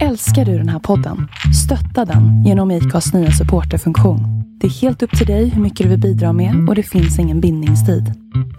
Älskar 0.00 0.44
du 0.44 0.58
den 0.58 0.68
här 0.68 0.78
podden? 0.78 1.28
Stötta 1.64 2.04
den 2.12 2.44
genom 2.44 2.70
IKAs 2.70 3.14
nya 3.14 3.30
supporterfunktion. 3.30 4.20
Det 4.60 4.66
är 4.66 4.70
helt 4.70 5.02
upp 5.02 5.18
till 5.18 5.26
dig 5.26 5.48
hur 5.48 5.62
mycket 5.62 5.84
du 5.84 5.90
vill 5.90 6.00
bidra 6.00 6.32
med 6.32 6.68
och 6.68 6.74
det 6.74 6.82
finns 6.82 7.18
ingen 7.18 7.40
bindningstid. 7.40 8.12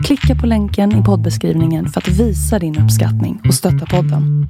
Klicka 0.03 0.35
på 0.41 0.47
länken 0.47 1.01
i 1.01 1.03
poddbeskrivningen 1.03 1.87
för 1.89 2.01
att 2.01 2.07
visa 2.07 2.59
din 2.59 2.79
uppskattning 2.79 3.41
och 3.47 3.53
stötta 3.53 3.85
podden. 3.85 4.47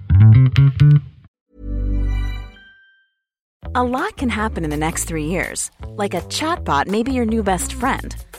A 3.75 3.84
lot 3.84 4.15
can 4.18 4.29
happen 4.29 4.63
in 4.63 4.71
the 4.71 4.77
next 4.77 5.07
three 5.07 5.25
years. 5.25 5.71
Like 6.04 6.18
a 6.18 6.21
chatbot 6.29 6.88
maybe 6.88 7.11
your 7.11 7.25
new 7.25 7.43
best 7.43 7.73
friend. 7.73 8.15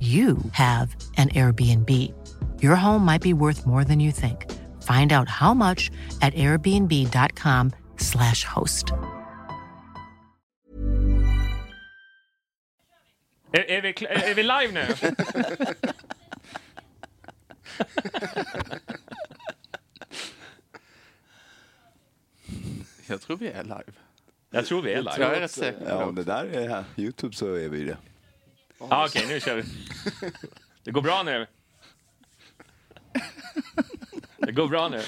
you 0.00 0.38
have 0.52 0.94
an 1.16 1.28
Airbnb. 1.30 1.90
Your 2.62 2.76
home 2.76 3.04
might 3.04 3.22
be 3.22 3.32
worth 3.32 3.66
more 3.66 3.82
than 3.84 3.98
you 4.00 4.12
think. 4.12 4.46
Find 4.82 5.12
out 5.12 5.28
how 5.28 5.54
much 5.54 5.90
at 6.22 6.34
airbnb.com/slash 6.34 8.44
host. 8.44 8.92
Är, 13.52 13.70
är, 13.70 13.82
vi, 13.82 13.88
är 14.08 14.34
vi 14.34 14.42
live 14.42 14.72
nu? 14.72 14.86
Jag 23.08 23.20
tror 23.20 23.36
vi 23.36 23.48
är 23.48 23.62
live. 23.64 23.82
Jag 24.50 24.66
tror 24.66 24.82
vi 24.82 24.92
är 24.92 24.96
Jag 24.96 25.04
live. 25.18 25.36
är 25.36 25.40
rätt 25.40 25.50
säker 25.50 25.78
på 25.78 25.84
Ja, 25.88 25.98
det. 25.98 26.04
om 26.04 26.14
det 26.14 26.24
där 26.24 26.44
är 26.44 26.68
här, 26.68 26.84
Youtube 26.96 27.34
så 27.36 27.54
är 27.54 27.68
vi 27.68 27.84
det. 27.84 27.96
Ah, 28.78 29.06
Okej, 29.06 29.26
nu 29.28 29.40
kör 29.40 29.56
vi. 29.56 29.64
Det 30.82 30.90
går 30.90 31.02
bra 31.02 31.22
nu. 31.22 31.46
Det 34.36 34.52
går 34.52 34.68
bra 34.68 34.88
nu. 34.88 35.02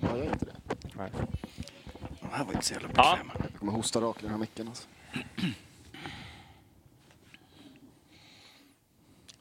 Ja, 0.00 0.16
gör 0.16 0.24
inte 0.24 0.44
det. 0.44 0.52
Det 2.20 2.36
här 2.36 2.44
var 2.44 2.52
inte 2.52 2.66
så 2.66 2.72
jävla 2.74 2.88
Ja. 2.96 3.16
bekväm. 3.16 3.42
Jag 3.50 3.58
kommer 3.58 3.72
hosta 3.72 4.00
rakt 4.00 4.18
i 4.18 4.22
den 4.22 4.30
här 4.30 4.38
micken. 4.38 4.68
Alltså. 4.68 4.88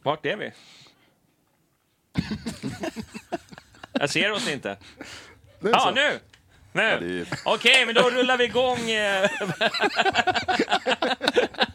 Vart 0.04 0.26
är 0.26 0.38
vi? 0.38 0.52
Jag 3.94 4.10
ser 4.10 4.32
oss 4.32 4.50
inte. 4.50 4.78
Nu 5.60 5.70
Ja, 5.70 5.80
så. 5.80 5.92
nu! 5.92 6.20
Nu! 6.74 7.00
det 7.00 7.20
är 7.20 7.28
Okej, 7.46 7.86
men 7.86 7.96
då 7.96 8.10
rullar 8.10 8.38
vi 8.38 8.44
igång. 8.44 8.78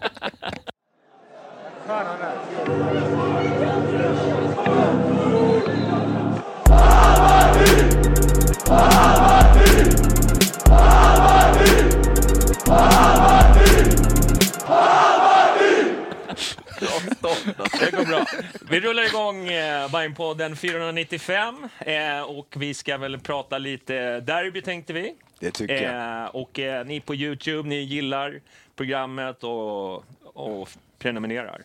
Det 17.80 17.90
går 17.90 18.04
bra. 18.06 18.24
Vi 18.70 18.80
rullar 18.80 19.02
igång 19.02 19.48
eh, 19.48 19.90
Bajenpodden 19.90 20.56
495 20.56 21.68
eh, 21.78 22.20
och 22.20 22.54
vi 22.56 22.74
ska 22.74 22.98
väl 22.98 23.18
prata 23.18 23.58
lite 23.58 24.20
derby 24.20 24.62
tänkte 24.62 24.92
vi. 24.92 25.14
Det 25.38 25.50
tycker 25.50 25.82
jag. 25.82 26.22
Eh, 26.22 26.26
och 26.26 26.58
eh, 26.58 26.86
ni 26.86 27.00
på 27.00 27.14
Youtube, 27.14 27.68
ni 27.68 27.80
gillar 27.80 28.40
programmet 28.76 29.44
och, 29.44 30.04
och 30.22 30.68
prenumererar. 31.04 31.64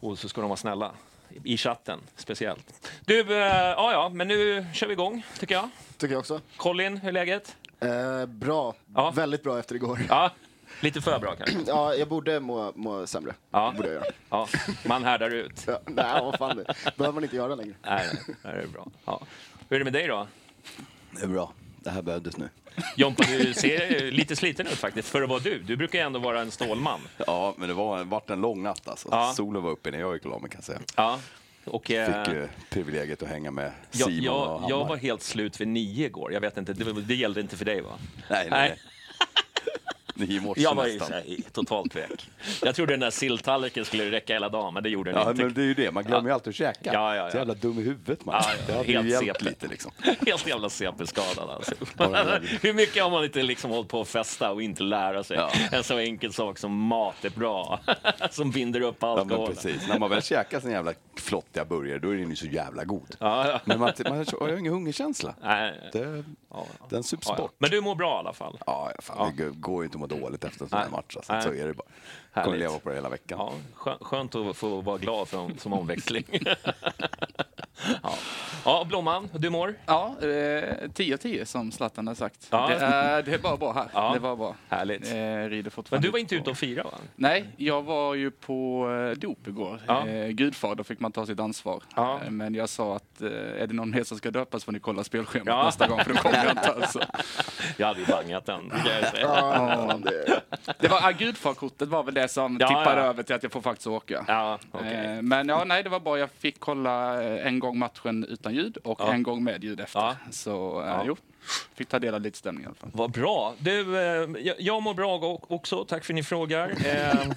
Och 0.00 0.18
så 0.18 0.28
ska 0.28 0.40
de 0.40 0.50
vara 0.50 0.56
snälla. 0.56 0.92
I 1.44 1.56
chatten 1.56 2.00
speciellt. 2.16 2.92
Du, 3.04 3.20
eh, 3.20 3.46
ja 3.52 3.92
ja, 3.92 4.08
men 4.08 4.28
nu 4.28 4.66
kör 4.72 4.86
vi 4.86 4.92
igång 4.92 5.22
tycker 5.38 5.54
jag. 5.54 5.68
Tycker 5.96 6.14
jag 6.14 6.20
också. 6.20 6.40
Colin, 6.56 6.96
hur 6.96 7.08
är 7.08 7.12
läget? 7.12 7.56
Eh, 7.80 8.26
bra. 8.26 8.74
Ja. 8.94 9.10
Väldigt 9.10 9.42
bra 9.42 9.58
efter 9.58 9.74
igår. 9.74 10.00
Ja, 10.08 10.30
lite 10.80 11.00
för 11.00 11.18
bra 11.18 11.34
kanske. 11.34 11.58
Ja, 11.66 11.94
jag 11.94 12.08
borde 12.08 12.40
må, 12.40 12.72
må 12.74 13.06
sämre. 13.06 13.34
Ja. 13.50 13.72
Borde 13.76 13.88
jag 13.88 13.94
göra. 13.94 14.12
Ja, 14.30 14.48
man 14.86 15.04
härdar 15.04 15.30
ut. 15.30 15.64
Ja, 15.66 15.80
nej, 15.86 16.22
vad 16.22 16.38
fan 16.38 16.56
det 16.56 16.96
behöver 16.96 17.14
man 17.14 17.22
inte 17.24 17.36
göra 17.36 17.54
längre. 17.54 17.74
Nej, 17.82 18.06
nej, 18.26 18.54
det 18.54 18.62
är 18.62 18.66
bra. 18.66 18.86
Ja. 19.04 19.20
Hur 19.68 19.74
är 19.76 19.78
det 19.78 19.84
med 19.84 19.92
dig 19.92 20.06
då? 20.06 20.26
Det 21.10 21.22
är 21.22 21.28
bra. 21.28 21.52
Det 21.76 21.90
här 21.90 22.02
behövdes 22.02 22.36
nu. 22.36 22.48
Jompa, 22.96 23.24
du 23.38 23.54
ser 23.54 24.10
lite 24.10 24.36
sliten 24.36 24.66
ut 24.66 24.72
faktiskt, 24.78 25.08
för 25.08 25.22
att 25.22 25.28
vara 25.28 25.38
du. 25.40 25.58
Du 25.62 25.76
brukar 25.76 25.98
ju 25.98 26.04
ändå 26.04 26.18
vara 26.18 26.40
en 26.40 26.50
stålman. 26.50 27.00
Ja, 27.26 27.54
men 27.56 27.68
det 27.68 27.74
var, 27.74 28.04
vart 28.04 28.30
en 28.30 28.40
lång 28.40 28.62
natt 28.62 28.88
alltså. 28.88 29.08
Ja. 29.10 29.32
Solen 29.36 29.62
var 29.62 29.70
uppe 29.70 29.90
när 29.90 29.98
jag 30.00 30.14
gick 30.14 30.24
och 30.24 30.30
la 30.30 30.38
mig 30.38 30.50
kan 30.50 30.58
jag 30.58 30.64
säga. 30.64 30.80
Ja. 30.96 31.18
Och, 31.64 31.90
eh, 31.90 32.24
Fick 32.24 32.34
ju 32.34 32.48
privilegiet 32.70 33.22
att 33.22 33.28
hänga 33.28 33.50
med 33.50 33.72
jag, 33.90 34.08
Simon 34.08 34.18
och 34.18 34.24
jag, 34.24 34.48
Hammar. 34.48 34.70
jag 34.70 34.84
var 34.88 34.96
helt 34.96 35.22
slut 35.22 35.60
vid 35.60 35.68
nio 35.68 36.06
igår. 36.06 36.32
Jag 36.32 36.40
vet 36.40 36.56
inte, 36.56 36.72
det, 36.72 36.92
det 36.92 37.14
gällde 37.14 37.40
inte 37.40 37.56
för 37.56 37.64
dig 37.64 37.80
va? 37.80 37.90
Nej, 38.30 38.48
nej, 38.50 38.68
nej. 38.68 38.78
Nio 40.28 40.40
morse 40.40 40.60
Jag 40.60 40.74
var 40.74 40.84
nästan. 40.84 41.12
här, 41.12 41.24
totalt 41.52 41.96
väck. 41.96 42.30
Jag 42.62 42.74
trodde 42.74 42.92
den 42.92 43.00
där 43.00 43.10
silltallriken 43.10 43.84
skulle 43.84 44.10
räcka 44.10 44.32
hela 44.32 44.48
dagen, 44.48 44.74
men 44.74 44.82
det 44.82 44.88
gjorde 44.88 45.12
den 45.12 45.20
Ja, 45.22 45.30
inte. 45.30 45.44
men 45.44 45.54
det 45.54 45.60
är 45.60 45.64
ju 45.64 45.74
det. 45.74 45.90
Man 45.90 46.04
glömmer 46.04 46.22
ju 46.22 46.28
Ja. 46.28 46.34
alltid 46.34 46.48
att 46.50 46.54
käka. 46.54 46.92
Ja, 46.92 47.16
ja, 47.16 47.24
ja. 47.24 47.30
Så 47.30 47.36
jävla 47.36 47.54
dum 47.54 47.78
i 47.78 47.82
huvudet 47.82 48.24
man. 48.24 48.34
Ja, 48.44 48.74
ja, 48.74 48.82
det 48.86 48.92
helt 48.92 49.24
hjälpt 49.26 49.42
lite 49.42 49.66
liksom. 49.66 49.92
Helt 50.26 50.46
jävla 50.46 50.70
CP-skadad 50.70 51.50
alltså. 51.50 51.74
Hur 52.62 52.72
mycket 52.72 53.02
har 53.02 53.10
man 53.10 53.24
inte 53.24 53.42
liksom 53.42 53.70
hållit 53.70 53.88
på 53.88 54.00
att 54.00 54.08
festa 54.08 54.50
och 54.52 54.62
inte 54.62 54.82
lära 54.82 55.24
sig? 55.24 55.36
Ja. 55.36 55.50
En 55.72 55.84
så 55.84 55.98
enkel 55.98 56.32
sak 56.32 56.58
som 56.58 56.72
mat 56.76 57.24
är 57.24 57.30
bra, 57.30 57.80
som 58.30 58.50
binder 58.50 58.80
upp 58.80 58.96
Ja, 59.00 59.14
men 59.14 59.18
alkoholen. 59.22 59.54
precis. 59.54 59.88
När 59.88 59.98
man 59.98 60.10
väl 60.10 60.22
käkar 60.22 60.60
sin 60.60 60.70
jävla 60.70 60.92
flottiga 61.16 61.64
burgare, 61.64 61.98
då 61.98 62.10
är 62.14 62.16
den 62.16 62.30
ju 62.30 62.36
så 62.36 62.46
jävla 62.46 62.84
god. 62.84 63.16
Ja, 63.18 63.48
ja. 63.48 63.60
Men 63.64 63.80
man, 63.80 63.92
man 64.04 64.26
har 64.40 64.48
ju 64.48 64.58
ingen 64.58 64.72
hungerkänsla. 64.72 65.34
Nej, 65.42 65.90
Det, 65.92 66.24
ja, 66.50 66.66
den 66.88 67.02
sups 67.02 67.26
ja, 67.28 67.34
ja. 67.38 67.42
bort. 67.42 67.54
Men 67.58 67.70
du 67.70 67.80
mår 67.80 67.94
bra 67.94 68.16
i 68.16 68.18
alla 68.18 68.32
fall? 68.32 68.58
Ja, 68.66 68.92
fan, 68.98 69.32
det 69.36 69.44
går 69.44 69.82
ju 69.82 69.84
inte 69.84 69.96
att 69.96 70.00
må 70.00 70.06
dåligt 70.08 70.44
efter 70.44 70.64
en 70.64 70.68
sån 70.68 70.78
här 70.78 70.90
match. 70.90 71.16
Alltså. 71.16 71.40
Så 71.40 71.54
är 71.54 71.66
det 71.66 71.74
bara. 71.74 71.88
Härligt. 72.38 72.44
Kommer 72.44 72.58
leva 72.58 72.78
på 72.78 72.88
det 72.88 72.94
hela 72.94 73.08
veckan. 73.08 73.38
Ja, 73.40 73.52
skö- 73.76 74.04
skönt 74.04 74.34
att 74.34 74.56
få 74.56 74.80
vara 74.80 74.98
glad 74.98 75.28
för, 75.28 75.50
som 75.58 75.72
omväxling. 75.72 76.24
ja. 78.02 78.14
ja, 78.64 78.84
Blomman, 78.88 79.28
du 79.32 79.50
mår? 79.50 79.74
Ja, 79.86 80.14
eh, 80.22 80.90
10 80.94 81.14
av 81.14 81.18
10 81.18 81.46
som 81.46 81.72
Zlatan 81.72 82.06
har 82.06 82.14
sagt. 82.14 82.46
Ja. 82.50 82.66
Det, 82.68 82.74
är, 82.74 83.22
det 83.22 83.34
är 83.34 83.38
bara 83.38 83.56
bra 83.56 83.72
här. 83.72 83.86
Ja. 83.92 84.10
Det 84.14 84.18
var 84.20 84.36
bra. 84.36 84.54
Härligt. 84.68 85.06
Eh, 85.06 85.14
rider 85.14 85.62
Men 85.62 85.70
fortfarande 85.70 86.08
du 86.08 86.12
var 86.12 86.18
inte 86.18 86.34
på- 86.36 86.40
ute 86.40 86.50
och 86.50 86.56
fira 86.58 86.82
va? 86.82 86.90
Nej, 87.16 87.44
jag 87.56 87.82
var 87.82 88.14
ju 88.14 88.30
på 88.30 88.88
eh, 89.12 89.18
dop 89.18 89.48
igår. 89.48 89.80
Ja. 89.86 90.06
Eh, 90.08 90.28
gudfar, 90.28 90.74
då 90.74 90.84
fick 90.84 91.00
man 91.00 91.12
ta 91.12 91.26
sitt 91.26 91.40
ansvar. 91.40 91.82
Ja. 91.96 92.20
Eh, 92.24 92.30
men 92.30 92.54
jag 92.54 92.68
sa 92.68 92.96
att 92.96 93.22
eh, 93.22 93.28
är 93.62 93.66
det 93.66 93.74
någon 93.74 93.90
mer 93.90 94.04
som 94.04 94.18
ska 94.18 94.30
döpas 94.30 94.64
får 94.64 94.72
ni 94.72 94.80
kolla 94.80 95.04
spelschemat 95.04 95.46
Ja. 95.46 95.64
nästa 95.64 95.88
gång, 95.88 96.00
för 96.04 96.12
då 96.14 96.18
kommer 96.20 96.44
jag 96.44 96.50
inte 96.52 96.72
alltså. 96.72 97.00
Jag 97.76 97.86
hade 97.86 98.00
ju 98.00 98.06
bangat 98.06 98.46
den. 98.46 98.68
det 98.68 98.74
kan 98.76 98.92
jag 99.02 99.10
säga. 99.10 99.22
Ja, 99.26 99.98
det, 100.04 100.40
Det 100.80 100.88
var, 100.88 101.12
gudfarkortet 101.12 101.88
var 101.88 102.02
väl 102.02 102.14
det 102.14 102.27
som 102.28 102.56
Ja, 102.60 102.68
tippade 102.68 103.00
ja. 103.00 103.06
över 103.06 103.22
till 103.22 103.34
att 103.34 103.42
jag 103.42 103.52
får 103.52 103.60
faktiskt 103.60 103.86
åka. 103.86 104.24
Ja, 104.28 104.58
okej. 104.70 104.94
Eh, 104.94 105.22
Men 105.22 105.48
ja, 105.48 105.64
nej, 105.64 105.82
det 105.82 105.88
var 105.88 106.00
bra. 106.00 106.18
Jag 106.18 106.30
fick 106.30 106.60
kolla 106.60 107.22
eh, 107.22 107.46
en 107.46 107.58
gång 107.58 107.78
matchen 107.78 108.24
utan 108.24 108.54
ljud 108.54 108.76
och 108.76 109.14
en 109.14 109.22
gång 109.22 109.44
med 109.44 109.64
ljud 109.64 109.80
efter. 109.80 110.16
Så 110.30 110.82
eh, 110.82 111.02
jo, 111.06 111.16
fick 111.74 111.88
ta 111.88 111.98
del 111.98 112.14
av 112.14 112.20
lite 112.20 112.38
stämning 112.38 112.64
i 112.64 112.66
alla 112.66 112.74
fall. 112.74 112.90
Vad 112.92 113.10
bra. 113.10 113.54
Du, 113.58 113.92
jag, 114.38 114.56
jag 114.60 114.82
mår 114.82 114.94
bra 114.94 115.38
också. 115.48 115.84
Tack 115.84 116.04
för 116.04 116.12
att 116.12 116.14
ni 116.14 116.22
frågar. 116.22 116.72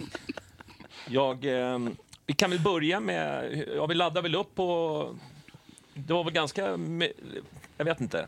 Jag, 1.08 1.46
vi 2.26 2.34
kan 2.34 2.50
väl 2.50 2.60
börja 2.60 3.00
med... 3.00 3.54
Ja, 3.76 3.86
vi 3.86 3.96
laddar 3.96 4.22
väl 4.22 4.36
upp 4.36 4.56
på... 4.56 5.16
Det 5.94 6.14
var 6.14 6.24
väl 6.24 6.34
ganska... 6.34 6.80
Jag 7.78 7.86
vet 7.86 8.02
inte. 8.02 8.28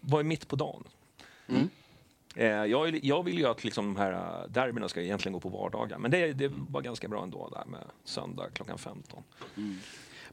Var 0.00 0.20
ju 0.20 0.24
mitt 0.24 0.48
på 0.48 0.56
dagen. 0.56 0.84
Eh, 1.48 1.54
jag, 2.36 2.82
vill- 2.84 3.00
jag 3.06 3.22
vill 3.22 3.38
ju 3.38 3.46
att 3.46 3.64
liksom 3.64 3.94
de 3.94 4.00
här 4.00 4.12
eh, 4.12 4.48
derbyna 4.50 4.88
ska 4.88 5.00
egentligen 5.02 5.32
gå 5.32 5.40
på 5.40 5.48
vardagar, 5.48 5.98
men 5.98 6.10
det, 6.10 6.32
det 6.32 6.52
var 6.68 6.80
ganska 6.82 7.08
bra 7.08 7.22
ändå 7.22 7.48
där 7.48 7.64
med 7.64 7.84
söndag 8.04 8.48
klockan 8.54 8.78
15. 8.78 9.22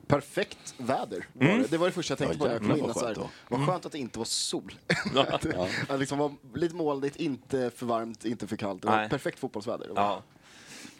Perfekt 0.07 0.75
väder 0.77 1.25
var 1.33 1.47
det. 1.47 1.67
Det 1.71 1.77
var 1.77 1.85
det 1.87 1.91
första 1.93 2.11
jag 2.11 2.17
tänkte 2.17 2.37
Ja, 2.37 2.59
på 2.59 2.63
när 2.65 2.69
jag 2.69 2.69
kom 2.69 2.77
in. 2.77 2.83
vad 2.87 2.97
Så 2.97 3.05
här, 3.07 3.13
skönt 3.15 3.29
vad 3.49 3.65
skönt 3.65 3.85
att 3.85 3.91
det 3.91 3.97
inte 3.97 4.19
var 4.19 4.25
sol. 4.25 4.73
att 5.31 5.41
det 5.87 5.97
liksom 5.97 6.17
var 6.17 6.31
lite 6.53 6.75
molnigt, 6.75 7.15
inte 7.15 7.71
för 7.75 7.85
varmt, 7.85 8.25
inte 8.25 8.47
för 8.47 8.55
kallt. 8.55 8.81
Det 8.81 8.87
var 8.87 8.95
Nej. 8.97 9.09
perfekt 9.09 9.39
fotbollsväder. 9.39 9.89
Ja. 9.95 10.21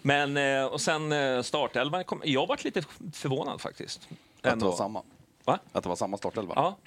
Men, 0.01 0.37
eh, 0.37 0.65
och 0.65 0.81
sen 0.81 1.11
eh, 1.11 1.41
startelvan, 1.41 2.03
kom, 2.03 2.21
jag 2.25 2.47
varit 2.47 2.63
lite 2.63 2.81
förvånad 3.13 3.61
faktiskt. 3.61 4.07
Att 4.41 4.59
det 4.59 4.65
var 4.65 4.75
samma. 4.75 5.03
Va? 5.45 5.59
Att 5.71 5.83
det 5.83 5.89
var 5.89 5.95
samma 5.95 6.17
startelva? 6.17 6.53
Ja. 6.55 6.77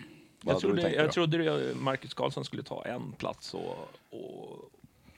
Vad 0.43 0.55
Jag 0.55 0.61
trodde, 0.61 0.91
jag 0.95 1.13
trodde 1.13 1.39
det- 1.39 1.75
Marcus 1.75 2.15
Karlsson 2.15 2.45
skulle 2.45 2.63
ta 2.63 2.85
en 2.85 3.13
plats 3.13 3.55
och, 3.55 3.89
och, 4.11 4.71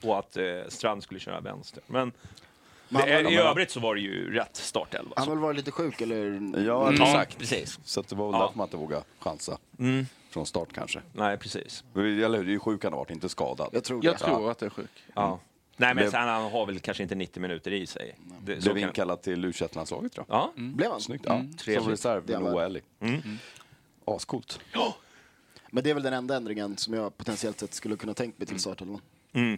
och 0.03 0.19
att 0.19 0.37
eh, 0.37 0.43
Strand 0.67 1.03
skulle 1.03 1.19
köra 1.19 1.39
vänster. 1.41 1.83
Men, 1.87 2.11
det, 2.89 2.97
han- 2.97 3.27
i 3.33 3.37
övrigt 3.37 3.71
så 3.71 3.79
var 3.79 3.95
det 3.95 4.01
ju 4.01 4.33
rätt 4.33 4.55
startelva. 4.55 5.13
Han 5.15 5.27
har 5.27 5.35
väl 5.35 5.41
varit 5.43 5.57
lite 5.57 5.71
sjuk 5.71 6.01
eller? 6.01 6.17
Ja, 6.25 6.87
Mm. 6.87 6.95
Ja, 6.99 7.07
exakt. 7.07 7.37
precis. 7.37 7.79
Så 7.83 8.01
det 8.01 8.15
var 8.15 8.25
väl 8.31 8.33
Ja. 8.39 8.41
därför 8.45 8.57
man 8.57 8.67
inte 8.67 8.77
vågade 8.77 9.03
chansa 9.19 9.57
Mm. 9.79 10.05
från 10.29 10.45
start 10.45 10.69
kanske. 10.73 11.01
Nej, 11.13 11.37
precis. 11.37 11.83
Eller 11.95 12.07
hur? 12.27 12.29
Det 12.29 12.37
är 12.37 12.43
ju 12.53 12.59
sjuk 12.59 12.83
han 12.83 12.93
har 12.93 12.99
varit, 12.99 13.09
inte 13.11 13.29
skadad. 13.29 13.69
Jag 13.71 13.83
tror 13.83 14.01
det. 14.01 14.07
Jag 14.07 14.17
tror 14.17 14.51
att 14.51 14.57
det 14.59 14.65
är 14.65 14.69
sjuk. 14.69 14.89
Ja. 15.13 15.39
Nej, 15.77 15.87
men 15.89 15.95
Blev- 15.95 16.11
sen, 16.11 16.27
han 16.27 16.51
har 16.51 16.65
väl 16.65 16.79
kanske 16.79 17.03
inte 17.03 17.15
90 17.15 17.39
minuter 17.41 17.73
i 17.73 17.87
sig. 17.87 18.15
Det, 18.41 18.55
Blev 18.55 18.61
kan- 18.61 18.77
inkallad 18.77 19.21
till 19.21 19.45
u 19.45 19.53
tror 19.53 19.69
jag. 20.15 20.25
Ja, 20.27 20.51
Blev 20.55 20.91
han? 20.91 21.01
Snyggt. 21.01 21.23
Ja. 21.27 21.41
Trevligt. 21.59 21.83
Som 21.83 21.91
reserv, 21.91 22.31
är 22.31 22.43
oärlig. 22.43 22.83
Mm. 22.99 23.21
Ascoolt. 24.05 24.59
Men 25.73 25.83
det 25.83 25.89
är 25.89 25.93
väl 25.93 26.03
den 26.03 26.13
enda 26.13 26.35
ändringen 26.37 26.77
som 26.77 26.93
jag 26.93 27.17
potentiellt 27.17 27.59
sett 27.59 27.73
skulle 27.73 27.95
kunna 27.95 28.13
tänkt 28.13 28.39
mig 28.39 28.47
till 28.47 28.59
startelvan. 28.59 29.01
Mm. 29.33 29.57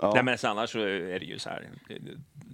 Ja. 0.00 0.12
Nej, 0.14 0.22
men 0.24 0.38
annars 0.42 0.70
så 0.72 0.78
är 0.78 1.20
det 1.20 1.24
ju 1.26 1.38
så 1.38 1.48
här. 1.48 1.68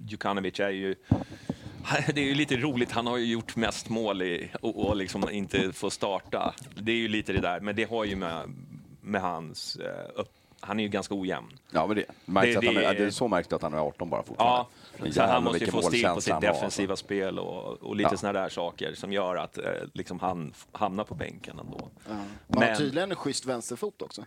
Djukanovic 0.08 0.60
är 0.60 0.70
ju... 0.70 0.94
Det 2.14 2.20
är 2.20 2.25
ju 2.25 2.34
lite 2.34 2.56
roligt, 2.56 2.90
han 2.93 3.06
har 3.06 3.16
ju 3.16 3.26
gjort 3.26 3.56
mest 3.56 3.88
mål 3.88 4.22
i, 4.22 4.50
och, 4.60 4.87
och 4.88 4.96
liksom 4.96 5.31
inte 5.31 5.72
får 5.72 5.90
starta. 5.90 6.55
Det 6.81 6.93
är 6.93 6.96
ju 6.96 7.08
lite 7.08 7.32
det 7.32 7.40
där, 7.40 7.60
men 7.60 7.76
det 7.76 7.84
har 7.90 8.05
ju 8.05 8.16
med, 8.16 8.55
med 9.00 9.20
hans... 9.20 9.76
eh, 9.76 10.10
Upp, 10.20 10.32
han 10.60 10.78
är 10.81 10.84
ju 10.84 10.88
ganska 10.88 11.14
ojämn. 11.14 11.58
Ja, 11.70 11.87
men 11.87 11.96
det, 11.96 12.05
märks 12.25 12.52
Det- 12.52 12.58
att 12.58 12.64
han 12.64 12.76
är, 12.76 12.94
det 12.94 13.05
är 13.05 13.10
så 13.10 13.28
märks 13.28 13.49
det 13.49 13.56
att 13.56 13.62
han 13.62 13.75
är 13.75 13.78
18 13.78 14.10
bara 14.10 14.22
fortfarande. 14.22 14.56
Ja, 14.58 14.69
så 15.12 15.23
han 15.23 15.45
måste 15.45 15.65
ju 15.65 15.71
få 15.71 15.83
stil 15.83 16.06
på 16.15 16.21
sitt 16.21 16.33
har, 16.35 16.41
defensiva 16.41 16.93
alltså. 16.93 17.05
spel 17.05 17.39
och, 17.39 17.83
och 17.83 17.97
lite 17.97 18.09
Ja. 18.12 18.17
såna 18.17 18.33
där 18.33 18.49
saker 18.49 18.95
som 18.95 19.12
gör 19.12 19.37
att 19.37 19.59
eh, 19.59 19.65
liksom 19.95 20.21
han 20.21 20.55
hamnar 20.73 21.05
på 21.05 21.15
bänken 21.15 21.59
ändå. 21.59 21.79
Ja. 22.09 22.12
Man 22.15 22.25
Men- 22.47 22.69
har 22.69 22.77
tydligen 22.77 23.11
en 23.11 23.17
schysst 23.17 23.47
vänsterfot 23.47 24.03
också. 24.03 24.25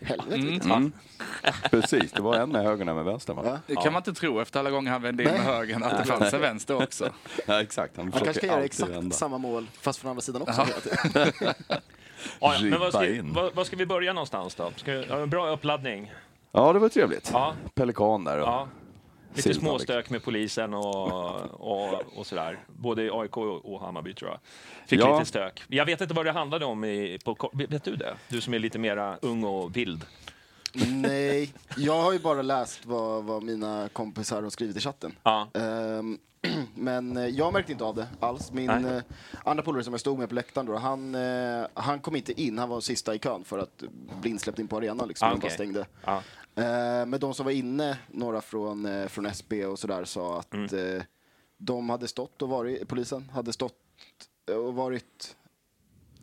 Helvete 0.00 0.34
Mm. 0.34 0.46
vilket 0.46 0.66
Mm. 0.70 0.92
Precis, 1.70 2.12
det 2.12 2.22
var 2.22 2.34
en 2.36 2.50
med 2.50 2.62
höger 2.64 2.84
och 2.84 2.90
en 2.90 2.96
med 2.96 3.04
vänster. 3.04 3.34
Va? 3.34 3.42
Ja. 3.44 3.58
Det 3.66 3.74
kan 3.76 3.92
man 3.92 4.00
inte 4.00 4.12
tro 4.14 4.40
efter 4.40 4.60
alla 4.60 4.70
gånger 4.70 4.90
han 4.90 5.02
vände 5.02 5.22
in 5.22 5.28
med 5.30 5.40
högern 5.40 5.82
att 5.82 5.98
det 5.98 6.04
fanns 6.04 6.34
en 6.34 6.40
vänster 6.40 6.82
också. 6.82 7.10
Ja, 7.46 7.60
exakt. 7.62 7.96
Han 7.96 8.12
Han 8.12 8.24
kanske 8.24 8.40
kan 8.40 8.50
göra 8.56 8.64
exakt 8.64 8.90
vända. 8.90 9.16
samma 9.16 9.38
mål 9.38 9.66
fast 9.80 9.98
från 9.98 10.10
andra 10.10 10.20
sidan 10.22 10.42
också. 10.42 10.62
hela 10.62 10.80
tiden. 10.80 11.32
Ja, 12.40 12.54
men 12.62 12.80
vad 12.80 12.88
ska, 12.92 13.06
vad, 13.22 13.54
vad 13.54 13.66
ska 13.66 13.76
vi 13.76 13.86
börja 13.86 14.12
någonstans 14.12 14.54
då? 14.54 14.70
Ska, 14.76 14.92
vi- 14.92 15.06
ja, 15.08 15.16
en 15.18 15.30
bra 15.30 15.50
uppladdning. 15.50 16.12
Ja, 16.52 16.72
det 16.72 16.78
var 16.78 16.88
trevligt. 16.88 17.30
Ja. 17.32 17.54
Pelikan 17.74 18.24
där. 18.24 18.38
Och... 18.40 18.48
Ja. 18.48 18.68
Lite 19.34 19.54
småstök 19.54 20.10
med 20.10 20.22
polisen 20.22 20.74
och, 20.74 21.36
och, 21.60 22.02
och 22.16 22.26
sådär. 22.26 22.58
Både 22.66 23.02
i 23.02 23.10
AIK 23.12 23.36
och 23.36 23.80
Hammarby 23.80 24.14
tror 24.14 24.30
jag. 24.30 24.40
Fick 24.86 25.00
Ja. 25.00 25.18
lite 25.18 25.28
stök. 25.28 25.62
Jag 25.68 25.86
vet 25.86 26.00
inte 26.00 26.14
vad 26.14 26.26
det 26.26 26.32
handlade 26.32 26.64
om. 26.64 26.84
I, 26.84 27.18
på, 27.24 27.50
vet 27.52 27.84
du 27.84 27.96
det? 27.96 28.14
Du 28.28 28.40
som 28.40 28.54
är 28.54 28.58
lite 28.58 28.78
mera 28.78 29.18
ung 29.22 29.44
och 29.44 29.76
vild. 29.76 30.04
Nej, 30.88 31.54
jag 31.76 32.02
har 32.02 32.12
ju 32.12 32.18
bara 32.18 32.42
läst 32.42 32.86
vad, 32.86 33.24
vad 33.24 33.42
mina 33.42 33.88
kompisar 33.92 34.42
har 34.42 34.50
skrivit 34.50 34.76
i 34.76 34.80
chatten. 34.80 35.12
Ja. 35.22 35.48
Ehm, 35.54 36.18
men 36.74 37.16
eh, 37.16 37.26
jag 37.26 37.52
märkte 37.52 37.72
inte 37.72 37.84
av 37.84 37.94
det 37.94 38.06
alls. 38.20 38.52
Min 38.52 38.66
Nej. 38.66 38.84
eh, 38.96 39.02
andra 39.44 39.62
polare 39.62 39.84
som 39.84 39.92
jag 39.92 40.00
stod 40.00 40.18
med 40.18 40.28
på 40.28 40.34
läktaren 40.34 40.66
då, 40.66 40.76
han, 40.76 41.14
eh, 41.14 41.66
han 41.74 42.00
kom 42.00 42.16
inte 42.16 42.42
in. 42.42 42.58
Han 42.58 42.68
var 42.68 42.80
sista 42.80 43.14
i 43.14 43.18
kön 43.18 43.44
för 43.44 43.58
att 43.58 43.82
bli 44.20 44.30
insläppt 44.30 44.58
in 44.58 44.68
på 44.68 44.76
arenan 44.76 45.08
liksom. 45.08 45.28
Ah, 45.28 45.30
De 45.30 45.34
bara 45.40 45.46
okej. 45.46 45.50
stängde. 45.50 45.86
Ja. 46.04 46.22
Eh, 46.56 47.06
men 47.06 47.20
de 47.20 47.34
som 47.34 47.44
var 47.44 47.52
inne, 47.52 47.98
några 48.10 48.40
från, 48.40 48.86
eh, 48.86 49.06
från 49.08 49.26
SB 49.26 49.66
och 49.66 49.78
sådär, 49.78 50.04
sa 50.04 50.38
att 50.38 50.54
Mm. 50.54 50.96
eh, 50.96 51.02
de 51.56 51.90
hade 51.90 52.08
stått 52.08 52.42
och 52.42 52.48
varit, 52.48 52.88
polisen 52.88 53.28
hade 53.30 53.52
stått 53.52 53.78
och 54.66 54.74
varit 54.74 55.36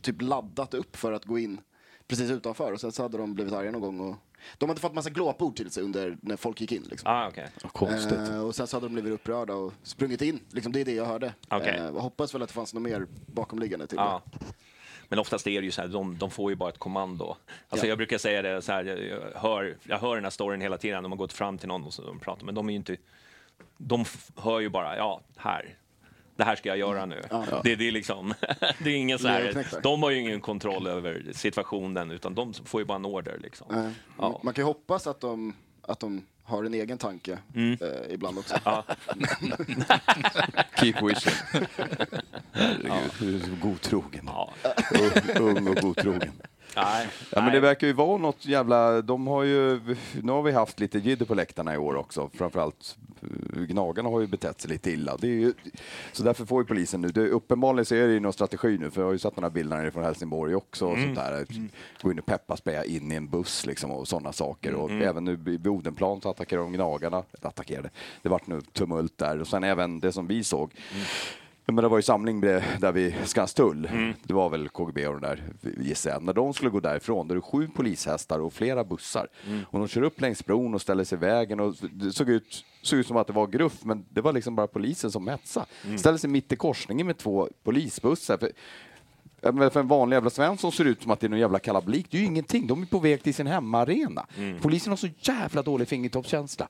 typ 0.01 0.22
laddat 0.22 0.74
upp 0.74 0.95
för 0.95 1.12
att 1.12 1.25
gå 1.25 1.39
in 1.39 1.62
precis 2.07 2.31
utanför 2.31 2.72
och 2.72 2.81
sen 2.81 2.92
så 2.92 3.01
hade 3.04 3.18
de 3.18 3.33
blivit 3.33 3.54
arga 3.54 3.72
någon 3.72 3.81
gång 3.81 4.00
och 4.00 4.16
de 4.57 4.69
hade 4.69 4.81
fått 4.81 4.94
massa 4.94 5.10
glåpord 5.10 5.56
till 5.56 5.72
sig 5.72 5.83
under 5.83 6.18
när 6.22 6.36
folk 6.38 6.62
gick 6.62 6.72
in. 6.72 6.84
Liksom. 6.89 7.12
Ah. 7.12 7.25
Konstigt. 7.74 8.30
Eh, 8.30 8.45
och 8.45 8.56
sen 8.56 8.68
så 8.68 8.75
hade 8.77 8.86
de 8.88 8.94
blivit 8.94 9.12
upprörda 9.13 9.54
och 9.56 9.74
sprungit 9.84 10.22
in. 10.22 10.39
Liksom, 10.50 10.72
det 10.72 10.81
är 10.81 10.86
det 10.86 10.94
jag 10.94 11.06
hörde. 11.06 11.34
Okej. 11.50 11.77
Eh, 11.77 11.94
hoppas 12.01 12.34
väl 12.36 12.42
att 12.42 12.50
det 12.50 12.54
fanns 12.54 12.74
något 12.74 12.84
mer 12.84 13.07
bakomliggande 13.25 13.88
till 13.88 13.98
Ja. 13.98 14.22
Men 15.12 15.19
oftast 15.19 15.48
är 15.48 15.62
det 15.62 15.66
ju 15.66 15.72
så 15.72 15.81
här, 15.81 15.88
de, 15.88 16.18
de 16.18 16.31
får 16.31 16.52
ju 16.52 16.56
bara 16.56 16.69
ett 16.69 16.78
kommando. 16.78 17.36
Alltså 17.69 17.86
Ja. 17.86 17.90
Jag 17.90 17.98
brukar 17.98 18.18
säga 18.18 18.42
det 18.42 18.62
så 18.62 18.72
här, 18.72 18.84
jag, 18.86 19.40
hör, 19.42 19.78
jag 19.84 20.00
hör 20.00 20.16
den 20.16 20.24
här 20.24 20.31
storyn 20.31 20.62
hela 20.62 20.78
tiden, 20.78 21.04
de 21.04 21.12
har 21.12 21.18
gått 21.18 21.34
fram 21.34 21.58
till 21.58 21.68
någon 21.68 21.84
och 21.84 21.94
så 21.94 22.02
de 22.02 22.19
pratar, 22.19 22.46
men 22.46 22.56
de 22.56 22.68
är 22.68 22.72
ju 22.72 22.78
inte, 22.78 22.98
de 23.78 24.06
hör 24.36 24.60
ju 24.60 24.69
bara, 24.69 24.98
ja, 24.98 25.22
här, 25.38 25.75
det 26.36 26.44
här 26.44 26.56
ska 26.56 26.69
jag 26.69 26.78
göra 26.78 27.06
nu. 27.06 27.22
Det, 27.63 27.75
det 27.75 27.88
är 27.88 27.92
liksom, 27.92 28.34
det 28.84 28.90
är 28.90 28.96
ingen 28.96 29.19
så 29.19 29.28
här, 29.28 29.66
de 29.84 30.04
har 30.04 30.10
ju 30.10 30.19
ingen 30.19 30.42
kontroll 30.42 30.88
över 30.88 31.24
situationen, 31.31 32.12
utan 32.12 32.36
de 32.36 32.54
får 32.54 32.81
ju 32.81 32.86
bara 32.86 32.96
en 32.96 33.06
order 33.06 33.40
liksom. 33.42 33.94
Ja. 34.18 34.40
Man 34.44 34.54
kan 34.54 34.62
ju 34.62 34.66
hoppas 34.66 35.08
att 35.08 35.19
de, 35.22 35.56
att 35.81 36.00
de 36.00 36.25
har 36.51 36.63
en 36.63 36.74
egen 36.74 36.98
tanke 36.98 37.31
eh, 37.56 38.13
ibland 38.13 38.38
också. 38.38 38.56
Mm. 38.56 38.62
Ja. 38.65 38.83
Keep 40.77 41.01
wishing. 41.01 41.33
Herregud, 42.53 43.12
du 43.19 43.36
är 43.36 43.39
så 43.39 43.68
godtrogen. 43.68 44.24
Ja. 44.25 44.53
Ung, 44.94 45.48
ung 45.48 45.68
och 45.68 45.75
godtrogen. 45.75 46.31
Nej, 46.76 47.08
Ja, 47.30 47.42
men 47.42 47.54
det 47.54 47.60
verkar 47.60 47.88
ju 47.88 47.94
vara 47.94 48.18
något 48.18 48.46
jävla... 48.46 49.02
De 49.02 49.28
har 49.28 49.44
ju... 49.44 49.80
Nu 50.24 50.32
har 50.32 50.42
vi 50.42 50.52
haft 50.52 50.80
lite 50.80 51.00
jidder 51.00 51.26
på 51.26 51.36
läktarna 51.36 51.74
i 51.74 51.78
år 51.78 51.96
också. 51.96 52.30
Framförallt 52.34 52.98
eh, 53.22 53.62
Gnagarna 53.62 54.10
har 54.10 54.20
ju 54.22 54.28
betett 54.28 54.62
sig 54.62 54.72
lite 54.72 54.92
illa. 54.92 55.18
Det 55.18 55.28
är 55.28 55.32
ju, 55.32 55.54
så 56.12 56.24
därför 56.24 56.46
får 56.46 56.62
ju 56.62 56.68
polisen 56.68 57.02
nu... 57.02 57.08
Det, 57.08 57.30
uppenbarligen 57.30 57.86
så 57.86 57.96
är 57.96 58.08
det 58.08 58.14
ju 58.14 58.20
någon 58.20 58.34
strategi 58.34 58.78
nu, 58.78 58.92
för 58.92 59.02
jag 59.02 59.08
har 59.08 59.14
ju 59.14 59.20
sett 59.20 59.36
några 59.36 59.50
bilder 59.50 59.92
från 59.92 60.04
Helsingborg 60.04 60.56
också. 60.56 60.86
Och 60.86 60.98
sånt 60.98 61.16
där. 61.16 61.46
Gå 62.02 62.12
in 62.12 62.20
och 62.20 62.26
pepparspeja 62.26 62.86
in 62.86 63.12
i 63.12 63.16
en 63.16 63.28
buss 63.30 63.66
liksom 63.66 63.92
och 63.92 64.08
sådana 64.08 64.34
saker. 64.34 64.74
Och 64.74 64.92
även 64.92 65.26
nu 65.26 65.36
vid 65.36 65.68
Odenplan 65.68 66.22
så 66.22 66.30
attackerade 66.30 66.66
de 66.66 66.74
Gnagarna. 66.74 67.24
Attackerade. 67.42 67.90
Det 68.22 68.30
vart 68.30 68.48
nu 68.48 68.62
tumult 68.62 69.18
där. 69.18 69.42
Och 69.42 69.48
sen 69.48 69.63
även 69.63 70.00
det 70.00 70.12
som 70.12 70.28
vi 70.28 70.44
såg. 70.44 70.72
Ja, 71.65 71.74
Men 71.74 71.84
det 71.84 71.88
var 71.89 71.98
ju 71.98 72.01
samling 72.01 72.41
där 72.41 72.91
vid 72.91 73.15
Skanstull. 73.25 73.89
Det 74.24 74.34
var 74.34 74.50
väl 74.50 74.70
KGB 74.70 75.08
och 75.08 75.13
de 75.13 75.22
där, 75.27 75.44
gissar. 75.82 76.20
När 76.20 76.34
de 76.34 76.53
skulle 76.53 76.72
gå 76.72 76.80
därifrån, 76.80 77.27
då 77.27 77.34
är 77.34 77.36
det 77.36 77.41
sju 77.41 77.68
polishästar 77.75 78.39
och 78.39 78.53
flera 78.53 78.84
bussar. 78.84 79.27
Och 79.70 79.80
de 79.80 79.88
kör 79.88 80.01
upp 80.01 80.22
längs 80.22 80.46
bron 80.46 80.74
och 80.74 80.82
ställer 80.82 81.03
sig 81.03 81.18
i 81.18 81.20
vägen. 81.22 81.60
Och 81.60 81.75
det 81.94 82.12
såg 82.12 82.30
ut, 82.30 82.65
såg 82.82 83.00
ut 83.00 83.08
som 83.08 83.18
att 83.18 83.27
det 83.27 83.34
var 83.34 83.48
gruff, 83.48 83.77
men 83.84 84.06
det 84.10 84.22
var 84.22 84.34
liksom 84.34 84.56
bara 84.56 84.68
polisen 84.68 85.12
som 85.12 85.27
hetsade. 85.27 85.65
Ställer 85.98 86.18
sig 86.18 86.30
mitt 86.30 86.51
i 86.51 86.56
korsningen 86.56 87.08
med 87.08 87.18
två 87.18 87.50
polisbussar. 87.63 88.38
För, 88.38 88.51
Ja, 89.44 89.70
för 89.70 89.80
en 89.80 89.88
vanlig 89.88 90.15
jävla 90.15 90.30
Svensson 90.30 90.72
ser 90.72 90.84
det 90.84 90.89
ut 90.89 91.01
som 91.01 91.12
att 91.12 91.20
det 91.20 91.27
är 91.27 91.30
någon 91.30 91.39
jävla 91.39 91.60
kalabalik. 91.60 92.08
Det 92.10 92.18
är 92.18 92.20
ju 92.22 92.25
ingenting. 92.27 92.68
De 92.68 92.82
är 92.82 92.86
på 92.86 93.00
väg 93.00 93.24
till 93.24 93.34
sin 93.34 93.48
hemmaarena. 93.48 94.25
Polisen 94.62 94.91
har 94.91 94.98
så 94.98 95.08
jävla 95.20 95.62
dålig 95.62 95.88
fingertoppskänsla. 95.88 96.68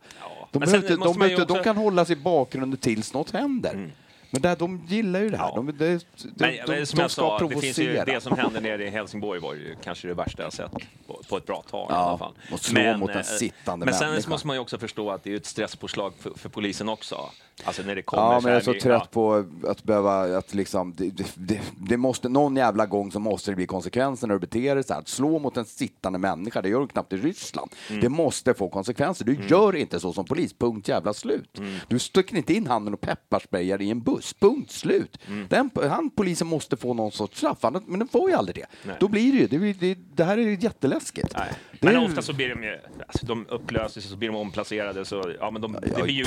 De, 0.52 0.60
måste 0.60 0.78
de, 0.80 1.20
man 1.20 1.30
ju 1.30 1.36
behöver 1.36 1.42
inte- 1.42 1.46
de 1.46 1.54
också- 1.54 1.64
kan 1.64 1.78
hålla 1.78 2.06
sig 2.06 2.18
i 2.18 2.20
bakgrunden 2.22 2.80
tills 2.80 3.14
något 3.14 3.32
händer. 3.32 3.92
Men 4.32 4.42
där, 4.42 4.56
de 4.56 4.86
gillar 4.88 5.20
ju 5.20 5.30
det 5.30 5.38
här. 5.38 5.46
Ja. 5.46 5.54
De, 5.56 5.66
de, 5.66 5.74
de, 5.74 6.00
Men, 6.36 6.56
de, 6.66 6.72
men 6.76 6.86
som 6.86 6.98
de 6.98 7.02
jag 7.02 7.12
sa, 7.12 7.34
det, 7.34 7.40
provocera. 7.40 7.62
finns 7.62 7.80
ju, 7.80 8.04
det 8.06 8.22
som 8.24 8.38
hände 8.38 8.60
nere 8.62 8.86
i 8.86 8.90
Helsingborg 8.90 9.40
var 9.40 9.54
ju 9.54 9.76
kanske 9.84 10.08
det 10.08 10.14
värsta 10.14 10.44
jag 10.44 10.54
sett 10.54 10.72
på, 11.08 11.22
på 11.30 11.38
ett 11.38 11.46
bra 11.46 11.64
tag 11.72 11.90
i 11.90 11.94
Ja, 11.94 11.96
alla 11.96 12.18
fall. 12.18 12.34
och 12.52 12.60
slå 12.60 12.98
mot 12.98 13.10
en 13.10 13.18
eh, 13.18 13.24
sittande 13.24 13.86
Men 13.86 13.96
sen 13.96 14.08
människa. 14.08 14.24
så 14.24 14.30
måste 14.30 14.48
man 14.48 14.56
ju 14.56 14.60
också 14.60 14.78
förstå 14.78 15.12
att 15.12 15.24
det 15.24 15.32
är 15.32 15.36
ett 15.38 15.46
stresspåslag 15.46 16.14
för, 16.20 16.32
för 16.36 16.50
polisen 16.50 16.90
också. 16.90 17.30
Alltså 17.64 17.82
när 17.84 17.96
det 17.96 18.02
kommer 18.02 18.24
Ja, 18.24 18.40
men 18.44 18.52
jag 18.52 18.60
är 18.62 18.64
så 18.66 18.74
trött 18.74 19.12
på 19.12 19.46
att 19.68 19.84
behöva, 19.84 20.38
att 20.38 20.54
liksom, 20.54 20.94
det, 20.98 21.10
det- 21.36 21.60
det, 21.78 21.98
måste, 21.98 22.30
någon 22.30 22.56
jävla 22.56 22.86
gång 22.86 23.12
så 23.12 23.20
måste 23.20 23.52
det 23.52 23.56
bli 23.56 23.66
konsekvenser 23.68 24.28
när 24.28 24.36
du 24.36 24.40
beter 24.40 24.76
dig 24.76 24.84
så 24.84 24.94
här. 24.94 25.00
Att 25.00 25.08
slå 25.08 25.40
mot 25.40 25.58
en 25.58 25.66
sittande 25.66 26.20
människa, 26.20 26.62
det 26.62 26.70
gör 26.70 26.80
du 26.80 26.88
knappt 26.88 27.14
i 27.14 27.18
Ryssland. 27.18 27.72
Mm. 27.90 28.02
Det 28.02 28.10
måste 28.10 28.54
få 28.54 28.70
konsekvenser. 28.70 29.26
Du 29.26 29.38
gör 29.48 29.76
inte 29.76 30.00
så 30.00 30.14
som 30.14 30.26
polis, 30.26 30.54
punkt 30.54 30.88
jävla 30.88 31.14
slut. 31.14 31.58
Mm. 31.60 31.76
Du 31.88 32.00
sticker 32.00 32.36
inte 32.38 32.54
in 32.54 32.68
handen 32.68 32.94
och 32.94 33.02
pepparsprayar 33.02 33.82
i 33.82 33.90
en 33.92 34.02
buss, 34.02 34.34
punkt 34.34 34.72
slut. 34.72 35.18
Mm. 35.28 35.48
Den, 35.50 35.70
han, 35.90 36.10
polisen 36.10 36.48
måste 36.48 36.78
få 36.78 36.94
någon 36.94 37.12
sorts 37.12 37.38
straff, 37.38 37.58
men 37.86 38.00
den 38.00 38.08
får 38.08 38.30
ju 38.30 38.36
aldrig 38.36 38.56
det. 38.84 38.94
Då 39.00 39.08
blir 39.08 39.32
det 39.32 39.38
ju, 39.38 39.48
det, 39.48 39.74
det, 39.74 39.98
det 40.16 40.24
här 40.24 40.38
är 40.38 40.42
ju 40.42 40.58
jätteläskigt. 40.62 41.34
Nej. 41.38 41.52
Men 41.80 41.96
är- 41.96 42.06
ofta 42.06 42.22
så 42.22 42.34
blir 42.34 42.50
de 42.50 42.64
ju, 42.64 42.80
alltså, 43.08 43.26
de 43.26 43.46
upplöses 43.50 44.06
och 44.06 44.12
så 44.12 44.18
blir 44.18 44.30
de 44.30 44.36
omplacerade. 44.38 45.06
Så, 45.06 45.34
ja, 45.40 45.52
men 45.52 45.62
de, 45.62 45.72
det 45.82 46.04
blir 46.04 46.14
ju, 46.14 46.26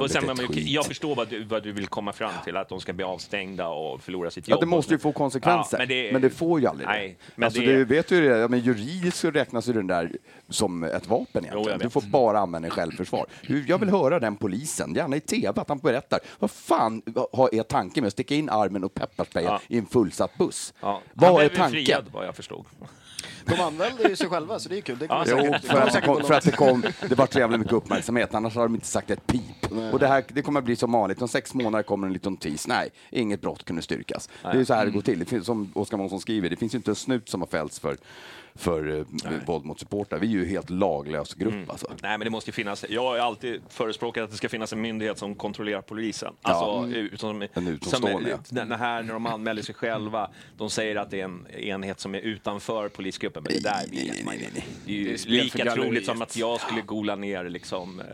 och 0.00 0.10
sen, 0.10 0.26
men, 0.26 0.36
skit. 0.36 0.59
Jag 0.66 0.86
förstår 0.86 1.14
vad 1.14 1.28
du, 1.28 1.44
vad 1.44 1.62
du 1.62 1.72
vill 1.72 1.86
komma 1.86 2.12
fram 2.12 2.32
till, 2.44 2.56
att 2.56 2.68
de 2.68 2.80
ska 2.80 2.92
bli 2.92 3.04
avstängda 3.04 3.68
och 3.68 4.02
förlora 4.02 4.30
sitt 4.30 4.48
Ja, 4.48 4.54
jobb. 4.54 4.60
det 4.60 4.66
måste 4.66 4.94
ju 4.94 4.98
få 4.98 5.12
konsekvenser. 5.12 5.78
Ja, 5.78 6.12
men, 6.12 6.22
det, 6.22 6.30
får 6.30 6.60
ju 6.60 6.66
aldrig 6.66 6.88
Nej, 6.88 7.08
det. 7.18 7.32
men 7.36 7.44
alltså, 7.46 7.60
det- 7.60 7.76
det... 7.76 7.84
vet 7.84 8.08
du 8.08 8.28
det, 8.28 8.38
ja, 8.38 8.48
men 8.48 8.60
juridiskt 8.60 9.16
så 9.16 9.30
räknas 9.30 9.68
ju 9.68 9.72
den 9.72 9.86
där 9.86 10.12
som 10.48 10.84
ett 10.84 11.06
vapen 11.08 11.44
egentligen. 11.44 11.78
Jo, 11.80 11.84
du 11.84 11.90
får 11.90 12.00
bara 12.00 12.38
använda 12.38 12.68
i 12.68 12.70
självförsvar. 12.70 13.26
Jag 13.66 13.78
vill 13.78 13.90
höra 13.90 14.18
den 14.20 14.36
polisen, 14.36 14.94
gärna 14.94 15.16
i 15.16 15.20
tv, 15.20 15.60
att 15.60 15.68
han 15.68 15.78
berättar 15.78 16.18
vad 16.38 16.50
fan 16.50 17.02
har- 17.32 17.54
är 17.54 17.62
tanken 17.62 18.02
med 18.02 18.06
att 18.06 18.12
sticka 18.12 18.34
in 18.34 18.48
armen 18.48 18.84
och 18.84 18.94
pepparspraya 18.94 19.46
Ja. 19.48 19.60
i 19.68 19.78
en 19.78 19.86
fullsatt 19.86 20.38
buss? 20.38 20.74
Ja. 20.80 20.88
Han 20.90 21.00
Vad 21.14 21.30
är 21.30 21.34
blev 21.34 21.50
ju 21.52 21.56
tanken? 21.56 21.84
friad, 21.84 22.04
vad 22.12 22.26
jag 22.26 22.36
förstod. 22.36 22.64
De 23.44 23.60
använder 23.60 24.08
ju 24.08 24.16
sig 24.16 24.28
själva, 24.28 24.58
så 24.58 24.68
det 24.68 24.76
är 24.76 24.80
kul. 24.80 24.98
Det 24.98 25.06
kommer 25.08 25.20
Ja, 25.20 25.26
säkert, 25.26 25.44
Jo, 25.44 25.52
det 25.52 25.60
för 25.60 25.68
kommer 25.74 25.86
att, 25.86 25.92
det 25.92 26.00
kom, 26.00 26.22
för 26.24 26.34
att 26.34 26.44
det 26.44 26.52
kom, 26.52 27.08
det 27.08 27.14
var 27.18 27.28
så 27.32 27.38
jävla 27.38 27.58
mycket 27.58 27.72
uppmärksamhet, 27.72 28.34
annars 28.34 28.54
hade 28.54 28.66
de 28.66 28.74
inte 28.74 28.86
sagt 28.86 29.10
ett 29.10 29.26
pip. 29.26 29.72
Och 29.92 29.98
det 29.98 30.06
här 30.08 30.24
det 30.28 30.42
kommer 30.42 30.58
att 30.60 30.64
bli 30.64 30.76
som 30.76 30.92
vanligt, 30.92 31.22
om 31.22 31.28
sex 31.28 31.54
månader 31.54 31.82
kommer 31.82 32.06
en 32.06 32.12
liten 32.12 32.32
notis. 32.32 32.66
Nej, 32.68 32.90
inget 33.10 33.40
brott 33.40 33.64
kunde 33.64 33.82
styrkas. 33.82 34.28
Det 34.42 34.48
är 34.48 34.54
ju 34.54 34.64
så 34.64 34.74
här 34.74 34.84
det 34.84 34.90
går 34.90 35.00
till. 35.00 35.18
Det 35.18 35.24
finns, 35.24 35.46
som 35.46 35.72
Oskar 35.74 35.96
Månsson 35.96 36.20
skriver, 36.20 36.50
det 36.50 36.56
finns 36.56 36.74
ju 36.74 36.76
inte 36.76 36.90
en 36.90 36.94
snut 36.94 37.28
som 37.28 37.40
har 37.40 37.48
fällts 37.48 37.78
för, 37.80 37.96
för 38.60 38.98
eh, 38.98 39.32
våld 39.46 39.64
mot 39.64 39.80
supportrar. 39.80 40.18
Vi 40.18 40.26
är 40.26 40.30
ju 40.30 40.46
helt 40.46 40.70
laglös 40.70 41.34
grupp 41.34 41.70
alltså. 41.70 41.86
Nej, 42.02 42.18
men 42.18 42.20
det 42.20 42.30
måste 42.30 42.48
ju 42.50 42.52
finnas. 42.52 42.84
Jag 42.88 43.02
har 43.02 43.18
alltid 43.18 43.60
förespråkat 43.68 44.24
att 44.24 44.30
det 44.30 44.36
ska 44.36 44.48
finnas 44.48 44.72
en 44.72 44.80
myndighet 44.80 45.18
som 45.18 45.34
kontrollerar 45.34 45.80
polisen. 45.80 46.34
Alltså, 46.42 46.98
utom, 46.98 47.42
En 47.54 47.68
utomstående, 47.68 48.38
som, 48.44 48.56
Den 48.56 48.72
här 48.72 49.02
när 49.02 49.12
de 49.12 49.26
anmäler 49.26 49.62
sig 49.62 49.74
själva, 49.74 50.30
de 50.58 50.70
säger 50.70 50.96
att 50.96 51.10
det 51.10 51.20
är 51.20 51.24
en 51.24 51.46
enhet 51.58 52.00
som 52.00 52.14
är 52.14 52.18
utanför 52.20 52.88
polisgruppen. 52.88 53.42
Men 53.42 53.52
det 53.52 53.60
där 53.60 53.90
vet 53.90 54.24
man 54.24 54.34
ju. 54.34 54.40
Det 54.84 54.92
är 54.92 54.96
ju 54.96 55.04
Det 55.04 55.12
är 55.12 55.28
lika 55.28 55.58
galleriet. 55.58 55.84
troligt 55.84 56.06
som 56.06 56.22
att 56.22 56.36
jag 56.36 56.60
skulle 56.60 56.80
gola 56.80 57.16
ner 57.16 57.48
liksom, 57.48 58.00
eh, 58.00 58.06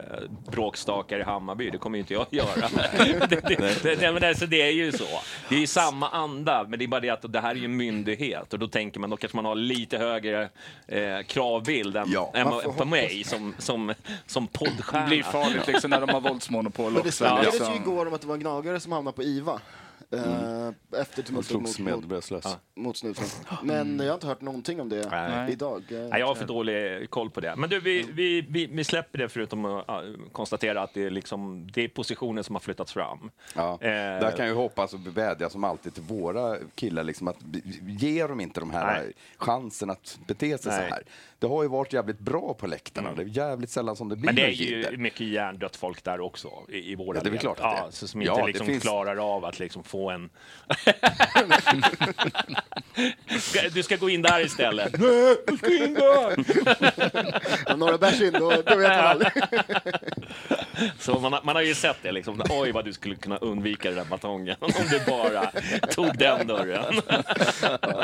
bråkstakar 0.53 1.19
i 1.19 1.23
Hammarby. 1.23 1.71
Det 1.71 1.79
kommer 1.79 1.99
ju 1.99 2.01
inte 2.01 2.15
jag 2.15 2.27
göra. 2.31 2.69
det, 3.29 3.49
det, 3.49 3.83
det, 3.83 3.95
det, 4.01 4.13
men 4.13 4.21
det, 4.23 4.35
så 4.35 4.47
det 4.47 4.63
är 4.63 4.73
ju 4.73 4.93
så. 4.93 5.07
Det 5.49 5.55
är 5.55 5.61
ju 5.61 5.67
samma 5.67 6.09
anda, 6.09 6.67
men 6.69 6.79
det 6.79 6.85
är 6.85 6.89
bara 6.89 7.01
det 7.01 7.11
att 7.11 7.33
det 7.33 7.41
här 7.41 7.51
är 7.51 7.55
ju 7.55 7.65
en 7.65 7.77
myndighet 7.77 8.53
och 8.53 8.59
då 8.59 8.69
tänker 8.69 9.01
man 9.01 9.11
då 9.11 9.17
kanske 9.17 9.37
man 9.37 9.45
har 9.45 9.55
lite 9.55 9.99
högre 9.99 10.36
eh, 10.89 11.23
kravbild 11.27 11.97
än, 11.97 12.11
Ja. 12.11 12.31
än 12.35 12.47
på 12.77 12.85
mig 12.85 13.25
som, 13.25 13.55
som, 13.59 13.95
som 14.27 14.47
Det 14.53 14.59
poddstjärna. 14.59 15.07
blir 15.07 15.23
farligt 15.23 15.67
liksom 15.67 15.91
när 15.91 16.01
de 16.01 16.09
har 16.11 16.21
våldsmonopol 16.29 16.85
Men 16.85 16.95
det 16.95 17.01
också. 17.01 17.13
snackades 17.13 17.55
liksom. 17.55 17.75
ju 17.75 17.81
igår 17.81 18.07
om 18.07 18.15
att 18.15 18.21
det 18.21 18.27
var 18.27 18.35
en 18.35 18.41
gnagare 18.41 18.81
som 18.81 18.93
hamnade 18.93 19.17
på 19.17 19.23
IVA. 19.23 19.61
Mm. 20.13 20.69
eh, 20.93 21.01
Efter 21.01 21.23
tumultet 21.23 21.53
mot, 21.53 21.79
mot, 21.79 21.79
medvetslös. 21.79 22.57
mot 22.77 22.97
snuten. 22.97 23.25
Men 23.63 23.99
jag 23.99 24.07
har 24.07 24.15
inte 24.15 24.27
hört 24.27 24.41
någonting 24.41 24.81
om 24.81 24.89
det 24.89 25.09
Nej. 25.11 25.53
idag. 25.53 25.83
Eh, 25.91 25.99
Nej, 25.99 26.21
jag 26.21 26.27
har 26.27 26.35
för 26.35 26.47
dålig 26.47 27.11
koll 27.11 27.31
på 27.31 27.41
det. 27.41 27.55
Men 27.57 27.71
du, 27.71 27.81
vi, 27.81 28.03
vi, 28.13 28.41
vi, 28.41 28.67
vi 28.67 28.85
släpper 28.85 29.19
det 29.19 29.29
förutom 29.29 29.65
att 29.65 29.89
äh, 29.89 29.97
konstatera 30.33 30.83
att 30.83 30.95
det 30.95 31.05
är, 31.05 31.11
liksom, 31.11 31.69
det 31.73 31.85
är 31.85 31.89
positioner 31.89 32.43
som 32.43 32.55
har 32.55 32.61
flyttats 32.61 32.93
fram. 32.93 33.31
Ja, 33.55 33.73
Eh, 33.81 33.89
där 33.91 34.31
kan 34.31 34.47
jag 34.47 34.49
ju 34.49 34.55
hoppas 34.61 34.95
och 34.95 35.17
vädja 35.17 35.51
som 35.51 35.65
alltid 35.65 35.95
till 35.95 36.03
våra 36.03 36.57
killar, 36.75 37.05
liksom 37.05 37.29
att 37.29 37.37
ge 37.83 38.27
dem 38.27 38.41
inte 38.41 38.61
de 38.61 38.71
här 38.71 39.03
Nej. 39.03 39.13
chansen 39.37 39.91
att 39.91 40.19
bete 40.27 40.59
sig 40.59 40.73
Nej. 40.73 40.89
så 40.89 40.95
här. 40.95 41.03
Det 41.39 41.47
har 41.47 41.63
ju 41.63 41.69
varit 41.69 41.93
jävligt 41.93 42.19
bra 42.19 42.55
på 42.55 42.67
läktarna, 42.67 43.15
det 43.15 43.23
är 43.23 43.27
jävligt 43.27 43.71
sällan 43.71 43.97
som 43.97 44.09
det 44.09 44.17
blir 44.17 44.27
Men 44.27 44.35
det 44.37 44.43
är 44.43 44.49
ju 44.51 44.97
mycket 44.97 45.21
hjärndött 45.27 45.77
folk 45.77 46.05
där 46.05 46.21
också 46.21 46.49
i, 46.69 46.93
i 46.93 46.95
våra 46.95 47.19
Ja, 47.19 47.23
det 47.25 47.31
är 47.37 47.37
klart 47.37 47.61
att 47.61 47.71
det 47.73 47.77
är. 47.79 47.85
ja, 47.85 47.91
så 47.91 48.09
Som 48.09 48.23
Ja, 48.23 48.33
inte 48.33 48.43
det 48.43 48.47
liksom 48.47 48.67
finns- 48.67 48.83
klarar 48.83 49.35
av 49.37 49.45
att 49.45 49.59
liksom 49.59 49.85
få 49.85 50.11
en... 50.11 50.31
Du 53.75 53.83
ska 53.83 53.97
gå 53.97 54.11
in 54.11 54.23
där 54.23 54.41
istället. 54.45 54.99
Nej, 54.99 55.37
du 55.47 55.57
ska 55.57 55.85
in 55.85 55.95
där! 55.95 56.37
Några 57.77 57.99
bärs 57.99 58.21
in, 58.21 58.33
då, 58.33 58.51
då 58.51 58.77
vet 58.77 58.89
man 58.89 59.07
aldrig. 59.07 59.33
Så 60.99 61.21
man, 61.21 61.33
har- 61.33 61.43
man 61.43 61.57
har 61.57 61.63
ju 61.63 61.75
sett 61.75 61.97
det 62.03 62.13
liksom. 62.13 62.43
Oj, 62.51 62.73
vad 62.73 62.85
du 62.85 62.93
skulle 62.93 63.15
kunna 63.17 63.37
undvika 63.37 63.89
den 63.89 63.99
där 63.99 64.05
batongen 64.05 64.57
om 64.61 64.71
du 64.91 65.01
bara 65.07 65.51
tog 65.91 66.19
den 66.19 66.47
dörren. 66.47 66.95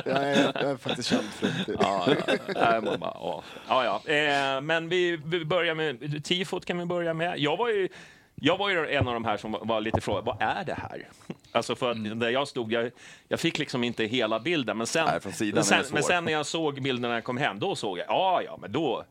Jag 0.05 0.07
är, 0.07 0.53
jag 0.55 0.71
är 0.71 0.77
faktiskt 0.77 1.09
känd 1.09 1.29
för 1.33 1.47
det. 1.47 1.77
Ja, 1.81 2.07
ja, 2.27 2.35
ja. 2.55 2.81
Man 2.81 3.01
bara, 3.01 3.19
ja. 3.23 3.43
ja, 3.69 4.03
ja. 4.07 4.15
Eh, 4.15 4.61
men 4.61 4.89
vi, 4.89 5.21
vi 5.25 5.45
börjar 5.45 5.75
med 5.75 6.25
tifot 6.25 6.65
kan 6.65 6.79
vi 6.79 6.85
börja 6.85 7.15
med. 7.15 7.39
Jag 7.39 7.57
var 7.57 7.69
ju, 7.69 7.89
jag 8.35 8.59
var 8.59 8.71
ju 8.71 8.87
en 8.89 9.09
av 9.09 9.15
de 9.15 9.25
här 9.25 9.37
som 9.37 9.53
var, 9.53 9.65
var 9.65 9.81
lite 9.81 10.01
frågad, 10.01 10.25
vad 10.25 10.43
är 10.43 10.65
det 10.65 10.75
här? 10.75 11.09
Alltså 11.53 11.77
för 11.77 11.91
att 11.91 12.21
där 12.21 12.31
jag 12.31 12.49
stod, 12.49 12.73
jag, 12.73 12.91
jag 13.29 13.41
fick 13.41 13.59
liksom 13.59 13.85
inte 13.85 14.05
hela 14.05 14.41
bilden, 14.41 14.79
men 14.79 14.87
sen, 14.87 15.07
Nej, 15.07 15.53
men, 15.55 15.65
sen 15.65 15.85
men 15.93 16.03
sen 16.03 16.25
när 16.25 16.33
jag 16.33 16.47
såg 16.47 16.83
bilden 16.83 17.03
när 17.11 17.15
jag 17.15 17.25
kom 17.25 17.37
hem, 17.37 17.59
då 17.59 17.77
såg 17.77 17.99
jag, 17.99 18.07
ja, 18.09 18.43
ja, 18.43 18.59
men 18.61 18.73
då, 18.73 19.05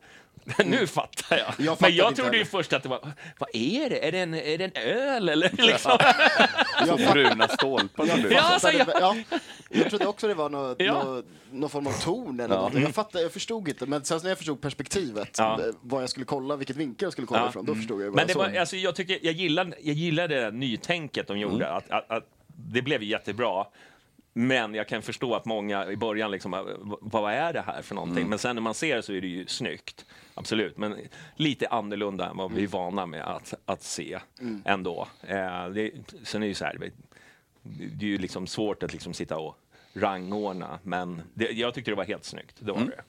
nu 0.64 0.86
fattar 0.86 1.36
jag. 1.38 1.46
Jag 1.48 1.56
men 1.58 1.76
fattade 1.76 1.92
jag 1.92 2.16
trodde 2.16 2.36
ju 2.36 2.44
först 2.44 2.72
att 2.72 2.82
det 2.82 2.88
var, 2.88 3.12
vad 3.38 3.48
är 3.52 3.90
det? 3.90 4.08
Är 4.08 4.12
det 4.12 4.18
en, 4.18 4.34
är 4.34 4.58
det 4.58 4.64
en 4.64 4.72
öl 4.76 5.28
eller 5.28 5.50
liksom? 5.62 5.98
Så 6.86 6.96
bruna 7.12 7.48
stolpar 7.48 8.06
som 8.06 8.22
du 8.22 8.32
Ja, 8.32 8.40
alltså, 8.42 8.70
jag, 8.72 8.86
ja, 9.00 9.16
jag 9.68 9.88
trodde 9.90 10.06
också 10.06 10.28
det 10.28 10.34
var 10.34 10.48
något, 10.48 10.76
Ja. 10.80 11.04
något, 11.04 11.24
någon 11.52 11.70
form 11.70 11.86
av 11.86 11.92
torn 11.92 12.40
eller 12.40 12.56
något. 12.56 12.74
Jag, 12.74 12.94
fattade, 12.94 13.24
jag 13.24 13.32
förstod 13.32 13.68
inte, 13.68 13.86
men 13.86 14.04
sen 14.04 14.20
när 14.22 14.28
jag 14.28 14.38
förstod 14.38 14.60
perspektivet, 14.60 15.34
Ja. 15.38 15.58
eh, 15.60 15.74
vad 15.80 16.02
jag 16.02 16.10
skulle 16.10 16.26
kolla, 16.26 16.56
vilket 16.56 16.76
vinkel 16.76 17.06
jag 17.06 17.12
skulle 17.12 17.26
kolla 17.26 17.40
Ja. 17.40 17.48
ifrån, 17.48 17.64
då 17.66 17.74
förstod 17.74 18.00
jag 18.02 18.06
vad 18.06 18.14
Men 18.14 18.20
jag 18.20 18.28
det 18.28 18.32
såg. 18.32 18.42
var, 18.52 18.60
alltså, 18.60 18.76
jag, 18.76 18.94
tycker, 18.96 19.18
jag, 19.22 19.34
gillade, 19.34 19.76
jag 19.82 19.94
gillade 19.94 20.50
nytänket 20.50 21.26
de 21.28 21.38
gjorde. 21.38 21.64
Mm. 21.66 21.76
Att, 21.76 21.90
att, 21.90 22.10
att 22.10 22.24
det 22.56 22.82
blev 22.82 23.02
jättebra. 23.02 23.64
Men 24.32 24.74
jag 24.74 24.88
kan 24.88 25.02
förstå 25.02 25.34
att 25.34 25.44
många 25.44 25.86
i 25.86 25.96
början 25.96 26.30
liksom, 26.30 26.50
"Vad- 26.50 26.98
vad 27.00 27.32
är 27.32 27.52
det 27.52 27.60
här 27.60 27.82
för 27.82 27.94
någonting? 27.94 28.18
Mm. 28.18 28.30
Men 28.30 28.38
sen 28.38 28.56
när 28.56 28.62
man 28.62 28.74
ser 28.74 29.00
så 29.00 29.12
är 29.12 29.20
det 29.20 29.26
ju 29.26 29.46
snyggt. 29.46 30.04
Absolut, 30.34 30.76
men 30.78 30.96
lite 31.36 31.68
annorlunda 31.68 32.30
än 32.30 32.36
vad 32.36 32.46
Mm. 32.46 32.56
vi 32.56 32.62
är 32.64 32.68
vana 32.68 33.06
med 33.06 33.22
att, 33.22 33.54
att 33.64 33.82
se 33.82 34.18
ändå. 34.64 35.08
Eh, 35.22 35.68
det, 35.68 35.90
sen 36.24 36.42
är 36.42 36.46
det 36.46 36.48
ju 36.48 36.54
så 36.54 36.64
här, 36.64 36.90
det, 37.62 38.04
är 38.06 38.08
ju 38.10 38.18
liksom 38.18 38.46
svårt 38.46 38.82
att 38.82 38.92
liksom 38.92 39.14
sitta 39.14 39.38
och 39.38 39.56
rangordna, 39.94 40.78
men 40.82 41.22
det, 41.34 41.50
jag 41.50 41.74
tyckte 41.74 41.90
det 41.90 41.94
var 41.94 42.04
helt 42.04 42.24
snyggt. 42.24 42.56
Det 42.58 42.72
var 42.72 42.78
Mm. 42.80 42.90
det. 42.90 43.02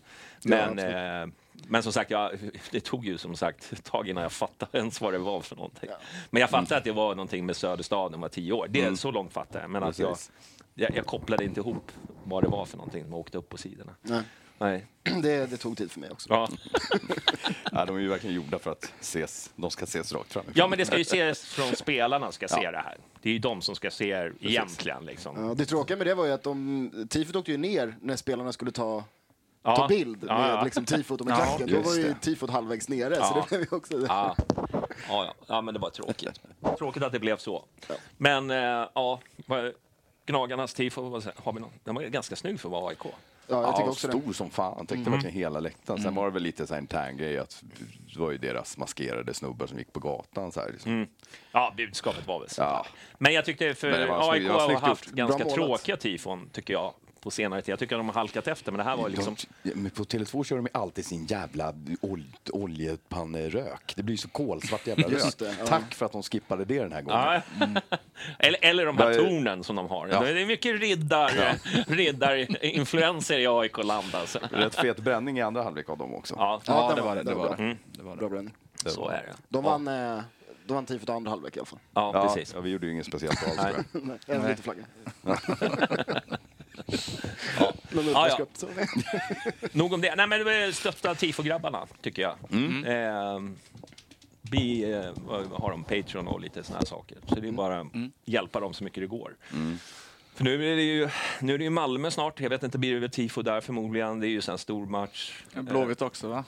Men, 0.49 0.79
eh, 0.79 1.33
men 1.67 1.83
som 1.83 1.93
sagt, 1.93 2.11
jag, 2.11 2.31
det 2.71 2.79
tog 2.79 3.05
ju 3.05 3.17
som 3.17 3.35
sagt 3.35 3.73
ett 3.73 3.83
tag 3.83 4.07
innan 4.09 4.23
jag 4.23 4.31
fattade 4.31 4.77
ens 4.77 5.01
vad 5.01 5.13
det 5.13 5.17
var 5.17 5.41
för 5.41 5.55
någonting. 5.55 5.89
Men 6.29 6.41
jag 6.41 6.49
fattade 6.49 6.77
att 6.77 6.83
det 6.83 6.91
var 6.91 7.15
någonting 7.15 7.45
med 7.45 7.55
Söderstaden, 7.55 8.21
var 8.21 8.29
tio 8.29 8.51
år. 8.53 8.67
Det, 8.69 8.99
Så 8.99 9.11
långt 9.11 9.33
fattade 9.33 9.63
jag. 9.63 9.69
Men 9.69 9.83
att 9.83 9.99
jag. 9.99 10.17
Jag, 10.75 10.95
jag 10.95 11.05
kopplade 11.05 11.43
inte 11.43 11.59
ihop 11.59 11.91
vad 12.23 12.43
det 12.43 12.47
var 12.49 12.65
för 12.65 12.77
någonting 12.77 13.09
man 13.09 13.19
åkte 13.19 13.37
upp 13.37 13.49
på 13.49 13.57
sidorna. 13.57 13.95
Nej. 14.01 14.21
Nej. 14.57 14.85
Det, 15.21 15.49
det 15.49 15.57
tog 15.57 15.77
tid 15.77 15.91
för 15.91 15.99
mig 15.99 16.09
också. 16.11 16.29
Ja. 16.29 16.49
Ja, 17.71 17.85
de 17.85 17.95
är 17.95 17.99
ju 17.99 18.07
verkligen 18.07 18.35
gjorda 18.35 18.59
för 18.59 18.71
att 18.71 18.93
ses, 18.99 19.51
de 19.55 19.71
ska 19.71 19.83
ses 19.83 20.13
rakt 20.13 20.33
fram. 20.33 20.43
ja, 20.53 20.67
men 20.67 20.77
det 20.77 20.85
ska 20.85 20.95
ju 20.97 21.01
ses 21.01 21.45
från 21.45 21.75
spelarna 21.75 22.31
ska 22.31 22.47
se 22.47 22.61
Ja. 22.63 22.71
det 22.71 22.77
här. 22.77 22.97
Det 23.21 23.29
är 23.29 23.33
ju 23.33 23.39
de 23.39 23.61
som 23.61 23.75
ska 23.75 23.91
se 23.91 24.09
er 24.09 24.33
egentligen. 24.41 25.05
Liksom. 25.05 25.45
Ja, 25.47 25.53
det 25.53 25.65
tråkiga 25.65 25.97
med 25.97 26.07
det 26.07 26.13
var 26.15 26.25
ju 26.25 26.31
att 26.31 26.43
de, 26.43 27.07
tifot 27.09 27.35
åkte 27.35 27.51
ju 27.51 27.57
ner 27.57 27.95
när 28.01 28.15
spelarna 28.15 28.51
skulle 28.53 28.71
ta, 28.71 29.03
Ja. 29.63 29.75
ta 29.75 29.87
bild 29.87 30.23
Ja, 30.27 30.37
med 30.37 30.49
ja. 30.49 30.63
liksom, 30.63 30.85
tifot 30.85 31.21
och 31.21 31.27
med 31.27 31.33
Ja, 31.39 31.45
klacken. 31.45 31.69
Då 31.75 31.81
var 31.89 31.95
ju 31.95 32.03
det. 32.03 32.15
tifot 32.21 32.49
halvvägs 32.49 32.89
nere, 32.89 33.15
så 33.15 33.21
Ja. 33.21 33.47
det 33.49 33.57
blev 33.57 33.67
ju 33.71 33.77
också... 33.77 34.05
Ja. 34.07 34.35
Ja, 34.57 34.87
ja. 35.07 35.33
ja, 35.47 35.61
men 35.61 35.73
det 35.73 35.79
var 35.79 35.89
tråkigt. 35.89 36.41
Tråkigt 36.77 37.03
att 37.03 37.11
det 37.11 37.19
blev 37.19 37.37
så. 37.37 37.65
Men 38.17 38.51
eh, 38.51 38.57
ja, 38.95 39.19
Gnagarnas 40.25 40.73
tifo, 40.73 41.21
har 41.35 41.53
vi 41.53 41.59
någon? 41.59 41.71
Den 41.83 41.95
var 41.95 42.03
ganska 42.03 42.35
snygg 42.35 42.59
för 42.59 42.69
att 42.69 42.71
vara 42.71 42.89
AIK. 42.89 42.97
Ja, 43.47 43.61
jag 43.61 43.75
tycker 43.75 43.85
Ja, 43.85 43.89
också 43.91 44.07
det. 44.07 44.19
stor 44.21 44.33
som 44.33 44.49
fan. 44.49 44.77
Täckte 44.87 44.95
Mm. 44.95 45.11
verkligen 45.11 45.35
hela 45.35 45.59
läktaren. 45.59 46.01
Sen 46.01 46.15
var 46.15 46.25
det 46.25 46.31
väl 46.31 46.43
lite 46.43 46.67
så 46.67 46.73
här 46.73 46.81
intern 46.81 47.17
grej 47.17 47.37
att 47.37 47.63
det 48.13 48.19
var 48.19 48.31
ju 48.31 48.37
deras 48.37 48.77
maskerade 48.77 49.33
snubbar 49.33 49.67
som 49.67 49.77
gick 49.77 49.93
på 49.93 49.99
gatan. 49.99 50.51
Så 50.51 50.59
här, 50.59 50.71
liksom. 50.71 50.91
Mm. 50.91 51.07
Ja, 51.51 51.73
budskapet 51.77 52.27
var 52.27 52.39
väl 52.39 52.49
så. 52.49 52.61
Ja. 52.61 52.85
Men 53.17 53.33
jag 53.33 53.45
tyckte 53.45 53.73
för 53.73 53.91
Men 53.91 53.99
det 53.99 54.05
var 54.07 54.33
AIK. 54.33 54.43
Det 54.43 54.49
har 54.53 54.75
haft 54.75 55.05
gjort. 55.07 55.15
ganska 55.15 55.45
tråkiga 55.45 55.97
tifon, 55.97 56.49
tycker 56.53 56.73
jag, 56.73 56.93
på 57.23 57.31
senare 57.31 57.61
tid. 57.61 57.71
Jag 57.71 57.79
tycker 57.79 57.95
att 57.95 57.99
de 57.99 58.07
har 58.07 58.13
halkat 58.13 58.47
efter, 58.47 58.71
men 58.71 58.77
det 58.77 58.83
här 58.83 58.97
var 58.97 59.09
liksom... 59.09 59.35
De, 59.63 59.69
ja, 59.83 59.89
på 59.95 60.03
Tele2 60.03 60.43
kör 60.43 60.55
de 60.55 60.65
ju 60.65 60.71
alltid 60.73 61.05
sin 61.05 61.25
jävla 61.25 61.73
ol, 62.01 62.23
oljepannerök. 62.51 63.93
Det 63.95 64.03
blir 64.03 64.13
ju 64.13 64.17
så 64.17 64.27
kolsvart 64.27 64.87
jävla 64.87 65.07
Just 65.09 65.41
rök. 65.41 65.49
det, 65.49 65.55
ja. 65.59 65.65
Tack 65.67 65.93
för 65.93 66.05
att 66.05 66.11
de 66.11 66.23
skippade 66.23 66.65
det 66.65 66.79
den 66.79 66.91
här 66.91 67.01
gången. 67.01 67.41
Ja. 67.59 67.67
eller, 68.39 68.59
eller 68.61 68.85
de 68.85 68.97
här 68.97 69.11
är- 69.11 69.15
tornen 69.17 69.63
som 69.63 69.75
de 69.75 69.87
har. 69.87 70.07
Ja. 70.07 70.19
Det 70.19 70.41
är 70.41 70.45
mycket 70.45 70.79
riddar, 70.79 71.31
riddarinfluenser 71.87 73.39
i 73.39 73.47
AIK-land. 73.47 74.15
Alltså. 74.15 74.39
Rätt 74.51 74.75
fet 74.75 74.97
bränning 74.99 75.37
i 75.37 75.41
andra 75.41 75.63
halvlek 75.63 75.89
av 75.89 75.97
dem 75.97 76.13
också. 76.15 76.35
Ja, 76.37 76.61
Ja, 76.65 76.87
den 76.87 76.95
det 76.95 77.01
var- 77.01 77.15
det. 77.15 77.23
Det 77.23 77.33
var 77.35 77.55
det. 77.57 77.63
Mm. 77.63 77.77
det, 77.91 78.03
var 78.03 78.15
Bra 78.15 78.29
bränning. 78.29 78.53
så 78.85 79.09
är 79.09 79.17
det. 79.21 79.33
De 79.49 79.63
vann, 79.63 79.87
eh, 79.87 80.19
de 80.67 80.73
vann 80.73 80.85
tifot 80.85 81.09
andra 81.09 81.29
halvlek 81.31 81.55
i 81.55 81.59
alla 81.59 81.65
fall. 81.65 81.79
Ja, 81.93 82.11
Ja, 82.13 82.23
precis. 82.27 82.53
ja, 82.55 82.61
vi 82.61 82.69
gjorde 82.69 82.85
ju 82.85 82.91
inget 82.93 83.05
speciellt 83.05 83.43
alls. 83.47 83.75
jag. 83.91 84.03
Nej, 84.03 84.17
en 84.27 84.41
liten 84.41 84.57
flagga. 84.63 84.83
Ja. 87.59 87.73
Någon 87.89 88.05
Ja, 88.05 88.37
ja. 88.39 88.67
Nog 89.71 89.93
om 89.93 90.01
det. 90.01 90.15
Nej, 90.15 90.27
men 90.27 90.43
var 90.45 90.71
stötta 90.71 91.15
tifo-grabbarna, 91.15 91.87
tycker 92.01 92.21
jag. 92.21 92.35
Mm. 92.51 92.85
Eh, 92.85 93.51
vi 94.51 94.91
eh, 94.93 95.01
har 95.53 95.71
de 95.71 95.83
Patreon 95.83 96.27
och 96.27 96.41
lite 96.41 96.63
såna 96.63 96.79
här 96.79 96.85
saker. 96.85 97.17
Så 97.27 97.35
det 97.35 97.47
är 97.47 97.51
bara 97.51 97.87
hjälpa 98.25 98.59
dem 98.59 98.73
så 98.73 98.83
mycket 98.83 99.03
det 99.03 99.07
går. 99.07 99.35
För 100.35 100.43
nu 100.43 100.71
är, 100.71 100.75
det 100.75 100.81
ju, 100.81 101.09
nu 101.39 101.53
är 101.53 101.57
det 101.57 101.63
ju 101.63 101.69
Malmö 101.69 102.11
snart. 102.11 102.39
Jag 102.39 102.49
vet 102.49 102.63
inte, 102.63 102.77
blir 102.77 102.93
det 102.93 102.99
väl 102.99 103.09
tifo 103.09 103.41
där 103.41 103.61
förmodligen. 103.61 104.19
Det 104.19 104.27
är 104.27 104.29
ju 104.29 104.41
en 104.49 104.57
stor 104.57 104.85
match. 104.85 105.43
Blåvitt 105.53 106.01
också 106.01 106.27
va? 106.27 106.43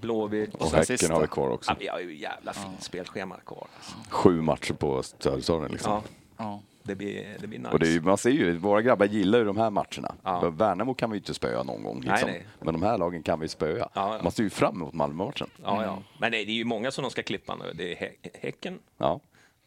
Blåvitt. 0.00 0.54
Och 0.54 0.70
sen 0.70 0.78
Häcken 0.78 0.98
sista. 0.98 1.14
har 1.14 1.20
vi 1.20 1.26
kvar 1.26 1.50
också. 1.50 1.70
Ja, 1.70 1.76
vi 1.80 1.88
har 1.88 2.00
ju 2.00 2.16
jävla 2.18 2.52
fint 2.52 2.82
spelschema 2.82 3.36
kvar. 3.36 3.66
Alltså. 3.76 3.96
Sju 4.08 4.40
matcher 4.42 4.72
på 4.72 5.02
Söderstaden 5.02 5.72
liksom. 5.72 5.92
Ja, 5.92 6.02
Ja. 6.36 6.60
Det 6.90 6.96
blir, 6.96 7.36
det 7.40 7.46
blir 7.46 7.58
nice. 7.58 7.70
Och 7.70 7.78
det 7.78 7.94
är, 7.94 8.00
man 8.00 8.18
ser 8.18 8.30
ju, 8.30 8.56
våra 8.58 8.82
grabbar 8.82 9.06
gillar 9.06 9.38
ju 9.38 9.44
de 9.44 9.56
här 9.56 9.70
matcherna. 9.70 10.14
Ja. 10.22 10.50
Värnamo 10.50 10.94
kan 10.94 11.10
vi 11.10 11.14
ju 11.16 11.18
inte 11.20 11.34
spöa 11.34 11.62
någon 11.62 11.82
gång. 11.82 11.96
Liksom. 12.00 12.28
Nej, 12.28 12.38
nej. 12.38 12.46
Men 12.60 12.74
de 12.74 12.82
här 12.82 12.98
lagen 12.98 13.22
kan 13.22 13.40
vi 13.40 13.48
spöa. 13.48 13.78
Ja, 13.78 14.16
ja. 14.16 14.20
Man 14.22 14.32
ser 14.32 14.42
ju 14.42 14.50
fram 14.50 14.74
emot 14.74 14.94
Malmö-matchen. 14.94 15.50
Ja, 15.64 15.84
ja. 15.84 16.02
Men 16.18 16.30
nej, 16.30 16.44
det 16.44 16.52
är 16.52 16.54
ju 16.54 16.64
många 16.64 16.90
som 16.90 17.02
de 17.02 17.10
ska 17.10 17.22
klippa 17.22 17.54
nu. 17.56 17.72
Det 17.74 17.92
är 17.92 17.96
Hä- 17.96 18.30
Häcken, 18.42 18.78
Ja. 18.98 19.20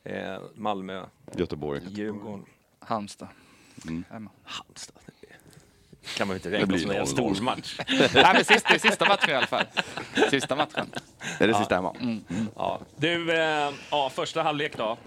eh, 0.03 0.37
Malmö, 0.55 1.05
Göteborg. 1.35 1.81
Djurgården, 1.87 2.45
Halmstad. 2.79 3.27
Hemma. 4.09 4.29
Halmstad. 4.43 4.95
Det 6.01 6.17
kan 6.17 6.27
man 6.27 6.35
ju 6.35 6.37
inte 6.37 6.49
Det 6.49 6.55
räkna 6.55 6.67
blir 6.67 6.77
som 6.79 6.91
en 6.91 6.97
0-0. 6.97 7.05
stor 7.05 7.43
match. 7.43 7.79
Nej, 8.13 8.33
men 8.33 8.45
sista, 8.45 8.79
sista 8.79 9.05
matchen 9.07 9.29
i 9.29 9.33
alla 9.33 9.47
fall. 9.47 9.65
Sista 10.29 10.55
matchen. 10.55 10.91
Är 11.39 11.47
det 11.47 11.53
sista 11.53 11.75
hemma? 11.75 11.95
Ja. 12.55 12.79
Du, 12.97 13.33
eh, 13.33 13.69
ja, 13.91 14.09
första 14.13 14.43
halvlek 14.43 14.77
då. 14.77 14.97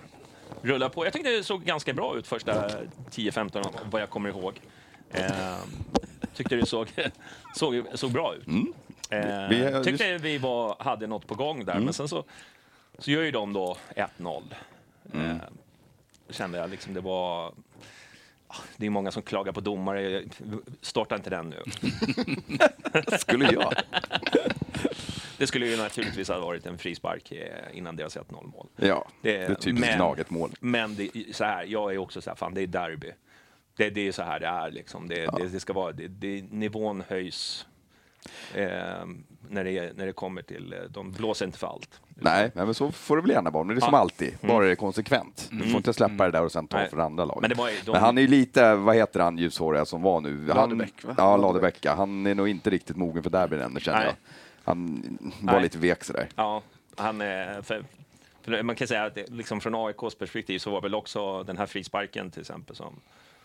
Rulla 0.63 0.89
på. 0.89 1.05
Jag 1.07 1.13
tyckte 1.13 1.31
det 1.31 1.45
såg 1.45 1.65
ganska 1.65 1.93
bra 1.93 2.17
ut 2.19 2.27
första 2.27 2.69
10-15 3.11 3.65
vad 3.91 4.03
jag 4.03 4.11
kommer 4.11 4.29
ihåg. 4.29 4.61
Eh, 5.11 5.57
tyckte 6.35 6.57
det 6.57 6.67
såg, 6.67 6.89
såg, 7.55 7.85
såg 7.95 8.13
bra 8.13 8.35
ut. 8.35 8.47
Eh, 9.11 9.49
Vi 9.49 9.81
tyckte 9.85 10.19
vi 10.19 10.39
var, 10.39 10.77
hade 10.79 11.07
något 11.07 11.27
på 11.27 11.35
gång 11.35 11.65
där, 11.65 11.79
men 11.81 11.93
sen 11.93 12.09
så, 12.09 12.25
så 12.99 13.11
gör 13.11 13.23
ju 13.23 13.31
de 13.31 13.53
då 13.53 13.77
1-0. 14.19 14.43
Eh, 15.15 15.37
kände 16.31 16.59
jag 16.59 16.71
liksom 16.71 16.95
det 16.95 17.01
var... 17.01 17.47
ah, 18.49 18.57
Det 18.77 18.87
är 18.87 18.91
många 18.91 19.11
som 19.11 19.23
klagar 19.23 19.53
på 19.53 19.61
domare. 19.61 20.23
Starta 20.81 21.15
inte 21.17 21.31
den 21.31 21.51
nu. 21.51 21.63
Skulle 23.19 23.53
jag? 23.53 23.73
Det 25.39 25.47
skulle 25.47 25.67
ju 25.67 25.77
naturligtvis 25.77 26.29
ha 26.29 26.41
varit 26.41 26.67
en 26.67 26.79
frispark 26.79 27.33
eh, 27.33 27.79
innan 27.79 27.97
deras 27.97 28.17
1-0 28.17 28.47
mål. 28.47 28.67
Ja, 28.77 29.09
det 29.23 29.37
är 29.37 29.55
typiskt 29.55 29.81
men- 29.89 29.97
Gnaget 29.97 30.31
mål. 30.31 30.51
Men 30.61 30.95
det, 30.97 31.11
så 31.37 31.45
här, 31.45 31.65
jag 31.65 31.95
är 31.95 31.99
också 31.99 32.21
så 32.21 32.31
här, 32.31 32.35
fan 32.37 32.55
det 32.55 32.61
är 32.63 32.67
derby. 32.67 33.13
Det, 33.77 33.91
det 33.91 34.09
är 34.09 34.13
så 34.13 34.23
här 34.23 34.41
det 34.41 34.47
är 34.47 34.71
liksom. 34.71 35.09
Det, 35.09 35.27
det, 35.37 35.49
det 35.49 35.61
ska 35.61 35.73
vara, 35.73 35.93
det, 35.93 36.09
det, 36.09 36.45
nivån 36.51 37.03
höjs 37.09 37.67
eh, 38.55 38.65
när, 39.49 39.65
det, 39.65 39.97
när 39.97 40.07
det 40.07 40.13
kommer 40.13 40.43
till, 40.43 40.73
eh, 40.73 40.79
de 40.91 41.13
blåser 41.13 41.47
inte 41.47 41.59
för 41.59 41.67
allt. 41.67 42.01
Nej, 42.09 42.51
men 42.55 42.75
så 42.75 42.93
får 42.93 43.17
det 43.17 43.23
väl 43.23 43.31
gärna 43.31 43.51
vara. 43.51 43.65
Men 43.65 43.77
det 43.77 43.79
är 43.79 43.85
som 43.85 43.95
Ja. 43.95 44.01
alltid, 44.01 44.35
bara 44.41 44.65
det 44.65 44.71
är 44.71 44.75
konsekvent. 44.75 45.49
Du 45.53 45.59
får 45.69 45.77
inte 45.77 45.93
släppa 45.93 46.25
det 46.25 46.31
där 46.31 46.43
och 46.45 46.53
sen 46.53 46.69
ta 46.69 46.77
Nej. 46.77 46.91
för 46.91 46.97
andra 46.99 47.25
laget. 47.25 47.41
Men 47.41 47.51
det 47.51 47.57
var 47.57 47.69
ju- 47.71 47.77
de- 47.85 47.91
Men 47.93 48.01
han 48.01 48.19
är 48.19 48.23
ju 48.23 48.29
lite, 48.29 48.75
vad 48.75 48.97
heter 48.97 49.21
han 49.21 49.39
ljushåriga 49.39 49.85
som 49.85 50.03
var 50.03 50.21
nu? 50.21 50.37
Han, 50.49 50.57
Ladebäck, 50.57 51.05
va? 51.05 51.15
Ja, 51.19 51.37
Ladebäcka. 51.37 51.95
Han 51.95 52.27
är 52.27 52.35
nog 52.35 52.49
inte 52.49 52.71
riktigt 52.71 52.97
mogen 52.97 53.23
för 53.23 53.31
derbyn 53.31 53.61
ännu 53.61 53.81
känner 53.81 53.99
Nej. 53.99 54.07
jag. 54.07 54.17
Han 54.67 55.03
var 55.41 55.53
Nej. 55.53 55.63
lite 55.63 55.79
vek 55.79 56.05
sådär. 56.05 56.29
Ja, 56.37 56.63
han 56.97 57.21
är, 57.21 57.63
för, 57.63 57.85
för 58.43 58.63
man 58.63 58.77
kan 58.77 58.89
säga 58.89 59.05
att 59.05 59.15
det, 59.15 59.31
liksom 59.31 59.61
från 59.61 59.75
AIKs 59.75 60.15
perspektiv 60.15 60.59
så 60.59 60.71
var 60.71 60.81
väl 60.81 60.95
också 60.95 61.43
den 61.43 61.59
här 61.59 61.67
frisparken 61.67 62.31
till 62.31 62.41
exempel 62.41 62.77
som 62.77 63.01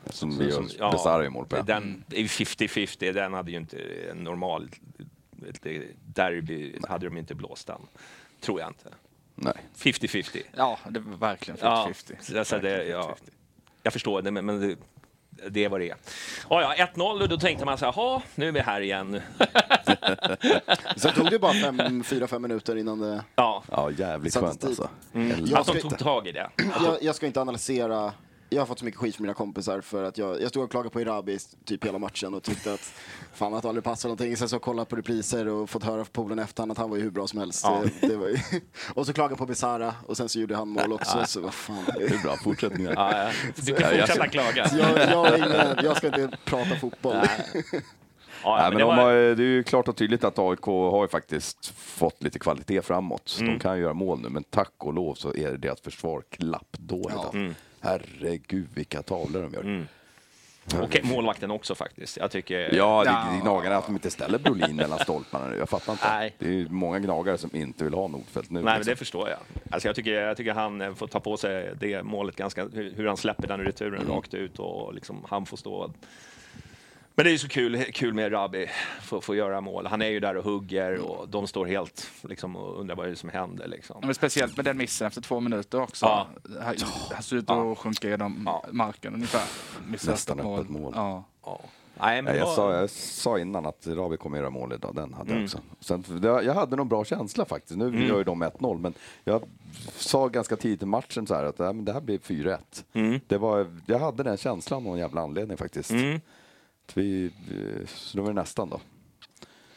Som 0.06 0.38
vi 0.38 0.50
gör 0.50 0.92
Besara 0.92 1.25
i 1.25 1.30
mål 1.30 1.46
på. 1.46 1.62
Den 1.62 2.04
är 2.10 2.24
50-50, 2.24 3.13
den 3.13 3.34
hade 3.34 3.51
ju 3.51 3.58
inte 3.58 3.78
en 4.12 4.18
normal 4.18 4.70
derby 6.06 6.75
hade 6.88 7.06
de 7.06 7.18
inte 7.18 7.36
blåst 7.36 7.68
den. 7.68 7.82
Tror 8.40 8.60
jag 8.60 8.70
inte. 8.70 8.90
Nej. 9.36 9.54
50-50. 9.78 10.42
Ja, 10.56 10.80
det 10.90 11.00
var 11.00 11.18
verkligen 11.18 11.58
50-50. 11.58 11.63
Ja, 11.63 12.16
så 12.22 12.40
alltså 12.40 12.60
det, 12.60 12.86
ja, 12.86 13.16
jag 13.84 13.94
förstår 13.94 14.22
det, 14.22 14.32
men, 14.32 14.46
men 14.46 14.62
det, 14.62 14.75
det 15.50 15.65
är 15.65 15.69
vad 15.69 15.79
det 15.79 15.89
är. 15.89 15.95
Ja, 16.50 16.75
ja, 16.77 16.86
1-0 16.95 17.21
och 17.21 17.29
då 17.29 17.38
tänkte 17.38 17.65
man 17.65 17.77
så 17.77 17.86
här, 17.86 17.93
"Jaha, 17.98 18.21
nu 18.36 18.48
är 18.48 18.51
vi 18.51 18.60
här 18.60 18.81
igen. 18.81 19.21
Sen 20.95 21.13
tog 21.13 21.29
det 21.29 21.39
bara 21.39 21.53
fem, 21.53 22.03
fyra, 22.07 22.27
fem 22.27 22.41
minuter 22.41 22.75
innan 22.75 23.00
det... 23.00 23.24
Ja, 23.36 23.63
Ja, 23.71 23.91
jävligt 23.91 24.33
skönt 24.36 24.63
alltså. 24.63 24.89
Jag 25.13 25.60
att 25.60 25.67
de 25.67 25.79
ska- 25.79 25.89
tog 25.89 25.98
tag 25.98 26.27
i 26.27 26.31
det. 26.31 26.50
Jag, 26.86 26.98
jag 27.01 27.15
ska 27.15 27.25
inte 27.25 27.41
analysera. 27.41 28.13
Jag 28.53 28.62
har 28.62 28.65
fått 28.65 28.79
så 28.79 28.86
mycket 28.86 29.00
skit 29.00 29.15
från 29.15 29.24
mina 29.24 29.34
kompisar 29.34 29.81
för 29.81 30.03
att 30.03 30.17
jag, 30.17 30.41
jag 30.41 30.50
stod 30.50 30.63
och 30.63 30.72
klagade 30.72 30.89
på 30.89 31.01
Irabi 31.01 31.38
typ 31.65 31.86
hela 31.86 32.00
matchen 32.00 32.34
och 32.34 32.43
tyckte 32.43 32.74
att 32.74 32.93
fan 33.34 33.53
att 33.53 33.62
det 33.62 33.67
aldrig 33.70 33.84
passade 33.84 34.08
någonting. 34.10 34.38
Sen 34.38 34.50
så 34.50 34.53
har 34.53 34.58
jag 34.58 34.62
kollat 34.63 34.89
på 34.89 34.96
repriser 34.96 35.48
och 35.48 35.70
fått 35.70 35.84
höra 35.84 36.05
från 36.05 36.13
polen 36.13 36.39
efterhand 36.39 36.72
att 36.72 36.77
han 36.77 36.89
var 36.89 36.98
ju 36.98 37.03
hur 37.03 37.10
bra 37.12 37.27
som 37.27 37.39
helst. 37.39 37.62
Ja. 37.63 37.84
Det, 38.01 38.08
det 38.08 38.15
var 38.15 38.27
ju, 38.27 38.38
och 38.96 39.05
så 39.05 39.13
klagade 39.13 39.31
jag 39.31 39.38
på 39.38 39.46
Besara 39.46 39.93
och 40.08 40.17
sen 40.17 40.29
så 40.29 40.39
gjorde 40.39 40.55
han 40.55 40.67
mål 40.70 40.93
också. 40.93 41.24
Så 41.25 41.41
vad 41.41 41.53
fan. 41.53 41.84
Det 41.98 42.03
är 42.03 42.24
bra, 42.24 42.36
fortsätt 42.43 42.77
nu. 42.77 42.84
Ja, 42.96 43.17
ja. 43.25 43.31
Du 43.55 43.75
kan 43.75 43.89
fortsätta 44.00 44.27
klaga. 44.27 44.68
Jag, 44.77 45.09
jag, 45.11 45.27
är 45.27 45.37
ingen, 45.48 45.85
jag 45.85 45.98
ska 45.98 46.07
inte 46.07 46.37
prata 46.46 46.75
fotboll. 46.75 47.16
Ja, 48.44 48.55
Nej, 48.57 48.70
men 48.70 48.74
det 48.74 48.79
de 48.79 48.87
var- 48.87 48.96
har, 48.96 49.14
det 49.14 49.44
är 49.44 49.48
ju 49.48 49.64
klart 49.64 49.87
och 49.87 49.96
tydligt 49.96 50.24
att 50.24 50.40
AIK 50.40 50.61
har 50.66 51.01
ju 51.03 51.07
faktiskt 51.07 51.74
fått 51.77 52.24
lite 52.24 52.40
kvalitet 52.40 52.81
framåt. 52.81 53.37
Mm. 53.42 53.53
De 53.53 53.59
kan 53.59 53.75
ju 53.77 53.81
göra 53.83 53.94
mål 53.94 54.20
nu, 54.22 54.29
men 54.29 54.44
tack 54.44 54.74
och 54.77 54.94
lov 54.94 55.16
så 55.16 55.33
är 55.35 55.57
deras 55.57 55.81
försvar 55.81 56.24
klappdåligt. 56.29 57.09
Ja. 57.16 57.22
alltså. 57.22 57.37
Mm. 57.37 57.55
Herregud 57.81 58.67
vilka 58.74 59.01
tavlor 59.01 59.41
de 59.41 59.53
gör. 59.53 59.85
Och 60.81 60.98
målvakten 61.03 61.51
också 61.51 61.75
faktiskt. 61.75 62.17
Jag 62.17 62.31
tycker... 62.31 62.75
Ja, 62.75 63.03
det 63.03 63.09
är 63.09 63.41
gnagarna 63.41 63.77
att 63.77 63.85
de 63.85 63.96
inte 63.96 64.11
ställer 64.11 64.39
Brolin 64.39 64.75
mellan 64.75 65.00
stolparna 65.00 65.48
nu. 65.48 65.57
Jag 65.57 65.70
fattar 65.70 65.94
inte. 65.94 66.07
Nej. 66.09 66.35
Det 66.39 66.61
är 66.61 66.65
många 66.70 67.00
gnagare 67.00 67.37
som 67.37 67.50
inte 67.53 67.83
vill 67.83 67.94
ha 67.94 68.07
Nordfeldt 68.07 68.50
nu. 68.50 68.59
Nej, 68.59 68.63
men 68.63 68.75
liksom. 68.75 68.91
det 68.91 68.96
förstår 68.96 69.29
jag. 69.29 69.39
Alltså 69.72 69.87
jag, 69.87 69.96
tycker, 69.96 70.13
jag 70.13 70.37
tycker 70.37 70.53
han 70.53 70.81
eh, 70.81 70.94
får 70.94 71.07
ta 71.07 71.20
på 71.20 71.37
sig 71.37 71.74
det 71.79 72.03
målet 72.03 72.35
ganska, 72.35 72.63
hur, 72.65 72.94
hur 72.96 73.07
han 73.07 73.17
släpper 73.17 73.48
den 73.48 73.59
returen 73.59 74.01
Mm. 74.01 74.13
rakt 74.15 74.33
ut 74.33 74.59
och 74.59 74.94
liksom, 74.94 75.25
han 75.29 75.46
får 75.46 75.57
stå. 75.57 75.91
Men 77.15 77.24
det 77.25 77.29
är 77.29 77.31
ju 77.31 77.37
så 77.37 77.47
kul, 77.47 77.83
kul 77.93 78.13
med 78.13 78.31
Rabi, 78.33 78.67
få, 79.01 79.21
få 79.21 79.35
göra 79.35 79.61
mål. 79.61 79.87
Han 79.87 80.01
är 80.01 80.07
ju 80.09 80.19
där 80.19 80.37
och 80.37 80.43
hugger 80.43 80.97
och 81.00 81.29
de 81.29 81.47
står 81.47 81.65
helt 81.65 82.11
liksom, 82.21 82.55
och 82.55 82.79
undrar 82.79 82.95
vad 82.95 83.05
det 83.07 83.11
är 83.11 83.15
som 83.15 83.29
händer. 83.29 83.67
Liksom. 83.67 83.97
Men 84.03 84.13
speciellt 84.15 84.55
med 84.57 84.65
den 84.65 84.77
missen 84.77 85.07
efter 85.07 85.21
två 85.21 85.39
minuter 85.39 85.81
också. 85.81 86.05
Ja. 86.05 86.27
Han, 86.61 86.75
han 87.13 87.24
ser 87.24 87.35
ut 87.35 87.50
att 87.50 87.77
sjunka 87.77 88.09
genom 88.09 88.43
Ja. 88.45 88.65
marken 88.71 89.13
ungefär. 89.13 89.43
Missar 89.87 90.11
Nästan 90.11 90.39
ett 90.39 90.45
öppet 90.45 90.69
mål. 90.69 90.93
Ja. 90.95 91.24
Ja. 91.45 91.59
Nej, 92.00 92.21
men 92.21 92.33
Ja, 92.35 92.39
jag, 92.39 92.47
sa, 92.55 92.74
jag 92.74 92.89
sa 92.89 93.39
innan 93.39 93.65
att 93.65 93.87
Rabi 93.87 94.17
kommer 94.17 94.37
göra 94.37 94.50
mål 94.50 94.74
idag, 94.74 94.95
den 94.95 95.13
hade 95.13 95.31
Mm. 95.31 95.41
jag 95.41 95.45
också. 95.45 95.59
Sen, 95.79 96.03
jag 96.45 96.53
hade 96.53 96.75
nog 96.75 96.87
bra 96.87 97.05
känsla 97.05 97.45
faktiskt. 97.45 97.77
Nu 97.79 98.07
gör 98.07 98.17
ju 98.17 98.24
de 98.24 98.43
1-0, 98.43 98.79
men 98.79 98.93
jag 99.24 99.43
sa 99.95 100.27
ganska 100.27 100.55
tidigt 100.55 100.83
i 100.83 100.85
matchen 100.85 101.27
så 101.27 101.35
här 101.35 101.43
att 101.43 101.59
äh, 101.59 101.74
men 101.74 101.85
det 101.85 101.93
här 101.93 102.01
blir 102.01 102.17
4-1. 102.19 102.57
Mm. 102.93 103.19
Det 103.27 103.37
var, 103.37 103.67
jag 103.85 104.00
hade 104.00 104.24
den 104.24 104.37
känslan 104.37 104.77
av 104.77 104.83
någon 104.83 104.97
jävla 105.00 105.21
anledning 105.21 105.57
faktiskt. 105.57 105.91
Mm. 105.91 106.21
Att 106.92 106.98
Vi, 106.98 107.32
så 107.86 108.18
det 108.18 108.22
var 108.22 108.30
det 108.30 108.36
nästan 108.42 108.70
då. 108.70 108.80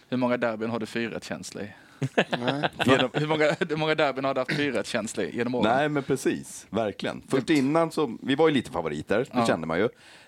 Hur 0.09 0.17
många 0.17 0.37
derbyn 0.37 0.71
har 0.71 0.79
du 0.81 0.87
4-1-känsla 0.87 1.63
i? 1.63 1.69
Genom, 2.87 3.11
hur, 3.15 3.27
många, 3.27 3.45
hur 3.69 3.77
många 3.77 3.95
derbyn 3.95 4.25
har 4.25 4.35
du 4.35 4.41
haft 4.41 4.51
4-1-känsla 4.51 5.23
i 5.23 5.37
genom 5.37 5.55
åren? 5.55 5.77
Nej, 5.77 5.89
men 5.89 6.03
precis. 6.03 6.67
Verkligen. 6.71 7.23
Först 7.29 7.51
innan 7.51 7.91
så, 7.91 8.17
vi 8.23 8.35
var 8.35 8.49
ju 8.49 8.55
lite 8.55 8.71
favoriter, 8.71 9.19
det 9.19 9.27
Ja. 9.33 9.47
kände 9.47 9.67
man 9.67 9.79
ju. 9.79 9.85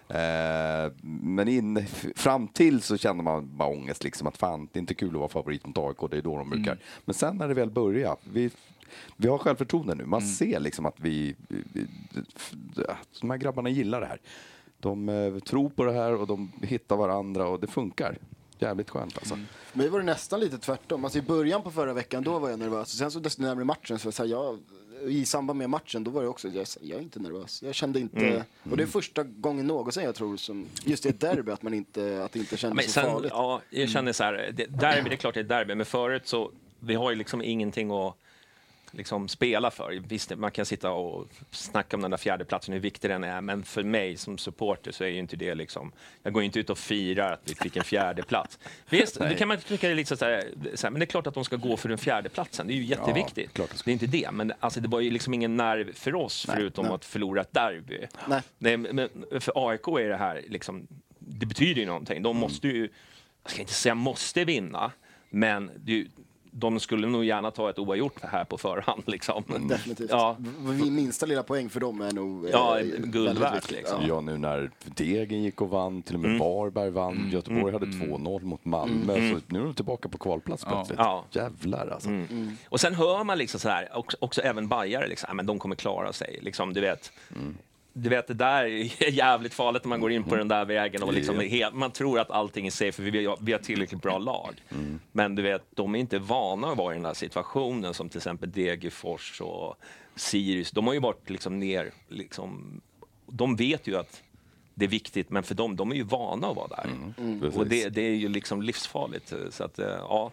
Eh, 0.09 0.93
men 1.03 1.49
in, 1.49 1.87
fram 2.17 2.49
till 2.49 2.83
så 2.83 2.97
kände 2.97 3.23
man 3.23 3.57
bara 3.57 3.69
ångest, 3.69 4.05
liksom 4.05 4.27
att 4.27 4.37
fan, 4.37 4.69
det 4.73 4.79
är 4.79 4.81
inte 4.81 4.95
kul 4.95 5.09
att 5.09 5.15
vara 5.15 5.29
favorit 5.29 5.67
mot 5.67 5.79
AIK, 5.79 6.11
det 6.11 6.17
är 6.17 6.23
då 6.23 6.37
de 6.39 6.51
brukar. 6.51 6.73
Mm. 6.73 6.83
Men 7.05 7.15
sen 7.15 7.37
när 7.37 7.49
det 7.49 7.55
väl 7.55 7.71
börjar, 7.71 8.17
vi, 8.33 8.51
vi 9.17 9.29
har 9.29 9.39
självförtroende 9.39 9.95
nu, 9.95 10.03
Mm. 10.03 10.11
man 10.11 10.23
ser 10.23 10.61
liksom 10.61 10.87
att 10.87 11.01
vi, 11.01 11.37
vi, 11.49 11.63
vi, 11.73 11.87
att 12.89 13.09
de 13.21 13.31
här 13.31 13.37
grabbarna 13.37 13.69
gillar 13.69 14.01
det 14.01 14.07
här. 14.07 14.21
De 14.81 15.09
eh, 15.09 15.39
tror 15.39 15.69
på 15.69 15.85
det 15.85 15.93
här 15.93 16.15
och 16.15 16.27
de 16.27 16.53
hittar 16.63 16.97
varandra 16.97 17.49
och 17.49 17.61
det 17.61 17.67
funkar. 17.67 18.19
Jävligt 18.59 18.91
skönt 18.91 19.19
alltså. 19.19 19.35
Mm. 19.35 19.47
Men 19.73 19.91
var 19.91 19.99
det 19.99 20.05
nästan 20.05 20.41
lite 20.41 20.59
tvärtom. 20.59 21.05
Alltså 21.05 21.19
I 21.19 21.23
början 21.23 21.63
på 21.63 21.71
förra 21.71 21.93
veckan 21.93 22.23
då 22.23 22.39
var 22.39 22.51
jag 22.51 22.59
nervös. 22.59 22.99
Sen 22.99 23.11
så 23.11 23.19
desto 23.19 23.43
närmare 23.43 23.65
matchen 23.65 23.99
så, 23.99 24.13
så 24.13 24.23
här, 24.23 24.31
jag, 24.31 24.59
i 25.09 25.25
samband 25.25 25.59
med 25.59 25.71
matchen 25.71 26.05
då 26.05 26.11
var 26.11 26.23
det 26.23 26.29
också, 26.29 26.49
jag, 26.49 26.67
jag 26.81 26.99
är 26.99 27.03
inte 27.03 27.19
nervös. 27.21 27.63
Jag 27.63 27.75
kände 27.75 28.01
inte, 28.01 28.45
och 28.71 28.77
det 28.77 28.83
är 28.83 28.87
första 28.87 29.23
gången 29.23 29.67
någonsin 29.67 30.03
jag 30.03 30.15
tror 30.15 30.37
som, 30.37 30.67
just 30.85 31.07
i 31.07 31.09
ett 31.09 31.21
derby 31.21 31.53
att 31.53 31.63
man 31.63 31.75
inte, 31.75 32.25
att 32.25 32.33
det 32.33 32.39
inte 32.39 32.55
Ja, 32.55 32.57
kändes 32.59 32.77
men 32.77 32.85
så 32.85 32.91
sen, 32.91 33.05
farligt. 33.13 33.33
ja, 33.35 33.61
jag 33.71 33.89
känner 33.89 34.13
så 34.13 34.25
här, 34.25 34.51
det, 34.57 34.67
derby, 34.67 35.09
det 35.09 35.15
är 35.15 35.17
klart 35.17 35.35
det 35.35 35.41
är 35.41 35.45
derby, 35.45 35.75
men 35.75 35.87
förut 35.87 36.27
så, 36.27 36.51
vi 36.81 36.95
har 36.95 37.11
ju 37.11 37.17
liksom 37.17 37.43
ingenting 37.43 37.91
att 37.91 38.17
liksom 38.93 39.29
spela 39.29 39.71
för. 39.71 40.03
Visst, 40.09 40.37
man 40.37 40.51
kan 40.51 40.67
sitta 40.67 40.91
och 40.91 41.29
snacka 41.51 41.97
om 41.97 42.03
den 42.03 42.11
där 42.11 42.19
fjärdeplatsen, 42.19 42.75
hur 42.75 42.81
viktig 42.81 43.11
den 43.11 43.25
är, 43.25 43.41
men 43.41 43.63
för 43.63 43.83
mig 43.83 44.17
som 44.17 44.39
supporter 44.39 44.93
så 44.93 45.05
är 45.05 45.09
ju 45.09 45.19
inte 45.19 45.37
det 45.37 45.55
liksom, 45.55 45.93
jag 46.23 46.33
går 46.33 46.43
inte 46.43 46.61
ut 46.61 46.71
och 46.71 46.79
firar 46.79 47.33
att 47.33 47.41
vi 47.45 47.55
fick 47.55 47.77
en 47.77 47.85
fjärdeplats. 47.85 48.59
Visst, 48.91 49.19
det 49.19 49.35
kan 49.35 49.49
man 49.49 49.59
tycka 49.59 49.91
är 49.91 49.95
lite 49.95 50.17
så 50.17 50.25
här, 50.25 50.91
men 50.91 50.95
det 50.95 51.05
är 51.05 51.07
klart 51.07 51.27
att 51.27 51.35
de 51.35 51.45
ska 51.45 51.57
gå 51.57 51.77
för 51.77 51.89
den 51.89 51.99
fjärdeplatsen, 51.99 52.67
det 52.67 52.73
är 52.73 52.77
ju 52.77 52.85
jätteviktigt. 52.85 53.53
klart 53.53 53.85
det 53.85 53.91
är 53.91 53.93
inte 53.93 54.07
det, 54.07 54.31
men 54.33 54.53
alltså, 54.61 54.81
det 54.81 54.89
var 54.89 55.01
ju 55.01 55.11
liksom 55.11 55.35
ingen 55.35 55.57
nerv 55.57 55.93
för 55.93 56.15
oss 56.15 56.47
förutom 56.51 56.85
nej. 56.85 56.95
att 56.95 57.05
förlora 57.05 57.41
ett 57.41 57.55
derby. 57.55 58.07
Nej. 58.29 58.43
Nej, 58.59 58.77
men 58.77 59.09
för 59.41 59.69
AIK 59.71 59.89
är 59.89 60.09
det 60.09 60.17
här 60.17 60.45
liksom, 60.49 60.87
det 61.19 61.47
betyder 61.47 61.81
ju 61.81 61.87
någonting. 61.87 62.17
Mm. 62.17 62.23
De 62.23 62.37
måste 62.37 62.69
ju, 62.69 62.89
jag 63.43 63.51
ska 63.51 63.61
inte 63.61 63.73
säga 63.73 63.95
måste 63.95 64.45
vinna, 64.45 64.93
men 65.31 65.71
det, 65.77 65.93
är 65.93 65.97
ju- 65.97 66.09
de 66.59 66.81
skulle 66.81 67.07
nog 67.07 67.25
gärna 67.25 67.51
ta 67.51 67.71
ett 67.71 67.79
oavgjort 67.79 68.21
här 68.23 68.45
på 68.45 68.59
förhand. 68.59 69.03
Liksom. 69.07 69.45
Definitivt. 69.69 70.11
Ja, 70.11 70.37
Minsta 70.91 71.27
lilla 71.27 71.43
poäng 71.43 71.69
för 71.71 71.81
dem 71.81 72.01
är 72.01 72.13
nog 72.13 72.45
eh, 72.45 72.51
Ja, 72.51 72.79
guld 72.99 73.39
värt, 73.39 73.71
liksom. 73.71 74.07
Ja, 74.07 74.21
nu 74.21 74.39
när 74.39 74.71
Degen 74.85 75.43
gick 75.43 75.61
och 75.61 75.69
vann, 75.71 76.03
till 76.03 76.15
och 76.15 76.21
Mm. 76.25 76.31
med 76.33 76.41
Varberg 76.41 76.91
vann, 76.91 77.29
Göteborg 77.33 77.73
hade 77.73 77.87
2-0 77.87 78.43
mot 78.45 78.65
Malmö, 78.65 79.15
så 79.15 79.41
nu 79.47 79.61
är 79.61 79.65
de 79.65 79.75
tillbaka 79.75 80.09
på 80.09 80.19
kvalplats 80.19 80.63
Ja. 80.67 80.71
plötsligt. 80.75 80.99
Ja. 80.99 81.25
Jävlar 81.31 81.87
alltså. 81.89 82.09
Och 82.69 82.81
sen 82.81 82.95
hör 82.95 83.25
man 83.25 83.39
liksom 83.39 83.61
så 83.61 83.69
här, 83.69 83.89
också, 83.97 84.17
också 84.21 84.41
även 84.43 84.69
bajare, 84.69 85.09
liksom, 85.09 85.27
"Ja, 85.31 85.35
men 85.35 85.47
de 85.47 85.59
kommer 85.59 85.77
klara 85.77 86.13
sig. 86.13 86.39
Liksom, 86.43 86.73
du 86.75 86.81
vet. 86.81 87.13
Du 87.99 88.09
vet, 88.09 88.27
det 88.27 88.35
där 88.35 88.65
är 88.65 89.11
jävligt 89.11 89.55
farligt 89.55 89.85
när 89.85 89.89
man 89.89 90.01
går 90.01 90.13
in 90.13 90.25
på 90.25 90.37
den 90.37 90.49
där 90.49 90.65
vägen 90.65 91.03
och 91.03 91.13
liksom, 91.13 91.41
helt, 91.41 91.75
man 91.75 91.91
tror 91.91 92.19
att 92.19 92.31
allting 92.31 92.67
är 92.67 92.71
safe 92.71 92.93
för 92.93 93.03
vi 93.03 93.27
har, 93.27 93.39
vi 93.41 93.53
har 93.53 93.59
tillräckligt 93.59 94.03
bra 94.03 94.19
lag. 94.19 94.63
Men 95.13 95.35
du 95.35 95.43
vet, 95.43 95.63
de 95.75 95.95
är 95.95 95.99
inte 95.99 96.19
vana 96.19 96.69
att 96.69 96.79
vara 96.79 96.95
i 96.95 96.97
den 96.97 97.05
här 97.05 97.15
situationen 97.15 97.95
som 97.95 98.09
till 98.09 98.19
exempel 98.19 98.51
Degerfors 98.51 99.41
och 99.41 99.77
Sirius. 100.17 100.71
De 100.71 100.87
har 100.87 100.95
ju 100.95 101.01
varit 101.01 101.31
liksom 101.31 101.59
ner, 101.59 101.91
liksom, 102.09 102.81
de 103.27 103.57
vet 103.57 103.87
ju 103.87 103.97
att 103.97 104.23
det 104.75 104.85
är 104.85 104.89
viktigt, 104.89 105.31
men 105.31 105.43
för 105.43 105.55
dem, 105.55 105.77
de 105.77 105.91
är 105.91 105.97
ju 105.97 106.03
vana 106.03 106.49
att 106.49 106.57
vara 106.57 106.69
där. 106.69 106.91
Precis. 107.41 107.59
Och 107.59 107.67
det, 107.67 107.89
det 107.89 108.03
är 108.03 108.15
ju 108.15 108.29
liksom 108.29 108.63
livsfarligt. 108.63 109.33
Så 109.51 109.65
att, 109.65 109.79
eh, 109.79 109.87
ja. 109.87 110.33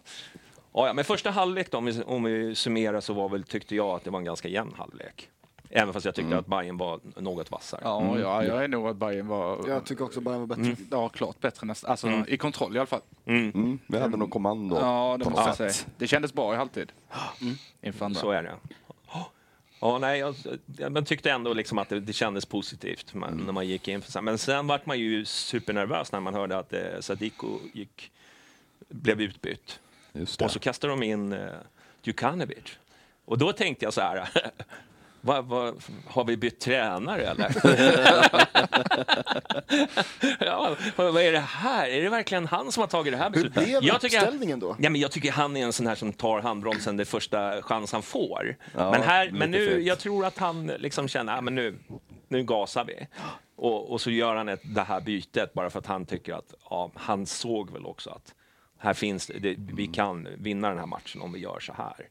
Ja, 0.73 0.87
ja, 0.87 0.93
men 0.93 1.05
första 1.05 1.31
halvlek 1.31 1.71
då, 1.71 1.77
om 1.77 1.85
vi, 1.85 2.03
om 2.03 2.23
vi 2.23 2.55
summerar 2.55 3.01
så 3.01 3.13
var 3.13 3.29
väl, 3.29 3.43
tyckte 3.43 3.75
jag 3.75 3.87
att 3.89 4.03
det 4.03 4.09
var 4.09 4.19
en 4.19 4.25
ganska 4.25 4.47
jämn 4.47 4.73
halvlek. 4.77 5.29
Även 5.75 5.93
fast 5.93 6.05
jag 6.05 6.15
tyckte 6.15 6.37
att 6.37 6.45
Bayern 6.47 6.77
var 6.77 6.99
något 7.15 7.51
vassare. 7.51 7.81
Ja, 7.83 8.19
ja, 8.19 8.43
jag 8.43 8.63
är 8.63 8.67
nog 8.67 8.87
att 8.87 8.95
Bayern 8.95 9.27
var 9.27 9.67
Jag 9.67 9.85
tycker 9.85 10.03
också 10.03 10.21
Bayern 10.21 10.39
var 10.39 10.47
bättre. 10.47 10.61
Mm. 10.63 10.87
ja, 10.91 11.09
klart 11.09 11.39
bättre 11.39 11.67
nästan. 11.67 11.91
Alltså 11.91 12.07
i 12.27 12.37
kontroll 12.37 12.75
i 12.75 12.79
alla 12.79 12.85
fall. 12.85 13.01
Mm, 13.25 13.79
vi 13.87 13.99
hade 13.99 14.17
nog 14.17 14.31
kommando 14.31 14.75
Ja, 14.75 15.15
det 15.19 15.23
på 15.23 15.29
måste 15.29 15.41
jag 15.41 15.47
något 15.47 15.57
säga. 15.57 15.69
sätt. 15.69 15.87
Det 15.97 16.07
kändes 16.07 16.33
bra 16.33 16.53
i 16.53 16.57
halvtid. 16.57 16.91
Inför 17.81 18.05
andra. 18.05 18.19
Så 18.19 18.31
är 18.31 18.43
det. 18.43 18.55
Ja, 19.81 19.97
nej, 19.97 20.19
jag, 20.19 20.35
jag 20.77 21.05
tyckte 21.05 21.31
ändå 21.31 21.53
liksom 21.53 21.77
att 21.77 21.89
det, 21.89 21.99
det 21.99 22.13
kändes 22.13 22.45
positivt 22.45 23.13
man, 23.13 23.37
när 23.45 23.53
man 23.53 23.67
gick 23.67 23.87
in. 23.87 24.01
För, 24.01 24.21
men 24.21 24.37
sen 24.37 24.67
vart 24.67 24.85
man 24.85 24.99
ju 24.99 25.25
supernervös 25.25 26.11
när 26.11 26.19
man 26.19 26.33
hörde 26.33 26.57
att 26.57 26.73
eh, 26.73 26.81
Sadiko 26.99 27.59
gick, 27.73 28.11
blev 28.89 29.21
utbytt. 29.21 29.79
Just 30.13 30.39
det. 30.39 30.45
Och 30.45 30.51
så 30.51 30.59
kastade 30.59 30.93
de 30.93 31.03
in 31.03 31.33
eh, 31.33 31.49
Djukanovic. 32.03 32.77
Och 33.25 33.37
då 33.37 33.53
tänkte 33.53 33.85
jag 33.85 33.93
så 33.93 34.01
här, 34.01 34.29
vad, 35.25 35.45
vad, 35.45 35.83
har 36.07 36.23
vi 36.25 36.37
bytt 36.37 36.59
tränare 36.59 37.21
eller? 37.27 37.51
ja, 40.39 40.75
vad, 40.95 41.13
vad 41.13 41.23
är 41.23 41.31
det 41.31 41.39
här? 41.39 41.89
Är 41.89 42.01
det 42.01 42.09
verkligen 42.09 42.47
han 42.47 42.71
som 42.71 42.81
har 42.81 42.87
tagit 42.87 43.13
det 43.13 43.17
här 43.17 43.25
Hur 43.25 43.31
beslutet? 43.33 43.63
blev 43.63 43.83
Jag 43.83 44.01
tycker- 44.01 44.17
uppställningen 44.17 44.59
då? 44.59 44.75
Ja, 44.79 44.89
men 44.89 45.01
jag 45.01 45.11
tycker 45.11 45.31
han 45.31 45.57
är 45.57 45.63
en 45.65 45.73
sån 45.73 45.87
här 45.87 45.95
som 45.95 46.13
tar 46.13 46.41
handbromsen 46.41 46.97
det 46.97 47.05
första 47.05 47.61
chans 47.61 47.91
han 47.91 48.01
får. 48.01 48.55
Ja, 48.75 48.91
men 48.91 49.01
här, 49.01 49.31
men 49.31 49.51
nu, 49.51 49.81
jag 49.81 49.99
tror 49.99 50.25
att 50.25 50.37
han 50.37 50.65
liksom 50.67 51.07
känner, 51.07 51.37
ah, 51.37 51.41
men 51.41 51.55
nu, 51.55 51.77
nu 52.27 52.43
gasar 52.43 52.85
vi. 52.85 53.07
Och, 53.55 53.91
och 53.91 54.01
så 54.01 54.11
gör 54.11 54.35
han 54.35 54.49
ett, 54.49 54.61
det 54.75 54.81
här 54.81 55.01
bytet 55.01 55.53
bara 55.53 55.69
för 55.69 55.79
att 55.79 55.87
han 55.87 56.05
tycker 56.05 56.33
att, 56.33 56.53
ja, 56.69 56.91
han 56.95 57.25
såg 57.25 57.71
väl 57.71 57.85
också 57.85 58.09
att 58.09 58.33
här 58.79 58.93
finns 58.93 59.31
det, 59.39 59.55
vi 59.57 59.87
kan 59.87 60.27
vinna 60.37 60.69
den 60.69 60.79
här 60.79 60.85
matchen 60.85 61.21
om 61.21 61.33
vi 61.33 61.39
gör 61.39 61.59
så 61.59 61.73
här. 61.73 62.07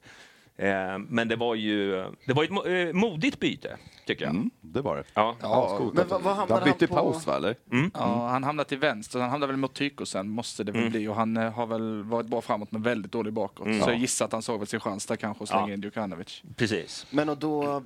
Eh, 0.57 0.99
men 1.09 1.29
det 1.29 1.37
var 1.37 1.55
ju, 1.55 1.91
det 2.27 2.33
var 2.33 2.45
ett 2.45 2.51
eh, 2.51 2.95
modigt 3.01 3.41
byte, 3.41 3.77
tycker 4.07 4.25
jag. 4.25 4.35
Mm, 4.35 4.51
det 4.61 4.81
var 4.81 4.97
det. 4.97 5.05
Ja. 5.15 5.37
Ascoolt. 5.41 5.95
Men 5.95 6.09
vad- 6.09 6.23
vad 6.23 6.37
hamnade 6.37 6.61
han 6.61 6.79
bytte 6.79 6.95
han 6.95 7.05
på? 7.05 7.13
paus 7.13 7.27
va, 7.27 7.37
eller? 7.37 7.57
Ja, 7.95 8.29
han 8.29 8.45
hamnade 8.45 8.69
till 8.69 8.79
vänster, 8.79 9.21
han 9.21 9.31
hamnade 9.31 9.53
väl 9.53 9.61
mot 9.61 9.75
Tyko 9.75 10.07
sen, 10.07 10.29
måste 10.29 10.65
det 10.65 10.73
väl 10.73 10.91
bli. 10.91 11.09
Och 11.09 11.15
han 11.17 11.37
eh, 11.37 11.53
har 11.53 11.67
väl 11.67 12.03
varit 12.03 12.27
bra 12.27 12.41
framåt 12.41 12.73
men 12.73 12.83
väldigt 12.83 13.13
dålig 13.13 13.33
bakåt. 13.33 13.67
Så 13.83 13.91
jag 13.91 13.99
gissar 13.99 14.25
att 14.25 14.33
han 14.33 14.43
såg 14.43 14.59
väl 14.59 14.67
sin 14.69 14.81
chans 14.81 15.07
där 15.07 15.17
kanske 15.17 15.43
och 15.43 15.49
slänga 15.49 15.69
Ja. 15.69 15.75
in 15.75 15.81
Djukanovic. 15.83 16.43
Precis. 16.57 17.07
Men 17.11 17.29
och 17.29 17.39
då, 17.39 17.83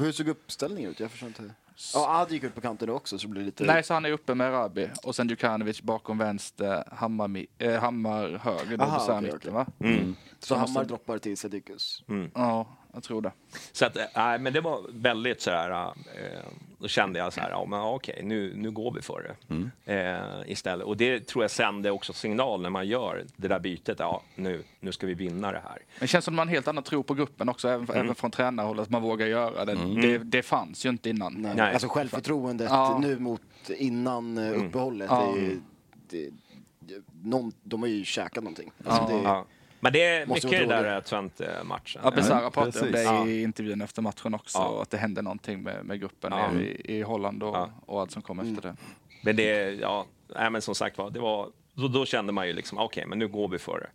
hur 0.00 0.12
såg 0.12 0.28
uppställningen 0.28 0.90
ut? 0.90 1.00
Jag 1.00 1.10
förstår 1.10 1.26
inte. 1.26 1.42
Ja, 1.94 2.20
Adi 2.22 2.34
gick 2.34 2.44
ut 2.44 2.54
på 2.54 2.60
kanten 2.60 2.90
också 2.90 3.18
så 3.18 3.26
det 3.26 3.30
blir 3.30 3.44
lite... 3.44 3.64
Nej, 3.64 3.82
så 3.82 3.94
han 3.94 4.04
är 4.04 4.10
uppe 4.10 4.34
med 4.34 4.52
Rabi 4.52 4.90
och 5.02 5.14
sen 5.16 5.28
Djukanovic 5.28 5.82
bakom 5.82 6.18
vänster, 6.18 6.84
Hammar, 6.92 7.28
mi- 7.28 7.46
eh, 7.58 7.80
Hammar 7.80 8.28
höger, 8.42 8.76
då 8.76 8.84
Aha, 8.84 8.96
Aha, 8.96 9.18
okej, 9.18 9.32
mitten 9.32 9.54
va? 9.54 9.66
Mm. 9.80 10.14
så 10.38 10.54
Hammar 10.54 10.84
droppar 10.84 11.18
till 11.18 11.36
Sadikus. 11.36 12.02
Ja, 12.34 12.66
jag 12.94 13.02
tror 13.02 13.22
det. 13.22 13.32
Så 13.72 13.86
att, 13.86 13.96
nej, 14.16 14.38
men 14.38 14.52
det 14.52 14.60
var 14.60 14.80
väldigt 14.92 15.40
så 15.40 15.50
här, 15.50 15.70
eh, 15.86 15.90
då 16.78 16.88
kände 16.88 17.18
jag 17.18 17.32
så 17.32 17.40
här, 17.40 17.50
ja 17.50 17.64
men 17.64 17.80
okej, 17.80 18.20
nu, 18.24 18.52
nu 18.56 18.70
går 18.70 18.92
vi 18.92 19.02
för 19.02 19.34
det. 19.86 19.94
Eh, 19.94 20.50
istället. 20.52 20.86
Och 20.86 20.96
det 20.96 21.26
tror 21.26 21.44
jag 21.44 21.50
sände 21.50 21.90
också 21.90 22.12
signal 22.12 22.62
när 22.62 22.70
man 22.70 22.86
gör 22.88 23.24
det 23.36 23.48
där 23.48 23.58
bytet, 23.60 23.98
ja 23.98 24.22
nu, 24.34 24.62
nu 24.80 24.92
ska 24.92 25.06
vi 25.06 25.14
vinna 25.14 25.52
det 25.52 25.58
här. 25.58 25.72
Men 25.76 26.00
det 26.00 26.06
känns 26.06 26.24
som 26.24 26.34
att 26.34 26.36
man 26.36 26.48
har 26.48 26.52
en 26.52 26.54
helt 26.56 26.68
annan 26.68 26.84
tro 26.84 27.02
på 27.02 27.14
gruppen 27.14 27.48
också, 27.48 27.68
även, 27.68 27.84
Mm. 27.88 28.00
även 28.04 28.14
från 28.14 28.30
tränarhåll, 28.30 28.80
att 28.80 28.90
man 28.90 29.02
vågar 29.02 29.26
göra 29.26 29.64
det. 29.64 29.74
det. 30.02 30.18
Det 30.18 30.42
fanns 30.42 30.86
ju 30.86 30.90
inte 30.90 31.10
innan. 31.10 31.34
Nej. 31.34 31.52
Nej. 31.56 31.72
Alltså 31.72 31.88
självförtroendet 31.88 32.68
Ja. 32.70 32.98
nu 33.02 33.18
mot 33.18 33.40
innan 33.68 34.38
eh, 34.38 34.48
Mm. 34.48 34.66
uppehållet. 34.66 35.06
Ja. 35.10 35.34
Det, 35.36 35.46
är- 35.46 35.58
det, 36.08 36.30
det, 36.80 37.02
någon, 37.22 37.52
de 37.62 37.80
har 37.82 37.88
ju 37.88 38.04
käkat 38.04 38.44
någonting. 38.44 38.70
Alltså 38.84 39.02
Ja. 39.12 39.16
det, 39.18 39.22
Ja. 39.22 39.44
Men 39.84 39.92
det 39.92 40.04
är 40.04 40.26
Måste 40.26 40.46
mycket 40.46 40.68
det 40.68 40.74
där 40.82 41.00
Twente-matchen. 41.00 42.00
Ja, 42.04 42.10
Besara 42.10 42.42
Ja, 42.42 42.50
pratade 42.50 42.80
om 42.80 42.86
det 42.86 42.92
precis. 42.92 43.28
i 43.28 43.42
intervjun 43.42 43.80
efter 43.82 44.02
matchen 44.02 44.34
också, 44.34 44.58
Ja. 44.58 44.82
att 44.82 44.90
det 44.90 44.96
hände 44.96 45.22
någonting 45.22 45.62
med, 45.62 45.84
med 45.84 46.00
gruppen 46.00 46.32
Ja. 46.32 46.52
i, 46.60 46.96
i 46.98 47.02
Holland 47.02 47.42
och, 47.42 47.54
Ja. 47.56 47.70
och 47.86 48.00
allt 48.00 48.10
som 48.10 48.22
kom 48.22 48.38
Mm. 48.40 48.54
efter 48.54 48.68
det. 48.68 48.76
Men 49.22 49.36
det, 49.36 49.70
ja, 49.80 50.06
nej, 50.36 50.50
men 50.50 50.62
som 50.62 50.74
sagt 50.74 50.98
var, 50.98 51.10
det 51.10 51.20
var, 51.20 51.48
då, 51.74 51.88
då 51.88 52.06
kände 52.06 52.32
man 52.32 52.46
ju 52.46 52.52
liksom, 52.52 52.78
okej, 52.78 53.06
men 53.06 53.18
nu 53.18 53.28
går 53.28 53.48
vi 53.48 53.58
för 53.58 53.80
det. 53.80 53.90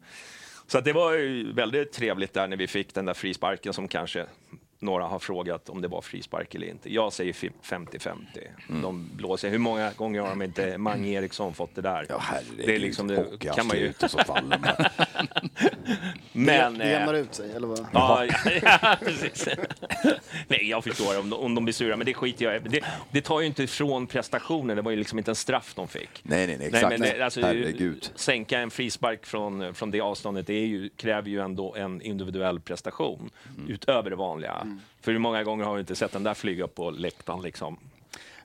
Så 0.67 0.77
att 0.77 0.85
det 0.85 0.93
var 0.93 1.13
ju 1.13 1.53
väldigt 1.53 1.91
trevligt 1.91 2.33
där 2.33 2.47
när 2.47 2.57
vi 2.57 2.67
fick 2.67 2.93
den 2.93 3.05
där 3.05 3.13
frisparken 3.13 3.73
som 3.73 3.87
kanske 3.87 4.25
några 4.81 5.03
har 5.03 5.19
frågat 5.19 5.69
om 5.69 5.81
det 5.81 5.87
var 5.87 6.01
frispark 6.01 6.55
eller 6.55 6.67
inte. 6.67 6.93
Jag 6.93 7.13
säger 7.13 7.33
fi- 7.33 7.51
50-50. 7.63 8.13
De 8.81 9.09
blåser. 9.15 9.49
Hur 9.49 9.57
många 9.57 9.91
gånger 9.91 10.21
har 10.21 10.29
de 10.29 10.41
inte 10.41 10.77
Mange 10.77 11.07
Eriksson 11.09 11.53
fått 11.53 11.75
det 11.75 11.81
där? 11.81 12.05
Ja 12.09 12.17
herregud, 12.21 12.63
det 12.67 12.75
är 12.75 12.79
liksom, 12.79 13.07
det 13.07 13.15
kan 13.15 13.67
man 13.67 13.77
ju... 13.77 13.87
Hockeyavslut 13.87 14.03
och 14.03 14.11
så 14.11 14.17
faller 14.17 14.57
man. 14.59 14.85
Men, 16.31 16.77
det 16.77 16.89
jämnar 16.89 17.13
eh, 17.13 17.19
ut 17.19 17.33
sig, 17.35 17.51
eller 17.51 17.67
vad? 17.67 17.85
Ja, 17.93 18.25
ja, 18.61 18.97
precis. 19.05 19.47
Nej, 20.47 20.69
jag 20.69 20.83
förstår 20.83 21.19
om 21.19 21.29
de, 21.29 21.39
om 21.39 21.55
de 21.55 21.63
blir 21.65 21.73
sura, 21.73 21.95
men 21.97 22.05
det 22.05 22.13
skiter 22.13 22.45
jag 22.45 22.55
i. 22.55 22.59
det, 22.69 22.81
det 23.11 23.21
tar 23.21 23.39
ju 23.39 23.45
inte 23.45 23.63
ifrån 23.63 24.07
prestationen. 24.07 24.75
Det 24.75 24.81
var 24.81 24.91
ju 24.91 24.97
liksom 24.97 25.17
inte 25.17 25.31
en 25.31 25.35
straff 25.35 25.73
de 25.75 25.87
fick. 25.87 26.09
Nej, 26.23 26.47
nej, 26.47 26.47
nej, 26.47 26.57
Nej, 26.57 26.67
exakt. 26.67 26.89
men 26.89 27.01
det, 27.01 27.21
alltså, 27.25 27.41
Herregud. 27.41 28.11
Sänka 28.15 28.59
en 28.59 28.71
frispark 28.71 29.25
från, 29.25 29.73
från 29.73 29.91
det 29.91 30.01
avståndet 30.01 30.47
det 30.47 30.53
är 30.53 30.65
ju, 30.67 30.89
kräver 30.89 31.29
ju 31.29 31.39
ändå 31.41 31.75
en 31.75 32.01
individuell 32.01 32.59
prestation 32.59 33.29
Mm. 33.57 33.69
utöver 33.71 34.09
det 34.09 34.15
vanliga. 34.15 34.68
För 35.01 35.11
hur 35.11 35.19
många 35.19 35.43
gånger 35.43 35.65
har 35.65 35.73
vi 35.73 35.79
inte 35.79 35.95
sett 35.95 36.11
den 36.11 36.23
där 36.23 36.33
flyga 36.33 36.63
upp 36.63 36.75
på 36.75 36.91
läktaren? 36.91 37.41
Liksom? 37.41 37.77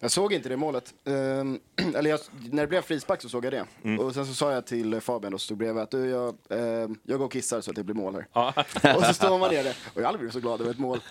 Jag 0.00 0.10
såg 0.10 0.32
inte 0.32 0.48
det 0.48 0.56
målet. 0.56 0.94
Ehm, 1.04 1.60
eller 1.94 2.10
jag, 2.10 2.20
när 2.50 2.62
det 2.62 2.66
blev 2.68 2.82
frispark 2.82 3.22
så 3.22 3.28
såg 3.28 3.44
jag 3.44 3.52
det. 3.52 3.64
Mm. 3.84 4.00
Och 4.00 4.14
sen 4.14 4.26
så 4.26 4.34
sa 4.34 4.52
jag 4.52 4.66
till 4.66 5.00
Fabian 5.00 5.34
och 5.34 5.40
stod 5.40 5.58
bredvid 5.58 5.82
att 5.82 5.90
du, 5.90 6.10
jag, 6.10 6.34
ehm, 6.50 6.98
jag 7.02 7.18
går 7.18 7.26
och 7.26 7.32
kissar 7.32 7.60
så 7.60 7.70
att 7.70 7.76
det 7.76 7.84
blir 7.84 7.94
mål 7.94 8.14
här. 8.14 8.26
Ja. 8.32 8.54
Och 8.96 9.04
så 9.04 9.14
står 9.14 9.38
man 9.38 9.50
nere. 9.54 9.68
Och 9.68 9.76
jag 9.94 10.02
har 10.02 10.06
aldrig 10.08 10.18
blivit 10.20 10.32
så 10.34 10.40
glad 10.40 10.60
över 10.60 10.70
ett 10.70 10.78
mål. 10.78 11.00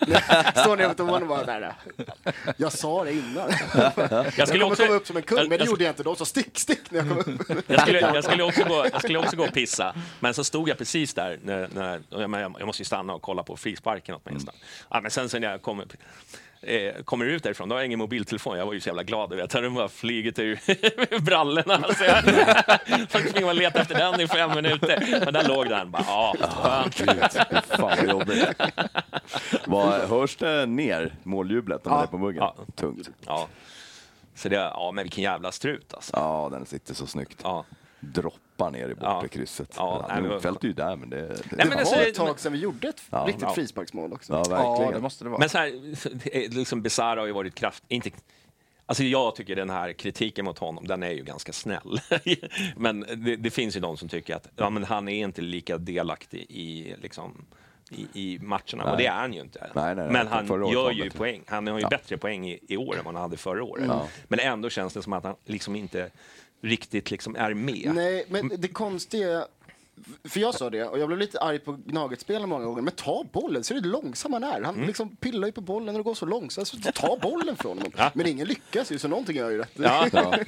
står 0.56 0.76
nere 0.76 0.88
på 0.88 0.94
toan 0.94 1.22
och 1.22 1.28
bara, 1.28 1.44
nej, 1.46 1.60
nej. 1.60 2.06
Jag 2.56 2.72
sa 2.72 3.04
det 3.04 3.12
innan. 3.12 3.50
Jag, 3.74 3.92
Jag 4.36 4.48
skulle 4.48 4.48
kommer 4.48 4.64
också, 4.66 4.82
komma 4.86 4.96
upp 4.96 5.06
som 5.06 5.16
en 5.16 5.22
kung, 5.22 5.38
men 5.38 5.48
det 5.48 5.56
jag- 5.56 5.66
gjorde 5.66 5.84
jag 5.84 5.90
inte. 5.90 6.02
De 6.02 6.16
sa 6.16 6.24
stick, 6.24 6.58
stick 6.58 6.90
när 6.90 6.98
jag 6.98 7.08
kom 7.24 7.34
upp. 7.34 7.62
jag, 7.66 7.80
skulle, 7.80 8.00
jag, 8.00 8.24
skulle 8.24 8.42
också 8.42 8.64
gå, 8.64 8.86
jag 8.92 9.02
skulle 9.02 9.18
också 9.18 9.36
gå 9.36 9.44
och 9.44 9.52
pissa, 9.52 9.94
men 10.20 10.34
så 10.34 10.44
stod 10.44 10.68
jag 10.68 10.78
precis 10.78 11.14
där. 11.14 11.38
När, 11.42 11.68
när, 11.74 12.40
jag, 12.40 12.56
jag 12.58 12.66
måste 12.66 12.80
ju 12.82 12.84
stanna 12.84 13.14
och 13.14 13.22
kolla 13.22 13.42
på 13.42 13.56
frisparken 13.56 14.16
åtminstone. 14.24 14.56
Ja, 14.90 15.00
men 15.00 15.10
sen 15.10 15.28
så 15.28 15.38
när 15.38 15.50
jag 15.50 15.62
kommer, 15.62 15.86
eh, 16.66 17.02
kommer 17.02 17.24
ut 17.26 17.42
därifrån, 17.42 17.68
då 17.68 17.74
har 17.74 17.80
jag 17.80 17.86
ingen 17.86 17.98
mobiltelefon. 17.98 18.58
Jag 18.58 18.66
var 18.66 18.72
ju 18.72 18.80
så 18.80 18.88
jävla 18.88 19.02
glad. 19.02 19.30
Du 19.30 19.36
vet. 19.36 19.50
Den 19.50 19.74
bara 19.74 19.88
flugit 19.88 20.38
ur 20.38 21.20
brallorna. 21.20 21.78
Så 21.94 22.04
jag 22.04 22.24
fick 23.10 23.30
springa 23.30 23.46
och 23.46 23.54
leta 23.54 23.80
efter 23.80 23.94
den 23.94 24.20
i 24.20 24.28
fem 24.28 24.50
minuter. 24.54 25.20
Men 25.24 25.34
där 25.34 25.48
låg 25.48 25.68
den. 25.68 25.90
Bara, 25.90 26.04
ja, 26.06 26.34
skönt. 26.40 26.94
Fy 26.94 27.04
fan 27.76 27.80
vad 27.80 28.08
jobbigt. 28.08 28.48
Vad, 29.66 30.00
hörs 30.08 30.36
det 30.36 30.66
ner, 30.66 31.14
måljublet, 31.22 31.84
när 31.84 31.90
man 31.90 31.98
Ja. 32.00 32.04
är 32.04 32.10
på 32.10 32.18
muggen? 32.18 32.42
Ja. 32.42 32.54
Tungt. 32.74 33.10
Ja. 33.26 33.48
Så 34.34 34.48
det, 34.48 34.56
ja, 34.56 34.90
men 34.94 35.04
vilken 35.04 35.24
jävla 35.24 35.52
strut 35.52 35.94
alltså. 35.94 36.12
Ja, 36.16 36.48
den 36.52 36.66
sitter 36.66 36.94
så 36.94 37.06
snyggt. 37.06 37.40
Ja. 37.42 37.64
Droppar 38.56 38.70
ner 38.70 38.88
i 38.88 38.94
bortre 38.94 39.06
Ja. 39.22 39.28
krysset. 39.28 39.74
Ja, 39.76 39.98
Ja, 40.02 40.06
nej, 40.14 40.22
men- 40.22 40.30
Nordfeldt 40.30 40.64
är 40.64 40.68
ju 40.68 40.74
där, 40.74 40.96
men 40.96 41.10
det... 41.10 41.16
det 41.16 41.26
Nej, 41.28 41.36
Det 41.50 41.56
men 41.56 41.68
var 41.70 41.76
alltså, 41.76 41.94
ett 41.96 42.14
tag 42.14 42.40
sedan 42.40 42.52
vi 42.52 42.58
gjorde 42.58 42.88
ett 42.88 43.02
Ja. 43.10 43.24
riktigt 43.28 43.42
Ja. 43.42 43.54
frisparksmål 43.54 44.12
också. 44.12 44.32
ja, 44.32 44.42
Ja, 44.50 44.56
verkligen. 44.70 44.92
det 44.92 45.00
måste 45.00 45.24
det 45.24 45.30
vara. 45.30 45.38
Men 45.38 45.48
så 45.48 45.58
här, 45.58 45.70
det 46.24 46.44
är 46.44 46.48
liksom 46.48 46.82
Besara 46.82 47.20
har 47.20 47.26
ju 47.26 47.32
varit 47.32 47.54
kraft... 47.54 47.84
Inte, 47.88 48.10
alltså 48.86 49.04
jag 49.04 49.34
tycker 49.36 49.56
den 49.56 49.70
här 49.70 49.92
kritiken 49.92 50.44
mot 50.44 50.58
honom, 50.58 50.86
den 50.86 51.02
är 51.02 51.10
ju 51.10 51.22
ganska 51.22 51.52
snäll. 51.52 52.00
men 52.76 53.00
det, 53.16 53.36
det 53.36 53.50
finns 53.50 53.76
ju 53.76 53.80
de 53.80 53.96
som 53.96 54.08
tycker 54.08 54.36
att 54.36 54.48
ja, 54.56 54.70
men 54.70 54.84
han 54.84 55.08
är 55.08 55.24
inte 55.24 55.42
lika 55.42 55.78
delaktig 55.78 56.46
i, 56.48 56.94
liksom, 57.02 57.46
i, 57.90 58.06
i 58.34 58.38
matcherna. 58.38 58.90
Och 58.92 58.96
det 58.98 59.06
är 59.06 59.12
han 59.12 59.32
ju 59.32 59.40
inte. 59.40 59.70
Nej, 59.74 59.84
nej, 59.84 59.94
nej. 59.94 60.12
men 60.12 60.26
han 60.26 60.46
var 60.46 60.72
gör 60.72 60.90
ju 60.90 61.02
bättre. 61.04 61.18
poäng. 61.18 61.42
Han 61.46 61.66
har 61.66 61.74
ju 61.78 61.82
Ja. 61.82 61.88
bättre 61.88 62.16
poäng 62.16 62.48
i, 62.48 62.58
i 62.68 62.76
år 62.76 62.98
än 62.98 63.04
vad 63.04 63.14
han 63.14 63.22
hade 63.22 63.36
förra 63.36 63.64
året. 63.64 63.90
Men 64.28 64.38
ändå 64.38 64.70
känns 64.70 64.94
det 64.94 65.02
som 65.02 65.12
att 65.12 65.24
han 65.24 65.34
liksom 65.44 65.76
inte 65.76 66.10
riktigt 66.64 67.10
liksom 67.10 67.36
är 67.36 67.54
med. 67.54 67.90
Nej, 67.94 68.24
men 68.28 68.50
det 68.58 68.68
konstiga 68.68 69.46
För 70.24 70.40
jag 70.40 70.54
sa 70.54 70.70
det, 70.70 70.84
och 70.84 70.98
jag 70.98 71.06
blev 71.08 71.18
lite 71.18 71.40
arg 71.40 71.58
på 71.58 71.72
Gnaget-spelaren 71.86 72.48
många 72.48 72.64
gånger. 72.64 72.82
Men 72.82 72.92
ta 72.92 73.24
bollen, 73.32 73.64
ser 73.64 73.74
du 73.74 73.80
hur 73.80 73.88
långsam 73.88 74.32
han 74.32 74.44
är? 74.44 74.62
Han 74.62 74.74
liksom 74.86 75.16
pillar 75.16 75.46
ju 75.48 75.52
på 75.52 75.60
bollen 75.60 75.86
när 75.86 75.92
det 76.00 76.02
går 76.02 76.14
så 76.14 76.26
långsamt. 76.26 76.68
Så 76.68 76.76
ta 76.94 77.18
bollen 77.22 77.56
från 77.56 77.78
honom. 77.78 77.92
Men 78.14 78.26
ingen 78.26 78.46
lyckas 78.48 78.92
ju, 78.92 78.98
så 78.98 79.08
någonting 79.08 79.36
gör 79.36 79.50
ju 79.50 79.58
rätt. 79.58 79.72
Ja. 79.74 80.06
Så 80.10 80.16
jag 80.16 80.44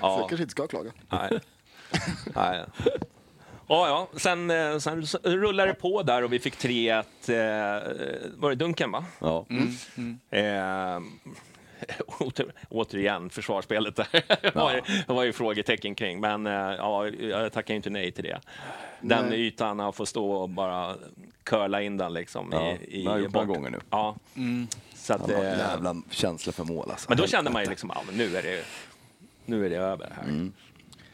Ja. 0.00 0.18
kanske 0.28 0.42
inte 0.42 0.50
ska 0.50 0.66
klaga. 0.66 0.90
Nej. 1.08 1.40
Nej. 2.34 2.64
Ja, 3.68 3.88
ja. 4.12 4.18
Sen, 4.18 4.50
eh, 4.50 4.78
sen 4.78 5.02
rullade 5.22 5.70
det 5.70 5.74
på 5.74 6.02
där 6.02 6.22
och 6.24 6.32
vi 6.32 6.38
fick 6.38 6.56
3-1. 6.56 7.28
Eh, 7.28 7.34
var 8.36 8.50
det 8.50 8.56
Dunken, 8.56 8.90
va? 8.92 9.04
Ja. 9.18 9.46
Eh, 10.30 11.00
åter, 12.18 12.52
återigen, 12.68 13.30
försvarsspelet 13.30 13.96
där. 13.96 14.08
Det 14.42 14.54
var, 14.54 14.72
ju- 14.74 14.82
det 15.06 15.12
var 15.12 15.24
ju 15.24 15.32
frågetecken 15.32 15.94
kring, 15.94 16.20
men 16.20 16.46
eh, 16.46 16.52
ja, 16.52 17.08
jag 17.08 17.52
tackar 17.52 17.74
inte 17.74 17.90
nej 17.90 18.12
till 18.12 18.24
det. 18.24 18.40
Den 19.00 19.26
Nej. 19.28 19.40
ytan, 19.40 19.78
han 19.78 19.92
får 19.92 20.04
stå 20.04 20.32
och 20.32 20.48
bara 20.48 20.94
curla 21.44 21.82
in 21.82 21.96
den 21.96 22.12
liksom. 22.12 22.48
Ja, 22.52 22.70
i, 22.72 23.00
i, 23.02 23.06
har 23.06 23.18
gjort 23.18 23.32
några 23.32 23.46
gånger 23.46 23.70
nu. 23.70 23.78
Ja. 23.90 24.16
Så 24.94 25.14
att, 25.14 25.20
Han 25.20 25.30
har 25.30 25.44
en 25.44 25.52
eh, 25.52 25.58
jävla 25.58 25.96
känsla 26.10 26.52
för 26.52 26.64
mål 26.64 26.90
alltså. 26.90 27.06
men 27.08 27.18
då 27.18 27.26
kände 27.26 27.50
man 27.50 27.62
ju 27.64 27.70
liksom, 27.70 27.92
ja, 27.94 28.02
men 28.06 28.14
nu 28.16 28.36
är 28.36 28.42
det, 28.42 28.64
nu 29.44 29.66
är 29.66 29.70
det 29.70 29.76
över 29.76 30.12
här. 30.16 30.22
Mm. 30.28 30.52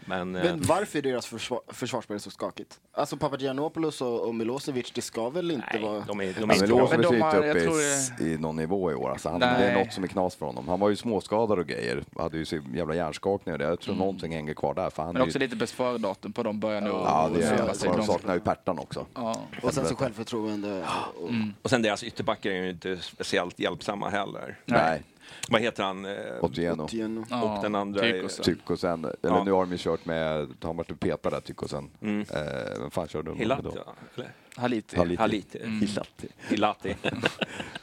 Men, 0.07 0.37
eh, 0.37 0.43
Men 0.45 0.63
varför 0.63 0.99
är 0.99 1.03
deras 1.03 1.27
försvar, 1.27 1.61
försvarsspel 1.69 2.21
så 2.21 2.31
skakigt? 2.31 2.81
Alltså 2.93 3.17
Papagiannopoulos 3.17 4.01
och, 4.03 4.27
och 4.29 4.35
Milosevic, 4.35 4.93
det 4.95 5.03
ska 5.03 5.31
väl 5.31 5.51
inte 5.51 5.67
nej, 5.73 5.83
vara... 5.83 6.01
de 6.01 6.21
är, 6.21 6.25
de 6.25 6.33
Ja, 6.35 6.43
är 6.43 6.47
men 6.47 6.57
inte 6.57 6.67
Milosevic 6.67 7.07
är 7.07 7.11
de 7.11 7.17
inte 7.17 7.61
uppe 7.61 8.25
i, 8.25 8.33
i 8.33 8.39
någon 8.39 8.57
nivå 8.57 8.91
i 8.91 8.95
år. 8.95 9.11
Alltså 9.11 9.29
han, 9.29 9.41
det 9.41 9.47
är 9.47 9.75
Nej. 9.75 9.85
något 9.85 9.93
som 9.93 10.05
är 10.05 10.09
knas 10.09 10.35
för 10.37 10.47
honom. 10.47 10.69
Han 10.69 10.81
var 10.81 10.89
ju 10.89 10.97
småskadad 10.97 11.59
och 11.59 11.67
grejer. 11.67 12.05
Hade 12.19 12.39
ju 12.39 12.45
så 12.45 12.59
jävla 12.75 12.95
hjärnskakning 12.95 13.53
och 13.53 13.59
det. 13.59 13.65
Jag 13.65 13.81
tror 13.81 13.95
någonting 13.95 14.33
hänger 14.33 14.55
kvar 14.55 14.75
där. 14.75 14.91
För 14.91 15.03
han 15.03 15.13
Men 15.13 15.23
är 15.23 15.27
också 15.27 15.39
ju, 15.39 15.45
lite 15.45 15.57
bäst 15.57 15.73
före-datum 15.73 16.33
på 16.33 16.43
dem 16.43 16.61
börjar 16.61 16.81
nog 16.81 16.95
ja, 16.95 17.31
det 17.35 17.43
är, 17.43 17.73
sig 17.73 17.89
de 17.89 17.97
långt. 17.97 18.07
saknar 18.07 18.35
ju 18.35 18.41
Pertan 18.41 18.79
också. 18.79 19.07
Ja. 19.15 19.41
Och 19.63 19.75
sen 19.75 19.87
så 19.87 19.95
självförtroende. 19.95 20.85
Och, 21.17 21.31
Och 21.63 21.71
sen 21.71 21.83
deras 21.83 22.05
ytterbackar 22.05 22.51
är 22.51 22.63
ju 22.63 22.71
inte 22.71 22.97
speciellt 22.97 23.59
hjälpsamma 23.61 24.09
heller. 24.09 24.59
Nej, 24.65 25.03
Vad 25.49 25.61
heter 25.61 25.83
han? 25.83 26.05
eh, 26.05 26.13
Otieno. 26.41 26.83
Otieno. 26.85 27.25
Ja, 27.31 27.57
Och 27.57 27.63
den 27.63 27.75
andra 27.75 28.07
är- 28.07 28.13
Tykosen. 28.13 28.45
Tykosen, 28.45 29.05
eller 29.05 29.17
Ja. 29.23 29.45
nu 29.45 29.53
har 29.53 29.61
de 29.65 29.73
ju 29.73 29.79
kört 29.79 30.05
med, 30.05 30.49
han 30.63 30.77
varit 30.77 30.91
och 30.91 31.01
petat 31.01 31.33
där 31.33 31.41
Tykosen. 31.41 31.91
Mm. 32.03 32.21
Eh, 32.21 32.81
vem 32.81 32.91
fan 32.91 33.09
körde 33.09 33.31
de 33.31 33.39
Hilati, 33.39 33.63
då? 33.63 33.71
va? 33.71 33.95
eller? 34.15 34.31
Haliti. 34.57 34.97
Haliti. 34.97 35.21
Haliti. 35.23 35.59
Hilati. 35.81 36.29
Hilati. 36.49 36.97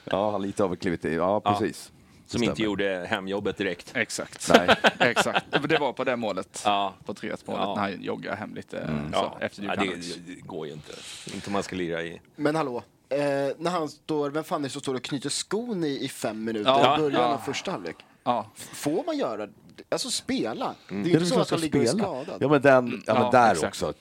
Ja, 0.05 0.31
han 0.31 0.41
lite 0.41 0.63
av 0.63 0.75
klivit 0.75 1.05
i. 1.05 1.13
Ja, 1.15 1.39
precis. 1.41 1.91
Som 2.25 2.39
Det 2.41 2.45
inte 2.45 2.55
stämmer. 2.55 2.65
gjorde 2.65 3.05
hemjobbet 3.09 3.57
direkt. 3.57 3.91
Exakt. 3.95 4.51
Nej. 4.57 4.75
Exakt. 5.09 5.45
Det 5.69 5.77
var 5.79 5.93
på 5.93 6.03
det 6.03 6.15
målet. 6.15 6.61
Ja. 6.65 6.93
På 7.05 7.13
3 7.13 7.27
målet 7.29 7.41
Ja. 7.47 7.75
när 7.75 7.81
han 7.81 8.01
joggar 8.01 8.35
hem 8.35 8.55
lite 8.55 8.79
Mm. 8.79 9.11
så, 9.13 9.17
Ja, 9.19 9.37
efter 9.39 9.63
ja, 9.63 9.75
det, 9.75 9.85
det 10.27 10.41
går 10.41 10.67
ju 10.67 10.73
inte. 10.73 10.91
Inte 11.33 11.47
om 11.47 11.53
man 11.53 11.63
ska 11.63 11.75
lira 11.75 12.03
i... 12.03 12.21
Men 12.35 12.55
hallå, 12.55 12.83
eh, 13.15 13.51
när 13.57 13.71
han 13.71 13.89
står, 13.89 14.29
vem 14.29 14.43
fan 14.43 14.59
är 14.61 14.63
det 14.63 14.69
som 14.69 14.81
står 14.81 14.95
och 14.95 15.03
knyter 15.03 15.29
skon 15.29 15.83
i, 15.83 15.99
i 16.05 16.07
fem 16.09 16.43
minuter 16.43 16.69
Ja, 16.71 16.95
i 16.97 17.01
början 17.01 17.21
ja. 17.21 17.27
av 17.33 17.37
första 17.37 17.71
halvlek? 17.71 17.95
Ja. 18.23 18.51
Får 18.55 19.03
man 19.05 19.17
göra 19.17 19.37
det? 19.45 19.53
Alltså 19.89 20.09
spela. 20.09 20.75
Det 20.89 20.95
är 20.95 20.97
ju 21.03 21.09
Ja, 21.11 21.17
inte 21.19 21.25
så 21.25 21.39
att 21.39 21.49
han 21.49 21.59
ska 21.59 21.67
ligger 21.77 21.85
skadad. 21.85 22.37
Ja 22.39 22.47
men, 22.47 22.61
den, 22.61 23.03
ja, 23.07 23.13
men 23.13 23.23
Ja, 23.23 23.31
där 23.31 23.51
exakt. 23.51 23.67
också. 23.83 23.93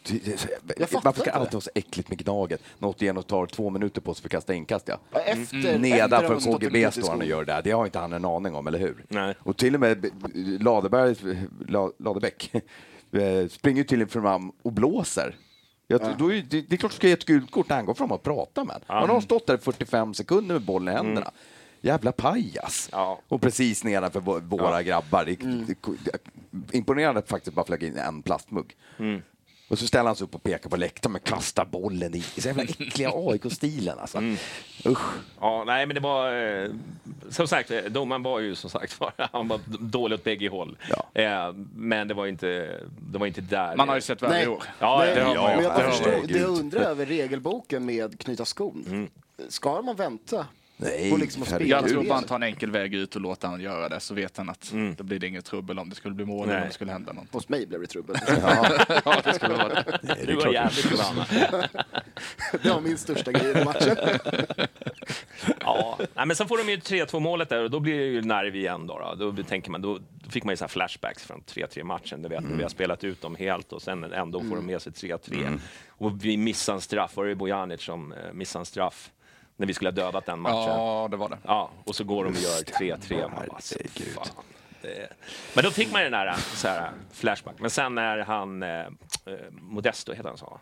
Varför 1.04 1.12
ska 1.12 1.20
inte 1.20 1.32
allt 1.32 1.50
det. 1.50 1.54
vara 1.56 1.60
så 1.60 1.70
äckligt 1.74 2.08
med 2.08 2.18
Gnaget? 2.18 2.62
Något 2.78 3.02
igen 3.02 3.16
och 3.16 3.26
tar 3.26 3.46
två 3.46 3.70
minuter 3.70 4.00
på 4.00 4.14
sig 4.14 4.22
för 4.22 4.28
att 4.28 4.32
kasta 4.32 4.54
inkast 4.54 4.88
ja. 4.88 4.98
Ja, 5.12 5.20
Efter, 5.20 5.56
efter 5.58 5.78
Nedanför 5.78 6.40
KGB 6.52 6.90
står 6.92 7.08
han 7.10 7.18
och 7.20 7.26
gör 7.26 7.44
det. 7.44 7.52
här. 7.52 7.62
Det 7.62 7.70
har 7.70 7.84
inte 7.84 7.98
han 7.98 8.12
en 8.12 8.24
aning 8.24 8.54
om, 8.54 8.66
eller 8.66 8.78
hur? 8.78 9.04
Nej. 9.08 9.34
Och 9.38 9.56
till 9.56 9.74
och 9.74 9.80
med 9.80 10.00
B- 10.00 10.08
Laderberg, 10.60 11.16
La- 11.68 11.92
Ladebäck 11.98 12.50
eh, 13.12 13.48
springer 13.50 13.84
till 13.84 14.06
fram 14.06 14.52
och 14.62 14.72
blåser. 14.72 15.36
Jag, 15.92 16.18
då 16.18 16.32
är, 16.32 16.42
det, 16.50 16.60
det 16.60 16.72
är 16.72 16.76
klart 16.76 16.92
du 16.92 16.96
ska 16.96 17.06
ge 17.06 17.12
ett 17.12 17.24
gult 17.24 17.50
kort 17.50 17.68
när 17.68 17.76
han 17.76 17.86
går 17.86 17.94
fram 17.94 18.12
och 18.12 18.22
pratar 18.22 18.64
med 18.64 18.80
Han 18.86 19.10
har 19.10 19.20
stått 19.20 19.46
där 19.46 19.54
i 19.54 19.58
45 19.58 20.14
sekunder 20.14 20.54
med 20.54 20.62
bollen 20.62 20.94
i 20.94 20.96
händerna. 20.96 21.30
Jävla 21.80 22.12
pajas! 22.12 22.88
Ja. 22.92 23.18
Och 23.28 23.40
precis 23.40 23.84
nedanför 23.84 24.20
vå- 24.20 24.40
våra 24.40 24.82
grabbar. 24.82 25.24
Det, 25.24 25.36
det, 25.36 25.74
det, 26.50 26.76
imponerande 26.76 27.22
faktiskt 27.22 27.54
bara 27.56 27.66
flög 27.66 27.82
in 27.82 27.96
en 27.96 28.22
plastmugg. 28.22 28.76
Och 29.72 29.78
så 29.78 29.86
ställer 29.86 30.06
han 30.06 30.16
sig 30.16 30.24
upp 30.24 30.34
och 30.34 30.42
pekar 30.42 30.70
på 30.70 30.76
läktaren 30.76 31.16
och 31.16 31.24
kastar 31.24 31.64
bollen 31.64 32.14
i. 32.14 32.20
Så 32.20 32.48
jävla 32.48 32.62
äckliga 32.62 33.10
AIK-stilen 33.14 33.98
alltså. 33.98 34.18
Usch. 34.86 35.12
Ja, 35.40 35.64
nej, 35.66 35.86
men 35.86 35.94
det 35.94 36.00
var... 36.00 36.32
Eh, 36.32 36.70
som 37.30 37.48
sagt, 37.48 37.70
eh, 37.70 37.82
domaren 37.82 38.22
var 38.22 38.40
ju 38.40 38.54
som 38.54 38.70
sagt 38.70 39.00
han 39.32 39.48
var 39.48 39.60
dålig 39.78 40.14
åt 40.14 40.24
bägge 40.24 40.48
håll. 40.48 40.76
Ja. 40.90 41.22
Eh, 41.22 41.52
men 41.74 42.08
det 42.08 42.14
var 42.14 42.26
inte, 42.26 42.80
det 43.12 43.18
var 43.18 43.26
inte 43.26 43.40
där. 43.40 43.76
Man 43.76 43.88
har 43.88 43.94
ju 43.94 44.00
sett 44.00 44.22
värre 44.22 44.30
Nej. 44.30 44.44
i 44.44 44.48
år. 44.48 44.64
Ja, 44.78 45.04
det 45.14 45.20
har 45.20 45.34
man 45.34 45.58
ju. 45.58 45.64
jag, 45.64 45.92
jag 46.04 46.28
Gud. 46.28 46.46
undrar 46.46 46.80
över 46.80 47.06
regelboken 47.06 47.86
med 47.86 48.18
knyta 48.20 48.44
skon. 48.44 49.08
Ska 49.48 49.82
man 49.82 49.96
vänta? 49.96 50.46
Nej, 50.82 51.12
Och 51.12 51.18
liksom 51.18 51.42
att 51.42 51.66
Jag 51.66 51.88
tror 51.88 52.04
bara 52.04 52.14
han 52.14 52.24
tar 52.24 52.36
en 52.36 52.42
enkel 52.42 52.70
väg 52.70 52.94
ut 52.94 53.14
och 53.16 53.20
låter 53.22 53.48
han 53.48 53.60
göra 53.60 53.88
det, 53.88 54.00
så 54.00 54.14
vet 54.14 54.36
han 54.36 54.48
att 54.48 54.72
Mm. 54.72 54.94
då 54.94 55.04
blir 55.04 55.18
det 55.18 55.26
inget 55.26 55.44
trubbel 55.44 55.78
om 55.78 55.88
det 55.88 55.94
skulle 55.94 56.14
bli 56.14 56.24
mål 56.24 56.46
Nej. 56.46 56.54
eller 56.54 56.62
om 56.62 56.68
det 56.68 56.74
skulle 56.74 56.92
hända 56.92 57.12
något. 57.12 57.32
Hos 57.32 57.48
mig 57.48 57.66
blev 57.66 57.80
det 57.80 57.86
trubbel. 57.86 58.16
Ja, 59.04 59.20
det 59.24 59.34
skulle 59.34 59.54
vara 59.54 59.68
det. 59.68 59.98
Du 60.26 60.34
var 60.34 60.52
jävligt 60.52 60.84
förbannad. 60.86 61.26
det 62.62 62.68
var 62.70 62.80
min 62.80 62.98
största 62.98 63.32
grej 63.32 63.60
i 63.60 63.64
matchen. 63.64 63.96
Ja, 65.60 65.98
nej, 66.14 66.26
men 66.26 66.36
sen 66.36 66.48
får 66.48 66.58
de 66.58 66.70
ju 66.72 66.76
3-2 66.76 67.20
målet 67.20 67.48
där 67.48 67.62
och 67.64 67.70
då 67.70 67.80
blir 67.80 67.98
det 67.98 68.04
ju 68.04 68.22
nerv 68.22 68.56
igen. 68.56 68.86
Då, 68.86 69.14
då. 69.18 69.30
då 69.30 69.42
tänker 69.42 69.70
man, 69.70 69.82
då, 69.82 69.98
då 70.24 70.30
fick 70.30 70.44
man 70.44 70.52
ju 70.52 70.56
så 70.56 70.64
här 70.64 70.68
flashbacks 70.68 71.24
från 71.24 71.42
3-3 71.46 71.84
matchen. 71.84 72.22
Du 72.22 72.28
vet, 72.28 72.38
Mm. 72.42 72.56
Vi 72.56 72.62
har 72.62 72.70
spelat 72.70 73.04
ut 73.04 73.20
dem 73.20 73.36
helt 73.36 73.72
och 73.72 73.82
sen 73.82 74.04
ändå 74.12 74.40
får 74.40 74.56
de 74.56 74.66
med 74.66 74.82
sig 74.82 74.92
3-3. 74.92 75.58
Och 75.88 76.24
vi 76.24 76.36
missade 76.36 76.76
en 76.76 76.80
straff, 76.80 77.16
var 77.16 77.24
det 77.26 77.34
Bojanic 77.34 77.82
som 77.82 78.12
eh, 78.12 78.18
missade 78.32 78.60
en 78.62 78.66
straff 78.66 79.10
när 79.62 79.66
vi 79.66 79.74
skulle 79.74 79.90
ha 79.90 79.94
dödat 79.94 80.26
den 80.26 80.40
matchen? 80.40 80.56
Ja, 80.70 81.08
det 81.10 81.16
var 81.16 81.28
det. 81.28 81.38
Ja, 81.44 81.70
och 81.84 81.94
så 81.94 82.04
går 82.04 82.24
de 82.24 82.30
och 82.30 82.36
gör 82.36 82.96
3-3. 82.96 83.20
Man 83.30 83.46
bara, 83.48 83.60
så 83.60 83.74
Herregud. 83.78 84.14
fan. 84.14 84.26
Det- 84.82 85.08
Men 85.54 85.64
då 85.64 85.70
fick 85.70 85.92
man 85.92 86.00
ju 86.02 86.10
den 86.10 86.26
där 86.26 86.34
så 86.36 86.68
här, 86.68 86.90
flashback. 87.12 87.54
Men 87.58 87.70
sen 87.70 87.94
när 87.94 88.18
han, 88.18 88.62
eh, 88.62 88.70
eh, 88.80 88.86
Modesto 89.50 90.12
heter 90.12 90.28
han 90.28 90.38
så, 90.38 90.60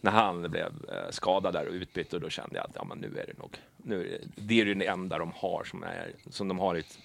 när 0.00 0.10
han 0.10 0.50
blev 0.50 0.66
eh, 0.66 1.10
skadad 1.10 1.52
där 1.54 1.66
och 1.66 1.72
utbytt, 1.72 2.12
och 2.12 2.20
då 2.20 2.28
kände 2.30 2.56
jag 2.56 2.64
att 2.64 2.72
ja, 2.74 2.84
men 2.84 2.98
nu 2.98 3.06
är 3.18 3.26
det 3.26 3.38
nog, 3.38 3.56
nu 3.76 4.00
är 4.00 4.18
det, 4.18 4.18
det 4.34 4.60
är 4.60 4.64
ju 4.66 4.74
det 4.74 4.86
enda 4.86 5.18
de 5.18 5.32
har 5.36 5.64
som, 5.64 5.82
är, 5.82 6.12
som 6.30 6.48
de 6.48 6.58
har 6.58 6.74
ett, 6.74 6.98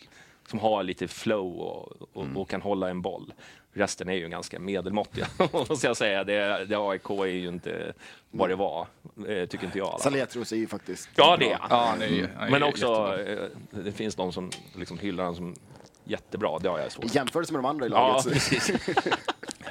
som 0.48 0.60
har 0.60 0.84
lite 0.84 1.08
flow 1.08 1.60
och, 1.60 1.92
och, 2.14 2.26
och 2.36 2.50
kan 2.50 2.62
hålla 2.62 2.90
en 2.90 3.02
boll. 3.02 3.34
Resten 3.78 4.10
är 4.10 4.14
ju 4.14 4.30
ganska 4.30 4.60
medelmåttiga, 4.60 5.28
måste 5.70 5.88
jag 5.88 5.98
säga. 5.98 6.24
Det, 6.24 6.66
det 6.66 6.76
AIK 6.80 7.10
är 7.10 7.26
ju 7.26 7.48
inte 7.48 7.94
vad 8.32 8.50
det 8.50 8.56
var, 8.56 8.88
eh, 9.28 9.46
tycker 9.46 9.66
inte 9.66 9.78
jag. 9.78 10.00
Saletros 10.02 10.52
är 10.52 10.56
ju 10.58 10.68
faktiskt... 10.68 11.10
Ja, 11.16 11.38
det 11.38 11.46
är. 11.52 11.58
Ja, 11.70 11.86
han 11.92 12.02
är 12.02 12.08
ju- 12.08 12.28
Men 12.50 12.64
också, 12.64 13.18
jättebra. 13.18 13.44
eh, 13.46 13.50
det 13.84 13.92
finns 13.92 14.16
de 14.16 14.32
som 14.32 14.52
liksom 14.76 14.98
hyllar 14.98 15.24
honom 15.24 15.36
som 15.36 15.56
jättebra. 16.04 16.60
Det 16.60 16.70
har 16.70 16.80
jag 16.80 16.92
svårt 16.92 17.06
I 17.06 17.08
jämförelse 17.12 17.54
med 17.54 17.64
de 17.64 17.70
andra 17.70 17.86
i 17.86 17.90
Ja, 17.90 17.96
laget. 18.08 18.24
så- 18.24 18.30
precis. 18.30 18.72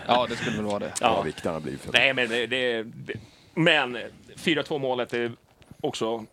Ja, 0.06 0.26
det 0.28 0.36
skulle 0.36 0.56
väl 0.56 0.64
vara 0.66 0.78
det. 0.78 0.92
Ja, 1.00 1.16
Ja. 1.16 1.22
vikten 1.22 1.52
har 1.54 1.60
blivit 1.60 1.80
för 1.80 1.92
Nej, 1.92 2.14
men 2.14 2.28
det, 2.28 2.46
det, 2.46 2.82
det 2.82 3.14
Men 3.54 3.98
4-2 4.36 4.78
målet 4.78 5.12
är 5.14 5.32
också 5.80 6.24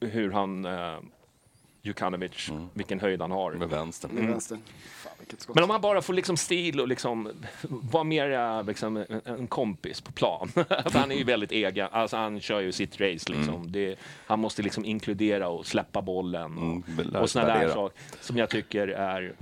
hur 0.00 0.30
han, 0.32 0.64
eh, 0.64 0.94
Jukanovic, 1.82 2.50
vilken 2.74 3.00
höjd 3.00 3.20
han 3.20 3.30
har. 3.30 3.52
med 3.52 3.68
vänstern. 3.68 4.10
Med 4.14 4.24
vänstern. 4.24 4.58
Men 5.54 5.64
om 5.64 5.70
han 5.70 5.80
bara 5.80 6.02
får 6.02 6.14
liksom 6.14 6.36
stil 6.36 6.80
och 6.80 6.88
liksom 6.88 7.32
vara 7.68 8.04
mer 8.04 8.62
liksom 8.62 9.04
en- 9.24 9.46
kompis 9.46 10.00
på 10.00 10.12
plan. 10.12 10.48
För 10.68 10.98
han 10.98 11.12
är 11.12 11.16
ju 11.16 11.24
väldigt 11.24 11.52
egen, 11.52 11.88
alltså 11.92 12.16
han 12.16 12.40
kör 12.40 12.60
ju 12.60 12.72
sitt 12.72 13.00
race 13.00 13.32
liksom. 13.32 13.72
Det, 13.72 13.96
han 14.26 14.38
måste 14.40 14.62
liksom 14.62 14.84
inkludera 14.84 15.48
och 15.48 15.66
släppa 15.66 16.02
bollen 16.02 16.58
och, 16.58 16.90
Mm, 17.00 17.16
och 17.16 17.30
sådana 17.30 17.54
där 17.54 17.68
saker 17.68 17.98
som 18.20 18.36
jag 18.36 18.50
tycker 18.50 18.88
är 18.88 19.34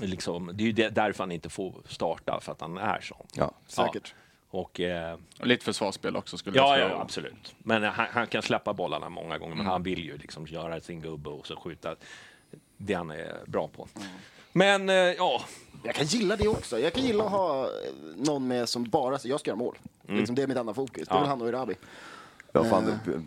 liksom, 0.00 0.50
det 0.54 0.62
är 0.64 0.66
ju 0.66 0.72
därför 0.90 1.22
han 1.22 1.32
inte 1.32 1.48
får 1.50 1.74
starta, 1.88 2.40
för 2.42 2.52
att 2.52 2.60
han 2.60 2.78
är 2.78 3.00
sån. 3.00 3.26
Ja. 3.34 3.52
Säkert. 3.66 4.14
Och, 4.50 4.80
eh, 4.80 5.18
Och 5.40 5.46
lite 5.46 5.64
försvarsspel 5.64 6.16
också 6.16 6.36
skulle 6.36 6.56
ja, 6.56 6.78
jag 6.78 6.86
ja, 6.86 6.94
tro. 6.94 6.98
absolut. 7.02 7.54
Men 7.58 7.82
han, 7.82 8.06
han 8.10 8.26
kan 8.26 8.42
släppa 8.42 8.72
bollarna 8.72 9.08
många 9.08 9.38
gånger, 9.38 9.54
men 9.54 9.66
han 9.66 9.82
vill 9.82 10.04
ju 10.04 10.16
liksom 10.16 10.46
göra 10.46 10.80
sin 10.80 11.00
gubbe 11.00 11.30
och 11.30 11.46
så 11.46 11.56
skjuta 11.56 11.96
det 12.76 12.94
han 12.94 13.10
är 13.10 13.36
bra 13.46 13.68
på. 13.68 13.88
Men 14.56 14.88
eh, 14.88 14.94
ja, 14.96 15.42
Jag 15.84 15.94
kan 15.94 16.06
gilla 16.06 16.36
det 16.36 16.48
också. 16.48 16.78
Jag 16.78 16.92
kan 16.92 17.02
gilla 17.04 17.24
att 17.24 17.30
ha 17.30 17.62
eh, 17.64 17.68
någon 18.16 18.48
med 18.48 18.68
som 18.68 18.84
bara 18.84 19.18
jag 19.24 19.40
ska 19.40 19.50
göra 19.50 19.58
mål. 19.58 19.78
Liksom, 20.08 20.34
det 20.36 20.42
är 20.42 20.46
mitt 20.46 20.56
enda 20.56 20.74
fokus. 20.74 21.08
Det 21.08 21.14
är 21.14 21.18
väl 21.20 21.28
han 21.28 21.42
och 21.42 21.48
Irabi. 21.48 21.74
Ja, 22.52 22.64
fan, 22.64 22.84
det- 23.04 23.20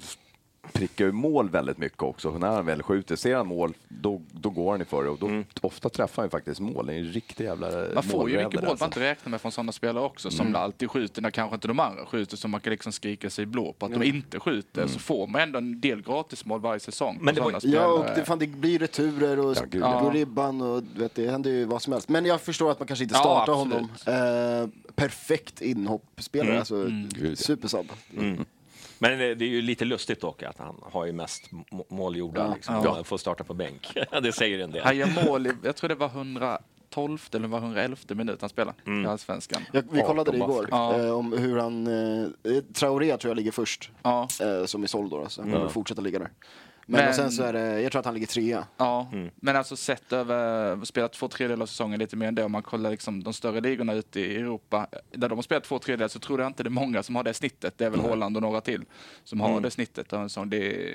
prickar 0.73 1.05
ju 1.05 1.11
mål 1.11 1.49
väldigt 1.49 1.77
mycket 1.77 2.03
också. 2.03 2.37
När 2.37 2.47
han 2.47 2.65
väl 2.65 2.83
skjuter, 2.83 3.15
ser 3.15 3.35
han 3.35 3.47
mål, 3.47 3.73
då, 3.89 4.21
då 4.31 4.49
går 4.49 4.71
han 4.71 4.81
i 4.81 4.85
för 4.85 5.03
det 5.03 5.09
och 5.09 5.17
då 5.19 5.27
Mm. 5.27 5.45
ofta 5.61 5.89
träffar 5.89 6.21
han 6.21 6.25
ju 6.25 6.29
faktiskt 6.29 6.59
mål. 6.59 6.85
Det 6.87 6.93
är 6.93 6.97
en 6.97 7.05
riktig 7.05 7.43
jävla 7.43 7.67
Man 7.93 8.03
får 8.03 8.29
ju 8.29 8.37
mycket 8.37 8.53
mål 8.53 8.61
man 8.63 8.71
alltså. 8.71 8.85
inte 8.85 8.99
räknar 8.99 9.29
med 9.31 9.41
från 9.41 9.51
sådana 9.51 9.71
spelare 9.71 10.03
också, 10.03 10.31
som 10.31 10.55
alltid 10.55 10.91
skjuter 10.91 11.21
när 11.21 11.31
kanske 11.31 11.55
inte 11.55 11.67
de 11.67 11.79
andra 11.79 12.05
skjuter, 12.05 12.37
så 12.37 12.47
man 12.47 12.59
kan 12.61 12.71
liksom 12.71 12.91
skrika 12.91 13.29
sig 13.29 13.45
blå 13.45 13.73
på 13.73 13.85
att 13.85 13.91
de 13.93 14.03
inte 14.03 14.39
skjuter, 14.39 14.87
så 14.87 14.99
får 14.99 15.27
man 15.27 15.41
ändå 15.41 15.57
en 15.57 15.81
del 15.81 16.01
gratismål 16.01 16.59
varje 16.61 16.79
säsong. 16.79 17.17
Men 17.21 17.35
det 17.35 17.41
var-. 17.41 17.59
Ja, 17.63 17.85
och 17.87 18.05
det, 18.15 18.25
fan, 18.25 18.39
det 18.39 18.47
blir 18.47 18.79
returer 18.79 19.39
och 19.39 19.55
Ja, 19.57 19.61
gud, 19.69 19.81
ja, 19.81 19.93
ja. 19.95 20.01
går 20.03 20.11
ribban 20.11 20.61
och 20.61 20.83
vet, 20.95 21.15
det 21.15 21.31
händer 21.31 21.49
ju 21.51 21.65
vad 21.65 21.81
som 21.81 21.93
helst. 21.93 22.09
Men 22.09 22.25
jag 22.25 22.41
förstår 22.41 22.71
att 22.71 22.79
man 22.79 22.87
kanske 22.87 23.03
inte 23.03 23.15
Ja, 23.15 23.19
startar 23.19 23.53
absolut. 23.53 23.73
honom. 24.05 24.63
Eh, 24.63 24.93
perfekt 24.95 25.61
inhoppspelare, 25.61 26.47
Mm. 26.49 26.59
alltså 26.59 26.89
ja. 27.29 27.35
supersub. 27.35 27.91
Men 28.99 29.17
det 29.19 29.25
är 29.45 29.49
ju 29.49 29.61
lite 29.61 29.85
lustigt 29.85 30.21
dock 30.21 30.43
att 30.43 30.57
han 30.57 30.75
har 30.91 31.05
ju 31.05 31.11
mest 31.11 31.51
må- 31.51 31.85
mål 31.89 32.15
gjorda 32.15 32.53
liksom, 32.53 32.75
Ja. 32.83 32.99
och 32.99 33.07
får 33.07 33.17
starta 33.17 33.43
på 33.43 33.53
bänk. 33.53 33.93
det 34.21 34.31
säger 34.31 34.59
en 34.59 34.71
del. 34.71 34.83
Han 34.83 34.97
gör 34.97 35.25
mål 35.25 35.47
i, 35.47 35.51
jag 35.63 35.75
tror 35.75 35.89
det 35.89 35.95
var 35.95 36.07
112 36.07 37.19
eller 37.31 37.47
var 37.47 37.59
111 37.59 37.97
minut 38.09 38.41
han 38.41 38.49
spelade 38.49 38.77
Mm. 38.85 39.05
i 39.05 39.07
Allsvenskan. 39.07 39.61
Jag, 39.71 39.83
vi 39.91 40.01
kollade 40.01 40.31
det 40.31 40.37
18 40.43 40.51
igår, 40.51 40.67
Ja. 40.71 40.97
eh, 40.99 41.11
om 41.11 41.33
hur 41.37 41.57
han... 41.57 41.87
Eh, 41.87 42.61
Traoré 42.73 43.17
tror 43.17 43.29
jag 43.29 43.35
ligger 43.35 43.51
först, 43.51 43.91
Ja, 44.03 44.27
eh, 44.41 44.65
som 44.65 44.83
är 44.83 44.87
såld 44.87 45.11
då, 45.11 45.25
så 45.29 45.41
han 45.41 45.51
kommer 45.51 45.69
fortsätta 45.69 46.01
ligga 46.01 46.19
där. 46.19 46.29
Men, 46.89 46.99
Men- 46.99 47.09
och 47.09 47.15
sen 47.15 47.31
så 47.31 47.43
är 47.43 47.53
det, 47.53 47.81
jag 47.81 47.91
tror 47.91 47.99
att 47.99 48.05
han 48.05 48.13
ligger 48.13 48.27
trea. 48.27 48.67
ja. 48.77 49.09
Mm. 49.13 49.29
men 49.35 49.55
alltså 49.55 49.75
sett 49.75 50.13
över, 50.13 50.85
spelat 50.85 51.13
två 51.13 51.27
tredjedelar 51.27 51.63
av 51.63 51.67
säsongen 51.67 51.99
lite 51.99 52.15
mer 52.15 52.27
än 52.27 52.35
det, 52.35 52.43
om 52.43 52.51
man 52.51 52.63
kollar 52.63 52.91
liksom 52.91 53.23
de 53.23 53.33
större 53.33 53.61
ligorna 53.61 53.93
ute 53.93 54.19
i 54.19 54.35
Europa, 54.35 54.87
där 55.11 55.29
de 55.29 55.35
har 55.37 55.43
spelat 55.43 55.63
två 55.63 55.79
tredjedelar 55.79 56.07
så 56.07 56.19
tror 56.19 56.39
jag 56.41 56.47
inte 56.49 56.63
det 56.63 56.67
är 56.67 56.71
många 56.71 57.03
som 57.03 57.15
har 57.15 57.23
det 57.23 57.33
snittet. 57.33 57.77
Det 57.77 57.85
är 57.85 57.89
väl 57.89 57.99
Haaland 58.01 58.35
och 58.35 58.41
några 58.41 58.61
till 58.61 58.85
som 59.23 59.41
Mm. 59.41 59.51
har 59.53 59.61
det 59.61 59.71
snittet 59.71 60.13
av 60.13 60.21
en 60.21 60.29
sån. 60.29 60.49
Det, 60.49 60.93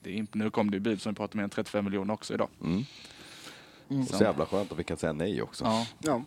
det 0.00 0.18
är 0.18 0.26
nu 0.32 0.50
kom 0.50 0.70
det 0.70 0.76
ju 0.76 0.80
bud 0.80 1.02
som 1.02 1.12
vi 1.12 1.16
pratar 1.16 1.36
mer 1.36 1.44
än 1.44 1.50
35 1.50 1.84
miljoner 1.84 2.14
också 2.14 2.34
idag. 2.34 2.48
Så 4.10 4.24
jävla 4.24 4.46
skönt 4.46 4.72
att 4.72 4.78
vi 4.78 4.84
kan 4.84 4.96
säga 4.96 5.12
nej 5.12 5.42
också. 5.42 5.64
Ja. 5.64 5.86
Ja. 5.98 6.22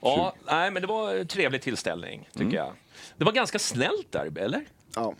Ja, 0.00 0.34
nej, 0.46 0.70
men 0.70 0.82
det 0.82 0.88
var 0.88 1.14
en 1.14 1.26
trevlig 1.26 1.62
tillställning, 1.62 2.28
tycker 2.32 2.44
Mm. 2.44 2.54
jag. 2.56 2.72
Det 3.16 3.24
var 3.24 3.32
ganska 3.32 3.58
snällt 3.58 4.12
där, 4.12 4.38
eller? 4.38 4.64
Ja, 4.94 5.14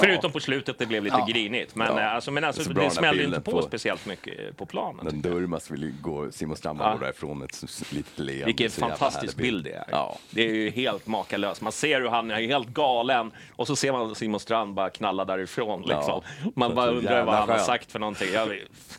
Förutom 0.00 0.32
på 0.32 0.40
slutet, 0.40 0.78
det 0.78 0.86
blev 0.86 1.04
lite 1.04 1.16
Ja. 1.18 1.26
grinigt. 1.32 1.74
Men, 1.74 1.86
Ja. 1.96 2.00
eh, 2.00 2.14
alltså, 2.14 2.30
men 2.30 2.40
Det 2.42 2.46
alltså, 2.46 2.62
så 2.62 2.68
det, 2.68 2.74
den 2.74 2.82
här 2.84 2.90
smällde 2.90 3.24
inte 3.24 3.40
på, 3.40 3.50
på- 3.50 3.62
speciellt 3.62 4.06
mycket 4.06 4.38
eh, 4.48 4.54
på 4.54 4.66
planen. 4.66 5.00
När 5.02 5.10
tycker 5.10 5.28
jag. 5.28 5.36
Durmaz 5.38 5.70
vill 5.70 5.94
gå, 6.02 6.32
Simon 6.32 6.56
Strandman 6.56 6.86
Ja. 6.86 6.92
går 6.92 7.00
därifrån 7.00 7.42
ett 7.42 7.92
litet 7.92 8.18
leende. 8.18 8.44
Vilken 8.44 8.70
fantastisk 8.70 9.36
bild 9.36 9.64
det 9.64 9.72
är. 9.72 9.84
Ja. 9.90 10.18
Det 10.30 10.48
är 10.48 10.54
ju 10.54 10.70
helt 10.70 11.06
makalöst. 11.06 11.60
Man 11.60 11.72
ser 11.72 12.00
hur 12.00 12.08
han 12.08 12.30
är 12.30 12.40
helt 12.40 12.68
galen 12.68 13.32
och 13.56 13.66
så 13.66 13.76
ser 13.76 13.92
man 13.92 14.14
Simon 14.14 14.40
Strand 14.40 14.74
bara 14.74 14.90
knalla 14.90 15.24
därifrån. 15.24 15.82
Liksom. 15.82 16.22
Man 16.54 16.68
Så 16.70 16.74
bara 16.76 16.90
undrar 16.90 17.24
vad 17.24 17.34
han 17.34 17.48
har 17.48 17.58
sagt 17.58 17.92
för 17.92 17.98
någonting. 17.98 18.28
Jag 18.32 18.58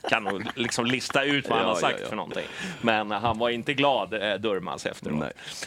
kan 0.09 0.23
nog 0.23 0.43
liksom 0.55 0.85
lista 0.85 1.23
ut 1.23 1.49
vad 1.49 1.57
han 1.57 1.67
Ja, 1.67 1.73
har 1.73 1.79
sagt 1.81 1.95
ja, 1.97 2.03
ja. 2.03 2.09
för 2.09 2.15
någonting. 2.15 2.45
Men 2.81 3.11
han 3.11 3.37
var 3.37 3.49
inte 3.49 3.73
glad, 3.73 4.13
eh, 4.13 4.33
Durmaz, 4.35 4.85
efteråt. 4.85 5.23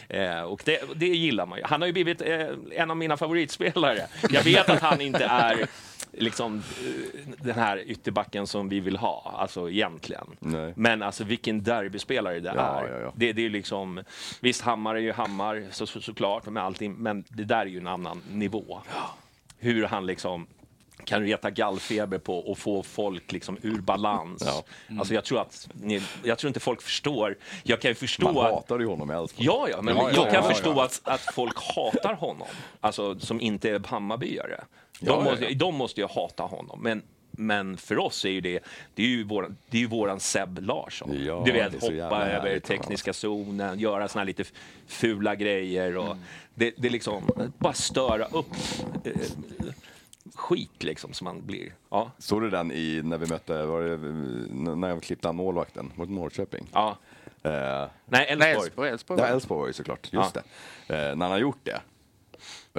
Eh, 0.09 0.41
och 0.41 0.61
det, 0.65 0.81
det 0.95 1.05
gillar 1.07 1.45
man 1.45 1.57
ju. 1.57 1.63
Han 1.65 1.81
har 1.81 1.87
ju 1.87 1.93
blivit 1.93 2.21
eh, 2.21 2.47
en 2.71 2.91
av 2.91 2.97
mina 2.97 3.17
favoritspelare. 3.17 4.07
Jag 4.29 4.43
vet 4.43 4.69
att 4.69 4.79
han 4.81 4.92
inte 5.01 5.25
är 5.25 5.67
liksom 6.11 6.57
eh, 6.57 7.19
den 7.43 7.55
här 7.55 7.83
ytterbacken 7.87 8.47
som 8.47 8.69
vi 8.69 8.79
vill 8.79 8.97
ha, 8.97 9.35
alltså 9.39 9.69
egentligen. 9.69 10.27
Nej. 10.39 10.73
Men 10.75 11.01
alltså 11.03 11.23
vilken 11.23 11.63
derbyspelare 11.63 12.39
det 12.39 12.53
Ja, 12.55 12.81
är. 12.81 12.91
ja, 12.93 12.99
ja. 12.99 13.13
Det, 13.15 13.33
det 13.33 13.45
är 13.45 13.49
liksom, 13.49 14.03
visst, 14.39 14.61
Hammar 14.61 14.95
är 14.95 14.99
ju 14.99 15.11
Hammar 15.11 15.63
så, 15.71 15.85
så, 15.87 16.01
såklart, 16.01 16.45
med 16.45 16.63
allting, 16.63 16.93
men 16.93 17.23
det 17.29 17.43
där 17.43 17.61
är 17.61 17.65
ju 17.65 17.77
en 17.77 17.87
annan 17.87 18.21
nivå. 18.31 18.81
Hur 19.59 19.85
han 19.85 20.05
liksom 20.05 20.47
kan 21.03 21.23
reta 21.23 21.49
gallfeber 21.49 22.17
på 22.17 22.39
och 22.39 22.57
få 22.57 22.83
folk 22.83 23.31
liksom 23.31 23.57
ur 23.61 23.81
balans. 23.81 24.43
Ja. 24.45 24.63
Alltså 24.99 25.13
jag 25.13 25.25
tror 25.25 25.41
att 25.41 25.69
ni, 25.73 26.01
jag 26.23 26.37
tror 26.37 26.47
inte 26.47 26.59
folk 26.59 26.81
förstår. 26.81 27.37
Jag 27.63 27.81
kan 27.81 27.91
ju 27.91 27.95
förstå 27.95 28.31
Man 28.31 28.45
att 28.45 28.51
hatade 28.51 28.83
ju 28.83 28.89
honom 28.89 29.09
Elfsborg. 29.09 29.45
Ja, 29.45 29.67
ja, 29.71 29.81
men 29.81 29.95
Ja, 29.95 30.09
ja, 30.09 30.15
jag 30.15 30.33
kan 30.33 30.43
ja, 30.43 30.49
förstå 30.49 30.73
ja. 30.75 30.85
Att, 30.85 31.01
att 31.03 31.21
folk 31.33 31.75
hatar 31.75 32.13
honom, 32.13 32.47
alltså 32.81 33.19
som 33.19 33.41
inte 33.41 33.69
är 33.69 33.81
Hammarbyare. 33.87 34.63
De, 34.99 35.23
måste, 35.23 35.53
de 35.53 35.75
måste 35.75 36.01
ju 36.01 36.07
hata 36.07 36.43
honom, 36.43 36.79
men 36.81 37.01
men 37.37 37.77
för 37.77 37.99
oss 37.99 38.25
är 38.25 38.29
ju 38.29 38.41
det, 38.41 38.59
det 38.95 39.03
är 39.03 39.07
ju 39.07 39.23
våran, 39.23 39.57
det 39.69 39.77
är 39.77 39.81
ju 39.81 39.87
våran 39.87 40.19
Seb 40.19 40.59
Larsson. 40.61 41.23
Ja, 41.25 41.43
du 41.45 41.51
det 41.51 41.57
vet, 41.57 41.81
hoppa 41.81 42.25
över 42.25 42.59
tekniska 42.59 43.13
zonen, 43.13 43.79
göra 43.79 44.07
såna 44.07 44.21
här 44.21 44.25
lite 44.25 44.43
fula 44.87 45.35
grejer 45.35 45.97
och 45.97 46.17
det, 46.55 46.73
det 46.77 46.87
är 46.87 46.91
liksom, 46.91 47.51
bara 47.57 47.73
störa 47.73 48.25
upp 48.25 48.47
eh, 49.03 49.11
skit 50.35 50.83
liksom 50.83 51.13
som 51.13 51.25
man 51.25 51.45
blir. 51.45 51.73
Ja, 51.89 52.11
Såg 52.17 52.41
du 52.41 52.49
den 52.49 52.71
i, 52.71 53.01
när 53.03 53.17
vi 53.17 53.25
mötte, 53.27 53.65
var 53.65 53.81
det, 53.81 53.97
när 54.75 54.89
jag 54.89 55.03
klippte 55.03 55.29
an 55.29 55.35
målvakten 55.35 55.91
mot 55.95 56.09
Norrköping? 56.09 56.67
ja. 56.73 56.97
Eh, 57.45 57.87
Nej, 58.05 58.25
Elfsborg. 58.29 58.89
Ja, 59.07 59.25
Elfsborg 59.27 59.59
var 59.59 59.67
ju 59.67 59.73
såklart, 59.73 60.13
just 60.13 60.33
det. 60.33 60.39
Eh, 60.87 60.95
när 61.15 61.25
han 61.25 61.31
har 61.31 61.37
gjort 61.39 61.59
det, 61.63 61.81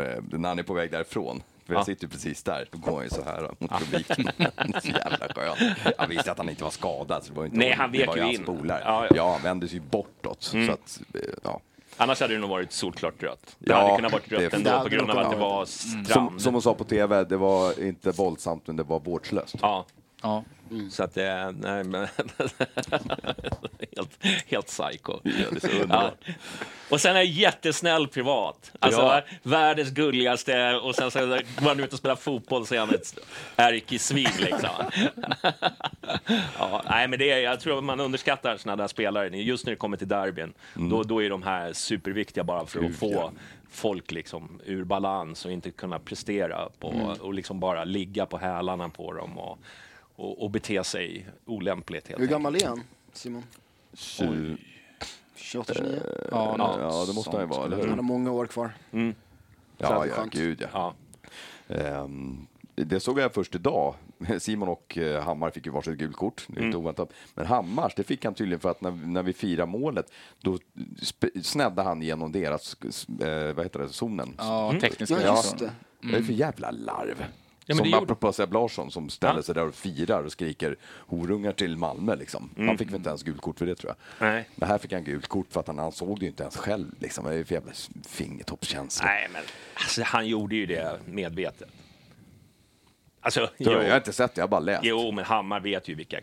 eh, 0.03 0.23
när 0.39 0.49
han 0.49 0.59
är 0.59 0.63
på 0.63 0.75
väg 0.75 0.91
därifrån, 0.91 1.43
för 1.67 1.73
jag 1.75 1.81
Ja. 1.81 1.85
sitter 1.85 2.03
ju 2.05 2.09
precis 2.09 2.43
där, 2.43 2.69
då 2.71 2.79
går 2.79 2.93
han 2.95 3.03
ju 3.05 3.09
så 3.11 3.25
här 3.25 3.51
mot 3.59 3.71
publiken. 3.71 4.29
så 4.83 4.89
jävla 4.89 5.29
skönt. 5.35 5.59
Han 5.99 6.09
visste 6.09 6.33
att 6.33 6.39
han 6.39 6.49
inte 6.49 6.65
var 6.65 6.71
skadad, 6.71 7.25
så 7.25 7.29
det 7.33 7.37
var 7.37 7.43
ju 7.43 7.47
inte 7.47 7.59
Nej, 7.59 7.73
han 7.73 7.93
det 7.93 7.99
vek 7.99 8.17
ju 8.17 8.33
in. 8.35 8.45
polare. 8.45 8.83
Ja, 8.85 9.07
Ja, 9.11 9.17
ja. 9.17 9.33
han 9.33 9.43
vände 9.43 9.69
sig 9.69 9.77
ju 9.79 9.83
bortåt. 9.85 10.43
Så 10.43 10.73
att, 10.73 11.01
eh, 11.15 11.21
ja. 11.43 11.61
Annars 11.97 12.21
hade 12.21 12.35
det 12.35 12.41
nog 12.41 12.51
varit 12.51 12.73
solklart 12.73 13.23
rött. 13.23 13.57
Det 13.59 13.73
Ja, 13.73 13.77
hade 13.83 13.97
kunnat 13.97 14.13
varit 14.13 14.33
rött 14.33 14.51
det 14.51 14.57
ändå 14.57 14.81
på 14.83 14.89
grund 14.89 15.11
av 15.11 15.19
att 15.19 15.31
det 15.31 15.37
var 15.37 15.65
strand. 15.65 16.07
som, 16.09 16.41
som 16.41 16.55
hon 16.55 16.63
sa 16.63 16.75
på 16.75 16.85
TV, 16.85 17.25
det 17.25 17.37
var 17.37 17.83
inte 17.85 18.11
våldsamt, 18.11 18.67
men 18.67 18.77
det 18.77 18.83
var 18.83 19.01
vårdslöst. 19.01 19.55
Ja, 19.63 19.87
Ja. 20.23 20.45
Så 20.91 21.03
att 21.03 21.15
det... 21.15 21.55
Nej, 21.59 21.85
men... 21.85 22.09
helt, 23.97 24.25
helt 24.47 24.67
psycho. 24.67 25.21
Ja. 25.89 26.13
Och 26.91 27.01
sen 27.01 27.13
är 27.13 27.17
jag 27.17 27.25
jättesnäll 27.27 28.09
privat. 28.09 28.73
Alltså 28.79 29.01
Ja. 29.01 29.23
världens 29.43 29.91
gulligaste 29.91 30.75
och 30.75 30.95
sen 30.95 31.11
så 31.11 31.19
går 31.21 31.69
han 31.69 31.81
ut 31.81 31.93
och 31.93 31.99
spelar 31.99 32.17
fotboll 32.17 32.67
så 32.67 32.75
är 32.75 32.79
han 32.79 32.95
ett 32.95 33.19
ärkesvin 33.57 34.29
liksom. 34.39 34.71
ja, 36.59 36.83
nej, 36.91 37.09
men 37.09 37.19
det 37.19 37.31
är, 37.31 37.39
jag 37.39 37.61
tror 37.61 37.81
man 37.83 38.01
underskattar 38.01 38.57
såna 38.57 38.77
där 38.77 38.89
spelare. 38.89 39.29
Just 39.29 39.67
när 39.67 39.71
det 39.73 39.77
kommer 39.77 39.97
till 39.97 40.09
derbyn, 40.09 40.53
då, 40.75 41.03
då 41.03 41.23
är 41.23 41.31
de 41.31 41.43
här 41.43 41.73
superviktiga 41.73 42.45
bara 42.45 42.67
för 42.67 42.85
att 42.85 42.97
få 42.97 43.33
folk 43.71 44.11
liksom 44.13 44.61
ur 44.65 44.85
balans 44.85 45.45
och 45.45 45.53
inte 45.53 45.71
kunna 45.71 45.99
prestera 45.99 46.69
på, 46.81 47.17
och 47.21 47.35
liksom 47.35 47.61
bara 47.61 47.85
ligga 47.85 48.27
på 48.27 48.39
hälarna 48.39 48.89
på 48.89 49.13
dem 49.13 49.39
och, 49.39 49.59
och, 50.17 50.43
och 50.43 50.51
bete 50.51 50.85
sig 50.85 51.27
olämpligt 51.45 52.09
helt 52.09 52.19
Hur 52.21 52.25
enkelt. 52.25 52.31
gammal 52.31 52.55
är 52.57 52.67
han, 52.67 52.83
Simon? 53.13 53.43
Tju- 53.93 54.59
28, 55.35 55.75
29? 55.75 56.01
Ja, 56.31 56.57
något 56.57 56.77
ja, 56.81 57.05
det 57.07 57.13
måste 57.15 57.31
han 57.31 57.41
ju 57.41 57.47
vara, 57.47 57.65
eller 57.65 57.79
Han 57.87 57.99
har 57.99 58.03
många 58.03 58.33
år 58.33 58.47
kvar. 58.47 58.71
Ja, 58.91 60.05
är 60.05 60.09
ja, 60.09 60.15
skönt. 60.15 60.33
gud 60.35 60.69
ja. 60.73 60.95
Ja. 61.69 61.75
Ehm, 61.77 62.47
det 62.75 63.01
såg 63.01 63.19
jag 63.19 63.35
först 63.35 63.55
idag. 63.55 63.95
Simon 64.39 64.69
och 64.69 64.99
eh, 64.99 65.23
Hammar 65.23 65.51
fick 65.51 65.67
ju 65.67 65.73
varsitt 65.73 65.99
gult 65.99 66.17
kort, 66.17 66.47
är 66.57 66.61
Mm. 66.63 66.77
oväntat. 66.77 67.13
Men 67.35 67.47
Hammars, 67.47 67.95
det 67.95 68.03
fick 68.05 68.25
han 68.25 68.35
tydligen 68.35 68.61
för 68.61 68.71
att 68.71 68.81
när, 68.81 68.91
när 68.91 69.23
vi 69.23 69.33
firar 69.33 69.67
målet, 69.67 70.13
då 70.41 70.59
snäddade 71.43 71.83
han 71.89 72.03
genom 72.03 72.33
deras, 72.33 72.77
eh, 73.21 73.55
vad 73.55 73.65
heter 73.65 73.79
det, 73.79 73.89
zonen. 73.89 74.35
ja 74.39 74.75
tekniska 74.81 75.23
Ja, 75.23 75.37
just 75.37 75.59
det. 75.59 75.73
Är 76.03 76.13
det 76.13 76.23
för 76.23 76.33
jävla 76.33 76.71
larv? 76.71 77.25
Mm. 77.67 77.77
men 77.77 77.77
som 77.77 77.91
det 77.91 77.97
apropå 78.05 78.33
Seb 78.33 78.53
Larsson 78.53 78.91
som 78.91 79.11
ställer 79.11 79.35
Ja. 79.39 79.43
sig 79.43 79.55
där 79.55 79.67
och 79.69 79.75
firar 79.75 80.23
och 80.25 80.33
skriker 80.33 80.77
horungar 80.85 81.53
till 81.53 81.77
Malmö. 81.77 82.15
Liksom. 82.15 82.51
Han 82.57 82.79
fick 82.79 82.89
väl 82.89 82.95
inte 82.95 83.09
ens 83.09 83.23
gult 83.23 83.41
kort 83.41 83.59
för 83.59 83.67
det 83.67 83.75
tror 83.75 83.95
jag. 84.19 84.27
Mm. 84.29 84.35
Nej. 84.35 84.49
Men 84.55 84.69
här 84.69 84.79
fick 84.79 84.93
han 84.93 85.05
gult 85.05 85.27
kort 85.27 85.47
för 85.51 85.61
att 85.61 85.67
han, 85.67 85.79
han 85.79 85.93
såg 85.93 86.19
det 86.19 86.25
ju 86.25 86.31
inte 86.31 86.43
ens 86.43 86.57
själv. 86.57 86.87
Liksom. 86.99 87.25
Vad 87.25 87.35
är 87.35 87.39
det 87.39 87.45
för 87.45 87.55
jävla 87.55 87.73
fingertoppskänsla? 88.09 89.07
Nej, 89.07 89.29
men 89.33 89.43
alltså, 89.75 90.03
han 90.03 90.27
gjorde 90.27 90.57
ju 90.57 90.67
det 90.67 90.99
medvetet. 91.07 91.69
Alltså, 93.21 93.47
Så 93.47 93.53
jo, 93.59 93.73
Jag 93.73 93.91
har 93.91 93.97
inte 93.97 94.13
sett 94.13 94.35
det, 94.35 94.39
jag 94.39 94.43
har 94.47 94.49
bara 94.51 94.61
läst. 94.61 94.85
jo, 94.85 95.13
men 95.13 95.25
Hammar 95.25 95.61
vet 95.61 95.89
ju 95.89 95.95
vilka, 95.95 96.21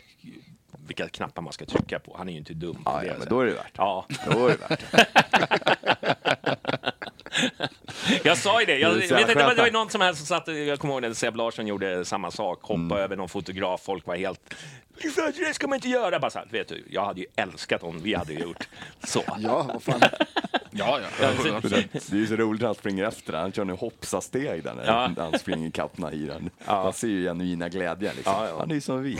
vilka 0.86 1.08
knappar 1.08 1.42
man 1.42 1.52
ska 1.52 1.64
trycka 1.64 1.98
på. 1.98 2.14
Han 2.18 2.28
är 2.28 2.32
ju 2.32 2.38
inte 2.38 2.54
dum 2.54 2.82
Ja, 2.84 3.00
det. 3.00 3.06
ja, 3.06 3.14
men 3.18 3.28
då 3.28 3.40
är 3.40 3.46
det 3.46 3.52
värt. 3.54 3.72
Ja, 3.76 4.06
Då 4.30 4.46
är 4.46 4.50
det 4.50 4.56
värt 4.68 4.80
det. 4.90 6.16
jag 8.24 8.38
sa 8.38 8.60
ju 8.60 8.66
det. 8.66 8.78
Jag, 8.78 8.90
är 8.92 8.94
vet 8.94 9.02
inte, 9.10 9.34
det 9.34 9.44
var, 9.44 9.54
det 9.54 9.62
var 9.62 9.70
någon 9.70 9.90
som 9.90 10.00
helst 10.00 10.26
som 10.26 10.26
satt, 10.26 10.48
jag 10.56 10.78
kommer 10.78 10.94
ihåg 10.94 11.02
när 11.02 11.12
Seb 11.12 11.36
Larsson 11.36 11.66
gjorde 11.66 12.04
samma 12.04 12.30
sak, 12.30 12.62
hoppa 12.62 12.74
Mm. 12.74 12.92
över 12.98 13.16
någon 13.16 13.28
fotograf, 13.28 13.82
folk 13.84 14.06
var 14.06 14.16
helt 14.16 14.54
det 15.38 15.54
ska 15.54 15.68
man 15.68 15.76
inte 15.76 15.88
göra. 15.88 16.18
Bara 16.18 16.30
så 16.30 16.38
här, 16.38 16.46
vet 16.50 16.68
du, 16.68 16.84
jag 16.90 17.04
hade 17.04 17.20
ju 17.20 17.26
älskat 17.36 17.82
om 17.82 18.00
vi 18.02 18.14
hade 18.14 18.32
gjort 18.32 18.68
så. 19.04 19.22
Ja, 19.38 19.62
vad 19.62 19.82
fan. 19.82 20.00
Ja, 20.74 21.00
ja. 21.20 21.28
Det 21.92 22.12
är 22.12 22.14
ju 22.16 22.26
så 22.26 22.36
roligt 22.36 22.60
när 22.60 22.66
han 22.68 22.74
springer 22.74 23.04
efter 23.04 23.32
den. 23.32 23.40
Han 23.40 23.52
kör 23.52 23.64
nu 23.64 23.72
hoppsa-steg 23.72 24.64
där 24.64 24.74
när 24.74 24.86
Ja. 24.86 25.10
han 25.16 25.38
springer 25.38 25.68
ikapp 25.68 25.98
Nahiran. 25.98 26.50
Man 26.66 26.92
ser 26.92 27.08
ju 27.08 27.22
genuina 27.24 27.68
glädjen. 27.68 28.14
Liksom. 28.16 28.34
Ja, 28.34 28.48
ja. 28.48 28.58
Han 28.58 28.70
är 28.70 28.74
ju 28.74 28.80
som 28.80 29.02
vi. 29.02 29.18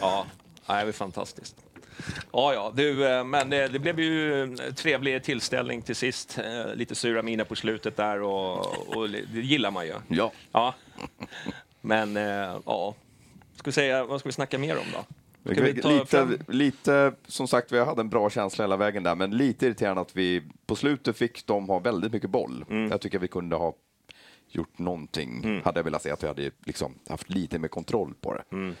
Ja, 0.00 0.26
nej, 0.68 0.78
det 0.78 0.84
var 0.84 0.92
fantastiskt. 0.92 1.56
Ja, 2.32 2.54
ja, 2.54 2.72
du, 2.76 3.06
eh, 3.08 3.24
men 3.24 3.50
det, 3.50 3.68
det 3.68 3.78
blev 3.78 4.00
ju 4.00 4.42
en 4.42 4.56
trevlig 4.74 5.22
tillställning 5.24 5.82
till 5.82 5.96
sist. 5.96 6.38
Eh, 6.38 6.74
Lite 6.74 6.94
sura 6.94 7.22
miner 7.22 7.44
på 7.44 7.54
slutet 7.56 7.96
där 7.96 8.22
och, 8.22 8.96
och 8.96 9.10
det 9.10 9.40
gillar 9.40 9.70
man 9.70 9.86
ju. 9.86 9.94
Ja. 10.08 10.32
Ja. 10.52 10.74
Men, 11.80 12.16
eh, 12.16 12.58
ja. 12.66 12.94
Ska 13.56 13.72
säga, 13.72 14.04
vad 14.04 14.20
ska 14.20 14.28
vi 14.28 14.32
snacka 14.32 14.58
mer 14.58 14.76
om 14.78 14.84
då? 14.92 15.04
Lite, 15.50 16.06
fram- 16.06 16.38
lite, 16.48 17.12
som 17.26 17.48
sagt, 17.48 17.72
vi 17.72 17.84
hade 17.84 18.00
en 18.00 18.08
bra 18.08 18.30
känsla 18.30 18.64
hela 18.64 18.76
vägen 18.76 19.02
där, 19.02 19.14
men 19.14 19.30
lite 19.30 19.66
irriterande 19.66 20.00
att 20.02 20.16
vi 20.16 20.42
på 20.66 20.76
slutet 20.76 21.16
fick 21.16 21.46
de 21.46 21.68
ha 21.68 21.78
väldigt 21.78 22.12
mycket 22.12 22.30
boll. 22.30 22.64
Mm. 22.70 22.90
Jag 22.90 23.00
tycker 23.00 23.18
vi 23.18 23.28
kunde 23.28 23.56
ha 23.56 23.74
gjort 24.48 24.78
någonting, 24.78 25.60
hade 25.64 25.78
jag 25.78 25.84
velat 25.84 26.02
se 26.02 26.10
att 26.10 26.22
vi 26.22 26.26
hade 26.26 26.50
liksom 26.66 26.94
haft 27.08 27.30
lite 27.30 27.58
mer 27.58 27.68
kontroll 27.68 28.14
på 28.20 28.34
det. 28.34 28.42
Mm. 28.52 28.74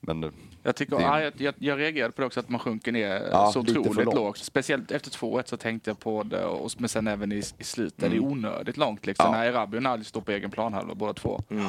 Men 0.00 0.32
Jag, 0.62 0.76
tycker, 0.76 0.96
Det- 0.96 1.02
ja, 1.02 1.30
jag, 1.36 1.54
jag, 1.58 1.78
reagerade 1.78 2.12
på 2.12 2.20
det 2.20 2.26
också, 2.26 2.40
att 2.40 2.48
man 2.48 2.60
sjunker 2.60 2.92
ner 2.92 3.28
Ja, 3.32 3.52
så 3.52 3.60
otroligt 3.60 4.14
lågt. 4.14 4.38
Speciellt 4.38 4.90
efter 4.90 5.10
2-1 5.10 5.42
så 5.46 5.56
tänkte 5.56 5.90
jag 5.90 5.98
på 5.98 6.22
det, 6.22 6.44
och, 6.44 6.70
men 6.78 6.88
sen 6.88 7.06
även 7.06 7.32
i, 7.32 7.42
i 7.58 7.64
slutet. 7.64 8.10
Det 8.10 8.16
är 8.16 8.20
onödigt 8.24 8.76
långt 8.76 9.06
liksom. 9.06 9.26
Mm. 9.26 9.38
Ja. 9.38 9.44
När 9.44 9.52
Erabi 9.52 9.78
och 9.78 9.82
Nalj 9.82 10.04
står 10.04 10.20
på 10.20 10.32
egen 10.32 10.50
planhalva 10.50 10.94
båda 10.94 11.12
två. 11.12 11.42
Mm. 11.50 11.66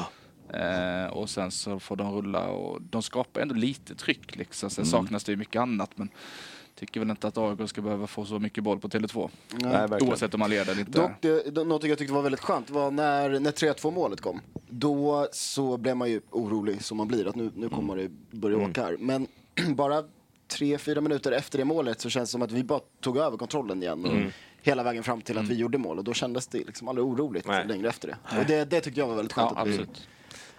Eh, 0.53 1.07
och 1.11 1.29
sen 1.29 1.51
så 1.51 1.79
får 1.79 1.95
de 1.95 2.11
rulla 2.11 2.47
och 2.47 2.81
de 2.81 3.01
skapar 3.01 3.41
ändå 3.41 3.55
lite 3.55 3.95
tryck 3.95 4.35
liksom. 4.35 4.69
Sen 4.69 4.83
Mm. 4.83 4.91
saknas 4.91 5.23
det 5.23 5.31
ju 5.31 5.37
mycket 5.37 5.59
annat 5.61 5.91
men 5.95 6.09
tycker 6.81 6.99
väl 6.99 7.09
inte 7.09 7.27
att 7.27 7.37
AIK 7.37 7.69
ska 7.69 7.81
behöva 7.81 8.07
få 8.07 8.25
så 8.25 8.39
mycket 8.39 8.63
boll 8.63 8.79
på 8.79 8.87
Tele2. 8.87 9.29
nej, 9.51 9.71
verkligen. 9.71 10.09
Oavsett 10.09 10.33
om 10.33 10.39
man 10.39 10.49
leder 10.49 10.71
eller 10.71 10.79
inte. 10.79 11.01
Dock, 11.01 11.11
det, 11.19 11.55
det, 11.55 11.63
något 11.63 11.83
jag 11.83 11.97
tyckte 11.97 12.13
var 12.13 12.21
väldigt 12.21 12.41
skönt 12.41 12.69
var 12.69 12.91
när, 12.91 13.39
när 13.39 13.51
3-2 13.51 13.91
målet 13.91 14.21
kom. 14.21 14.41
Då 14.69 15.27
så 15.31 15.77
blev 15.77 15.97
man 15.97 16.09
ju 16.09 16.21
orolig 16.29 16.83
som 16.83 16.97
man 16.97 17.07
blir, 17.07 17.27
att 17.27 17.35
nu, 17.35 17.51
nu 17.55 17.69
kommer 17.69 17.97
det 17.97 18.09
börja 18.37 18.57
åka 18.57 18.83
här. 18.83 18.97
Men 18.99 19.27
bara 19.75 20.03
tre, 20.47 20.77
fyra 20.77 21.01
minuter 21.01 21.31
efter 21.31 21.57
det 21.57 21.65
målet 21.65 22.01
så 22.01 22.09
känns 22.09 22.29
det 22.29 22.31
som 22.31 22.41
att 22.41 22.51
vi 22.51 22.63
bara 22.63 22.79
tog 23.01 23.17
över 23.17 23.37
kontrollen 23.37 23.83
igen. 23.83 24.05
Och 24.05 24.33
Hela 24.63 24.83
vägen 24.83 25.03
fram 25.03 25.21
till 25.21 25.37
att 25.37 25.47
vi 25.47 25.55
gjorde 25.55 25.77
mål 25.77 25.97
och 25.97 26.03
då 26.03 26.13
kändes 26.13 26.47
det 26.47 26.57
liksom 26.57 26.87
aldrig 26.87 27.05
oroligt 27.05 27.47
Nej. 27.47 27.67
längre 27.67 27.89
efter 27.89 28.07
det. 28.07 28.39
Och 28.39 28.45
det, 28.47 28.65
det 28.65 28.81
tyckte 28.81 28.99
jag 28.99 29.07
var 29.07 29.15
väldigt 29.15 29.33
skönt. 29.33 29.51
ja, 29.55 29.61
absolut. 29.61 30.07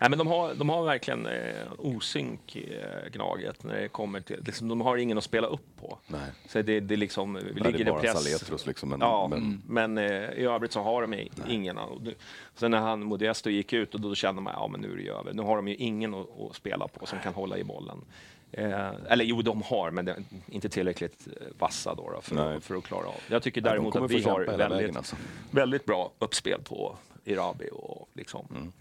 Nej, 0.03 0.11
men 0.11 0.19
de 0.19 0.27
har, 0.29 0.55
de 0.55 0.69
har 0.69 0.85
verkligen 0.85 1.27
eh, 1.27 1.55
osynk 1.79 2.57
eh, 2.57 3.11
Gnaget 3.13 3.65
när 3.65 3.81
det 3.81 3.89
kommer 3.89 4.21
till... 4.21 4.43
Liksom, 4.47 4.69
de 4.69 4.81
har 4.81 4.97
ingen 4.97 5.19
att 5.19 5.25
spela 5.25 5.47
upp 5.47 5.67
på. 5.81 5.99
Nej. 6.07 6.21
Så 6.49 6.63
det, 6.63 6.81
det 6.81 6.97
liksom, 6.97 7.35
det 7.35 7.41
ligger 7.55 7.73
är 7.75 7.81
i 7.81 7.85
bara 7.85 8.01
press. 8.01 8.25
Saletros 8.25 8.67
liksom. 8.67 8.89
Men, 8.89 9.01
Ja, 9.01 9.29
men, 9.31 9.63
men 9.67 9.99
eh, 9.99 10.31
i 10.31 10.45
övrigt 10.45 10.73
så 10.73 10.83
har 10.83 11.03
de 11.03 11.29
ingen. 11.49 11.79
Det- 12.01 12.15
Sen 12.55 12.71
när 12.71 12.79
han 12.79 13.03
Modesto 13.05 13.51
gick 13.51 13.73
ut 13.73 13.95
och 13.95 14.01
då 14.01 14.15
kände 14.15 14.43
man 14.43 14.53
ja 14.57 14.69
men 14.69 14.81
nu 14.81 14.93
är 14.93 14.97
det 14.97 15.09
över. 15.09 15.33
Nu 15.33 15.43
har 15.43 15.57
de 15.57 15.69
ju 15.69 15.75
ingen 15.77 16.15
att, 16.15 16.27
att 16.51 16.57
spela 16.57 16.89
på 16.89 17.07
som 17.07 17.19
kan 17.19 17.35
hålla 17.35 17.59
i 17.59 17.65
bollen. 17.65 18.05
Eh, 18.53 18.89
eller 19.09 19.25
jo, 19.25 19.43
de 19.43 19.63
har, 19.63 19.91
men 19.91 20.05
det 20.05 20.13
är 20.13 20.23
inte 20.51 20.69
tillräckligt 20.69 21.27
eh, 21.27 21.47
vassa 21.59 21.95
då, 21.95 22.11
då 22.15 22.21
för, 22.21 22.35
Nej. 22.35 22.57
att, 22.57 22.65
för 22.65 22.75
att 22.75 22.85
klara 22.85 23.07
av. 23.07 23.15
Jag 23.29 23.43
tycker 23.43 23.61
däremot 23.61 23.93
kommer 23.93 24.05
att 24.05 24.11
vi 24.11 24.23
har 24.23 24.45
väldigt, 24.45 24.97
alltså. 24.97 25.17
väldigt 25.51 25.85
bra 25.85 26.13
uppspel 26.19 26.61
på 26.63 26.97
Irabi 27.25 27.69
och 27.73 28.09
liksom. 28.15 28.47
Mm. 28.51 28.73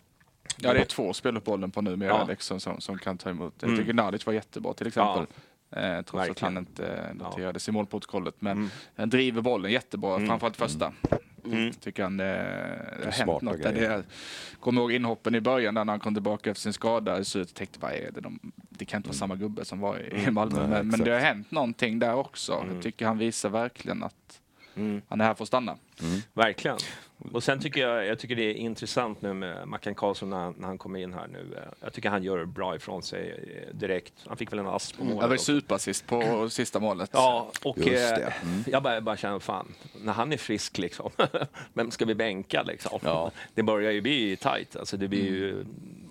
Ja, 0.57 0.73
det 0.73 0.79
är 0.79 0.85
två 0.85 1.13
speluppbollen 1.13 1.71
på 1.71 1.81
numera 1.81 2.09
Ja. 2.09 2.25
liksom, 2.29 2.59
som, 2.59 2.81
som 2.81 2.97
kan 2.97 3.17
ta 3.17 3.29
emot. 3.29 3.53
Jag 3.59 3.67
Mm. 3.69 3.79
tycker 3.81 3.93
Nalic 3.93 4.25
var 4.25 4.33
jättebra 4.33 4.73
till 4.73 4.87
exempel. 4.87 5.25
Eh, 5.71 5.93
trots 6.01 6.13
att 6.13 6.13
verkligen. 6.29 6.53
han 6.53 6.57
inte 6.57 7.13
Ja. 7.19 7.23
noterades 7.25 7.69
i 7.69 7.71
målprotokollet. 7.71 8.35
Men 8.39 8.57
Mm. 8.57 8.69
han 8.95 9.09
driver 9.09 9.41
bollen 9.41 9.71
jättebra, 9.71 10.19
framförallt 10.25 10.57
första. 10.57 10.93
Mm. 11.45 11.73
Tycker 11.73 12.03
han 12.03 12.19
eh, 12.19 12.25
det 12.25 13.05
har 13.05 13.11
hänt 13.11 13.41
något. 13.41 13.61
Där 13.63 13.73
det, 13.73 14.03
kommer 14.59 14.81
ihåg 14.81 14.91
inhoppen 14.91 15.35
i 15.35 15.41
början 15.41 15.73
när 15.73 15.85
han 15.85 15.99
kom 15.99 16.13
tillbaka 16.13 16.51
efter 16.51 16.61
sin 16.61 16.73
skada 16.73 17.19
i 17.19 17.25
slutet. 17.25 17.55
Tänkte 17.55 17.79
vad 17.79 17.91
är 17.91 18.11
det? 18.11 18.21
De, 18.21 18.39
det 18.69 18.85
kan 18.85 18.97
inte 18.99 19.09
vara 19.09 19.17
samma 19.17 19.35
gubbe 19.35 19.65
som 19.65 19.79
var 19.79 19.97
i, 19.99 20.23
i 20.27 20.31
Malmö. 20.31 20.57
Mm. 20.57 20.69
Nej, 20.69 20.79
men, 20.79 20.87
men 20.87 20.99
det 20.99 21.11
har 21.11 21.19
hänt 21.19 21.51
någonting 21.51 21.99
där 21.99 22.13
också. 22.15 22.65
Jag 22.73 22.83
tycker 22.83 23.05
han 23.05 23.17
visar 23.17 23.49
verkligen 23.49 24.03
att 24.03 24.15
Mm. 24.75 25.01
han 25.07 25.21
är 25.21 25.25
här 25.25 25.33
för 25.33 25.43
att 25.43 25.47
stanna. 25.47 25.77
Verkligen. 26.33 26.77
Och 27.33 27.43
sen 27.43 27.59
tycker 27.59 27.81
jag, 27.87 28.05
jag 28.07 28.19
tycker 28.19 28.35
det 28.35 28.43
är 28.43 28.53
intressant 28.53 29.21
nu 29.21 29.33
med 29.33 29.67
Mackan 29.67 29.95
Karlsson 29.95 30.29
när, 30.29 30.37
han- 30.37 30.55
när 30.57 30.67
han 30.67 30.77
kommer 30.77 30.99
in 30.99 31.13
här 31.13 31.27
nu. 31.27 31.59
Jag 31.79 31.93
tycker 31.93 32.09
han 32.09 32.23
gör 32.23 32.45
bra 32.45 32.75
ifrån 32.75 33.03
sig 33.03 33.29
eh, 33.69 33.75
direkt. 33.75 34.13
Han 34.27 34.37
fick 34.37 34.51
väl 34.51 34.59
en 34.59 34.67
ass 34.67 34.91
på 34.91 35.03
var 35.03 35.11
målet. 35.13 35.29
ju 35.29 35.33
också. 35.33 35.45
superassist 35.45 36.07
på 36.07 36.49
sista 36.49 36.79
målet. 36.79 37.09
Ja, 37.13 37.51
och 37.63 37.87
eh. 37.87 38.11
Mm. 38.43 38.63
jag 38.67 38.83
bara, 38.83 39.01
bara 39.01 39.17
känner 39.17 39.39
fan, 39.39 39.73
när 40.01 40.13
han 40.13 40.33
är 40.33 40.37
frisk 40.37 40.77
liksom, 40.77 41.09
vem 41.73 41.91
ska 41.91 42.05
vi 42.05 42.15
bänka 42.15 42.63
liksom? 42.63 42.99
Ja. 43.03 43.31
Det 43.53 43.63
börjar 43.63 43.91
ju 43.91 44.01
bli 44.01 44.35
tajt. 44.35 44.75
Alltså, 44.75 44.97
det 44.97 45.07
blir 45.07 45.25
ju, 45.25 45.65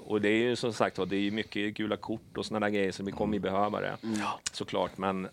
och 0.07 0.21
det 0.21 0.29
är 0.29 0.43
ju 0.43 0.57
som 0.57 0.73
sagt 0.73 0.99
var, 0.99 1.07
det 1.07 1.17
är 1.17 1.31
mycket 1.31 1.75
gula 1.75 1.97
kort 1.97 2.37
och 2.39 2.47
sådana 2.47 2.67
där 2.67 2.73
grejer 2.75 2.93
så 2.93 3.03
vi 3.03 3.13
kommer 3.13 3.35
ju 3.35 3.41
behöva 3.41 3.81
det. 3.81 3.97
Såklart, 4.53 4.99
men 4.99 5.29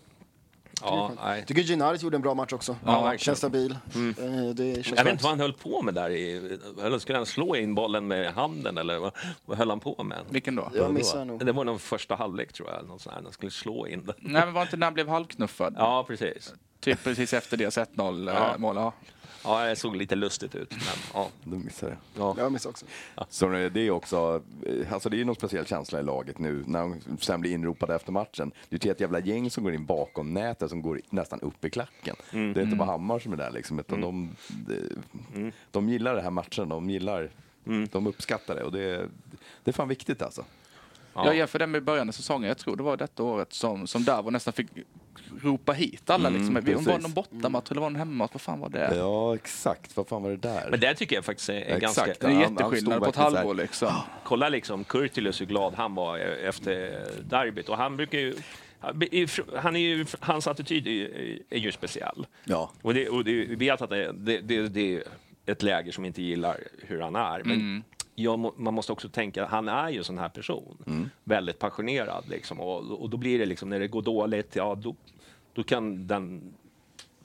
ja, 0.82 1.10
nej. 1.24 1.38
Jag 1.38 1.48
tycker 1.48 1.62
Ginaris 1.62 2.02
gjorde 2.02 2.16
en 2.16 2.22
bra 2.22 2.34
match 2.34 2.52
också. 2.52 2.76
Ja, 2.84 2.92
verkligen. 3.02 3.18
Känns 3.18 3.38
stabil. 3.38 3.70
Eh, 3.70 4.54
Det 4.54 4.74
känns 4.74 4.86
Jag 4.86 4.92
vet 4.92 4.96
skönt. 4.96 5.08
inte 5.08 5.24
vad 5.24 5.30
han 5.32 5.40
höll 5.40 5.52
på 5.52 5.82
med 5.82 5.94
där. 5.94 6.10
I, 6.10 6.58
eller 6.84 6.98
skulle 6.98 7.18
han 7.18 7.26
slå 7.26 7.56
in 7.56 7.74
bollen 7.74 8.06
med 8.08 8.32
handen 8.32 8.78
eller 8.78 8.98
vad, 8.98 9.12
vad 9.44 9.58
höll 9.58 9.70
han 9.70 9.80
på 9.80 10.02
med? 10.04 10.18
Vilken 10.30 10.56
då? 10.56 10.70
Jag 10.74 10.92
missar 10.94 11.24
nog. 11.24 11.46
Det 11.46 11.52
var 11.52 11.64
nog 11.64 11.80
första 11.80 12.14
halvlek 12.14 12.52
tror 12.52 12.68
jag. 12.68 12.78
eller 12.78 12.88
Något 12.88 13.00
sånt 13.00 13.14
här. 13.14 13.22
Han 13.22 13.32
skulle 13.32 13.50
slå 13.50 13.86
in 13.86 14.04
den. 14.04 14.14
Nej 14.18 14.44
men 14.44 14.54
var 14.54 14.62
inte 14.62 14.76
när 14.76 14.86
han 14.86 14.94
blev 14.94 15.08
halvknuffad? 15.08 15.74
Ja, 15.76 16.04
precis. 16.08 16.54
Typ 16.80 17.04
precis 17.04 17.32
efter 17.32 17.56
deras 17.56 17.78
1-0 17.78 18.32
Ja. 18.34 18.52
eh, 18.52 18.58
mål. 18.58 18.76
Ja. 18.76 18.92
Ja, 19.44 19.64
det 19.66 19.76
såg 19.76 19.96
lite 19.96 20.14
lustigt 20.16 20.54
ut. 20.54 20.70
Men, 20.70 20.80
ja, 21.14 21.28
då 21.44 21.56
missade 21.56 21.96
jag. 22.14 22.22
ja. 22.22 22.34
Jag 22.42 22.52
missar 22.52 22.70
också. 22.70 22.86
Så 23.28 23.48
det 23.48 23.80
är 23.80 23.90
också, 23.90 24.42
eh, 24.66 24.92
alltså 24.92 25.08
det 25.08 25.20
är 25.20 25.24
någon 25.24 25.34
speciell 25.34 25.66
känsla 25.66 26.00
i 26.00 26.02
laget 26.02 26.38
nu 26.38 26.64
när 26.66 26.80
de 26.80 27.00
sen 27.20 27.40
blir 27.40 27.52
inropade 27.52 27.94
efter 27.94 28.12
matchen. 28.12 28.52
Det 28.68 28.84
är 28.86 28.90
ett 28.90 29.00
jävla 29.00 29.20
gäng 29.20 29.50
som 29.50 29.64
går 29.64 29.74
in 29.74 29.84
bakom 29.86 30.34
nätet 30.34 30.70
som 30.70 30.82
går 30.82 31.00
nästan 31.10 31.40
upp 31.40 31.64
i 31.64 31.70
klacken. 31.70 32.16
Mm. 32.32 32.52
Det 32.52 32.60
är 32.60 32.64
inte 32.64 32.76
bara 32.76 32.86
Hammar 32.90 33.18
som 33.18 33.32
är 33.32 33.36
där 33.36 33.50
liksom, 33.50 33.78
utan 33.78 34.00
de, 34.00 34.30
de, 35.34 35.52
de 35.70 35.88
gillar 35.88 36.14
det 36.14 36.22
här 36.22 36.30
matchen, 36.30 36.68
de 36.68 36.90
gillar, 36.90 37.30
Mm. 37.66 37.88
de 37.92 38.06
uppskattar 38.06 38.54
det 38.54 38.62
och 38.64 38.72
det, 38.72 38.82
är- 38.82 39.08
det 39.64 39.70
är 39.70 39.72
fan 39.72 39.88
viktigt 39.88 40.22
alltså. 40.22 40.44
Ja. 41.14 41.24
Jag 41.26 41.36
jämför 41.36 41.58
det 41.58 41.66
med 41.66 41.84
början 41.84 42.08
av 42.08 42.12
säsongen. 42.12 42.48
Jag 42.48 42.58
tror 42.58 42.76
det 42.76 42.82
var 42.82 42.96
detta 42.96 43.22
året 43.22 43.52
som, 43.52 43.86
som 43.86 44.04
Davo 44.04 44.30
nästan 44.30 44.52
fick 44.52 44.66
ropa 45.42 45.72
hit 45.72 46.10
alla. 46.10 46.28
Mm, 46.28 46.40
liksom. 46.40 46.64
Vi- 46.64 46.74
Om 46.74 46.84
det 46.84 46.90
var 46.90 46.96
precis. 46.98 47.02
någon 47.02 47.12
bortamatch 47.12 47.70
eller 47.70 47.80
var 47.80 47.88
det 47.88 47.92
någon 47.92 47.98
hemmamatch. 47.98 48.30
Vad 48.34 48.40
fan 48.40 48.60
var 48.60 48.68
det? 48.68 48.96
Ja, 48.96 49.34
exakt. 49.34 49.96
Vad 49.96 50.08
fan 50.08 50.22
var 50.22 50.30
det 50.30 50.36
där? 50.36 50.68
Men 50.70 50.80
det 50.80 50.94
tycker 50.94 51.16
jag 51.16 51.24
faktiskt 51.24 51.48
är 51.48 51.54
Exakt. 51.54 51.80
ganska... 51.80 52.04
Det 52.28 52.34
är 52.34 52.40
jätteskillnad 52.40 52.98
på 53.02 53.08
ett 53.10 53.16
halvår 53.16 53.54
liksom. 53.54 53.92
Kolla 54.24 54.48
liksom, 54.48 54.84
Kurtulus 54.84 55.40
hur 55.40 55.46
glad 55.46 55.74
han 55.74 55.94
var 55.94 56.18
efter 56.18 57.04
derbyt. 57.30 57.68
Och 57.68 57.76
han 57.76 57.96
brukar 57.96 58.18
ju... 58.18 58.34
Han 59.56 59.76
är 59.76 59.80
ju, 59.80 60.06
hans 60.20 60.46
attityd 60.46 60.86
är, 60.86 61.08
är 61.50 61.58
ju 61.58 61.72
speciell. 61.72 62.26
Ja. 62.44 62.70
Och, 62.82 62.94
det, 62.94 63.08
och 63.08 63.24
det, 63.24 63.32
vi 63.32 63.54
vet 63.54 63.82
att 63.82 63.90
det, 63.90 64.12
det, 64.12 64.40
det, 64.40 64.68
det 64.68 64.94
är 64.96 65.02
ett 65.46 65.62
läger 65.62 65.92
som 65.92 66.04
inte 66.04 66.22
gillar 66.22 66.56
hur 66.86 67.00
han 67.00 67.16
är. 67.16 67.42
Men 67.44 67.56
Mm. 67.58 67.82
Jag, 68.22 68.52
man 68.58 68.74
måste 68.74 68.92
också 68.92 69.08
tänka 69.08 69.44
att 69.44 69.50
han 69.50 69.68
är 69.68 69.88
ju 69.90 69.98
en 69.98 70.04
sån 70.04 70.18
här 70.18 70.28
person. 70.28 71.10
Väldigt 71.24 71.58
passionerad. 71.58 72.24
Liksom. 72.28 72.60
Och, 72.60 73.02
och 73.02 73.10
då 73.10 73.16
blir 73.16 73.38
det 73.38 73.46
liksom, 73.46 73.68
när 73.68 73.80
det 73.80 73.88
går 73.88 74.02
dåligt, 74.02 74.56
ja 74.56 74.74
då, 74.74 74.94
då 75.52 75.62
kan 75.62 76.06
den 76.06 76.54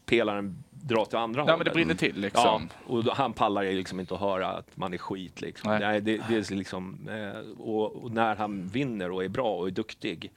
pelaren 0.05 0.63
dra 0.71 1.05
till 1.05 1.17
andra 1.17 1.39
Ja, 1.39 1.43
hållet. 1.43 1.57
men 1.57 1.65
det 1.65 1.71
brinner 1.73 1.95
till 1.95 2.15
Ja, 2.15 2.21
liksom. 2.21 2.69
och 2.87 3.03
då, 3.03 3.13
han 3.13 3.33
pallar 3.33 3.63
ju 3.63 3.71
liksom 3.71 3.99
inte 3.99 4.13
att 4.13 4.19
höra 4.19 4.47
att 4.47 4.77
man 4.77 4.93
är 4.93 4.97
skit. 4.97 5.41
Liksom. 5.41 5.71
Nej. 5.71 5.79
Nej. 5.79 6.01
det, 6.01 6.21
det 6.29 6.35
är 6.51 6.55
liksom, 6.55 7.07
eh, 7.09 7.61
och, 7.61 7.95
och 8.03 8.11
när 8.11 8.35
han 8.35 8.67
vinner 8.67 9.11
och 9.11 9.23
är 9.23 9.29
bra 9.29 9.55
och 9.55 9.67
är 9.67 9.71
duktig, 9.71 10.31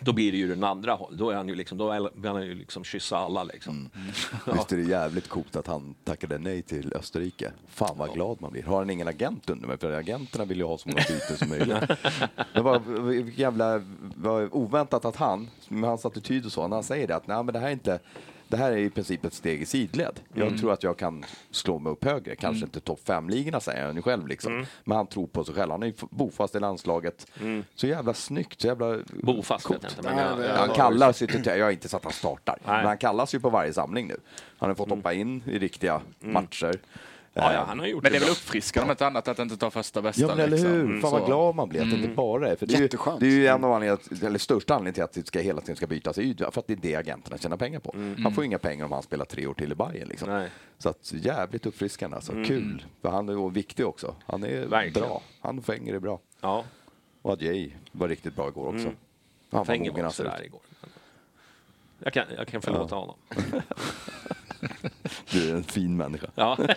då 0.00 0.12
blir 0.12 0.32
det 0.32 0.38
ju 0.38 0.48
den 0.48 0.64
andra 0.64 0.92
hållet. 0.92 1.18
Då 1.18 1.30
är 1.30 1.34
han 1.34 1.48
ju 1.48 1.54
liksom, 1.54 1.78
då 1.78 2.10
vill 2.14 2.30
han 2.30 2.46
ju 2.46 2.54
liksom 2.54 2.84
kyssa 2.84 3.18
alla 3.18 3.44
liksom. 3.44 3.90
Visst 4.52 4.72
är 4.72 4.76
det 4.76 4.82
jävligt 4.82 5.28
coolt 5.28 5.56
att 5.56 5.66
han 5.66 5.94
tackade 6.04 6.38
nej 6.38 6.62
till 6.62 6.92
Österrike? 6.94 7.52
Fan 7.68 7.98
vad 7.98 8.12
glad 8.12 8.40
man 8.40 8.52
blir. 8.52 8.62
Har 8.62 8.78
han 8.78 8.90
ingen 8.90 9.08
agent 9.08 9.50
under 9.50 9.68
mig? 9.68 9.78
För 9.78 9.92
agenterna 9.92 10.44
vill 10.44 10.58
ju 10.58 10.64
ha 10.64 10.78
så 10.78 10.88
många 10.88 11.02
byten 11.08 11.36
som 11.36 11.48
möjligt. 11.48 11.76
Det 12.54 12.60
var 12.60 12.82
jävla 13.36 13.82
var 14.16 14.56
oväntat 14.56 15.04
att 15.04 15.16
han, 15.16 15.50
med 15.68 15.90
hans 15.90 16.06
attityd 16.06 16.46
och 16.46 16.52
så, 16.52 16.68
när 16.68 16.76
han 16.76 16.84
säger 16.84 17.06
det 17.06 17.16
att 17.16 17.26
nej 17.26 17.44
men 17.44 17.52
det 17.52 17.58
här 17.58 17.66
är 17.66 17.72
inte 17.72 18.00
det 18.48 18.56
här 18.56 18.72
är 18.72 18.76
i 18.76 18.90
princip 18.90 19.24
ett 19.24 19.34
steg 19.34 19.62
i 19.62 19.66
sidled. 19.66 20.20
Jag 20.34 20.58
tror 20.58 20.72
att 20.72 20.82
jag 20.82 20.96
kan 20.96 21.24
slå 21.50 21.78
mig 21.78 21.92
upp 21.92 22.04
högre. 22.04 22.36
Kanske 22.36 22.64
inte 22.64 22.80
topp 22.80 23.00
fem-ligorna 23.04 23.60
säger 23.60 23.86
han 23.86 23.96
ju 23.96 24.02
själv 24.02 24.26
liksom. 24.26 24.66
Men 24.84 24.96
han 24.96 25.06
tror 25.06 25.26
på 25.26 25.44
sig 25.44 25.54
själv. 25.54 25.70
Han 25.70 25.82
är 25.82 25.86
ju 25.86 25.92
bofast 26.10 26.54
i 26.54 26.60
landslaget. 26.60 27.26
Så 27.74 27.86
jävla 27.86 28.14
snyggt, 28.14 28.60
så 28.60 28.66
jävla 28.66 28.98
Bofast 29.22 29.70
vet 29.70 29.80
coolt. 29.80 29.82
jag 29.82 29.90
inte. 29.90 30.02
Men 30.02 30.18
jag, 30.18 30.50
jag, 30.50 30.56
Han 30.58 30.68
kallar 30.68 31.12
sig 31.12 31.28
till, 31.28 31.42
jag 31.46 31.64
har 31.64 31.70
inte 31.70 31.88
sett 31.88 31.96
att 31.96 32.04
han 32.04 32.12
startar, 32.12 32.58
Nej. 32.64 32.76
men 32.76 32.86
han 32.86 32.98
kallas 32.98 33.34
ju 33.34 33.40
på 33.40 33.50
varje 33.50 33.72
samling 33.72 34.06
nu. 34.08 34.16
Han 34.58 34.70
har 34.70 34.74
fått 34.74 34.90
hoppa 34.90 35.12
in 35.12 35.42
i 35.46 35.58
riktiga 35.58 36.00
matcher. 36.20 36.74
Ja, 37.34 37.50
Eh, 37.50 37.54
ja, 37.54 37.64
han 37.68 37.78
har 37.78 37.86
gjort 37.86 38.02
Men 38.02 38.12
det 38.12 38.18
är 38.18 38.20
väl 38.20 38.30
uppfriskande 38.30 38.84
om 38.84 38.90
inte 38.90 39.06
annat 39.06 39.28
att 39.28 39.38
inte 39.38 39.56
ta 39.56 39.70
första 39.70 40.02
bästa. 40.02 40.22
Ja 40.22 40.28
men 40.28 40.38
eller 40.38 40.56
liksom. 40.56 40.70
hur, 40.70 41.00
fan 41.00 41.10
vad 41.12 41.26
glad 41.26 41.54
man 41.54 41.68
blir 41.68 41.82
att 41.82 41.90
det 41.90 41.96
inte 41.96 42.08
bara 42.08 42.50
är. 42.50 42.56
För 42.56 42.66
det, 42.66 42.74
är 42.74 42.80
ju, 42.80 42.88
det 43.20 43.26
är 43.26 43.30
ju 43.30 43.46
en 43.46 43.64
av 43.64 43.72
anledningarna, 43.72 44.26
eller 44.26 44.38
största 44.38 44.74
anledningen 44.74 44.94
till 44.94 45.02
att 45.02 45.12
det 45.12 45.26
ska, 45.26 45.40
hela 45.40 45.60
tiden 45.60 45.76
ska 45.76 45.86
bytas 45.86 46.18
ut, 46.18 46.38
för 46.38 46.58
att 46.60 46.66
det 46.66 46.72
är 46.72 46.76
det 46.76 46.94
agenterna 46.96 47.38
tjänar 47.38 47.56
pengar 47.56 47.80
på. 47.80 47.94
Han 48.22 48.32
får 48.32 48.44
ju 48.44 48.46
inga 48.46 48.58
pengar 48.58 48.84
om 48.84 48.92
han 48.92 49.02
spelar 49.02 49.24
tre 49.24 49.46
år 49.46 49.54
till 49.54 49.72
i 49.72 49.74
Bayern 49.74 50.08
liksom. 50.08 50.28
Nej. 50.28 50.50
Så 50.78 50.88
att 50.88 51.12
jävligt 51.12 51.66
uppfriskande 51.66 52.16
alltså, 52.16 52.32
kul. 52.32 52.84
För 53.02 53.08
han 53.08 53.28
är 53.28 53.32
ju 53.32 53.50
viktig 53.50 53.86
också. 53.86 54.14
Han 54.26 54.44
är 54.44 54.66
Verkligen. 54.66 55.08
bra, 55.08 55.22
han 55.40 55.62
Fenger 55.62 55.94
är 55.94 55.98
bra. 55.98 56.20
Ja, 56.40 56.64
Och 57.22 57.32
Adjei 57.32 57.76
var 57.92 58.08
riktigt 58.08 58.36
bra 58.36 58.48
igår 58.48 58.66
också. 58.66 58.86
Han 58.86 58.94
var 59.50 59.64
Fenger 59.64 59.90
mogen 59.90 60.04
var 60.04 60.08
också 60.08 60.22
där 60.22 60.44
igår. 60.44 60.60
Jag 61.98 62.12
kan, 62.12 62.24
jag 62.36 62.48
kan 62.48 62.62
förlåta 62.62 62.94
honom. 62.94 63.16
Du 65.30 65.50
är 65.50 65.54
en 65.54 65.64
fin 65.64 65.96
människa. 65.96 66.26
Ja. 66.34 66.58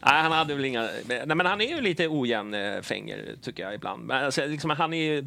Nej, 0.00 0.22
han 0.22 0.32
hade 0.32 0.54
väl 0.54 0.64
inga... 0.64 0.88
Nej, 1.08 1.26
men 1.26 1.46
han 1.46 1.60
är 1.60 1.68
ju 1.68 1.80
lite 1.80 2.08
ojämn 2.08 2.54
eh, 2.54 2.80
fänger, 2.82 3.36
tycker 3.42 3.62
jag 3.62 3.74
ibland. 3.74 4.04
Men 4.06 4.24
alltså, 4.24 4.46
liksom, 4.46 4.70
han 4.70 4.92
är 4.94 5.02
ju... 5.02 5.24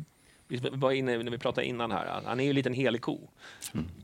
Vi 0.48 0.58
var 0.72 0.92
inne 0.92 1.18
när 1.18 1.32
vi 1.32 1.38
pratade 1.38 1.68
innan 1.68 1.92
här. 1.92 2.22
Han 2.26 2.40
är 2.40 2.44
ju 2.44 2.50
en 2.50 2.56
liten 2.56 2.74
helig 2.74 3.02
ko. 3.02 3.30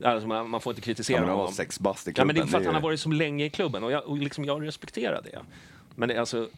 Alltså, 0.04 0.28
man, 0.28 0.50
man 0.50 0.60
får 0.60 0.70
inte 0.70 0.80
kritisera 0.82 1.16
Ja, 1.16 1.20
men 1.20 1.28
han 1.28 1.36
var 1.38 1.44
honom. 1.44 1.54
sex 1.54 1.80
bast 1.80 2.08
i 2.08 2.10
Ja, 2.10 2.14
klubben. 2.14 2.26
men 2.26 2.36
det 2.36 2.42
är 2.42 2.46
för 2.46 2.58
att 2.58 2.64
han 2.64 2.74
har 2.74 2.82
varit 2.82 3.00
så 3.00 3.08
länge 3.08 3.44
i 3.44 3.50
klubben 3.50 3.84
och 3.84 3.92
jag, 3.92 4.06
och 4.06 4.18
liksom, 4.18 4.44
jag 4.44 4.66
respekterar 4.66 5.22
det. 5.22 5.38
Men 5.94 6.08
det, 6.08 6.14
är 6.14 6.20
alltså, 6.20 6.48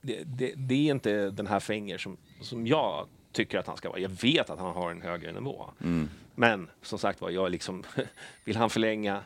det, 0.00 0.22
det, 0.24 0.52
det 0.56 0.74
är 0.88 0.90
inte 0.90 1.30
den 1.30 1.46
här 1.46 1.60
Fenger 1.60 1.98
som, 1.98 2.16
som 2.40 2.66
jag 2.66 3.06
tycker 3.32 3.58
att 3.58 3.66
han 3.66 3.76
ska 3.76 3.88
vara. 3.88 3.98
Jag 3.98 4.08
vet 4.22 4.50
att 4.50 4.58
han 4.58 4.72
har 4.74 4.90
en 4.90 5.02
högre 5.02 5.32
nivå. 5.32 5.70
Men 6.34 6.70
som 6.82 6.98
sagt 6.98 7.20
var, 7.20 7.30
jag 7.30 7.50
liksom, 7.50 7.82
vill 8.44 8.56
han 8.56 8.70
förlänga 8.70 9.22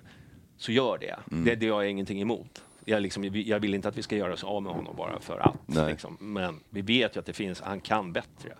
så 0.56 0.72
gör 0.72 0.98
det. 0.98 1.16
Det, 1.44 1.54
det 1.54 1.68
har 1.68 1.82
jag 1.82 1.90
ingenting 1.90 2.20
emot. 2.20 2.64
Jag, 2.84 3.02
liksom, 3.02 3.24
jag 3.24 3.60
vill 3.60 3.74
inte 3.74 3.88
att 3.88 3.98
vi 3.98 4.02
ska 4.02 4.16
göra 4.16 4.32
oss 4.32 4.44
av 4.44 4.62
med 4.62 4.72
honom 4.72 4.96
bara 4.96 5.20
för 5.20 5.38
att. 5.38 5.88
Liksom. 5.88 6.16
Men 6.20 6.60
vi 6.70 6.82
vet 6.82 7.16
ju 7.16 7.20
att 7.20 7.26
det 7.26 7.32
finns, 7.32 7.60
han 7.60 7.80
kan 7.80 8.12
bättre. 8.12 8.52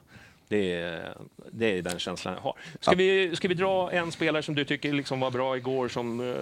Det 0.49 0.73
är, 0.75 1.17
det 1.53 1.79
är 1.79 1.83
den 1.83 1.99
känslan 1.99 2.35
jag 2.35 2.41
har. 2.41 2.55
Ska, 2.81 2.95
vi, 2.95 3.37
ska 3.37 3.49
vi 3.49 3.55
dra 3.55 3.93
en 3.93 4.13
spelare 4.13 4.43
som 4.43 4.55
du 4.55 4.65
tycker 4.65 4.93
liksom 4.93 5.21
var 5.21 5.31
bra 5.31 5.57
igår? 5.57 5.89
Som, 5.89 6.21
eh, 6.21 6.35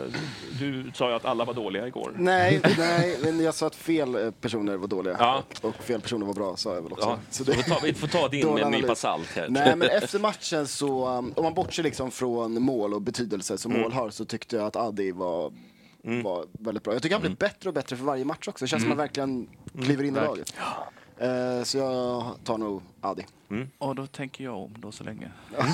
du 0.59 0.91
sa 0.95 1.09
ju 1.09 1.15
att 1.17 1.25
alla 1.25 1.45
var 1.45 1.55
dåliga 1.55 1.87
igår. 1.87 2.13
Nej, 2.17 2.61
nej, 2.79 3.19
men 3.23 3.41
jag 3.41 3.55
sa 3.55 3.67
att 3.67 3.75
fel 3.75 4.15
eh, 4.15 4.31
personer 4.31 4.77
var 4.77 4.89
dåliga. 4.89 5.17
Ja. 5.19 5.43
Och 5.63 5.75
fel 5.75 6.01
personer 6.01 6.27
var 6.27 6.35
bra, 6.35 6.57
sa 6.57 6.75
jag 6.75 6.83
väl 6.83 6.93
också. 6.93 7.09
Ja, 7.09 7.19
Så 7.31 7.45
det- 7.45 7.53
vi, 7.57 7.63
får 7.63 7.75
ta, 7.75 7.81
vi 7.85 7.95
får 7.95 8.09
ta 8.09 8.29
din 8.29 8.55
med 8.55 8.63
en 8.63 8.71
nypa 8.73 8.95
salt. 8.95 9.29
Här. 9.37 9.49
Nej, 9.49 9.77
men 9.77 9.89
efter 9.91 10.19
matchen 10.29 10.67
så, 10.67 11.09
um, 11.09 11.33
om 11.37 11.45
man 11.45 11.55
bortser 11.55 11.83
liksom 11.83 12.11
från 12.11 12.63
mål 12.63 12.95
och 12.95 13.03
betydelse 13.03 13.59
som 13.59 13.71
Mm. 13.73 13.83
mål 13.83 13.93
har, 13.93 14.11
så 14.11 14.25
tyckte 14.25 14.57
jag 14.57 14.67
att 14.67 14.77
Adi 14.77 15.13
var, 15.13 15.53
var 16.03 16.45
väldigt 16.59 16.83
bra. 16.85 16.93
Jag 16.93 17.03
tycker 17.03 17.15
han 17.15 17.23
blir 17.23 17.37
bättre 17.37 17.69
och 17.71 17.75
bättre 17.75 17.97
för 17.97 18.05
varje 18.05 18.25
match 18.25 18.49
också. 18.49 18.65
Det 18.65 18.69
känns 18.69 18.83
som 18.83 18.93
Mm. 18.93 19.05
att 19.05 19.17
han 19.17 19.27
verkligen 19.37 19.49
kliver 19.87 20.05
in 20.05 20.17
i 20.17 20.21
laget. 20.21 20.55
Eh, 21.23 21.63
så 21.65 21.79
jag 21.79 22.25
tar 22.45 22.59
nog 22.59 22.83
Adi. 23.01 23.27
Och 23.79 23.95
då 23.95 24.07
tänker 24.07 24.45
jag 24.45 24.57
om 24.57 24.75
då 24.79 24.93
så 24.93 25.05
länge. 25.05 25.31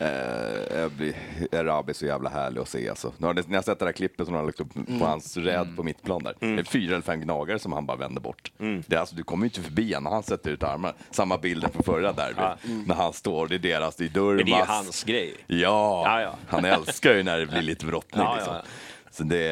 Eh, 0.00 0.78
jag 0.80 0.90
blir, 0.92 1.14
Erabi 1.52 1.90
är 1.90 1.94
så 1.94 2.06
jävla 2.06 2.30
härlig 2.30 2.60
att 2.60 2.68
se 2.68 2.88
alltså. 2.88 3.12
Nu 3.18 3.26
har 3.26 3.34
ni, 3.34 3.42
ni 3.46 3.54
har 3.54 3.62
sett 3.62 3.78
det 3.78 3.84
där 3.84 3.92
klippet 3.92 4.26
som 4.26 4.34
han 4.34 4.40
har 4.44 4.46
lagt 4.48 4.60
upp 4.60 4.76
Mm. 4.76 4.98
på 5.00 5.06
hans 5.06 5.36
räd 5.36 5.76
på 5.76 5.82
mittplan 5.82 6.22
där. 6.22 6.34
Det 6.40 6.46
är 6.60 6.64
fyra 6.64 6.92
eller 6.92 7.02
fem 7.02 7.20
gnagare 7.20 7.58
som 7.58 7.72
han 7.72 7.86
bara 7.86 7.96
vänder 7.96 8.20
bort. 8.20 8.52
Mm. 8.58 8.82
Det 8.86 8.96
är 8.96 9.00
alltså, 9.00 9.14
du 9.16 9.22
kommer 9.24 9.44
ju 9.44 9.48
inte 9.48 9.62
förbi 9.62 9.94
honom 9.94 10.04
när 10.04 10.10
han 10.10 10.22
sätter 10.22 10.50
ut 10.50 10.62
armarna. 10.62 10.94
Samma 11.10 11.38
bilden 11.38 11.70
från 11.70 11.82
förra 11.82 12.12
derbyt. 12.12 12.86
När 12.86 12.94
han 12.94 13.12
står, 13.12 13.46
det 13.48 13.54
är 13.54 13.58
deras, 13.58 13.96
det 13.96 14.04
är 14.04 14.08
Durmas. 14.08 14.36
Men 14.36 14.46
det 14.46 14.52
är 14.52 14.58
ju 14.58 14.64
hans 14.64 15.04
grej. 15.04 15.34
Ja, 15.46 16.02
Ja, 16.06 16.20
ja. 16.20 16.34
han 16.48 16.64
älskar 16.64 17.14
ju 17.14 17.22
när 17.22 17.38
det 17.38 17.46
blir 17.46 17.62
lite 17.62 17.86
brottning. 17.86 18.22
Ja, 18.24 18.34
liksom. 18.36 18.54
ja. 18.54 18.62
Så 19.10 19.22
det, 19.22 19.48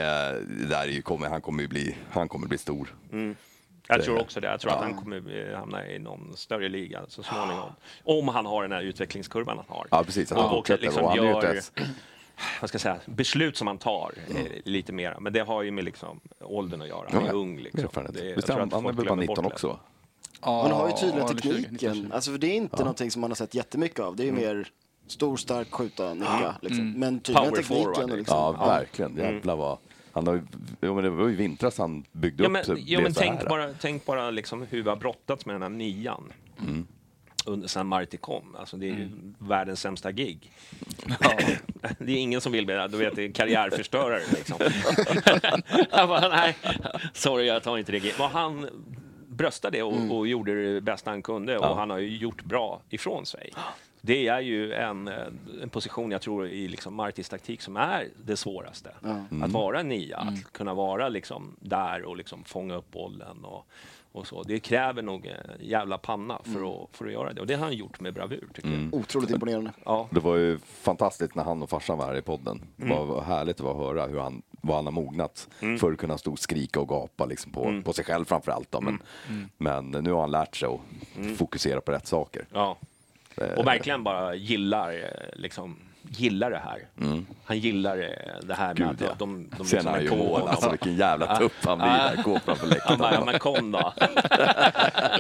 det 0.59 0.67
där 0.69 0.83
är 0.83 0.87
ju, 0.87 1.03
kommer, 1.03 1.29
han 1.29 1.41
kommer 1.41 1.63
ju 1.63 1.69
bli, 1.69 1.97
han 2.11 2.29
kommer 2.29 2.47
bli 2.49 2.59
stor. 2.59 2.95
Jag 3.91 4.05
tror 4.05 4.21
också 4.21 4.41
det. 4.41 4.47
Jag 4.47 4.61
tror 4.61 4.73
att 4.73 4.83
han 4.83 4.95
kommer 4.95 5.51
eh, 5.51 5.59
hamna 5.59 5.87
i 5.89 5.99
någon 5.99 6.37
större 6.37 6.69
liga 6.69 7.01
så 7.09 7.23
småningom. 7.23 7.71
Om 8.05 8.29
han 8.29 8.47
har 8.47 8.63
den 8.63 8.73
här 8.73 8.83
utvecklingskurvan 8.83 9.57
han 9.57 9.67
har. 9.77 9.87
Ja, 9.91 10.05
precis. 10.05 10.31
Han 10.31 10.45
Och, 10.45 10.59
och 10.59 10.71
liksom 10.71 11.05
Och 11.05 11.09
han 11.11 11.17
gör 11.27 11.61
vad 12.61 12.69
ska 12.69 12.75
jag 12.77 12.81
säga, 12.81 12.99
beslut 13.05 13.57
som 13.57 13.67
han 13.67 13.79
tar 13.79 14.13
eh, 14.29 14.45
lite 14.65 14.93
mera. 14.93 15.21
Men 15.21 15.33
det 15.33 15.41
har 15.41 15.63
ju 15.63 15.71
med 15.71 15.85
liksom, 15.85 16.21
åldern 16.41 16.83
att 16.83 16.89
göra. 16.89 17.09
Han 17.13 17.23
är 17.23 17.27
Ja, 17.27 17.33
ung. 17.33 17.59
Liksom. 17.59 17.89
Det, 18.13 18.25
jag 18.25 18.37
Visst, 18.37 18.47
tror 18.47 18.59
han, 18.59 18.69
att 18.69 18.75
han 18.75 18.85
är 18.85 18.89
väl 18.89 18.97
bara 18.97 19.03
glömmer 19.03 19.23
19 19.23 19.43
bort 19.45 19.53
också? 19.53 19.67
va? 19.69 19.79
Han 20.41 20.71
har 20.73 20.89
ju 20.89 20.97
20, 21.13 21.29
tekniken. 21.29 21.93
19. 21.93 22.13
Alltså, 22.13 22.31
för 22.31 22.39
det 22.39 22.47
är 22.47 22.55
inte 22.57 22.79
någonting 22.79 23.11
som 23.11 23.21
man 23.21 23.31
har 23.31 23.37
sett 23.37 23.55
jättemycket 23.55 24.01
av. 24.01 24.17
Det 24.17 24.23
är 24.23 24.25
ju 24.25 24.33
mer 24.33 24.69
stor, 25.07 25.37
stark, 25.37 25.73
skjuta, 25.73 26.15
nicka. 26.15 26.55
Liksom. 26.63 26.93
Men 26.93 27.21
tydliga 27.21 27.45
Power 27.45 27.57
tekniken. 27.63 27.85
forward, 27.95 28.19
liksom, 28.19 28.37
Ja, 28.37 28.67
verkligen. 28.67 29.17
Jävlar 29.17 29.57
vad... 29.57 29.79
Han 30.13 30.27
har 30.27 30.43
jo, 30.81 30.95
men 30.95 31.05
det 31.05 31.11
var 31.11 31.29
ju 31.29 31.33
i 31.33 31.37
vintras 31.37 31.79
han 31.79 32.05
byggde 32.13 32.43
Ja, 32.43 32.47
upp 32.47 32.53
men, 32.53 32.65
så 32.65 32.77
ja, 32.79 33.01
men 33.01 33.15
tänk 33.15 33.41
här. 33.41 33.49
bara, 33.49 33.73
tänk 33.81 34.05
bara 34.05 34.31
liksom 34.31 34.67
hur 34.71 34.83
vi 34.83 34.89
har 34.89 34.97
brottats 34.97 35.47
med 35.47 35.55
den 35.55 35.63
här 35.63 35.69
nian. 35.69 36.33
Mm. 36.61 36.87
Under, 37.47 37.69
sen 37.69 37.87
Marti 37.87 38.17
kom. 38.17 38.57
Alltså, 38.59 38.77
det 38.77 38.87
är 38.87 38.95
ju 38.95 39.09
världens 39.39 39.81
sämsta 39.81 40.13
gig. 40.13 40.53
det 41.99 42.13
är 42.13 42.17
ingen 42.17 42.41
som 42.41 42.53
vill 42.53 42.67
bli 42.67 42.75
det. 42.75 42.89
Du 42.89 42.97
vet, 42.97 43.17
det 43.17 43.25
är 43.25 43.33
karriärförstörare. 43.33 44.23
Liksom. 44.31 44.57
jag 45.91 46.09
bara, 46.09 46.29
nej, 46.29 46.57
sorry, 47.13 47.47
jag 47.47 47.63
tar 47.63 47.79
inte 47.79 47.93
det 47.93 47.99
giget. 47.99 48.19
Men 48.19 48.31
han 48.31 48.69
bröstade 49.29 49.79
det 49.79 49.83
och, 49.83 50.19
och 50.19 50.27
gjorde 50.27 50.75
det 50.75 50.81
bästa 50.81 51.11
han 51.11 51.23
kunde 51.23 51.59
och 51.59 51.77
han 51.77 51.91
har 51.91 51.99
ju 51.99 52.17
gjort 52.17 52.43
bra 52.43 52.83
ifrån 52.89 53.27
sig. 53.27 53.53
Det 54.03 54.29
är 54.29 54.41
ju 54.41 54.73
en, 54.73 55.09
eh, 55.09 55.15
en 55.63 55.69
position 55.69 56.11
jag 56.11 56.23
tror 56.23 56.49
i 56.49 56.69
liksom 56.69 56.95
Martis 56.95 57.29
taktik 57.29 57.63
som 57.63 57.77
är 57.77 58.09
det 58.25 58.37
svåraste. 58.37 58.91
Att 59.43 59.51
vara 59.51 59.83
nia, 59.83 60.17
att 60.17 60.53
kunna 60.53 60.75
vara 60.75 61.09
liksom 61.09 61.57
där 61.61 62.03
och 62.05 62.17
liksom 62.17 62.45
fånga 62.45 62.75
upp 62.75 62.91
bollen 62.91 63.45
och, 63.45 63.67
och 64.13 64.27
så. 64.27 64.43
Det 64.43 64.61
kräver 64.61 65.03
nog 65.03 65.27
en 65.27 65.35
jävla 65.61 65.99
panna 65.99 66.39
för, 66.45 66.83
att, 66.85 66.89
för 66.97 67.07
att 67.07 67.13
göra 67.13 67.33
det 67.33 67.41
och 67.41 67.47
det 67.47 67.55
har 67.55 67.65
han 67.65 67.77
gjort 67.77 68.01
med 68.01 68.15
bravur 68.15 68.49
tycker 68.55 68.69
jag. 68.71 68.95
Otroligt 68.95 69.31
imponerande. 69.31 69.71
Ja. 69.85 70.09
Det 70.11 70.21
var 70.21 70.37
ju 70.37 70.59
fantastiskt 70.59 71.35
när 71.35 71.45
han 71.45 71.63
och 71.63 71.71
farsan 71.71 71.99
var 71.99 72.07
här 72.07 72.17
i 72.17 72.23
podden. 72.23 72.63
Det 72.77 72.85
Mm. 72.85 72.99
var 72.99 73.05
var 73.07 73.23
härligt 73.23 73.57
att 73.61 73.67
vara 73.67 73.77
höra 73.77 74.07
hur 74.07 74.19
han, 74.19 74.43
vad 74.51 74.77
han 74.77 74.85
har 74.85 74.93
mognat. 74.93 75.49
Förr 75.59 75.95
kunde 75.97 76.13
han 76.13 76.19
stå 76.19 76.33
och 76.33 76.39
skrika 76.39 76.81
och 76.81 76.89
gapa 76.89 77.27
liksom 77.27 77.53
på, 77.53 77.65
Mm. 77.65 77.83
på 77.83 77.93
sig 77.93 78.05
själv 78.05 78.25
framför 78.25 78.53
allt. 78.53 78.73
Då, 78.73 78.81
men, 78.81 79.03
men 79.59 79.91
nu 79.91 80.13
har 80.13 80.21
han 80.21 80.31
lärt 80.31 80.57
sig 80.57 80.69
att 80.69 80.81
Mm. 81.17 81.37
fokusera 81.37 81.81
på 81.81 81.93
rätt 81.93 82.07
saker. 82.07 82.45
Ja. 82.53 82.77
Och 83.57 83.67
verkligen 83.67 84.05
bara 84.05 84.35
gillar, 84.35 84.93
eh, 84.93 85.39
liksom, 85.41 85.77
gillar 86.03 86.51
det 86.51 86.59
här. 86.65 86.89
Han 87.45 87.59
gillar 87.59 87.99
eh, 87.99 88.47
det 88.47 88.55
här 88.55 88.75
med 88.75 88.81
Mm. 88.83 88.97
Gud, 88.99 89.03
att 89.09 89.09
ja. 89.09 89.15
de, 89.19 89.49
de 89.59 89.65
Sen 89.65 89.65
liksom 89.79 89.87
han 89.93 90.01
är 90.01 90.09
honom. 90.09 90.49
alltså 90.49 90.71
vilken 90.71 90.97
jävla 90.97 91.37
tupp 91.37 91.53
han 91.65 91.79
blir 91.79 91.89
där, 91.89 92.23
går 92.23 92.39
framför 92.39 92.61
Han 92.67 92.71
läktaren. 92.71 92.99
bara, 92.99 93.15
ja 93.15 93.25
men 93.25 93.39
kom 93.39 93.71
då. 93.73 93.79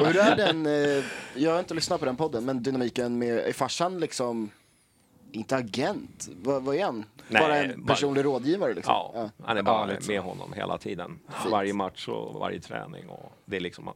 Och 0.00 0.06
hur 0.06 0.16
är 0.18 0.36
den, 0.36 0.66
eh, 0.66 1.04
jag 1.34 1.52
har 1.52 1.58
inte 1.58 1.74
lyssnat 1.74 2.00
på 2.00 2.06
den 2.06 2.16
podden, 2.16 2.44
men 2.44 2.62
dynamiken 2.62 3.18
med, 3.18 3.38
är 3.38 3.52
farsan 3.52 4.00
liksom, 4.00 4.50
inte 5.32 5.56
agent, 5.56 6.28
vad, 6.42 6.62
vad 6.62 6.76
är 6.76 6.84
han? 6.84 7.04
Nej, 7.28 7.42
bara 7.42 7.56
en 7.56 7.84
bara- 7.84 7.94
personlig 7.94 8.24
rådgivare 8.24 8.74
liksom? 8.74 8.92
Ja, 8.94 9.30
han 9.44 9.56
är 9.56 9.62
bara 9.62 9.92
Ja, 9.92 10.00
så. 10.00 10.10
med 10.12 10.20
honom 10.20 10.52
hela 10.52 10.78
tiden. 10.78 11.18
Varje 11.50 11.72
match 11.74 12.08
och 12.08 12.40
varje 12.40 12.60
träning. 12.60 13.08
Och 13.08 13.32
det 13.44 13.56
är 13.56 13.60
liksom... 13.60 13.90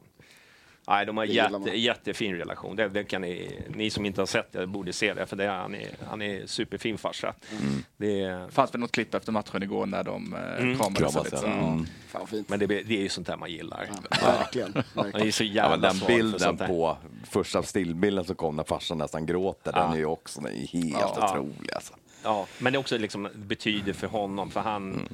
Nej, 0.87 1.05
de 1.05 1.17
har 1.17 1.25
gillar 1.25 1.59
jätte, 1.59 1.77
jättefin 1.79 2.35
relation. 2.35 2.75
Det, 2.75 2.89
det 2.89 3.03
kan 3.03 3.21
ni, 3.21 3.59
ni 3.75 3.89
som 3.89 4.05
inte 4.05 4.21
har 4.21 4.25
sett 4.25 4.51
det 4.51 4.67
borde 4.67 4.93
se 4.93 5.13
det, 5.13 5.25
för 5.25 5.35
det 5.35 5.43
är, 5.43 5.49
han, 5.49 5.75
är, 5.75 5.87
han 6.09 6.21
är 6.21 6.45
superfin 6.47 6.97
farsa. 6.97 7.33
Mm. 7.51 7.83
Det 7.97 8.21
är, 8.21 8.49
fanns 8.49 8.73
väl 8.73 8.81
något 8.81 8.91
klipp 8.91 9.13
efter 9.13 9.31
matchen 9.31 9.63
igår 9.63 9.85
när 9.85 10.03
de 10.03 10.33
eh, 10.33 10.77
kramades 10.77 10.97
Kramas, 10.97 11.15
lite. 11.23 11.35
ja. 11.35 11.41
Så. 11.41 11.47
Mm. 11.47 11.85
Fan 12.07 12.21
vad 12.21 12.29
fint. 12.29 12.49
men 12.49 12.59
det, 12.59 12.65
det 12.67 12.97
är 12.97 13.01
ju 13.01 13.09
sånt 13.09 13.27
där 13.27 13.37
man 13.37 13.51
gillar. 13.51 13.89
Verkligen. 14.21 14.73
Han 14.73 14.83
är 14.97 15.03
verkligen. 15.03 15.25
ju 15.25 15.31
så 15.31 15.43
Ja, 15.43 15.49
jävla 15.53 15.77
men 15.77 15.81
den 15.99 16.07
bilden 16.07 16.57
på 16.57 16.97
första 17.29 17.63
stillbilden 17.63 18.25
som 18.25 18.35
kom 18.35 18.55
när 18.55 18.63
farsan 18.63 18.97
nästan 18.97 19.25
gråter, 19.25 19.71
den 19.71 19.91
är 19.91 19.97
ju 19.97 20.05
också 20.05 20.41
den 20.41 20.51
är 20.53 20.67
helt 20.67 20.93
Ja. 20.99 21.29
otrolig. 21.31 21.71
Alltså. 21.75 21.93
Ja, 22.23 22.47
men 22.59 22.73
det 22.73 22.77
är 22.77 22.79
också 22.79 22.97
liksom 22.97 23.29
betyder 23.35 23.93
för 23.93 24.07
honom, 24.07 24.51
för 24.51 24.59
han, 24.59 25.07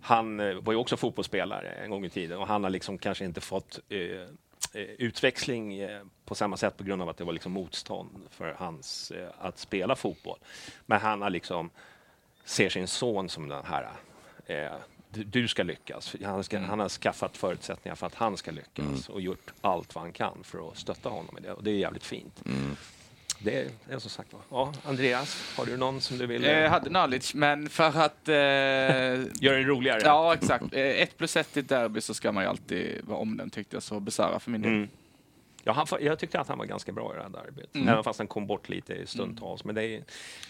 han 0.00 0.40
eh, 0.40 0.54
var 0.54 0.72
ju 0.72 0.78
också 0.78 0.96
fotbollsspelare 0.96 1.68
en 1.70 1.90
gång 1.90 2.04
i 2.04 2.10
tiden 2.10 2.38
och 2.38 2.46
han 2.48 2.62
har 2.64 2.70
liksom 2.70 2.98
kanske 2.98 3.24
inte 3.24 3.40
fått 3.40 3.78
eh, 3.88 3.98
utväxling 4.74 5.78
eh, 5.78 6.02
på 6.24 6.34
samma 6.34 6.56
sätt 6.56 6.76
på 6.76 6.84
grund 6.84 7.02
av 7.02 7.08
att 7.08 7.16
det 7.16 7.24
var 7.24 7.32
liksom 7.32 7.52
motstånd 7.52 8.26
för 8.30 8.54
hans 8.58 9.10
eh, 9.10 9.28
att 9.38 9.58
spela 9.58 9.96
fotboll. 9.96 10.38
Men 10.86 11.00
han 11.00 11.22
har 11.22 11.30
liksom 11.30 11.70
ser 12.44 12.68
sin 12.68 12.88
son 12.88 13.28
som 13.28 13.48
den 13.48 13.64
här 13.64 13.88
eh, 14.46 14.72
du, 15.10 15.48
ska 15.48 15.62
lyckas. 15.62 16.16
Han, 16.24 16.44
ska, 16.44 16.58
han 16.58 16.78
har 16.78 16.88
skaffat 16.88 17.36
förutsättningar 17.36 17.94
för 17.94 18.06
att 18.06 18.14
han 18.14 18.36
ska 18.36 18.50
lyckas 18.50 19.08
och 19.08 19.20
gjort 19.20 19.52
allt 19.60 19.94
vad 19.94 20.04
han 20.04 20.12
kan 20.12 20.44
för 20.44 20.68
att 20.68 20.78
stötta 20.78 21.08
honom 21.08 21.38
i 21.38 21.40
det. 21.40 21.52
Och 21.52 21.64
det 21.64 21.70
är 21.70 21.74
jävligt 21.74 22.04
fint. 22.04 22.42
Är, 22.44 22.76
det 23.38 23.70
är 23.90 23.98
som 23.98 24.10
sagt. 24.10 24.34
Ja, 24.50 24.72
Andreas, 24.84 25.54
har 25.56 25.66
du 25.66 25.76
någon 25.76 26.00
som 26.00 26.18
du 26.18 26.26
vill... 26.26 26.44
Eh, 26.44 26.50
Jag 26.58 26.70
hade 26.70 26.88
knowledge, 26.88 27.34
men 27.34 27.68
för 27.68 27.98
att... 28.00 28.28
Eh, 28.28 28.34
Gör 28.34 29.54
det 29.56 29.62
roligare. 29.64 30.00
ja, 30.04 30.34
exakt. 30.34 30.64
Eh, 30.74 30.80
ett 30.80 31.16
plus 31.18 31.36
ett 31.36 31.56
i 31.56 31.60
ett 31.60 31.68
derby 31.68 32.00
så 32.00 32.14
ska 32.14 32.32
man 32.32 32.44
ju 32.44 32.50
alltid 32.50 33.04
vara 33.04 33.18
omnämnd, 33.18 33.52
tyckte 33.52 33.76
jag. 33.76 33.82
Så 33.82 34.00
Besara 34.00 34.40
för 34.40 34.50
min 34.50 34.62
del. 34.62 34.72
Mm. 34.72 34.88
Ja, 35.64 35.72
han, 35.72 35.86
jag 36.00 36.18
tyckte 36.18 36.40
att 36.40 36.48
han 36.48 36.58
var 36.58 36.64
ganska 36.64 36.92
bra 36.92 37.12
i 37.14 37.16
det 37.16 37.22
här 37.22 37.30
derbyt. 37.30 37.76
Även 37.88 38.04
fast 38.04 38.18
han 38.18 38.26
kom 38.28 38.46
bort 38.46 38.68
lite 38.68 38.94
i 38.94 39.06
stundtals. 39.06 39.64
Men 39.64 39.74
det 39.74 39.82
är, 39.84 40.02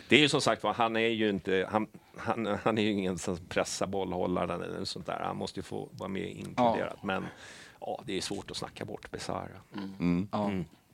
det 0.08 0.16
är 0.16 0.20
ju 0.20 0.28
som 0.28 0.40
sagt 0.40 0.62
var, 0.62 0.74
han 0.74 0.96
är 0.96 1.08
ju 1.08 1.28
inte, 1.30 1.68
han, 1.72 1.86
han, 2.16 2.58
han 2.62 2.78
är 2.78 2.82
ju 2.82 2.90
ingen 2.90 3.18
som 3.18 3.36
pressar 3.48 3.86
bollhållaren 3.86 4.62
eller 4.62 4.84
sånt 4.84 5.06
där. 5.06 5.20
Han 5.24 5.36
måste 5.36 5.58
ju 5.58 5.64
få 5.64 5.88
vara 5.92 6.08
med 6.08 6.30
inkluderat. 6.30 7.02
Men 7.02 7.26
ja, 7.80 8.02
det 8.06 8.16
är 8.16 8.20
svårt 8.20 8.50
att 8.50 8.56
snacka 8.56 8.84
bort 8.84 9.10
Besara. 9.10 9.48
Ja. 10.32 10.50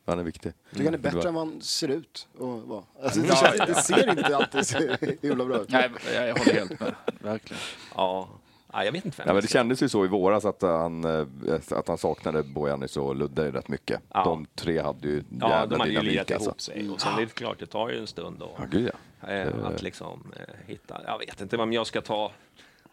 Han 0.06 0.18
är 0.18 0.22
viktig. 0.22 0.52
tycker 0.70 0.84
han 0.84 0.94
är 0.94 0.98
bättre 0.98 1.28
än 1.28 1.34
vad 1.34 1.46
han 1.46 1.60
ser 1.60 1.88
ut 1.88 2.28
att 2.34 2.40
vara. 2.40 2.82
Alltså, 3.02 3.20
det, 3.20 3.36
känns, 3.36 3.56
det 3.66 3.74
ser 3.74 4.10
inte 4.10 4.36
alltid 4.36 4.66
så 4.66 4.78
himla 5.22 5.44
bra 5.44 5.56
ut. 5.56 5.68
Nej, 5.68 5.90
jag, 6.14 6.28
jag 6.28 6.36
håller 6.36 6.52
helt 6.52 6.80
med. 6.80 6.94
Verkligen. 7.20 7.62
Ja, 7.94 8.28
ja 8.72 8.84
jag 8.84 8.92
vet 8.92 9.04
inte 9.04 9.18
vem 9.18 9.26
Ja, 9.26 9.32
men 9.32 9.34
jag 9.36 9.44
det 9.44 9.48
kändes 9.48 9.82
ju 9.82 9.88
så 9.88 10.04
i 10.04 10.08
våras 10.08 10.44
att 10.44 10.62
han, 10.62 11.04
eh, 11.04 11.26
att 11.70 11.88
han 11.88 11.98
saknade 11.98 12.42
Bojanis 12.42 12.96
och 12.96 13.16
Ludde 13.16 13.52
rätt 13.52 13.68
mycket. 13.68 14.00
Ja. 14.14 14.24
De 14.24 14.46
tre 14.54 14.80
hade 14.82 15.08
ju 15.08 15.24
Ja, 15.40 15.50
jävla 15.50 15.66
de 15.66 15.80
hade 15.80 15.92
ju 15.92 16.00
dynamik 16.00 16.30
alltså. 16.30 16.50
ihop 16.50 16.60
sig. 16.60 16.90
Och 16.90 17.00
sen 17.00 17.14
är 17.14 17.20
det 17.20 17.34
klart, 17.34 17.58
det 17.58 17.66
tar 17.66 17.90
ju 17.90 17.98
en 17.98 18.06
stund 18.06 18.42
att 18.42 18.50
Ja, 18.58 18.64
gud 18.70 18.90
ja. 19.20 19.28
Eh, 19.28 19.64
att 19.64 19.82
liksom 19.82 20.32
eh, 20.36 20.54
hitta, 20.66 21.00
jag 21.06 21.18
vet 21.18 21.40
inte 21.40 21.56
vem 21.56 21.72
jag 21.72 21.86
ska 21.86 22.00
ta. 22.00 22.32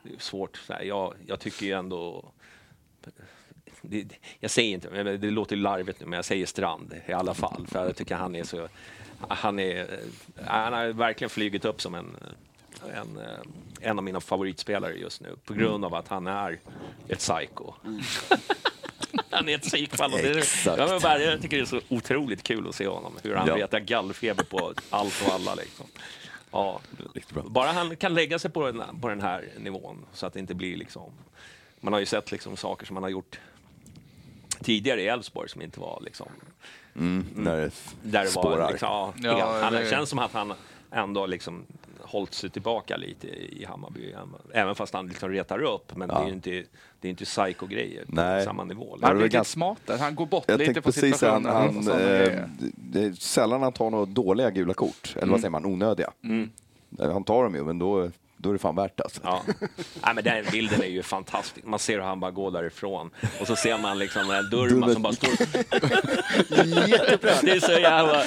Det 0.03 0.13
är 0.13 0.19
svårt. 0.19 0.57
Så 0.57 0.73
här, 0.73 0.81
jag, 0.81 1.13
jag 1.25 1.39
tycker 1.39 1.65
ju 1.65 1.71
ändå... 1.71 2.31
Det, 3.81 4.07
jag 4.39 4.51
säger 4.51 4.73
inte, 4.73 5.03
det 5.17 5.29
låter 5.31 5.55
larvigt 5.55 5.99
nu, 5.99 6.05
men 6.05 6.15
jag 6.17 6.25
säger 6.25 6.45
Strand 6.45 6.93
i 7.07 7.13
alla 7.13 7.33
fall. 7.33 7.67
För 7.67 7.85
jag 7.85 7.95
tycker 7.95 8.15
han 8.15 8.35
är 8.35 8.43
så... 8.43 8.67
Han, 9.27 9.59
är, 9.59 9.99
han 10.45 10.73
har 10.73 10.87
verkligen 10.87 11.29
flugit 11.29 11.65
upp 11.65 11.81
som 11.81 11.95
en, 11.95 12.17
en, 12.95 13.19
en 13.81 13.97
av 13.97 14.03
mina 14.03 14.21
favoritspelare 14.21 14.93
just 14.93 15.21
nu. 15.21 15.35
På 15.45 15.53
grund 15.53 15.85
av 15.85 15.95
att 15.95 16.07
han 16.07 16.27
är 16.27 16.59
ett 17.07 17.19
psycho. 17.19 17.73
Han 19.29 19.49
är 19.49 19.55
ett 19.55 19.61
psykfall. 19.61 20.11
Ja, 20.65 20.99
bara, 21.03 21.19
jag 21.19 21.41
tycker 21.41 21.57
det 21.57 21.63
är 21.63 21.65
så 21.65 21.81
otroligt 21.89 22.43
kul 22.43 22.67
att 22.69 22.75
se 22.75 22.87
honom. 22.87 23.17
Hur 23.23 23.35
han 23.35 23.47
Ja. 23.47 23.55
retar 23.57 23.79
gallfeber 23.79 24.43
på 24.43 24.73
allt 24.89 25.23
och 25.27 25.33
alla. 25.33 25.55
Liksom. 25.55 25.85
Ja, 26.51 26.81
bara 27.45 27.71
han 27.71 27.95
kan 27.95 28.13
lägga 28.13 28.39
sig 28.39 28.51
på 28.51 28.71
den, 28.71 28.99
på 29.01 29.09
den 29.09 29.21
här 29.21 29.49
nivån 29.57 30.05
så 30.13 30.25
att 30.25 30.33
det 30.33 30.39
inte 30.39 30.53
blir 30.53 30.77
liksom... 30.77 31.11
Man 31.79 31.93
har 31.93 31.99
ju 31.99 32.05
sett 32.05 32.31
liksom 32.31 32.57
saker 32.57 32.85
som 32.85 32.93
man 32.93 33.03
har 33.03 33.09
gjort 33.09 33.39
tidigare 34.63 35.01
i 35.01 35.07
Elfsborg 35.07 35.49
som 35.49 35.61
inte 35.61 35.79
var 35.79 36.01
liksom... 36.05 36.27
Mm, 36.95 37.25
när 37.35 37.57
det 37.57 37.71
Där 38.01 38.23
det 38.23 38.27
spårar. 38.29 38.57
var 38.57 38.69
liksom, 38.71 38.89
ja, 38.89 39.13
Ja, 39.21 39.59
han, 39.63 39.73
det- 39.73 39.89
känns 39.89 40.09
som 40.09 40.19
att 40.19 40.33
han 40.33 40.53
ändå 40.91 41.25
liksom 41.25 41.65
hållit 41.99 42.33
sig 42.33 42.49
tillbaka 42.49 42.97
lite 42.97 43.27
i 43.27 43.65
Hammarby. 43.69 44.13
Även 44.53 44.75
fast 44.75 44.93
han 44.93 45.07
liksom 45.07 45.29
retar 45.29 45.63
upp. 45.63 45.95
Men 45.95 46.07
det 46.09 46.15
är 46.15 46.25
ju 46.27 46.33
inte, 46.33 46.49
det 47.01 47.07
är 47.07 47.09
inte 47.09 47.25
psycho-grejer 47.25 48.05
på 48.05 48.11
Nej. 48.15 48.45
samma 48.45 48.63
nivå. 48.63 48.89
Han 48.91 48.99
det 49.01 49.07
är 49.07 49.13
var 49.15 49.23
lite 49.23 49.33
ganska- 49.37 49.51
smartare. 49.53 49.97
Han 49.97 50.15
går 50.15 50.25
bort 50.25 50.43
Jag 50.47 50.59
lite 50.59 50.81
på 50.81 50.87
han, 50.87 50.93
situationen. 50.93 51.51
han, 51.53 51.83
sådana 51.83 52.01
eh, 52.03 52.43
det 52.75 53.03
är 53.03 53.11
sällan 53.13 53.61
han 53.61 53.73
tar 53.73 53.89
några 53.89 54.05
dåliga 54.05 54.49
gula 54.49 54.73
kort. 54.73 55.15
Eller 55.15 55.31
vad 55.31 55.39
säger 55.39 55.51
man, 55.51 55.65
onödiga. 55.65 56.11
Han 56.99 57.23
tar 57.23 57.43
dem 57.43 57.55
ju, 57.55 57.63
men 57.63 57.79
då, 57.79 58.11
då 58.41 58.49
är 58.49 58.53
det 58.53 58.59
fan 58.59 58.75
värt 58.75 59.01
alltså. 59.01 59.21
Ja. 59.23 59.41
Nej, 60.05 60.15
men 60.15 60.23
den 60.23 60.45
bilden 60.51 60.81
är 60.81 60.87
ju 60.87 61.03
fantastisk. 61.03 61.65
Man 61.65 61.79
ser 61.79 61.93
hur 61.93 62.01
han 62.05 62.19
bara 62.19 62.31
går 62.31 62.51
därifrån 62.51 63.09
och 63.39 63.47
så 63.47 63.55
ser 63.55 63.77
man 63.77 63.99
liksom 63.99 64.31
en 64.31 64.49
Durma 64.49 64.93
som 64.93 65.01
bara 65.01 65.13
står... 65.13 65.29
Det 67.45 67.51
är 67.51 67.59
så 67.59 67.71
jävla... 67.71 68.23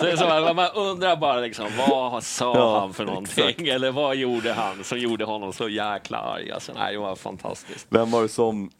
Det 0.00 0.10
är 0.12 0.16
så, 0.16 0.24
här, 0.24 0.54
man 0.54 0.70
undrar 0.74 1.16
bara 1.16 1.40
liksom, 1.40 1.66
vad 1.88 2.24
sa 2.24 2.54
Ja, 2.54 2.80
han 2.80 2.94
för 2.94 3.04
någonting? 3.04 3.68
Eller 3.68 3.90
vad 3.90 4.16
gjorde 4.16 4.52
han 4.52 4.84
som 4.84 4.98
gjorde 4.98 5.24
honom 5.24 5.52
så 5.52 5.68
jäkla 5.68 6.18
arg? 6.18 6.50
Alltså, 6.50 6.72
nej, 6.72 6.92
det 6.92 6.98
var 6.98 7.16
fantastiskt. 7.16 7.86
Vem 7.90 8.10
var 8.10 8.22
det 8.22 8.28
som 8.28 8.70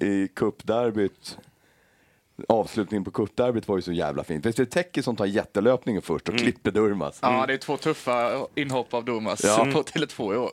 i 0.00 0.28
cupderbyt, 0.28 1.38
avslutningen 2.48 3.04
på 3.04 3.10
cupderbyt 3.10 3.68
var 3.68 3.76
ju 3.76 3.82
så 3.82 3.92
jävla 3.92 4.24
fint. 4.24 4.46
Visst 4.46 4.58
är 4.58 4.64
det 4.64 4.70
Teki 4.70 5.02
som 5.02 5.16
tar 5.16 5.26
jättelöpningen 5.26 6.02
först 6.02 6.28
och 6.28 6.38
klipper 6.38 6.70
Durmaz? 6.70 7.18
Ja, 7.22 7.44
det 7.46 7.52
är 7.52 7.56
två 7.58 7.76
tuffa 7.76 8.30
inhopp 8.54 8.94
av 8.94 9.04
Domas 9.04 9.40
Ja. 9.44 9.66
på 9.72 9.82
Tele2 9.82 10.34
i 10.34 10.36
år. 10.36 10.50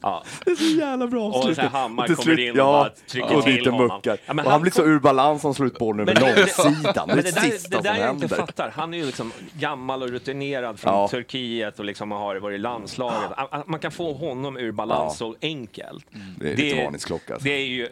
Ja. 0.00 0.24
Det 0.44 0.50
är 0.50 0.54
så 0.54 0.64
jävla 0.80 1.06
bra 1.06 1.24
Och 1.28 1.34
avslut. 1.36 1.56
så 1.56 1.62
här 1.62 1.68
Hammar 1.68 2.02
Och 2.02 2.06
till 2.06 2.16
kommer 2.16 2.34
slut- 2.36 2.38
in 2.54 2.60
och 2.60 2.66
bara 2.66 2.90
trycker 3.06 3.36
och 3.36 3.44
till 3.44 3.66
honom. 3.70 3.88
muckar. 3.94 4.18
Ja, 4.26 4.34
men 4.34 4.38
och 4.38 4.44
han 4.44 4.52
han 4.52 4.62
blir 4.62 4.72
så 4.72 4.82
kom- 4.82 4.90
ur 4.90 4.98
balans 5.00 5.44
om 5.44 5.54
slutbollen 5.54 6.08
över 6.08 6.20
Men 6.20 6.34
det- 6.34 6.36
långsidan. 6.64 6.92
Det 6.94 7.00
är 7.00 7.06
Men 7.06 7.16
det, 7.16 7.22
det 7.22 7.30
där, 7.34 7.40
sista 7.50 7.76
det 7.76 7.82
där 7.82 7.94
som 7.94 8.02
jag 8.04 8.14
inte 8.14 8.26
händer. 8.26 8.36
fattar. 8.46 8.70
Han 8.76 8.94
är 8.94 8.98
ju 8.98 9.06
liksom 9.06 9.32
gammal 9.52 10.02
och 10.02 10.08
rutinerad 10.08 10.78
från 10.80 10.92
Ja. 10.94 11.08
Turkiet 11.08 11.78
och 11.78 11.84
liksom 11.84 12.10
har 12.10 12.36
varit 12.36 12.54
i 12.54 12.58
landslaget. 12.58 13.30
Man 13.66 13.80
kan 13.80 13.90
få 13.90 14.12
honom 14.12 14.56
ur 14.56 14.72
balans 14.72 15.16
så 15.18 15.36
enkelt. 15.42 16.06
Det 16.38 16.52
är 16.52 16.56
lite 16.56 16.84
varningsklocka, 16.84 17.32
alltså. 17.34 17.44
Det 17.48 17.52
är 17.54 17.66
ju... 17.66 17.88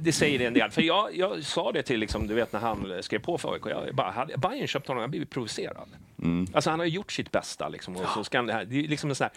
Det, 0.00 0.12
säger 0.12 0.40
en 0.40 0.54
del. 0.54 0.70
För 0.70 0.82
jag, 0.82 1.16
jag 1.16 1.44
sa 1.44 1.72
det 1.72 1.82
till, 1.82 2.00
liksom, 2.00 2.26
du 2.26 2.34
vet 2.34 2.52
när 2.52 2.60
han 2.60 3.02
skrev 3.02 3.18
på 3.18 3.38
för 3.38 3.52
AIK, 3.52 3.66
jag 3.66 3.94
bara, 3.94 4.10
hade 4.10 4.36
Bayern 4.36 4.66
köpt 4.66 4.88
honom, 4.88 5.00
jag 5.00 5.10
blivit 5.10 5.30
provocerad. 5.30 5.88
Mm. 6.22 6.46
Alltså 6.52 6.70
han 6.70 6.78
har 6.78 6.86
gjort 6.86 7.12
sitt 7.12 7.32
bästa 7.32 7.68
liksom, 7.68 7.96
och 7.96 8.08
så 8.08 8.24
ska 8.24 8.42
det 8.42 8.52
här. 8.52 8.64
Det 8.64 8.84
är 8.84 8.88
liksom 8.88 9.10
en 9.10 9.16
sån 9.16 9.24
här 9.24 9.32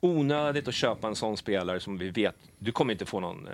onödigt 0.00 0.68
att 0.68 0.74
köpa 0.74 1.08
en 1.08 1.16
sån 1.16 1.36
spelare 1.36 1.80
som 1.80 1.98
vi 1.98 2.10
vet, 2.10 2.36
du 2.58 2.72
kommer 2.72 2.92
inte 2.92 3.06
få 3.06 3.20
någon 3.20 3.46
eh, 3.46 3.52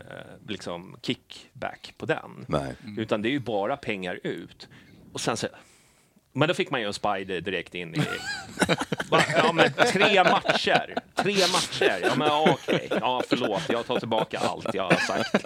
liksom, 0.48 0.96
kickback 1.02 1.94
på 1.98 2.06
den. 2.06 2.44
Nej. 2.48 2.74
Utan 2.98 3.22
det 3.22 3.28
är 3.28 3.30
ju 3.30 3.38
bara 3.38 3.76
pengar 3.76 4.20
ut. 4.22 4.68
Och 5.12 5.20
sen 5.20 5.36
så, 5.36 5.46
men 6.35 6.49
då 6.49 6.55
fick 6.55 6.70
man 6.70 6.80
ju 6.80 6.87
en 6.87 6.93
spider 6.95 7.41
direkt 7.41 7.74
in 7.74 7.95
i... 7.95 8.01
Ja, 9.37 9.53
men 9.53 9.72
tre 9.93 10.24
matcher. 10.24 10.95
Tre 11.14 11.35
matcher. 11.53 11.99
Ja, 12.03 12.14
men 12.16 12.28
ja, 12.28 12.49
okej. 12.51 12.89
Ja, 13.01 13.22
förlåt. 13.28 13.62
Jag 13.68 13.87
tar 13.87 13.99
tillbaka 13.99 14.39
allt 14.39 14.74
jag 14.74 14.82
har 14.85 14.95
sagt. 14.95 15.45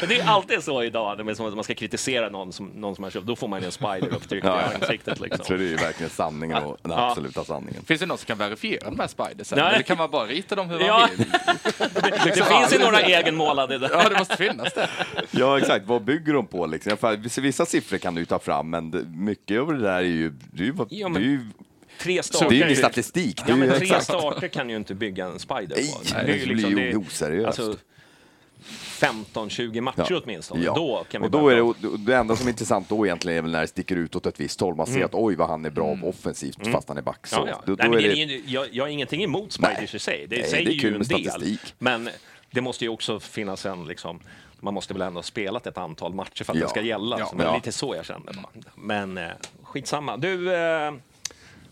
Men 0.00 0.08
det 0.08 0.18
är 0.20 0.28
alltid 0.28 0.62
så 0.62 0.82
idag, 0.82 1.16
när 1.16 1.24
man- 1.24 1.36
som 1.36 1.46
att 1.46 1.54
man 1.54 1.64
ska 1.64 1.74
kritisera 1.74 2.28
någon 2.28 2.52
som, 2.52 2.66
någon 2.66 2.94
som 2.94 3.04
har 3.04 3.10
köpt. 3.10 3.26
Då 3.26 3.36
får 3.36 3.48
man 3.48 3.64
en 3.64 3.72
spider 3.72 4.08
upptryckt 4.14 4.46
Ja, 4.46 4.60
i 4.60 4.64
ja. 4.70 4.78
ansiktet. 4.80 5.18
Så 5.18 5.24
Liksom. 5.24 5.56
det 5.58 5.64
är 5.64 5.68
ju 5.68 5.76
verkligen 5.76 6.10
sanningen 6.10 6.56
och 6.64 6.76
den 6.82 6.92
Ja. 6.92 7.10
absoluta 7.10 7.44
sanningen. 7.44 7.82
Finns 7.84 8.00
det 8.00 8.06
någon 8.06 8.18
som 8.18 8.26
kan 8.26 8.38
verifiera 8.38 8.90
de 8.90 8.98
här 9.00 9.08
spidersen? 9.08 9.58
Nej. 9.58 9.74
Eller 9.74 9.82
kan 9.82 9.98
man 9.98 10.10
bara 10.10 10.26
rita 10.26 10.54
dem 10.54 10.70
hur 10.70 10.78
man 10.78 10.86
Ja. 10.86 11.08
vill? 11.16 11.26
Det 12.02 12.44
finns 12.48 12.74
ju 12.74 12.78
några 12.78 13.00
egenmålade 13.00 13.78
där. 13.78 13.90
Ja, 13.92 14.08
det 14.08 14.18
måste 14.18 14.36
finnas 14.36 14.72
det. 14.72 14.88
Ja, 15.30 15.58
exakt. 15.58 15.86
Vad 15.86 16.02
bygger 16.02 16.32
de 16.32 16.46
på? 16.46 16.66
Liksom? 16.66 16.96
Vissa- 17.36 17.66
siffror 17.66 17.98
kan 17.98 18.14
du 18.14 18.24
ta 18.24 18.38
fram, 18.38 18.70
men 18.70 18.90
det, 18.90 19.02
mycket 19.14 19.60
av 19.60 19.72
det 19.72 19.80
där 19.82 19.98
är 19.98 20.02
ju... 20.02 20.32
Det 20.52 20.62
är 20.62 20.66
ju, 20.66 20.74
Ja, 20.76 21.06
det 21.06 21.12
men 21.12 21.22
är 21.22 21.26
ju, 21.26 21.40
Tre 22.00 22.16
det 22.16 22.22
starter. 22.22 22.62
är 22.64 22.68
ju 22.68 22.76
statistik. 22.76 23.36
Det 23.36 23.42
Ja, 23.48 23.54
är 23.54 23.58
men 23.58 23.78
tre 23.78 24.00
starter 24.00 24.48
kan 24.48 24.70
ju 24.70 24.76
inte 24.76 24.94
bygga 24.94 25.26
en 25.26 25.38
spider 25.38 25.76
Nej, 25.76 25.92
på. 26.26 26.32
det 26.48 26.54
blir 26.54 26.78
ju 26.80 26.96
oseriöst. 26.96 27.58
Alltså, 27.60 27.76
15-20 28.64 29.80
matcher 29.80 30.22
åtminstone. 30.24 30.64
Ja. 30.64 30.74
Då 30.74 31.04
kan 31.10 31.22
vi 31.22 31.26
och 31.28 31.30
då 31.30 31.48
är 31.48 31.56
det, 31.56 31.96
det 32.06 32.16
enda 32.16 32.36
som 32.36 32.46
är 32.46 32.50
intressant 32.50 32.88
då 32.88 33.06
egentligen 33.06 33.38
är 33.38 33.42
väl 33.42 33.50
när 33.52 33.60
det 33.60 33.66
sticker 33.66 33.96
ut 33.96 34.16
åt 34.16 34.26
ett 34.26 34.40
visst 34.40 34.60
håll. 34.60 34.74
Man 34.74 34.86
ser 34.86 35.04
att 35.04 35.14
oj 35.14 35.34
vad 35.34 35.48
han 35.48 35.64
är 35.64 35.70
bra 35.70 35.98
offensivt 36.02 36.66
fast 36.66 36.88
han 36.88 36.98
är 36.98 37.02
back. 37.02 37.26
Så 37.26 37.36
Mm. 37.36 37.48
Ja, 37.48 37.54
ja. 37.56 37.62
Då, 37.66 37.74
då 37.76 37.82
Nej, 37.82 37.88
men 37.90 37.98
är 37.98 38.02
det 38.02 38.08
det, 38.08 38.20
är 38.20 38.24
ingen- 38.24 38.42
jag, 38.46 38.66
jag 38.72 38.84
har 38.84 38.88
ingenting 38.88 39.22
emot 39.24 39.56
Nej. 39.60 39.74
spiders 39.74 39.94
i 39.94 39.98
sig. 39.98 40.26
Det 40.28 40.36
Nej, 40.36 40.50
säger 40.50 40.64
det 40.64 40.70
är 40.74 40.78
kul 40.78 40.90
ju 40.90 40.96
en 40.96 41.02
del. 41.02 41.30
statistik. 41.30 41.74
Men 41.78 42.08
det 42.50 42.60
måste 42.60 42.84
ju 42.84 42.88
också 42.88 43.20
finnas 43.20 43.66
en, 43.66 43.84
liksom, 43.86 44.20
man 44.62 44.74
måste 44.74 44.92
väl 44.92 45.02
ändå 45.02 45.18
ha 45.18 45.22
spelat 45.22 45.66
ett 45.66 45.78
antal 45.78 46.14
matcher 46.14 46.44
för 46.44 46.52
att 46.52 46.58
Ja. 46.58 46.64
det 46.64 46.70
ska 46.70 46.80
gälla. 46.80 47.18
Ja. 47.18 47.26
Så 47.26 47.36
det 47.36 47.44
var 47.44 47.50
Ja. 47.50 47.56
lite 47.56 47.72
så 47.72 47.94
jag 47.94 48.04
kände. 48.04 48.32
bara. 48.32 48.46
Men 48.74 49.18
eh, 49.18 49.30
skitsamma. 49.62 50.16
Du, 50.16 50.54
eh, 50.54 50.92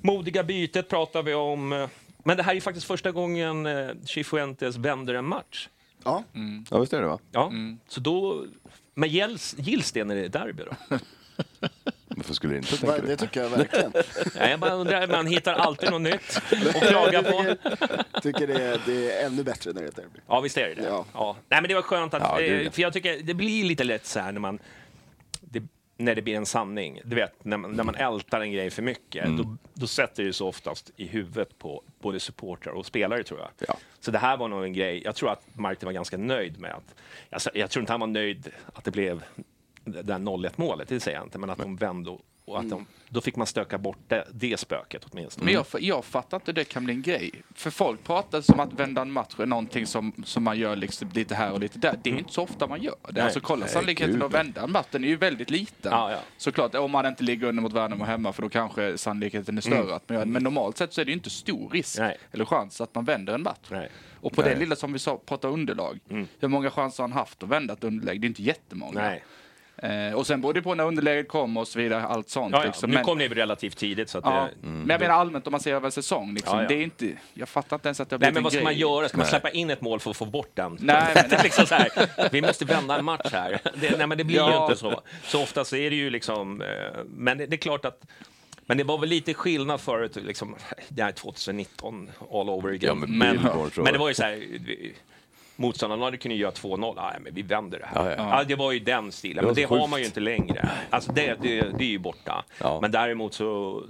modiga 0.01 0.45
bytet 0.45 0.89
pratar 0.89 1.23
vi 1.23 1.35
om. 1.35 1.89
Men 2.25 2.37
det 2.37 2.43
här 2.43 2.51
är 2.51 2.55
ju 2.55 2.61
faktiskt 2.61 2.87
första 2.87 3.11
gången 3.13 3.67
eh, 3.67 3.89
Cifuentes 4.05 4.77
vänder 4.77 5.15
en 5.15 5.25
match. 5.27 5.69
Ja, 6.05 6.25
ja, 6.71 6.79
visst 6.79 6.93
är 6.93 7.01
det 7.01 7.07
va? 7.09 7.19
Ja, 7.33 7.47
Mm. 7.47 7.79
så 7.89 8.01
då... 8.01 8.45
Men 8.95 9.09
gills, 9.09 9.55
gills 9.59 9.93
det 9.93 10.05
när 10.05 10.15
det 10.15 10.25
är 10.25 10.29
derby 10.29 10.63
då? 10.63 10.99
Varför 12.21 12.35
skulle 12.35 12.53
det 12.55 12.59
inte, 12.59 12.77
tänker 12.77 13.03
det 13.03 13.09
du? 13.09 13.17
tycker 13.17 13.43
jag 13.43 13.51
verkligen. 13.51 13.93
Nej, 14.35 14.51
jag 14.51 14.61
bara 14.61 14.73
undrar, 14.73 15.07
man 15.07 15.27
hittar 15.27 15.55
alltid 15.55 15.91
något 15.91 16.01
nytt 16.03 16.41
att 16.75 16.89
klaga 16.89 17.23
på. 17.23 17.45
Jag 18.13 18.23
tycker 18.23 18.47
det 18.47 18.63
är, 18.63 18.81
det 18.87 19.13
är 19.13 19.27
ännu 19.27 19.43
bättre 19.45 19.73
när 19.73 19.83
det 19.83 19.89
är 19.89 19.93
derby. 19.93 20.21
Ja, 20.27 20.41
visst 20.41 20.57
är 20.59 20.69
det 20.69 20.75
det. 20.75 20.83
Ja. 20.89 21.05
Ja. 21.15 21.37
Nej, 21.49 21.61
men 21.61 21.69
det 21.69 21.75
var 21.75 21.83
skönt 21.83 22.15
att... 22.15 22.23
Ja, 22.23 22.41
ja. 22.41 22.71
för 22.71 22.83
jag 22.83 22.93
tycker 22.93 23.19
det 23.23 23.35
blir 23.35 23.65
lite 23.65 23.85
lätt 23.85 24.07
så 24.07 24.21
här 24.21 24.33
när 24.33 24.41
man... 24.41 24.59
Det, 25.41 25.63
när 25.97 26.15
det 26.15 26.23
blir 26.23 26.37
en 26.37 26.47
sanning. 26.47 27.01
Du 27.05 27.17
vet, 27.17 27.45
när 27.45 27.57
man, 27.57 27.73
när 27.73 27.85
man 27.85 27.95
ältar 27.95 28.41
en 28.41 28.53
grej 28.53 28.71
för 28.71 28.83
mycket, 28.83 29.25
Mm. 29.25 29.37
då, 29.37 29.57
då 29.75 29.87
sätter 29.87 30.25
det 30.25 30.33
sig 30.33 30.47
oftast 30.47 30.91
i 30.97 31.07
huvudet 31.07 31.59
på 31.59 31.83
både 32.01 32.21
supportrar 32.21 32.73
och 32.73 32.87
spelare, 32.87 33.23
tror 33.23 33.41
jag. 33.41 33.49
Ja. 33.69 33.77
Så 34.01 34.11
det 34.11 34.19
här 34.19 34.37
var 34.37 34.49
nog 34.49 34.65
en 34.65 34.73
grej, 34.73 35.03
jag 35.05 35.15
tror 35.15 35.31
att 35.33 35.43
Martin 35.53 35.87
var 35.87 35.93
ganska 35.93 36.17
nöjd 36.17 36.61
med 36.61 36.71
att... 36.75 36.95
Jag, 37.31 37.41
jag 37.55 37.71
tror 37.71 37.83
inte 37.83 37.93
han 37.93 38.01
var 38.01 38.07
nöjd 38.07 38.49
att 38.75 38.85
det 38.85 38.91
blev 38.91 39.23
det 39.85 40.03
där 40.03 40.19
0-1 40.19 40.51
målet, 40.57 40.89
det 40.89 41.01
säger 41.01 41.19
jag 41.19 41.27
inte, 41.27 41.39
men 41.39 41.51
att 41.51 41.59
de 41.59 41.77
vände 41.77 42.11
och- 42.11 42.21
att 42.61 42.71
de, 42.71 42.87
då 43.09 43.21
fick 43.21 43.37
man 43.37 43.47
stöka 43.47 43.79
bort 43.79 43.99
det, 44.09 44.25
det 44.33 44.61
spöket 44.61 45.07
åtminstone. 45.11 45.45
Men 45.45 45.55
jag, 45.55 45.67
jag 45.81 46.05
fattar 46.05 46.37
inte 46.37 46.51
hur 46.51 46.55
det 46.55 46.65
kan 46.65 46.85
bli 46.85 46.95
en 46.95 47.03
grej. 47.03 47.31
För 47.55 47.71
folk 47.71 48.05
pratar 48.05 48.41
som 48.41 48.61
att 48.61 48.73
vända 48.73 49.03
en 49.03 49.13
match 49.13 49.35
är 49.39 49.47
någonting 49.47 49.87
som, 49.87 50.13
som 50.25 50.43
man 50.43 50.59
gör 50.59 50.77
liksom 50.77 51.09
lite 51.15 51.35
här 51.35 51.53
och 51.53 51.61
lite 51.61 51.79
där. 51.79 51.99
Det 52.03 52.11
är 52.11 52.19
inte 52.19 52.33
så 52.33 52.43
ofta 52.43 52.67
man 52.67 52.83
gör 52.83 52.95
det. 53.07 53.13
Nej. 53.13 53.23
Alltså 53.23 53.41
kolla 53.41 53.67
sannolikheten 53.67 54.23
att 54.23 54.35
vända 54.35 54.63
en 54.63 54.73
match, 54.73 54.87
den 54.91 55.05
är 55.05 55.09
ju 55.09 55.17
väldigt 55.17 55.51
liten. 55.51 55.93
Ja, 55.93 56.11
ja. 56.13 56.19
Såklart, 56.37 56.75
om 56.75 56.91
man 56.91 57.07
inte 57.07 57.25
ligger 57.25 57.47
under 57.47 57.63
mot 57.63 57.73
Värnamo 57.73 58.05
hemma 58.05 58.33
för 58.33 58.43
då 58.43 58.49
kanske 58.49 58.99
sannolikheten 58.99 59.57
är 59.57 59.63
större. 59.63 59.95
Att 59.95 60.09
man 60.09 60.19
gör 60.19 60.25
det. 60.25 60.31
Men 60.31 60.43
normalt 60.43 60.77
sett 60.77 60.93
så 60.93 61.01
är 61.01 61.05
det 61.05 61.11
ju 61.11 61.17
inte 61.17 61.31
stor 61.31 61.71
risk 61.71 61.99
Nej. 61.99 62.19
eller 62.33 62.45
chans 62.45 62.81
att 62.81 62.95
man 62.95 63.05
vänder 63.05 63.35
en 63.35 63.43
match. 63.43 63.69
Nej. 63.71 63.89
Och 64.21 64.33
på 64.33 64.43
Nej. 64.43 64.55
det 64.55 64.61
lilla 64.61 64.77
som 64.77 64.93
vi 64.93 64.99
sa, 64.99 65.17
pratar 65.27 65.49
underlag. 65.49 65.99
Hur 66.41 66.49
många 66.49 66.71
chanser 66.71 67.03
har 67.03 67.09
han 67.09 67.19
haft 67.19 67.43
att 67.43 67.49
vända 67.49 67.73
ett 67.75 67.85
underläge? 67.85 68.19
Det 68.19 68.27
är 68.27 68.29
inte 68.29 68.43
jättemånga. 68.43 69.01
Nej. 69.01 69.25
Eh, 69.83 70.15
och 70.15 70.27
sen 70.27 70.41
beror 70.41 70.55
det 70.55 70.63
på 70.63 70.75
när 70.75 70.85
underläget 70.85 71.29
kommer 71.29 71.61
och 71.61 71.69
så 71.69 71.79
vidare, 71.79 72.03
allt 72.03 72.29
sånt. 72.29 72.53
Ja, 72.53 72.61
ja. 72.61 72.67
liksom. 72.67 72.91
Nu 72.91 72.95
Men- 72.97 73.05
kom 73.05 73.21
ju 73.21 73.29
relativt 73.29 73.77
tidigt, 73.77 74.09
så 74.09 74.19
att 74.19 74.25
Ja, 74.25 74.49
det, 74.61 74.67
men 74.69 74.89
jag 74.89 75.01
menar 75.01 75.15
allmänt 75.15 75.47
om 75.47 75.51
man 75.51 75.61
ser 75.61 75.75
över 75.75 75.87
en 75.87 75.93
säsong. 75.93 76.35
Liksom, 76.35 76.57
Ja, 76.57 76.63
ja. 76.63 76.69
Det 76.69 76.75
är 76.75 76.83
inte, 76.83 77.13
jag 77.35 77.49
fattar 77.49 77.77
inte 77.77 77.89
ens 77.89 78.01
att 78.01 78.09
det 78.11 78.15
har 78.15 78.21
Nej, 78.21 78.33
blivit 78.33 78.35
men 78.35 78.41
en 78.41 78.45
vad 78.45 78.53
ska 78.53 78.63
man 78.63 78.75
göra? 78.77 79.09
Ska 79.09 79.17
man 79.19 79.25
Nej. 79.25 79.31
släppa 79.31 79.51
in 79.51 79.71
ett 79.71 79.81
mål 79.81 80.01
för 80.01 80.11
att 80.11 80.17
få 80.17 80.25
bort 80.25 80.51
den? 80.55 80.77
Nej, 80.81 81.03
men- 81.15 81.29
det 81.31 81.37
är 81.37 81.43
liksom 81.43 81.67
så 81.67 81.75
här, 81.75 81.89
vi 82.33 82.43
måste 82.43 82.65
vända 82.65 82.99
en 82.99 83.05
match 83.05 83.33
här. 83.33 83.61
Det, 83.81 83.99
nej, 83.99 84.07
men 84.07 84.19
det 84.19 84.25
blir 84.25 84.49
ju 84.51 84.63
inte 84.63 84.77
så. 84.77 85.01
Så 85.25 85.43
ofta 85.43 85.65
så 85.65 85.77
är 85.77 85.91
det 85.91 85.97
ju 85.97 86.11
liksom... 86.11 86.63
Eh, 86.63 86.69
men 87.07 87.39
det, 87.39 87.47
det 87.47 87.57
är 87.57 87.59
klart 87.59 87.85
att... 87.85 88.07
Men 88.67 88.77
det 88.79 88.85
var 88.85 88.99
väl 88.99 89.09
lite 89.09 89.35
skillnad 89.35 89.81
förut, 89.81 90.17
liksom, 90.17 90.57
det 90.89 91.03
här 91.03 91.09
är 91.09 91.13
2019 91.13 92.11
all 92.33 92.51
over 92.51 92.69
again. 92.69 92.81
Ja, 92.83 92.95
men 92.95 93.19
men, 93.19 93.39
men 93.77 93.93
det 93.93 93.99
var 93.99 94.09
ju 94.09 94.15
så 94.15 94.23
här... 94.23 94.45
vi- 95.61 95.67
Motståndarna 95.67 96.05
hade 96.05 96.17
kunnat 96.17 96.39
göra 96.39 96.51
2-0. 96.53 96.95
Nej, 96.97 97.19
men 97.21 97.35
vi 97.35 97.43
vänder 97.43 97.79
det 97.79 97.87
här. 97.87 98.11
Ja, 98.11 98.17
Ja, 98.17 98.39
ja. 98.39 98.45
det 98.45 98.55
var 98.55 98.73
ju 98.73 98.79
den 98.79 99.13
stilen. 99.13 99.45
Men 99.45 99.55
det 99.55 99.65
har 99.65 99.89
man 99.89 100.01
ju 100.01 100.07
inte 100.07 100.21
längre. 100.21 100.71
Alltså 100.91 101.13
det, 101.13 101.35
det, 101.43 101.61
det 101.79 101.85
är 101.85 101.89
ju 101.89 101.99
borta. 101.99 102.45
Ja. 102.61 102.79
Men 102.83 102.91
däremot 102.91 103.35
så 103.35 103.83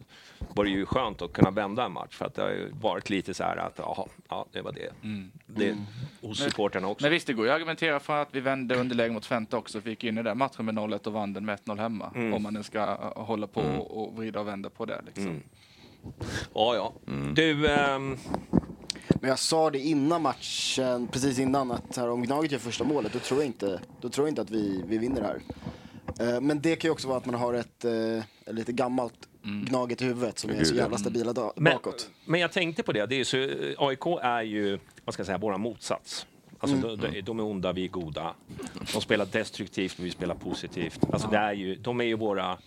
var 0.55 0.65
det 0.65 0.71
ju 0.71 0.87
skönt 0.87 1.23
att 1.23 1.33
kunna 1.33 1.51
vända 1.51 1.85
en 1.85 1.93
match 1.93 2.15
för 2.17 2.25
att 2.27 2.35
det 2.35 2.43
har 2.43 2.49
ju 2.51 2.71
varit 2.81 3.11
lite 3.11 3.35
så 3.35 3.45
här 3.45 3.57
att 3.57 3.79
jaha, 3.79 4.07
ja, 4.29 4.47
det 4.53 4.61
var 4.63 4.73
det. 4.73 4.91
det 5.47 5.77
hos 6.23 6.39
supportrarna 6.39 6.89
också. 6.89 7.05
Men 7.05 7.13
visst, 7.13 7.27
det 7.27 7.33
går 7.33 7.45
ju 7.47 7.51
att 7.51 7.57
argumentera 7.57 8.01
för 8.01 8.23
att 8.23 8.29
vi 8.33 8.41
vände 8.41 8.75
underläge 8.77 9.13
mot 9.13 9.23
Twente 9.23 9.57
också. 9.57 9.81
Fick 9.81 10.05
in 10.05 10.19
i 10.19 10.23
den 10.23 10.39
matchen 10.39 10.65
med 10.67 10.75
0-1 10.75 11.07
och 11.07 11.13
vann 11.13 11.33
den 11.33 11.45
med 11.45 11.59
1-0 11.65 11.79
hemma. 11.79 12.11
Om 12.35 12.43
man 12.43 12.55
nu 12.55 12.63
ska 12.63 12.79
äh, 12.79 13.23
hålla 13.25 13.47
på 13.47 13.61
och, 13.61 14.03
och 14.09 14.17
vrida 14.17 14.41
och 14.41 14.49
vända 14.49 14.71
på 14.71 14.85
det. 14.85 15.01
Liksom. 15.07 15.41
Ja, 16.55 16.75
ja. 16.75 16.93
Du, 17.35 17.69
ehm, 17.69 18.17
Men 19.21 19.31
jag 19.31 19.39
sa 19.39 19.71
det 19.71 19.79
innan 19.79 20.23
matchen, 20.23 21.09
precis 21.09 21.39
innan, 21.39 21.71
att 21.71 21.97
här, 21.97 22.11
om 22.11 22.23
Gnaget 22.23 22.53
gör 22.53 22.59
första 22.59 22.85
målet, 22.85 23.13
då 23.13 23.19
tror 23.19 23.41
jag 23.41 23.47
inte, 23.47 23.81
då 24.01 24.09
tror 24.09 24.27
jag 24.27 24.31
inte 24.33 24.43
att 24.43 24.51
vi, 24.51 24.83
vi 24.87 24.99
vinner 24.99 25.21
det 25.21 25.27
här. 25.27 26.35
Eh, 26.35 26.41
Men 26.41 26.61
det 26.61 26.77
kan 26.77 26.89
ju 26.89 26.93
också 26.93 27.09
vara 27.09 27.19
att 27.19 27.27
man 27.27 27.35
har 27.35 27.55
ett, 27.55 27.85
eh, 27.85 28.53
lite 28.55 28.73
gammalt 28.73 29.15
Gnaget 29.43 30.03
i 30.03 30.05
huvudet 30.05 30.39
som 30.39 30.51
är 30.51 30.65
så 30.65 30.75
jävla 30.75 30.99
stabila 30.99 31.33
da- 31.33 31.53
men, 31.57 31.73
bakåt. 31.73 32.11
men 32.25 32.41
jag 32.41 32.53
tänkte 32.53 32.83
på 32.83 32.93
det, 32.93 33.07
det 33.07 33.21
är 33.21 33.25
så, 33.25 33.37
AIK 33.87 34.07
är 34.23 34.43
ju, 34.43 34.79
vad 35.05 35.15
ska 35.15 35.21
jag 35.21 35.27
säga, 35.27 35.39
vår 35.39 35.59
motsats. 35.59 36.27
Alltså, 36.59 36.77
de, 36.77 36.97
de, 36.97 37.21
de 37.21 37.39
är 37.39 37.43
onda, 37.45 37.73
vi 37.73 37.85
är 37.85 37.89
goda. 37.89 38.35
De 38.93 39.01
spelar 39.01 39.27
destruktivt, 39.27 39.99
vi 39.99 40.11
spelar 40.11 40.35
positivt. 40.35 41.01
Alltså, 41.13 41.29
det 41.29 41.37
är 41.37 41.53
ju, 41.53 41.75
de 41.75 42.01
är 42.01 42.05
ju 42.05 42.15
våra, 42.15 42.59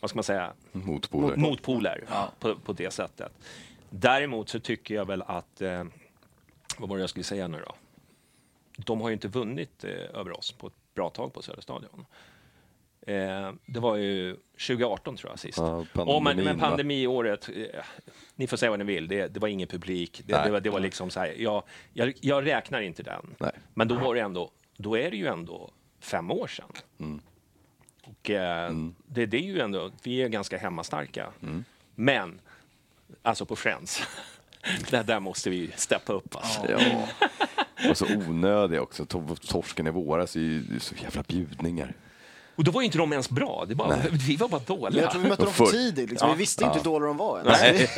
vad 0.00 0.10
ska 0.10 0.16
man 0.16 0.24
säga, 0.24 0.52
Motpoler. 0.72 1.36
motpoler 1.36 2.04
på, 2.40 2.54
på 2.54 2.72
det 2.72 2.92
sättet. 2.92 3.32
Däremot 3.94 4.48
så 4.48 4.60
tycker 4.60 4.94
jag 4.94 5.06
väl 5.06 5.22
att, 5.22 5.60
eh, 5.60 5.84
vad 6.78 6.88
var 6.88 6.96
det 6.96 7.02
jag 7.02 7.10
skulle 7.10 7.24
säga 7.24 7.48
nu 7.48 7.58
då? 7.66 7.74
De 8.76 9.00
har 9.00 9.08
ju 9.08 9.12
inte 9.12 9.28
vunnit 9.28 9.84
eh, 9.84 9.90
över 9.90 10.38
oss 10.38 10.52
på 10.52 10.66
ett 10.66 10.94
bra 10.94 11.10
tag 11.10 11.34
på 11.34 11.42
Söderstadion. 11.42 12.06
Eh, 13.06 13.52
det 13.66 13.80
var 13.80 13.96
ju 13.96 14.36
2018 14.52 15.16
tror 15.16 15.32
jag 15.32 15.38
sist. 15.38 15.58
Ja, 15.58 15.86
och 15.94 16.22
men, 16.22 16.44
men 16.44 16.58
pandemiåret, 16.58 17.48
eh, 17.48 17.80
ni 18.34 18.46
får 18.46 18.56
säga 18.56 18.70
vad 18.70 18.78
ni 18.78 18.84
vill, 18.84 19.08
det, 19.08 19.28
det 19.28 19.40
var 19.40 19.48
ingen 19.48 19.68
publik. 19.68 20.22
Det, 20.26 20.42
det, 20.44 20.50
var, 20.50 20.60
det 20.60 20.70
var 20.70 20.80
liksom 20.80 21.10
så 21.10 21.20
här, 21.20 21.34
jag, 21.38 21.62
jag, 21.92 22.12
jag 22.20 22.46
räknar 22.46 22.80
inte 22.80 23.02
den. 23.02 23.34
Nej. 23.38 23.52
Men 23.74 23.88
då 23.88 23.94
var 23.94 24.14
det 24.14 24.20
ändå, 24.20 24.50
då 24.76 24.98
är 24.98 25.10
det 25.10 25.16
ju 25.16 25.26
ändå 25.26 25.70
fem 26.00 26.30
år 26.30 26.46
sedan. 26.46 26.72
Mm. 26.98 27.20
Och 28.04 28.30
eh, 28.30 28.72
det, 29.06 29.26
det 29.26 29.36
är 29.36 29.42
ju 29.42 29.60
ändå, 29.60 29.90
vi 30.02 30.22
är 30.22 30.28
ganska 30.28 30.58
hemmastarka. 30.58 31.32
Mm. 31.42 31.64
Men, 31.94 32.40
alltså 33.22 33.46
på 33.46 33.56
Friends, 33.56 34.02
där, 34.90 35.02
där 35.04 35.20
måste 35.20 35.50
vi 35.50 35.70
steppa 35.76 36.12
upp 36.12 36.36
alltså. 36.36 36.70
Ja. 36.70 37.08
Och 37.90 37.96
så 37.98 38.06
onödig 38.16 38.80
också. 38.80 39.04
To- 39.04 39.46
Torsken 39.48 39.86
i 39.86 39.90
våras 39.90 40.36
är 40.36 40.40
ju 40.40 40.60
det 40.60 40.80
så 40.80 40.94
jävla 40.94 41.22
bjudningar. 41.22 41.94
Och 42.62 42.66
då 42.66 42.70
var 42.72 42.80
ju 42.80 42.84
inte 42.84 42.98
de 42.98 43.12
ens 43.12 43.30
bra, 43.30 43.64
det 43.68 43.74
bara, 43.74 43.96
vi 44.10 44.36
var 44.36 44.48
bara 44.48 44.60
dåliga. 44.66 45.02
jag 45.02 45.10
tror 45.10 45.22
vi 45.22 45.28
mötte 45.28 45.44
dem 45.44 45.52
för 45.52 45.66
tidigt. 45.66 46.10
Liksom. 46.10 46.28
Ja. 46.28 46.34
Vi 46.34 46.38
visste 46.38 46.64
inte 46.64 46.78
hur 46.78 46.84
dåliga 46.84 47.06
de 47.06 47.16
var. 47.16 47.42
Nej. 47.44 47.88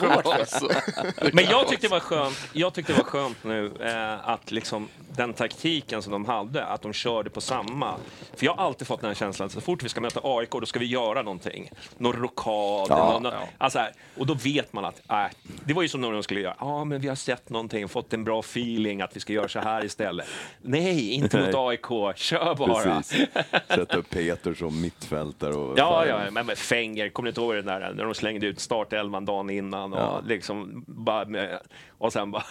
Hårt. 0.00 1.32
Men 1.32 1.44
jag 1.44 1.68
tyckte 1.68 1.86
det 1.86 1.90
var 1.90 2.00
skönt, 2.00 2.36
jag 2.52 2.74
tyckte 2.74 2.92
det 2.92 2.96
var 2.96 3.04
skönt 3.04 3.44
nu 3.44 3.72
eh, 3.80 4.28
att 4.28 4.50
liksom 4.50 4.88
den 5.16 5.32
taktiken 5.32 6.02
som 6.02 6.12
de 6.12 6.24
hade, 6.24 6.64
att 6.64 6.82
de 6.82 6.92
körde 6.92 7.30
på 7.30 7.40
samma. 7.40 7.94
För 8.36 8.46
jag 8.46 8.54
har 8.54 8.64
alltid 8.64 8.86
fått 8.86 9.00
den 9.00 9.08
här 9.10 9.14
känslan 9.14 9.46
att 9.46 9.52
så 9.52 9.60
fort 9.60 9.82
vi 9.82 9.88
ska 9.88 10.00
möta 10.00 10.20
AIK, 10.22 10.50
då 10.50 10.66
ska 10.66 10.78
vi 10.78 10.86
göra 10.86 11.22
någonting. 11.22 11.70
Någon 11.98 12.12
rockad. 12.12 12.86
Ja. 12.88 13.12
någon, 13.12 13.22
någon, 13.22 13.32
alltså 13.58 13.78
här, 13.78 13.92
och 14.18 14.26
då 14.26 14.34
vet 14.34 14.72
man 14.72 14.84
att, 14.84 15.02
äh, 15.10 15.24
det 15.64 15.74
var 15.74 15.82
ju 15.82 15.88
som 15.88 16.00
när 16.00 16.12
de 16.12 16.22
skulle 16.22 16.40
göra, 16.40 16.56
ja 16.58 16.66
ah, 16.66 16.84
men 16.84 17.00
vi 17.00 17.08
har 17.08 17.16
sett 17.16 17.50
någonting, 17.50 17.88
fått 17.88 18.12
en 18.12 18.24
bra 18.24 18.40
feeling 18.40 19.00
att 19.02 19.16
vi 19.16 19.20
ska 19.20 19.32
göra 19.32 19.48
så 19.48 19.60
här 19.60 19.84
istället. 19.84 20.26
Nej, 20.62 21.10
inte 21.10 21.40
mot. 21.40 21.54
AIK, 21.54 22.16
kör 22.16 22.54
bara. 22.54 22.94
Precis. 22.94 23.28
Sätta 23.68 23.96
upp 23.96 24.10
Peter 24.10 24.54
som 24.54 24.80
mittfältare. 24.80 25.54
Och 25.54 25.78
Ja, 25.78 26.06
ja, 26.06 26.30
men 26.30 26.46
med 26.46 26.58
Fenger, 26.58 27.08
kommer 27.08 27.24
ni 27.24 27.28
inte 27.28 27.40
ihåg 27.40 27.54
det 27.54 27.62
där 27.62 27.92
när 27.94 28.04
de 28.04 28.14
slängde 28.14 28.46
ut 28.46 28.60
startelvan 28.60 29.24
dagen 29.24 29.50
innan 29.50 29.92
och 29.92 29.98
Ja. 30.00 30.20
liksom 30.26 30.84
bara 30.86 31.24
med, 31.24 31.58
och 31.98 32.12
sen 32.12 32.30
bara 32.30 32.44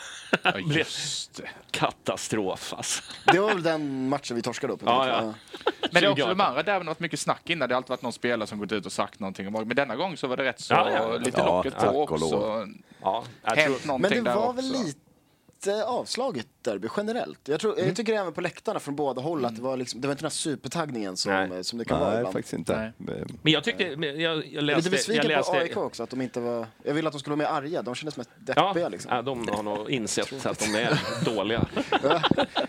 Ja, 0.43 0.59
just 0.59 1.35
det. 1.37 1.49
katastrof 1.71 2.73
alltså. 2.77 3.03
Det 3.31 3.39
var 3.39 3.47
väl 3.47 3.63
den 3.63 4.09
matchen 4.09 4.35
vi 4.35 4.41
torskade 4.41 4.73
upp. 4.73 4.81
Ja, 4.85 5.07
ja. 5.07 5.21
Men 5.21 6.01
det 6.01 6.07
är 6.07 6.11
också 6.11 6.23
2018. 6.23 6.37
de 6.37 6.43
andra 6.43 6.63
där 6.63 6.73
har 6.73 6.83
varit 6.83 6.99
mycket 6.99 7.19
snack 7.19 7.49
innan. 7.49 7.69
Det 7.69 7.75
har 7.75 7.77
alltid 7.77 7.89
varit 7.89 8.01
någon 8.01 8.13
spelare 8.13 8.47
som 8.47 8.59
gått 8.59 8.71
ut 8.71 8.85
och 8.85 8.91
sagt 8.91 9.19
någonting. 9.19 9.51
Men 9.51 9.67
denna 9.69 9.95
gång 9.95 10.17
så 10.17 10.27
var 10.27 10.37
det 10.37 10.43
rätt 10.43 10.59
så 10.59 10.73
Ja, 10.73 10.91
ja. 10.91 11.17
lite 11.17 11.39
Ja, 11.41 11.45
locket 11.57 11.77
på 11.79 11.87
och 11.87 12.11
också. 12.11 12.67
Ja, 13.01 13.23
jag 13.43 13.55
Hänt 13.55 13.77
tror, 13.79 13.87
någonting 13.87 14.15
Men 14.15 14.23
det 14.23 14.35
var 14.35 14.53
väl 14.53 14.65
lite 14.71 15.83
avslaget 15.85 16.47
derby 16.63 16.87
generellt. 16.97 17.47
Jag, 17.47 17.59
tror, 17.59 17.73
Mm. 17.73 17.87
jag 17.87 17.95
tycker 17.95 18.13
även 18.13 18.33
på 18.33 18.41
läktarna 18.41 18.79
från 18.79 18.95
båda 18.95 19.21
håll 19.21 19.45
att 19.45 19.55
det 19.55 19.61
var, 19.61 19.77
liksom, 19.77 20.01
det 20.01 20.07
var 20.07 20.11
inte 20.11 20.21
den 20.21 20.25
här 20.25 20.29
supertaggningen 20.31 21.17
som, 21.17 21.31
Nej. 21.33 21.63
som 21.63 21.79
det 21.79 21.85
kan 21.85 21.99
vara 21.99 22.09
Nej, 22.09 22.17
ibland. 22.17 22.33
faktiskt 22.33 22.53
inte. 22.53 22.91
Men- 22.97 23.37
men 23.41 23.53
jag 23.53 23.63
tyckte, 23.63 23.97
men 23.97 24.09
jag, 24.21 24.35
jag 24.37 24.45
Jag 24.45 24.53
är 24.57 24.61
läste... 24.61 24.77
lite 24.77 24.89
besviken 24.89 25.29
jag 25.31 25.37
läste, 25.37 25.51
på 25.51 25.57
AIK 25.57 25.77
också, 25.77 26.03
att 26.03 26.09
de 26.09 26.21
inte 26.21 26.39
var... 26.39 26.67
Jag 26.83 26.93
ville 26.93 27.07
att 27.07 27.13
de 27.13 27.19
skulle 27.19 27.35
vara 27.35 27.49
mer 27.51 27.57
arga, 27.67 27.81
de 27.81 27.95
kändes 27.95 28.17
mest 28.17 28.29
Ja, 28.45 28.67
deppiga 28.67 28.89
liksom. 28.89 29.15
ja, 29.15 29.21
de 29.21 29.47
har 29.47 29.63
nog 29.63 29.89
insett 29.89 30.45
att 30.45 30.59
de 30.59 30.75
är 30.75 30.99
dåliga. 31.25 31.65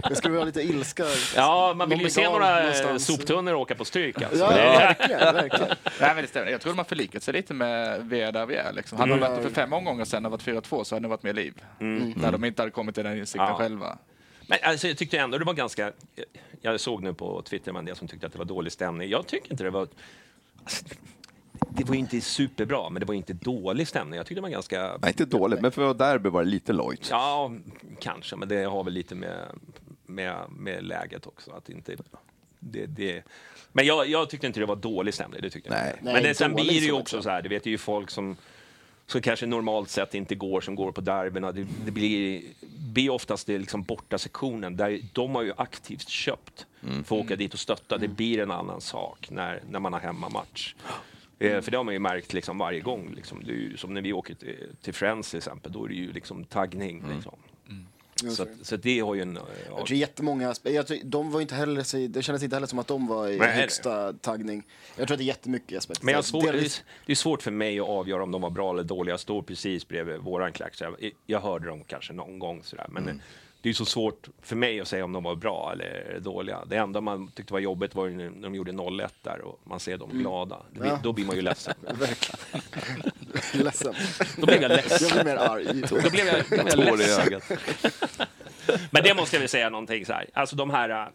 Det 0.08 0.14
skulle 0.14 0.34
vara 0.34 0.44
lite 0.44 0.62
ilska. 0.62 1.04
Ja, 1.36 1.74
man 1.76 1.88
vill 1.88 2.00
ju 2.00 2.10
se 2.10 2.24
några 2.30 2.56
eh, 2.58 2.62
någonstans. 2.64 3.06
soptunnor 3.06 3.54
åka 3.54 3.74
på 3.74 3.84
stryk. 3.84 4.22
Alltså. 4.22 4.38
Ja, 4.38 4.50
Det 4.52 4.60
är- 4.60 4.78
verkligen, 4.78 5.20
verkligen. 5.34 5.68
Nej, 6.00 6.14
men 6.14 6.16
det 6.16 6.26
stämmer. 6.28 6.50
Jag 6.50 6.60
tror 6.60 6.72
de 6.72 6.78
har 6.78 6.84
förlikat 6.84 7.22
sig 7.22 7.34
lite 7.34 7.54
med 7.54 8.00
vi 8.08 8.20
är 8.20 8.32
där 8.32 8.46
vi 8.46 8.54
är. 8.54 8.72
Liksom. 8.72 8.98
Hade 8.98 9.12
de 9.12 9.16
Mm. 9.18 9.30
varit 9.30 9.42
det 9.42 9.48
för 9.48 9.54
fem 9.54 9.72
omgångar 9.72 10.04
sedan 10.04 10.24
och 10.24 10.30
varit 10.30 10.42
4-2 10.42 10.84
så 10.84 10.94
hade 10.94 11.04
det 11.04 11.08
varit 11.08 11.22
mer 11.22 11.32
liv. 11.32 11.54
När 12.16 12.32
de 12.32 12.44
inte 12.44 12.62
hade 12.62 12.70
kommit 12.72 12.94
till 12.94 13.04
den 13.04 13.18
insikten 13.18 13.46
Ja. 13.48 13.54
själva. 13.54 13.83
Men 14.48 14.58
alltså, 14.62 14.88
jag 14.88 14.96
tyckte 14.96 15.18
ändå 15.18 15.38
det 15.38 15.44
var 15.44 15.54
ganska... 15.54 15.92
Jag 16.60 16.80
såg 16.80 17.02
nu 17.02 17.14
på 17.14 17.42
Twitter 17.42 17.72
med 17.72 17.78
en 17.78 17.84
del 17.84 17.96
som 17.96 18.08
tyckte 18.08 18.26
att 18.26 18.32
det 18.32 18.38
var 18.38 18.44
dålig 18.44 18.72
stämning. 18.72 19.10
Jag 19.10 19.26
tycker 19.26 19.50
inte 19.50 19.64
det 19.64 19.70
var... 19.70 19.88
Alltså, 20.64 20.84
det 21.70 21.84
var 21.84 21.94
ju 21.94 22.00
inte 22.00 22.20
superbra, 22.20 22.90
men 22.90 23.00
det 23.00 23.06
var 23.06 23.14
inte 23.14 23.32
dålig 23.32 23.88
stämning. 23.88 24.16
Jag 24.16 24.26
tyckte 24.26 24.38
det 24.38 24.42
var 24.42 24.48
ganska... 24.48 24.98
Nej, 25.02 25.10
inte 25.10 25.24
dåligt, 25.24 25.60
men 25.60 25.72
för 25.72 25.94
derby 25.94 26.28
var 26.28 26.44
det 26.44 26.50
lite 26.50 26.72
lojt. 26.72 27.08
Ja, 27.10 27.52
kanske, 28.00 28.36
men 28.36 28.48
det 28.48 28.64
har 28.64 28.84
väl 28.84 28.92
lite 28.92 29.14
med, 29.14 29.48
med, 30.06 30.36
med 30.50 30.84
läget 30.84 31.26
också. 31.26 31.50
Att 31.50 31.68
inte, 31.68 31.96
det, 32.58 32.86
det, 32.86 33.22
men 33.72 33.86
jag, 33.86 34.08
jag 34.08 34.30
tyckte 34.30 34.46
inte 34.46 34.60
det 34.60 34.66
var 34.66 34.76
dålig 34.76 35.14
stämning. 35.14 35.42
Det 35.42 35.50
tyckte 35.50 35.68
jag 35.68 35.78
Nej. 35.78 35.90
inte. 35.90 36.04
Nej, 36.04 36.14
Men 36.14 36.22
det, 36.22 36.34
sen 36.34 36.54
blir 36.54 36.64
det 36.64 36.72
ju 36.72 36.88
så 36.88 37.00
också 37.00 37.16
också. 37.16 37.22
så 37.22 37.30
här, 37.30 37.42
det 37.42 37.48
vet 37.48 37.66
ju 37.66 37.78
folk 37.78 38.10
som 38.10 38.36
som 39.06 39.20
kanske 39.20 39.46
normalt 39.46 39.90
sett 39.90 40.14
inte 40.14 40.34
går, 40.34 40.60
som 40.60 40.74
går 40.74 40.92
på 40.92 41.00
derbyna. 41.00 41.52
Det, 41.52 41.66
det 41.84 41.90
blir, 41.90 42.42
blir 42.92 43.10
oftast 43.10 43.46
det 43.46 43.58
liksom 43.58 43.82
borta 43.82 44.18
sektionen 44.18 44.76
där 44.76 45.00
de 45.12 45.34
har 45.34 45.42
ju 45.42 45.52
aktivt 45.56 46.08
köpt 46.08 46.66
för 46.80 47.16
att 47.16 47.24
åka 47.24 47.36
dit 47.36 47.54
och 47.54 47.60
stötta. 47.60 47.98
Det 47.98 48.08
blir 48.08 48.38
en 48.38 48.50
annan 48.50 48.80
sak 48.80 49.30
när, 49.30 49.62
när 49.70 49.80
man 49.80 49.92
har 49.92 50.00
hemmamatch. 50.00 50.74
Eh, 51.38 51.60
för 51.60 51.70
det 51.70 51.76
har 51.76 51.84
man 51.84 51.94
ju 51.94 52.00
märkt 52.00 52.32
liksom 52.32 52.58
varje 52.58 52.80
gång. 52.80 53.12
Liksom. 53.16 53.42
Som 53.76 53.94
när 53.94 54.02
vi 54.02 54.12
åker 54.12 54.34
till, 54.34 54.56
till 54.82 54.94
Friends 54.94 55.30
till 55.30 55.38
exempel, 55.38 55.72
då 55.72 55.84
är 55.84 55.88
det 55.88 55.94
ju 55.94 56.12
liksom 56.12 56.44
taggning. 56.44 57.04
Liksom. 57.14 57.36
Så, 58.16 58.46
så 58.62 58.76
det 58.76 59.00
har 59.00 59.14
ju 59.14 59.22
en... 59.22 59.34
Ja, 59.34 59.46
Jag 59.76 59.86
tror 59.86 59.98
jättemånga, 59.98 60.54
jag 60.62 60.86
tror, 60.86 60.98
de 61.04 61.30
var 61.30 61.40
inte 61.40 61.54
heller, 61.54 62.08
det 62.08 62.22
kändes 62.22 62.42
inte 62.42 62.56
heller 62.56 62.66
som 62.66 62.78
att 62.78 62.86
de 62.86 63.06
var 63.06 63.28
i 63.28 63.38
Nej. 63.38 63.52
högsta 63.52 64.12
taggning. 64.12 64.62
Jag 64.96 65.06
tror 65.08 65.14
att 65.14 65.18
det 65.18 65.24
är 65.24 65.26
jättemycket 65.26 65.78
aspekter. 65.78 66.04
Men 66.04 66.12
jag 66.12 66.18
har 66.18 66.22
svårt, 66.22 66.44
det, 66.52 66.82
det 67.06 67.12
är 67.12 67.16
svårt 67.16 67.42
för 67.42 67.50
mig 67.50 67.80
att 67.80 67.88
avgöra 67.88 68.22
om 68.22 68.30
de 68.30 68.42
var 68.42 68.50
bra 68.50 68.70
eller 68.70 68.84
dåliga. 68.84 69.12
Jag 69.12 69.20
står 69.20 69.42
precis 69.42 69.88
bredvid 69.88 70.18
våran 70.18 70.52
klack, 70.52 70.74
så 70.74 70.84
jag, 70.84 71.10
jag 71.26 71.40
hörde 71.40 71.66
dem 71.66 71.84
kanske 71.84 72.12
någon 72.12 72.38
gång. 72.38 72.60
Sådär. 72.64 72.86
Men 72.90 73.22
det 73.64 73.70
är 73.70 73.74
så 73.74 73.84
svårt 73.84 74.28
för 74.42 74.56
mig 74.56 74.80
att 74.80 74.88
säga 74.88 75.04
om 75.04 75.12
de 75.12 75.22
var 75.24 75.34
bra 75.34 75.72
eller 75.72 76.18
dåliga. 76.20 76.64
Det 76.66 76.76
enda 76.76 77.00
man 77.00 77.28
tyckte 77.28 77.52
var 77.52 77.60
jobbigt 77.60 77.94
var 77.94 78.08
när 78.08 78.30
de 78.42 78.54
gjorde 78.54 78.72
0-1 78.72 79.08
där 79.22 79.40
och 79.40 79.60
man 79.64 79.80
ser 79.80 79.98
dem 79.98 80.10
glada. 80.12 80.62
Då 80.72 80.80
blir, 80.80 80.90
Ja. 80.90 80.98
då 81.02 81.12
blir 81.12 81.24
man 81.24 81.36
ju 81.36 81.42
ledsen. 81.42 81.74
Ledsen. 83.54 83.94
Då 84.36 84.46
blev 84.46 84.62
jag 84.62 84.68
ledsen. 84.68 85.08
Jag 85.08 85.24
blir 85.24 85.34
mer 85.34 85.40
arg. 85.40 85.64
Då 86.04 86.10
blev 86.10 86.26
jag, 86.26 86.42
då 86.50 86.76
blev 86.76 86.86
jag 86.88 86.98
ledsen. 86.98 87.26
ögat. 87.26 87.50
Men 88.90 89.02
det 89.02 89.14
måste 89.14 89.36
jag 89.36 89.40
väl 89.40 89.48
säga 89.48 89.70
någonting 89.70 90.06
så 90.06 90.12
här. 90.12 90.26
Alltså 90.32 90.56
de 90.56 90.70
här, 90.70 91.10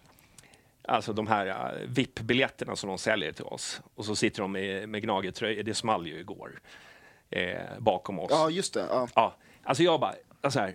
alltså 0.88 1.14
de 1.14 1.28
här 1.28 1.47
äh, 1.47 1.88
VIP-biljetterna 1.88 2.76
som 2.76 2.88
de 2.89 2.97
säljer 2.97 3.32
till 3.32 3.45
oss 3.45 3.82
och 3.95 4.06
så 4.06 4.16
sitter 4.16 4.41
de 4.41 4.52
med, 4.52 4.89
med 4.89 5.02
gnagetröjor. 5.02 5.64
Det 5.64 5.74
small 5.74 6.08
ju 6.08 6.20
igår 6.20 6.60
eh, 7.30 7.58
bakom 7.80 8.20
oss. 8.20 8.28
Ja, 8.32 8.50
just 8.50 8.74
det. 8.74 8.86
Ja. 8.89 9.08
Ja, 9.16 9.36
alltså 9.64 9.84
jag 9.84 10.00
bara, 10.00 10.14
alltså 10.41 10.60
här, 10.60 10.74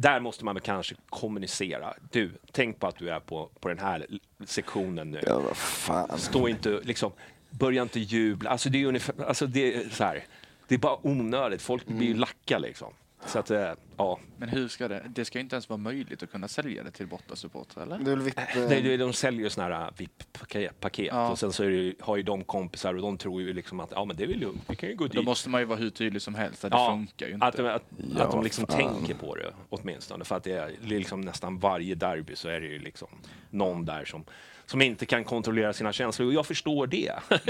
där 0.00 0.20
måste 0.20 0.44
man 0.44 0.54
väl 0.54 0.62
kanske 0.62 0.94
kommunicera. 1.08 1.94
Du, 2.10 2.30
tänk 2.52 2.78
på 2.78 2.86
att 2.86 2.98
du 2.98 3.10
är 3.10 3.20
på, 3.20 3.48
på 3.60 3.68
den 3.68 3.78
här 3.78 4.06
sektionen 4.44 5.10
nu. 5.10 5.20
Ja, 5.26 5.40
vad 5.40 5.56
fan. 5.56 6.18
Stå 6.18 6.48
inte, 6.48 6.80
liksom, 6.84 7.12
börja 7.50 7.82
inte 7.82 8.00
jubla. 8.00 8.50
Alltså 8.50 8.68
det 8.68 8.82
är 8.82 8.86
ungefär, 8.86 9.24
alltså 9.24 9.46
det 9.46 9.74
är 9.74 9.88
så 9.90 10.04
här, 10.04 10.24
det 10.68 10.74
är 10.74 10.78
bara 10.78 11.06
onödigt. 11.06 11.62
Folk 11.62 11.86
blir 11.86 12.06
ju 12.06 12.14
lacka 12.14 12.58
liksom. 12.58 12.92
Så 13.26 13.38
att, 13.38 13.50
eh, 13.50 13.72
ja. 13.98 14.18
Men 14.36 14.48
hur 14.48 14.68
ska 14.68 14.88
det? 14.88 15.02
Det 15.08 15.24
ska 15.24 15.38
ju 15.38 15.42
inte 15.42 15.56
ens 15.56 15.68
vara 15.68 15.76
möjligt 15.76 16.22
att 16.22 16.30
kunna 16.30 16.48
sälja 16.48 16.82
det 16.82 16.90
till 16.90 17.06
bortasupportrar, 17.06 17.82
eller? 17.82 17.98
Det 17.98 18.10
är 18.10 18.16
väl 18.16 18.24
VIP... 18.24 18.38
Nej, 18.68 18.96
de, 18.96 19.12
säljer 19.12 19.42
ju 19.42 19.50
såna 19.50 19.66
här 19.66 19.90
VIP-paket 19.96 20.80
paket. 20.80 21.06
Ja. 21.12 21.28
och 21.30 21.38
sen 21.38 21.52
så 21.52 21.64
är 21.64 21.68
det, 21.70 21.76
ju- 21.76 21.94
har 22.00 22.16
ju 22.16 22.22
de 22.22 22.44
kompisar 22.44 22.94
och 22.94 23.02
de 23.02 23.18
tror 23.18 23.42
ju 23.42 23.52
liksom 23.52 23.80
att 23.80 23.90
ja, 23.90 24.04
men 24.04 24.16
det 24.16 24.22
är 24.22 24.28
väl 24.28 24.38
lugnt, 24.38 24.62
vi 24.68 24.76
kan 24.76 24.88
ju 24.88 24.94
gå 24.96 25.04
dit. 25.04 25.12
Då 25.12 25.22
måste 25.22 25.48
man 25.48 25.60
ju 25.60 25.64
vara 25.64 25.78
hur 25.78 25.90
tydlig 25.90 26.22
som 26.22 26.34
helst, 26.34 26.64
att 26.64 26.70
det 26.70 26.76
Ja, 26.78 26.90
funkar 26.90 27.26
ju 27.26 27.34
inte. 27.34 27.46
Att, 27.46 27.56
de- 27.56 27.66
att, 27.66 27.82
Ja, 28.16 28.22
att 28.24 28.30
de 28.32 28.44
liksom 28.44 28.66
fan. 28.66 28.76
tänker 28.76 29.14
på 29.14 29.34
det 29.34 29.52
åtminstone. 29.68 30.24
För 30.24 30.36
att 30.36 30.44
det 30.44 30.52
är 30.52 30.72
liksom 30.82 31.20
nästan 31.20 31.58
varje 31.58 31.94
derby 31.94 32.36
så 32.36 32.48
är 32.48 32.60
det 32.60 32.66
ju 32.66 32.78
liksom 32.78 33.08
någon 33.50 33.84
där 33.84 34.04
som, 34.04 34.24
som 34.66 34.82
inte 34.82 35.06
kan 35.06 35.24
kontrollera 35.24 35.72
sina 35.72 35.92
känslor. 35.92 36.26
Och 36.28 36.34
jag 36.34 36.46
förstår 36.46 36.86
det. 36.86 37.12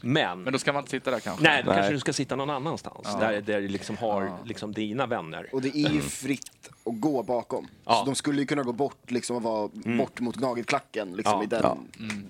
Men, 0.00 0.42
Men 0.42 0.52
då 0.52 0.58
ska 0.58 0.72
man 0.72 0.80
inte 0.82 0.90
sitta 0.90 1.10
där 1.10 1.20
kanske? 1.20 1.44
nej, 1.44 1.62
då 1.62 1.70
Nej. 1.70 1.76
kanske 1.76 1.92
du 1.92 1.98
ska 2.00 2.12
sitta 2.12 2.36
någon 2.36 2.50
annanstans. 2.50 3.16
Där, 3.20 3.40
där 3.40 3.60
du 3.60 3.68
liksom 3.68 3.96
har 3.96 4.32
liksom 4.44 4.72
dina 4.72 5.06
vänner. 5.06 5.48
Och 5.52 5.62
det 5.62 5.68
är 5.68 5.87
ju 5.92 6.02
fritt 6.02 6.70
att 6.88 7.00
gå 7.00 7.22
bakom. 7.22 7.68
Ja. 7.84 7.92
Så 7.94 8.04
de 8.04 8.14
skulle 8.14 8.40
ju 8.40 8.46
kunna 8.46 8.62
gå 8.62 8.72
bort 8.72 9.10
liksom 9.10 9.36
och 9.36 9.42
vara 9.42 9.68
bort 9.98 10.20
mot 10.20 10.38
nagelklacken 10.40 11.16
liksom 11.16 11.32
Ja. 11.38 11.44
i 11.44 11.46
den. 11.46 11.60
Ja. 11.62 11.78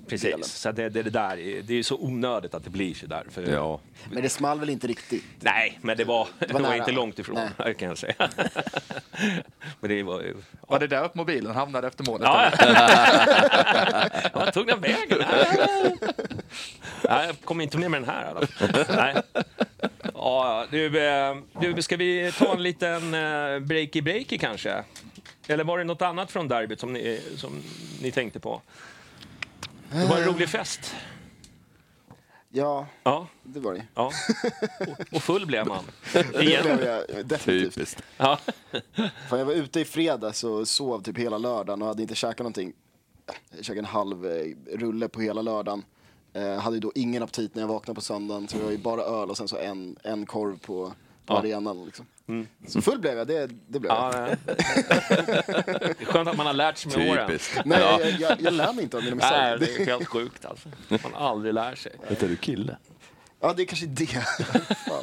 Precis. 0.09 0.23
delen. 0.31 0.45
Så 0.45 0.73
det, 0.73 0.89
det, 0.89 1.03
det 1.03 1.11
där 1.11 1.39
är- 1.39 1.63
det 1.63 1.75
är 1.75 1.83
så 1.83 1.97
onödigt 2.01 2.55
att 2.55 2.65
det 2.65 2.71
blir 2.71 2.95
så 2.95 3.07
där. 3.07 3.25
För, 3.31 3.43
Ja. 3.53 3.81
Men 4.13 4.23
det 4.23 4.29
small 4.29 4.61
väl 4.61 4.71
inte 4.71 4.87
riktigt? 4.87 5.25
Nej, 5.41 5.79
men 5.83 5.97
det 5.97 6.05
var, 6.05 6.29
det 6.39 6.53
var, 6.53 6.61
nära. 6.61 6.77
inte 6.77 6.93
långt 6.93 7.19
ifrån, 7.19 7.35
Nej. 7.35 7.49
det 7.59 7.75
kan 7.75 7.89
jag 7.89 7.99
säga. 7.99 8.15
men 9.81 9.91
det 9.91 10.03
var 10.03 10.21
ju... 10.21 10.37
Var 10.69 10.79
det 10.79 10.87
där 10.87 11.05
upp 11.05 11.15
mobilen 11.15 11.55
hamnade 11.55 11.87
efter 11.87 12.05
målet? 12.05 12.29
Ja? 12.29 12.51
Vart 14.35 14.55
tog 14.55 14.67
den 14.67 14.81
vägen? 14.81 15.19
Nej, 17.09 17.27
jag 17.27 17.41
kommer 17.45 17.65
inte 17.65 17.79
med 17.79 17.91
med 17.91 18.03
den 18.03 18.11
här. 18.11 18.49
Nej. 18.97 19.17
Ja, 20.15 20.67
du, 20.71 21.09
eh, 21.09 21.37
du, 21.61 21.83
ska 21.83 21.97
vi 21.97 22.33
ta 22.39 22.53
en 22.55 22.63
liten 22.63 23.15
eh, 23.15 23.59
breaky 23.61 24.01
breaky 24.03 24.39
kanske? 24.49 24.85
Eller 25.47 25.65
var 25.65 25.79
det 25.79 25.85
något 25.85 26.03
annat 26.03 26.31
från 26.31 26.49
derbyt 26.49 26.81
som 26.81 26.93
ni, 26.93 27.21
som 27.37 27.63
ni 28.03 28.13
tänkte 28.13 28.41
på? 28.41 28.63
Det 29.93 30.05
var 30.07 30.17
en 30.19 30.25
rolig 30.25 30.49
fest. 30.49 30.95
Ja, 32.51 32.87
Ja, 33.03 33.27
det 33.43 33.61
var 33.61 33.75
det. 33.75 33.87
ja. 33.95 34.13
Och, 34.81 35.15
och 35.17 35.23
full 35.23 35.47
blev 35.47 35.67
man. 35.67 35.85
Det 36.13 36.43
Igen. 36.43 36.63
blev 36.63 36.83
jag 36.85 37.27
definitivt. 37.27 37.75
Typiskt. 37.75 38.03
Ja. 38.17 38.39
Fan, 39.29 39.39
jag 39.39 39.45
var 39.47 39.53
ute 39.53 39.81
i 39.81 39.85
fredags 39.85 40.45
och 40.45 40.69
sov 40.69 41.03
typ 41.03 41.19
hela 41.19 41.39
lördagen 41.39 41.83
och 41.83 41.89
hade 41.89 42.03
inte 42.03 42.15
käkat 42.15 42.39
någonting. 42.39 42.73
Jag 43.57 43.65
käkade 43.65 43.79
en 43.81 43.85
halv 43.85 44.27
eh, 44.27 44.47
rulle 44.77 45.09
på 45.09 45.21
hela 45.21 45.43
lördagen. 45.43 45.85
Eh, 46.33 46.55
hade 46.59 46.77
ju 46.77 46.81
då 46.81 46.93
ingen 46.95 47.23
aptit 47.23 47.55
när 47.55 47.63
jag 47.63 47.69
vaknade 47.69 47.95
på 47.95 48.01
söndagen 48.01 48.49
så 48.49 48.59
det 48.59 48.65
var 48.65 48.71
ju 48.71 48.79
bara 48.79 49.03
öl 49.03 49.31
och 49.31 49.37
sen 49.37 49.49
så 49.49 49.57
en, 49.57 49.97
en 50.03 50.27
korv 50.27 50.59
på, 50.59 50.87
på 51.27 51.35
Ja. 51.35 51.39
arenan. 51.39 51.85
Liksom. 51.85 52.07
Så 52.67 52.81
full 52.83 52.99
blev 52.99 53.19
jag, 53.19 53.27
det, 53.27 53.47
det 53.47 53.81
blev 53.81 53.93
Ja, 53.93 54.13
jag. 54.15 54.23
nej. 54.29 54.37
det 54.47 56.01
är 56.01 56.05
skönt 56.05 56.29
att 56.29 56.37
man 56.37 56.47
har 56.47 56.53
lärt 56.53 56.79
sig 56.79 56.99
med 56.99 57.11
åren. 57.11 57.27
Typiskt. 57.27 57.61
Nej, 57.65 57.81
jag, 57.81 58.11
jag, 58.21 58.41
jag 58.41 58.53
lär 58.53 58.73
mig 58.73 58.85
inte 58.85 58.97
av 58.97 59.03
mina 59.05 59.17
Nej, 59.17 59.59
misstag. 59.59 59.77
det 59.77 59.83
är 59.83 59.87
helt 59.87 60.09
sjukt 60.09 60.45
alltså. 60.45 60.69
Man 60.89 61.15
aldrig 61.15 61.55
lär 61.55 61.75
sig. 61.75 61.93
Vet 62.09 62.21
du, 62.21 62.37
kille? 62.37 62.77
Ja, 63.41 63.53
det 63.57 63.63
är 63.63 63.67
kanske 63.67 63.87
det. 63.87 64.07
Fan. 64.87 65.03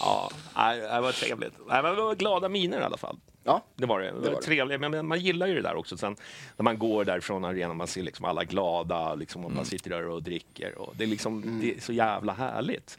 Ja, 0.00 0.30
nej, 0.56 0.80
det 0.80 1.00
var 1.00 1.12
trevligt. 1.12 1.52
Nej, 1.68 1.82
men 1.82 1.94
det 1.96 2.02
var 2.02 2.14
glada 2.14 2.48
miner 2.48 2.80
i 2.80 2.84
alla 2.84 2.96
fall. 2.96 3.18
Ja, 3.44 3.64
Det 3.76 3.86
var 3.86 4.00
det. 4.00 4.06
det, 4.06 4.12
var 4.12 4.20
var 4.20 4.30
det. 4.30 4.42
trevligt. 4.42 4.80
Men 4.80 5.06
man 5.06 5.20
gillar 5.20 5.46
ju 5.46 5.54
det 5.54 5.62
där 5.62 5.76
också. 5.76 5.96
Sen 5.96 6.16
när 6.56 6.62
man 6.64 6.78
går 6.78 7.04
därifrån 7.04 7.44
arenan, 7.44 7.76
man 7.76 7.86
ser 7.86 8.02
liksom 8.02 8.24
alla 8.24 8.44
glada, 8.44 9.14
liksom, 9.14 9.44
och 9.44 9.52
man 9.52 9.64
sitter 9.64 9.90
där 9.90 10.08
och 10.08 10.22
dricker. 10.22 10.78
Och 10.78 10.94
det, 10.96 11.04
är 11.04 11.08
liksom, 11.08 11.60
det 11.62 11.76
är 11.76 11.80
så 11.80 11.92
jävla 11.92 12.32
härligt. 12.32 12.98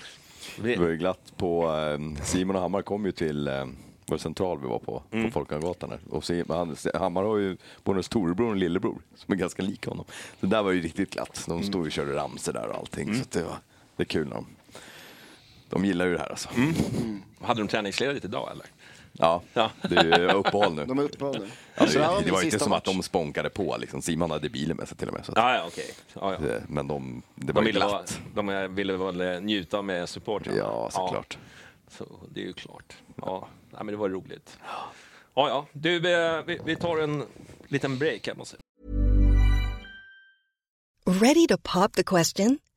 Det, 0.62 0.76
Det 0.76 0.82
var 0.82 0.88
ju 0.90 0.98
glatt 0.98 1.34
på, 1.38 1.72
eh, 1.72 2.24
Simon 2.24 2.56
och 2.56 2.62
Hammar 2.62 2.82
kom 2.82 3.06
ju 3.06 3.12
till 3.12 3.48
eh, 3.48 3.66
vår 4.06 4.18
central 4.18 4.60
vi 4.62 4.68
var 4.68 4.80
på, 4.80 5.04
på 5.12 5.32
Folkungagatan 5.32 5.90
där. 5.90 6.00
Och 6.10 6.24
Sim- 6.24 6.46
han, 6.50 6.76
Hammar 7.02 7.24
har 7.24 7.38
ju 7.38 7.58
både 7.84 8.00
en 8.00 8.04
storebror 8.04 8.46
och 8.48 8.54
en 8.54 8.60
lillebror 8.60 9.02
som 9.16 9.34
är 9.34 9.38
ganska 9.38 9.64
lika 9.64 9.90
honom. 9.90 10.06
Så 10.40 10.46
där 10.46 10.64
var 10.64 10.72
ju 10.72 10.82
riktigt 10.82 11.10
glatt. 11.14 11.46
De 11.48 11.64
stod 11.64 11.86
och 11.86 11.92
körde 11.92 12.16
ramsor 12.16 12.54
där 12.54 12.68
och 12.68 12.76
allting. 12.78 13.16
Så 13.16 13.22
att 13.22 13.32
det, 13.32 13.44
var, 13.44 13.56
det 13.96 14.04
är 14.04 14.06
kul 14.06 14.28
när 14.28 14.36
de, 14.36 14.46
de 15.70 15.86
gillar 15.86 16.06
ju 16.06 16.14
det 16.14 16.20
här 16.20 16.30
alltså. 16.30 16.50
hade 17.42 17.62
de 17.62 17.68
träningsledigt 17.68 18.26
idag 18.26 18.50
eller? 18.52 18.66
Ja, 19.14 19.42
Ja. 19.54 19.72
det 19.90 19.96
är 19.96 20.34
uppehåll 20.34 20.74
nu. 20.76 20.86
de 20.86 21.00
är 21.00 21.04
uppehåll 21.04 21.40
nu. 21.40 21.48
Ja, 21.76 21.88
Så 21.88 21.94
det 22.00 22.08
var 22.08 22.22
det 22.22 22.32
var 22.32 22.42
inte 22.44 22.60
som 22.60 22.74
att 22.74 22.86
match. 22.88 22.96
de 22.96 23.04
spånkade 23.04 23.50
på 23.50 23.78
liksom. 23.80 24.02
Simon 24.02 24.32
hade 24.32 24.50
bilen 24.50 24.78
med 24.78 24.88
sig 24.88 24.98
till 24.98 25.08
och 25.08 25.14
med. 25.14 25.26
Så 25.26 25.32
att, 25.32 25.38
Ja, 25.38 25.56
ja 25.56 25.64
okej. 25.68 25.92
Ja, 26.14 26.34
ja. 26.42 26.48
eh, 26.56 26.62
Men 26.68 26.88
de, 26.88 27.22
det 27.36 27.54
var 27.54 27.62
De 27.62 27.68
ju 27.68 27.74
ville, 27.74 27.86
vara, 27.86 27.98
glatt. 27.98 28.20
de 28.36 28.76
ville 28.76 28.98
väl 28.98 29.42
njuta 29.44 29.82
med 29.82 30.10
supportrarna? 30.10 30.58
Ja, 30.58 30.90
såklart. 30.92 31.38
Så 31.88 32.06
det 32.30 32.42
är 32.42 32.46
ju 32.46 32.54
klart. 32.54 32.94
Ja, 33.16 33.48
men 33.72 33.88
det 33.88 33.96
var 33.96 34.10
roligt. 34.10 34.58
Ja, 35.36 35.50
ja. 35.50 35.66
Du, 35.74 36.00
vi, 36.48 36.60
vi 36.66 36.76
tar 36.76 36.98
en 36.98 37.24
liten 37.68 37.98
break 37.98 38.28
här 38.28 38.36
måste 38.36 38.58
Ready 41.06 41.48
to 41.48 41.58
pop 41.64 41.94
the 41.94 42.04
question? 42.04 42.60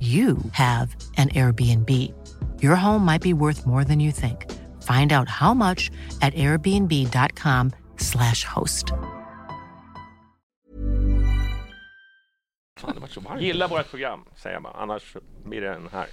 you 0.00 0.36
have 0.52 0.88
an 1.16 1.28
Airbnb. 1.28 1.90
Your 2.62 2.76
home 2.76 3.04
might 3.04 3.22
be 3.22 3.32
worth 3.32 3.66
more 3.66 3.84
than 3.84 4.00
you 4.00 4.12
think. 4.12 4.44
Find 4.82 5.12
out 5.12 5.28
how 5.28 5.54
much 5.54 5.90
at 6.22 6.34
airbnb.com/slash 6.34 8.44
host. 8.44 8.88
Fan, 12.80 12.94
det 12.94 13.00
var 13.00 13.08
så 13.08 13.20
varmt. 13.20 13.42
Gilla 13.42 13.68
vårt 13.68 13.90
program, 13.90 14.24
säger 14.36 14.54
jag 14.56 14.62
bara. 14.62 14.72
Annars 14.72 15.16
blir 15.44 15.60
det 15.60 15.68
den 15.68 15.88
här. 15.92 16.06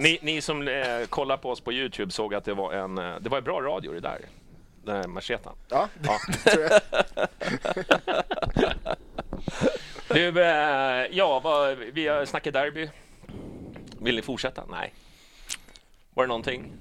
Ni, 0.00 0.18
ni 0.22 0.40
som 0.40 0.68
eh, 0.68 1.06
kollar 1.08 1.36
på 1.36 1.50
oss 1.50 1.60
på 1.60 1.72
Youtube 1.72 2.12
såg 2.12 2.34
att 2.34 2.44
det 2.44 2.54
var 2.54 2.72
en, 2.72 2.98
eh, 2.98 3.16
det 3.20 3.28
var 3.28 3.38
en 3.38 3.44
bra 3.44 3.60
radio 3.60 3.92
det 3.92 4.00
där. 4.00 4.18
Den 4.84 4.96
här 4.96 5.06
machetan. 5.08 5.54
Ja, 5.68 5.88
Ja. 6.02 6.18
det 6.28 6.50
tror 6.50 6.64
jag. 6.64 6.80
Du, 10.08 10.42
eh, 10.42 11.06
ja, 11.10 11.40
vad, 11.40 11.78
vi 11.78 12.06
har 12.06 12.24
snackat 12.24 12.54
derby. 12.54 12.88
Vill 14.00 14.16
ni 14.16 14.22
fortsätta? 14.22 14.62
Nej. 14.70 14.94
Var 16.14 16.24
det 16.24 16.28
någonting? 16.28 16.72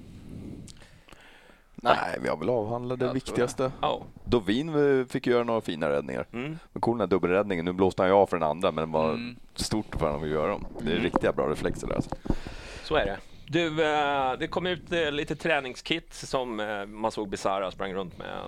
Nej, 1.75 2.17
vi 2.21 2.29
har 2.29 2.37
väl 2.37 2.49
avhandlat 2.49 2.99
det 2.99 3.13
viktigaste. 3.13 3.71
Ja. 3.81 4.01
Dovin 4.23 4.99
eh, 4.99 5.05
fick 5.05 5.27
göra 5.27 5.43
några 5.43 5.61
fina 5.61 5.89
räddningar. 5.89 6.25
Mm. 6.33 6.59
Men 6.73 6.81
cool 6.81 6.97
den 6.97 6.99
här 7.01 7.07
dubbelräddningen. 7.07 7.65
Nu 7.65 7.73
blåste 7.73 8.01
han 8.01 8.09
ju 8.09 8.15
av 8.15 8.27
för 8.27 8.37
den 8.37 8.49
andra, 8.49 8.71
men 8.71 8.87
det 8.87 8.93
var 8.93 9.35
stort 9.55 9.95
för 9.95 10.05
honom 10.05 10.23
att 10.23 10.29
göra 10.29 10.47
dem. 10.47 10.65
Det 10.79 10.91
är 10.91 10.95
riktiga 10.95 11.31
bra 11.31 11.49
reflexer 11.49 11.87
där. 11.87 11.95
Alltså. 11.95 12.15
Så 12.83 12.95
är 12.95 13.05
det. 13.05 13.17
Du, 13.47 13.83
eh, 13.83 14.33
det 14.39 14.47
kom 14.47 14.65
ut 14.65 14.91
lite 15.11 15.35
träningskit 15.35 16.13
som 16.13 16.55
man 16.87 17.11
såg 17.11 17.29
Bizarra 17.29 17.71
sprang 17.71 17.93
runt 17.93 18.17
med. 18.17 18.39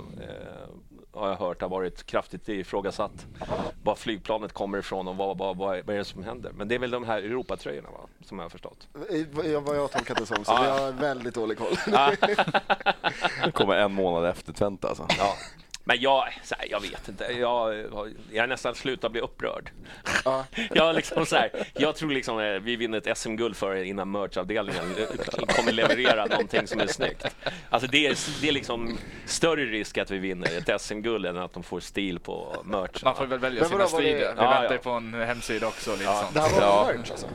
Har 1.20 1.30
jag 1.30 1.36
hört 1.36 1.61
har 1.61 1.70
varit 1.70 2.05
kraftigt 2.05 2.49
ifrågasatt. 2.49 3.26
Var 3.84 3.95
flygplanet 3.95 4.53
kommer 4.53 4.78
ifrån 4.78 5.07
och 5.07 5.15
vad, 5.17 5.38
vad, 5.38 5.57
vad, 5.57 5.78
är- 5.78 5.84
vad 5.84 5.95
är 5.95 5.99
det 5.99 6.05
som 6.05 6.24
händer. 6.24 6.51
Men 6.51 6.67
det 6.67 6.76
är 6.76 6.80
väl 6.80 6.91
de 6.91 7.03
här 7.03 7.17
Europatröjorna 7.22 7.89
va? 7.91 7.99
Som 8.26 8.38
jag 8.39 8.45
har 8.45 8.49
förstått. 8.49 8.88
Jag- 9.11 9.61
Vad 9.61 9.76
jag 9.76 9.82
har 9.82 9.88
tolkat 9.88 10.17
det 10.17 10.26
som, 10.26 10.45
så 10.45 10.51
Ja. 10.51 10.65
jag 10.65 10.80
har 10.80 10.91
väldigt 10.91 11.36
dålig 11.36 11.57
koll. 11.57 11.76
Det 13.45 13.51
kommer 13.53 13.76
en 13.76 13.93
månad 13.93 14.30
efter 14.30 14.53
Twente 14.53 14.88
alltså. 14.88 15.05
Ja. 15.17 15.34
Men 15.90 16.02
jag, 16.02 16.24
så 16.44 16.56
här, 16.58 16.68
jag 16.72 16.80
vet 16.80 17.08
inte. 17.08 17.24
Jag, 17.24 17.76
jag 18.32 18.44
har 18.44 18.48
nästan 18.48 18.76
slutat 18.76 19.12
bli 19.12 19.22
upprörd. 19.22 19.70
Ja. 20.26 20.46
Jag, 20.74 20.96
liksom 20.96 21.26
så 21.26 21.36
här, 21.36 21.52
jag 21.74 21.96
tror 21.96 22.10
liksom 22.12 22.40
eh, 22.40 22.46
vi 22.52 22.76
vinner 22.76 22.98
ett 23.08 23.18
SM-guld 23.18 23.56
för 23.56 23.76
er 23.76 23.84
innan 23.84 24.12
merchavdelningen 24.12 24.84
eh, 24.98 25.56
kommer 25.56 25.72
leverera 25.72 26.26
någonting 26.26 26.68
som 26.68 26.80
är 26.80 26.88
snyggt. 26.88 27.26
Alltså 27.70 27.90
det, 27.92 28.08
är, 28.08 28.42
det 28.42 28.48
är 28.48 28.52
liksom 28.52 28.98
större 29.26 29.66
risk 29.66 29.98
att 29.98 30.12
vi 30.12 30.18
vinner 30.18 30.48
ett 30.70 30.82
SM-guld 30.82 31.26
än 31.26 31.38
att 31.38 31.54
de 31.54 31.64
får 31.64 31.80
stil 31.80 32.20
på 32.20 32.62
merch. 32.66 33.04
Man 33.04 33.16
får 33.16 33.26
väl 33.26 33.40
välja 33.40 33.66
sina 33.66 33.86
strider. 33.88 34.18
Vi 34.18 34.24
Ja, 34.24 34.34
väntar 34.36 34.64
ja. 34.64 34.72
ju 34.72 34.78
på 34.78 34.90
en 34.90 35.14
hemsida 35.14 35.68
också. 35.68 35.92
Liksom. 35.92 36.26
Det 36.34 36.40
här 36.40 36.50
var 36.52 36.62
Ja. 36.62 36.92
merch 36.98 37.12
alltså? 37.12 37.28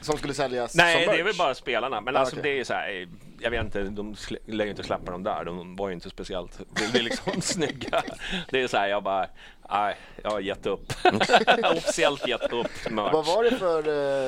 Som 0.00 0.18
skulle 0.18 0.34
säljas 0.34 0.74
Nej, 0.74 1.04
som 1.04 1.12
det 1.14 1.20
är 1.20 1.24
merch? 1.24 1.32
väl 1.34 1.38
bara 1.38 1.54
spelarna. 1.54 2.00
Men 2.00 2.16
Ah, 2.16 2.20
alltså 2.20 2.36
okej. 2.38 2.52
det 2.54 2.60
är 2.60 2.64
så 2.64 2.72
här, 2.74 3.08
jag 3.40 3.50
vet 3.50 3.64
inte, 3.64 3.82
de 3.82 4.16
lär 4.46 4.64
ju 4.64 4.70
inte 4.70 4.82
släppa 4.82 5.12
dem 5.12 5.22
där. 5.22 5.44
De 5.44 5.76
var 5.76 5.88
ju 5.88 5.94
inte 5.94 6.10
speciellt, 6.10 6.60
det 6.92 6.98
är 6.98 7.02
liksom 7.02 7.32
snygga. 7.40 8.02
Det 8.50 8.62
är 8.62 8.68
så 8.68 8.76
här, 8.76 8.88
jag 8.88 9.02
bara, 9.02 9.26
nej, 9.74 9.96
jag 10.22 10.30
har 10.30 10.40
gett 10.40 10.66
upp. 10.66 10.92
Officiellt 11.76 12.28
gett 12.28 12.52
upp 12.52 12.90
merch. 12.90 13.12
Vad 13.12 13.26
var 13.26 13.44
det 13.44 13.56
för, 13.56 13.78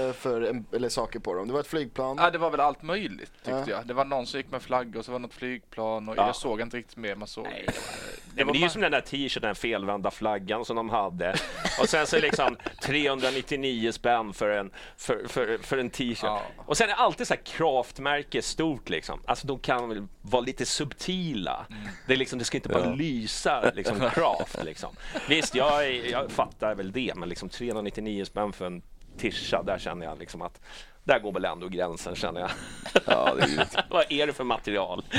eh, 0.09 0.13
för 0.13 0.41
en- 0.41 0.67
eller 0.73 0.89
saker 0.89 1.19
på 1.19 1.35
dem? 1.35 1.47
Det 1.47 1.53
var 1.53 1.61
ett 1.61 1.67
flygplan? 1.67 2.17
Ja, 2.21 2.31
det 2.31 2.39
var 2.39 2.51
väl 2.51 2.61
allt 2.61 2.83
möjligt 2.83 3.33
tyckte 3.37 3.51
Ja. 3.51 3.65
jag. 3.69 3.87
Det 3.87 3.95
var 3.95 4.05
någon 4.05 4.27
som 4.27 4.39
gick 4.41 4.51
med 4.51 4.63
flaggor 4.63 4.99
och 4.99 5.05
så 5.05 5.13
var 5.13 5.19
det 5.19 5.23
något 5.23 5.35
flygplan 5.35 6.09
och 6.09 6.15
Ja. 6.19 6.27
jag 6.27 6.37
såg 6.37 6.61
inte 6.61 6.77
riktigt 6.77 6.97
mer. 6.97 7.15
Man 7.15 7.29
såg 7.29 7.45
Nej, 7.45 7.65
det 7.67 7.73
Nej, 8.35 8.45
men 8.45 8.53
det 8.53 8.59
är 8.59 8.63
ju 8.63 8.69
som 8.69 8.83
den 8.83 8.93
där 8.93 9.01
t-shirten, 9.01 9.43
den 9.43 9.55
felvända 9.55 10.11
flaggan 10.11 10.65
som 10.65 10.77
de 10.77 10.91
hade. 10.91 11.35
Och 11.81 11.89
sen 11.89 12.07
så 12.07 12.17
är 12.17 12.21
det 12.21 12.27
liksom 12.27 12.57
399 12.83 13.93
spänn 13.93 14.33
för 14.33 14.49
en, 14.51 14.71
för, 14.97 15.29
för, 15.29 15.59
för 15.63 15.79
en 15.79 15.91
t-shirt. 15.91 16.19
Ja. 16.23 16.43
Och 16.67 16.77
sen 16.77 16.85
är 16.85 16.89
det 16.89 16.95
alltid 16.95 17.27
så 17.27 17.35
här 17.35 17.41
craftmärke 17.45 18.43
stort 18.43 18.89
liksom. 18.89 19.21
Alltså 19.27 19.47
de 19.47 19.59
kan 19.59 19.89
väl 19.89 20.07
vara 20.23 20.43
lite 20.43 20.67
subtila. 20.67 21.67
Det, 22.07 22.13
är 22.13 22.17
liksom, 22.17 22.39
det 22.39 22.45
ska 22.45 22.57
inte 22.59 22.69
bara 22.69 22.85
Ja. 22.85 22.95
lysa 22.95 23.71
liksom 23.75 24.01
craft 24.15 24.65
liksom. 24.65 24.97
Visst, 25.37 25.55
jag, 25.55 26.07
jag 26.07 26.31
fattar 26.31 26.75
väl 26.75 26.93
det, 26.93 27.13
men 27.17 27.29
liksom 27.29 27.49
399 27.49 28.25
spänn 28.25 28.53
för 28.53 28.67
en 28.67 28.83
tisha, 29.19 29.63
där 29.63 29.79
känner 29.79 30.07
jag 30.07 30.19
liksom 30.19 30.43
att 30.43 30.61
där 31.05 31.19
går 31.19 31.33
väl 31.33 31.45
ändå 31.45 31.69
gränsen 31.69 32.15
känner 32.15 32.41
jag. 32.41 32.51
Ja, 33.07 33.35
det 33.35 33.43
är. 33.43 33.85
Vad 33.91 34.05
är 34.09 34.27
det 34.27 34.33
för 34.33 34.45
material? 34.45 35.05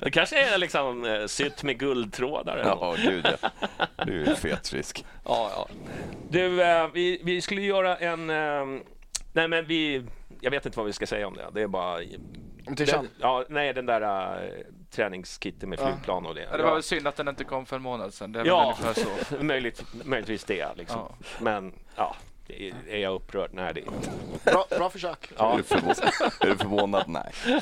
det 0.00 0.10
kanske 0.10 0.54
är 0.54 0.58
liksom 0.58 1.04
eh, 1.04 1.26
sytt 1.26 1.62
med 1.62 1.78
guldtrådar. 1.78 2.56
eller. 2.56 2.70
Ja, 2.70 2.96
gud 2.98 3.26
ja. 3.42 3.50
Det 4.04 4.12
är 4.12 4.28
ju 4.28 4.34
fet 4.34 4.72
risk. 4.72 5.04
Ja, 5.24 5.50
ja. 5.56 5.68
Du, 6.30 6.62
eh, 6.62 6.88
vi, 6.94 7.20
vi 7.24 7.40
skulle 7.40 7.62
göra 7.62 7.96
en... 7.96 8.30
Eh, 8.30 8.82
nej, 9.32 9.48
men 9.48 9.66
vi... 9.66 10.02
Jag 10.40 10.50
vet 10.50 10.66
inte 10.66 10.78
vad 10.78 10.86
vi 10.86 10.92
ska 10.92 11.06
säga 11.06 11.26
om 11.26 11.34
det. 11.34 11.46
Det 11.52 11.62
är 11.62 11.66
bara... 11.66 11.98
Tishan? 12.76 13.04
Den, 13.04 13.08
ja, 13.20 13.44
nej, 13.48 13.72
den 13.72 13.86
där 13.86 14.00
träningskitten 14.94 15.68
med 15.68 15.78
flygplan 15.80 16.26
och 16.26 16.34
det. 16.34 16.48
Ja, 16.50 16.56
det 16.56 16.62
var 16.62 16.72
väl 16.74 16.82
synd 16.82 17.06
att 17.06 17.16
den 17.16 17.28
inte 17.28 17.44
kom 17.44 17.66
för 17.66 17.76
en 17.76 17.82
månad 17.82 18.14
sedan. 18.14 18.32
Det 18.32 18.40
är 18.40 18.44
Ja, 18.44 18.74
ungefär 18.84 19.02
så. 19.38 19.42
möjligt, 19.44 19.84
möjligtvis 20.04 20.44
det. 20.44 20.68
Liksom. 20.76 20.98
Ja. 21.00 21.14
Men, 21.40 21.72
ja. 21.96 22.16
det 22.46 22.68
är- 22.68 22.74
Är 22.88 22.98
jag 22.98 23.14
upprörd? 23.14 23.50
Nej, 23.52 23.74
det 23.74 23.80
är 23.80 23.86
inte. 23.86 24.10
Bra, 24.44 24.66
bra 24.70 24.90
försök. 24.90 25.30
Är, 25.30 25.34
Ja. 25.38 25.54
du 25.56 25.62
förvånad? 25.62 25.98
är 26.40 26.46
du 26.46 26.56
förvånad? 26.58 27.04
Nej. 27.08 27.32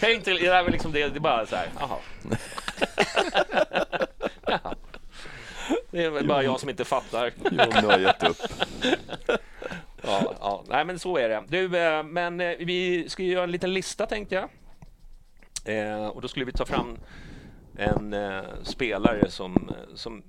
Jag 0.00 0.10
är 0.10 0.14
inte, 0.14 0.30
det, 0.32 0.46
är 0.46 0.62
väl 0.62 0.72
liksom 0.72 0.92
det, 0.92 1.08
det 1.08 1.16
är 1.16 1.20
bara 1.20 1.46
så 1.46 1.56
här, 1.56 1.68
jaha. 1.80 1.96
Ja. 4.46 4.74
Det 5.90 6.04
är 6.04 6.10
väl 6.10 6.26
bara 6.26 6.42
jag 6.42 6.60
som 6.60 6.68
inte 6.70 6.84
fattar. 6.84 7.32
Jo, 7.44 7.50
nu 7.50 7.86
har 7.86 7.92
jag 7.92 8.00
gett 8.00 8.22
upp. 8.28 8.36
Ja, 10.02 10.34
ja. 10.40 10.64
Nej, 10.68 10.84
men 10.84 10.98
så 10.98 11.16
är 11.18 11.28
det. 11.28 11.42
Du, 11.48 11.78
eh, 11.78 12.02
men 12.02 12.40
eh, 12.40 12.56
vi 12.58 13.08
ska 13.08 13.22
ju 13.22 13.32
göra 13.32 13.44
en 13.44 13.50
liten 13.50 13.74
lista 13.74 14.06
tänkte 14.06 14.34
jag. 14.34 14.48
Eh, 15.64 16.06
och 16.06 16.22
då 16.22 16.28
skulle 16.28 16.44
vi 16.44 16.52
ta 16.52 16.66
fram 16.66 16.98
en 17.76 18.12
eh, 18.14 18.42
spelare 18.62 19.30
som, 19.30 19.54
eh, 19.56 19.94
som, 19.94 20.22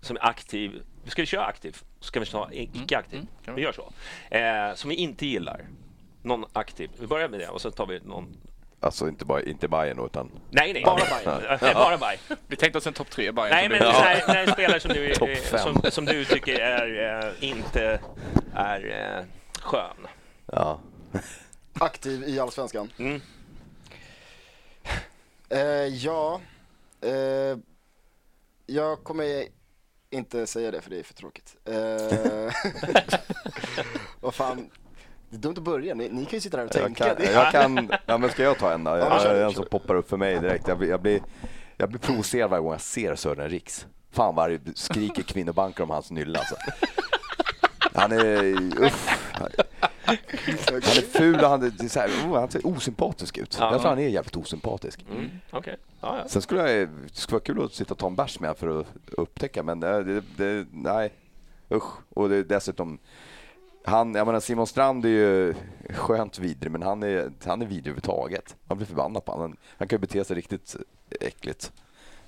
som 0.00 0.16
är 0.16 0.26
aktiv. 0.26 0.82
Vi 1.04 1.10
ska 1.10 1.24
köra 1.26 1.44
aktiv, 1.44 1.76
ska 2.00 2.20
vi 2.20 2.26
ta 2.26 2.50
i- 2.52 2.70
icke 2.74 2.98
aktiv. 2.98 3.18
mm, 3.18 3.28
kan 3.44 3.54
vi 3.54 3.60
vi. 3.60 3.64
gör 3.66 3.72
så. 3.72 3.92
Eh, 4.36 4.74
som 4.74 4.90
vi 4.90 4.96
inte 4.96 5.26
gillar. 5.26 5.64
Någon 6.22 6.44
aktiv. 6.52 6.90
Vi 7.00 7.06
börjar 7.06 7.28
med 7.28 7.40
det 7.40 7.48
och 7.48 7.60
så 7.60 7.70
tar 7.70 7.86
vi 7.86 8.00
någon. 8.00 8.36
Alltså 8.80 9.08
inte 9.08 9.24
bara 9.24 9.42
inte 9.42 9.68
Bayern 9.68 10.04
utan... 10.06 10.30
Nej, 10.50 10.72
nej. 10.72 10.82
Bara 10.84 10.96
nej. 11.26 11.58
Nej, 11.62 11.74
bara 11.74 11.98
Bayern. 11.98 12.18
Vi 12.46 12.56
tänkte 12.56 12.78
oss 12.78 12.86
en 12.86 12.92
topp 12.92 13.10
tre 13.10 13.32
bara. 13.32 13.48
Nej, 13.48 13.68
men 13.68 13.78
så 13.78 13.84
så 13.92 14.00
här 14.00 14.46
spelare 14.52 14.80
som 14.80 14.90
du, 14.94 15.10
eh, 15.12 15.38
som, 15.62 15.82
som 15.90 16.04
du 16.04 16.24
tycker 16.24 16.58
är, 16.60 17.20
eh, 17.26 17.48
inte 17.48 18.00
är 18.54 19.16
eh, 19.18 19.24
skön. 19.62 20.06
Ja. 20.52 20.80
Aktiv 21.78 22.22
i 22.28 22.40
Allsvenskan? 22.40 22.90
Mm. 22.98 23.20
Eh, 25.48 25.58
ja, 25.86 26.40
eh, 27.00 27.58
jag 28.66 29.04
kommer 29.04 29.44
inte 30.10 30.46
säga 30.46 30.70
det 30.70 30.80
för 30.80 30.90
det 30.90 30.98
är 30.98 31.02
för 31.02 31.14
tråkigt. 31.14 31.56
Eh, 31.64 32.52
vad 34.20 34.34
fan, 34.34 34.70
det 35.30 35.36
är 35.36 35.40
dumt 35.40 35.54
att 35.56 35.62
börja. 35.62 35.94
Ni, 35.94 36.08
ni 36.08 36.24
kan 36.24 36.34
ju 36.36 36.40
sitta 36.40 36.56
där 36.56 36.64
och 36.64 36.70
Jag 36.76 36.84
tänka. 36.84 37.14
kan, 37.14 37.24
jag 37.32 37.52
kan, 37.52 37.92
ja 38.06 38.18
men 38.18 38.30
ska 38.30 38.42
jag 38.42 38.58
ta 38.58 38.72
en 38.72 38.84
då? 38.84 38.90
Ja, 38.90 38.98
Jag, 38.98 39.22
kör, 39.22 39.44
en 39.44 39.52
som 39.52 39.64
poppar 39.70 39.94
upp 39.94 40.08
för 40.08 40.16
mig 40.16 40.38
direkt. 40.40 40.68
Jag, 40.68 40.78
blir- 40.78 40.88
jag, 40.88 41.00
blir, 41.02 41.20
jag 41.76 41.88
blir 41.88 41.98
provocerad 42.00 42.50
varje 42.50 42.62
gång 42.62 42.72
jag 42.72 42.80
ser 42.80 43.14
Sören 43.14 43.48
Riks. 43.48 43.86
Fan 44.10 44.34
vad 44.34 44.50
det 44.50 44.60
skriker 44.78 45.22
kvinnobanker 45.22 45.82
om 45.82 45.90
hans 45.90 46.10
nylla 46.10 46.38
alltså. 46.38 46.56
Han 47.96 48.12
är, 48.12 48.44
uff. 48.84 49.30
Han 49.32 49.46
är 50.06 51.18
ful 51.18 51.34
och 51.34 51.48
han, 51.48 51.62
är, 51.62 51.88
så 51.88 52.00
här, 52.00 52.08
oh, 52.08 52.40
han 52.40 52.50
ser 52.50 52.66
osympatisk 52.66 53.38
ut. 53.38 53.56
Ja. 53.60 53.72
Jag 53.72 53.80
tror 53.80 53.90
han 53.90 53.98
är 53.98 54.08
jävligt 54.08 54.36
osympatisk. 54.36 55.04
Mm. 55.10 55.30
Okej. 55.50 55.76
Ja, 56.00 56.18
ja. 56.18 56.28
Sen 56.28 56.42
skulle 56.42 56.72
jag, 56.72 56.88
det 56.88 57.10
skulle 57.12 57.34
vara 57.34 57.44
kul 57.44 57.64
att 57.64 57.74
sitta 57.74 57.94
och 57.94 57.98
ta 57.98 58.06
en 58.06 58.14
bärs 58.14 58.40
med 58.40 58.56
för 58.56 58.80
att 58.80 58.86
upptäcka, 59.06 59.62
men 59.62 59.80
det, 59.80 60.04
det, 60.04 60.22
det, 60.36 60.66
nej. 60.72 61.12
Usch. 61.70 61.92
Och 62.08 62.28
det 62.28 62.42
dessutom, 62.42 62.98
han, 63.84 64.14
jag 64.14 64.26
menar 64.26 64.40
Simon 64.40 64.66
Strand 64.66 65.04
är 65.04 65.08
ju 65.08 65.54
skönt 65.94 66.38
vidrig, 66.38 66.72
men 66.72 66.82
han 66.82 67.02
är, 67.02 67.32
han 67.44 67.62
är 67.62 67.66
vidrig 67.66 67.80
överhuvudtaget. 67.80 68.56
Man 68.64 68.78
blir 68.78 68.86
förbannad 68.86 69.24
på 69.24 69.32
honom. 69.32 69.56
Han 69.78 69.88
kan 69.88 69.96
ju 69.96 70.00
bete 70.00 70.24
sig 70.24 70.36
riktigt 70.36 70.76
äckligt. 71.20 71.72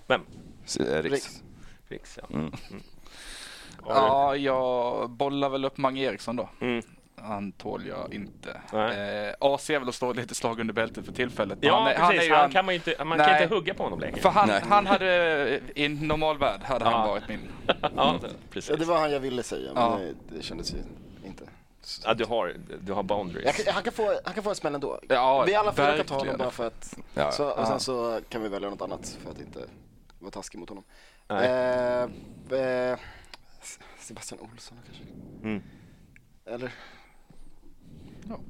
Vem? 0.06 0.20
Eh, 0.80 1.02
Riks. 1.02 1.42
Riks. 1.88 2.18
Ja. 2.22 2.36
Mm. 2.36 2.52
Ja, 3.88 4.36
jag 4.36 5.10
bollar 5.10 5.48
väl 5.48 5.64
upp 5.64 5.76
Mange 5.78 6.00
Eriksson 6.00 6.36
då. 6.36 6.48
Mm. 6.60 6.82
Han 7.20 7.52
tål 7.52 7.86
jag 7.86 8.14
inte. 8.14 8.50
Eh, 8.50 9.34
AC 9.40 9.70
är 9.70 9.78
väl 9.78 9.88
att 9.88 9.94
slå 9.94 10.12
lite 10.12 10.34
slag 10.34 10.60
under 10.60 10.74
bältet 10.74 11.04
för 11.06 11.12
tillfället. 11.12 11.58
Ja, 11.60 11.78
han, 11.78 11.86
är- 11.86 11.94
precis. 11.94 12.00
han 12.00 12.12
är 12.12 12.18
Han, 12.36 12.40
ju 12.40 12.44
en- 12.44 12.50
kan 12.52 12.64
man, 12.64 12.74
inte, 12.74 13.04
man 13.04 13.18
Nej. 13.18 13.26
kan 13.26 13.42
inte 13.42 13.54
hugga 13.54 13.74
på 13.74 13.82
honom 13.82 14.00
längre. 14.00 14.16
För 14.20 14.28
han, 14.28 14.50
han 14.50 14.86
hade, 14.86 15.60
i 15.74 15.84
en 15.84 15.94
normal 16.08 16.38
värld 16.38 16.60
hade 16.62 16.84
Ja. 16.84 16.90
han 16.90 17.08
varit 17.08 17.28
min. 17.28 17.40
ja, 17.96 18.18
precis. 18.50 18.70
Ja, 18.70 18.76
det 18.76 18.84
var 18.84 18.98
han 19.00 19.10
jag 19.12 19.20
ville 19.20 19.42
säga, 19.42 19.72
men 19.74 19.82
Ja. 19.82 19.98
det, 20.28 20.36
det 20.36 20.42
kändes 20.42 20.72
ju 20.74 20.76
inte. 21.26 21.44
Ja, 22.04 22.14
du 22.14 22.24
har, 22.24 22.54
du 22.80 22.92
har 22.92 23.02
boundaries. 23.02 23.46
Jag, 23.46 23.54
kan- 23.54 23.74
han, 23.74 23.82
kan 23.82 23.92
få, 23.92 24.20
han 24.24 24.34
kan 24.34 24.42
få 24.42 24.50
en 24.50 24.56
smäll 24.56 24.74
ändå. 24.74 24.98
Ja, 25.08 25.42
Vi 25.46 25.54
alla 25.54 25.72
fyra 25.72 25.96
kan 25.96 26.06
ta 26.06 26.18
honom 26.18 26.36
bara 26.38 26.50
för 26.50 26.66
att... 26.66 26.96
Ja, 27.14 27.30
Så, 27.32 27.50
och 27.50 27.66
sen 27.66 27.80
så 27.80 28.20
kan 28.28 28.42
vi 28.42 28.48
välja 28.48 28.70
något 28.70 28.82
annat 28.82 29.18
för 29.24 29.30
att 29.30 29.40
inte 29.40 29.60
vara 30.18 30.30
taskig 30.30 30.58
mot 30.58 30.68
honom. 30.68 30.84
Nej. 31.28 31.46
Eh, 32.52 32.58
eh, 32.60 32.98
Sebastian 34.08 34.40
Olsson 34.40 34.78
kanske? 34.86 35.04
Mm. 35.42 35.62
Eller? 36.46 36.72
Ja. 38.28 38.40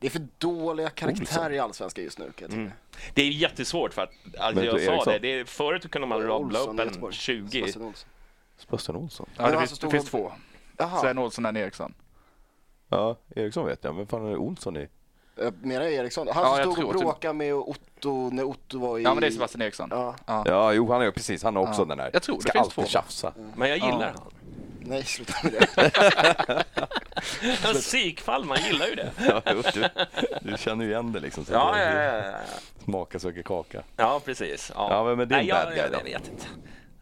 Det 0.00 0.06
är 0.06 0.10
för 0.10 0.26
dåliga 0.38 0.90
karaktärer 0.90 1.22
Olsson. 1.40 1.52
i 1.52 1.58
Allsvenskan 1.58 2.04
just 2.04 2.18
nu 2.18 2.32
kan 2.32 2.48
jag. 2.50 2.58
Mm. 2.58 2.70
Det 3.14 3.22
är 3.22 3.30
jättesvårt 3.30 3.94
för 3.94 4.02
att, 4.02 4.10
alltså, 4.38 4.64
jag 4.64 4.74
du, 4.76 4.84
sa 4.84 4.92
Eriksson? 4.92 5.12
det, 5.12 5.18
det 5.18 5.28
är, 5.40 5.44
förut 5.44 5.90
kunde 5.90 6.08
man 6.08 6.22
rabbla 6.22 6.58
upp 6.58 6.68
en 6.68 6.76
Göteborg. 6.76 7.14
20. 7.14 7.50
Sebastian 7.50 7.84
Olsson. 7.86 8.08
Sebastian 8.56 8.96
Olsson. 8.96 9.28
Ja, 9.36 9.50
det, 9.50 9.58
finns, 9.58 9.78
som 9.78 9.88
det 9.88 9.96
finns 9.96 10.10
två. 10.10 10.32
Jaha, 10.76 11.00
Sven 11.00 11.18
Olsson 11.18 11.44
och 11.44 11.48
en 11.48 11.56
Eriksson. 11.56 11.94
Ja, 12.88 13.16
Eriksson 13.36 13.66
vet 13.66 13.84
jag, 13.84 13.94
men 13.94 14.06
fan 14.06 14.26
är 14.26 14.30
det 14.30 14.36
Olsson 14.36 14.76
i? 14.76 14.88
jag 15.36 15.66
menar 15.66 15.84
Eriksson. 15.84 16.28
Han 16.32 16.42
Ja, 16.44 16.50
som 16.50 16.58
jag 16.64 16.72
stod 16.72 16.84
och 16.84 16.94
bråkade 17.00 17.34
med 17.34 17.54
Otto 17.54 18.30
när 18.30 18.44
Otto 18.44 18.78
var 18.78 18.98
i... 18.98 19.02
Ja, 19.02 19.14
men 19.14 19.20
det 19.20 19.26
är 19.26 19.30
Sebastian 19.30 19.62
Eriksson. 19.62 19.88
Ja, 19.92 20.14
Ja. 20.26 20.42
Ja, 20.46 20.72
jo 20.72 20.92
han 20.92 21.02
är 21.02 21.10
precis, 21.10 21.42
han 21.42 21.56
har 21.56 21.62
också 21.62 21.80
Ja. 21.82 21.84
den 21.84 21.98
här. 22.00 22.10
Jag 22.12 22.22
tror 22.22 22.36
det 22.36 22.42
Ska 22.42 22.52
finns 22.52 22.62
alltid 22.64 22.74
två. 22.84 22.90
tjafsa. 22.90 23.32
Men 23.56 23.68
jag 23.68 23.78
gillar 23.78 24.12
Ja. 24.14 24.20
han. 24.22 24.32
Nej 24.88 25.04
sluta 25.04 25.32
med 25.42 25.52
det. 25.52 26.64
Psykfall, 27.74 28.44
man 28.44 28.58
gillar 28.62 28.86
ju 28.86 28.94
det. 28.94 29.10
Ja, 29.28 29.42
jo, 29.46 29.62
du, 29.74 29.88
du 30.50 30.56
känner 30.58 30.84
ju 30.84 30.90
igen 30.90 31.12
det 31.12 31.20
liksom. 31.20 31.44
Så 31.44 31.52
Ja, 31.52 31.72
det- 31.74 31.94
ja, 31.94 32.02
ja, 32.02 32.26
ja. 32.26 32.32
Smaka 32.84 33.18
söker 33.18 33.42
kaka. 33.42 33.82
Ja, 33.96 34.20
precis. 34.24 34.72
Ja, 34.74 34.88
Ja, 34.90 35.04
men 35.04 35.16
med 35.16 35.28
din 35.28 35.38
Nej, 35.38 35.46
jag, 35.46 35.64
bad 35.64 35.68
guy 35.74 35.78
jag, 35.82 35.90
då? 35.92 35.96
jag 35.98 36.04
vet 36.04 36.28
inte. 36.28 36.46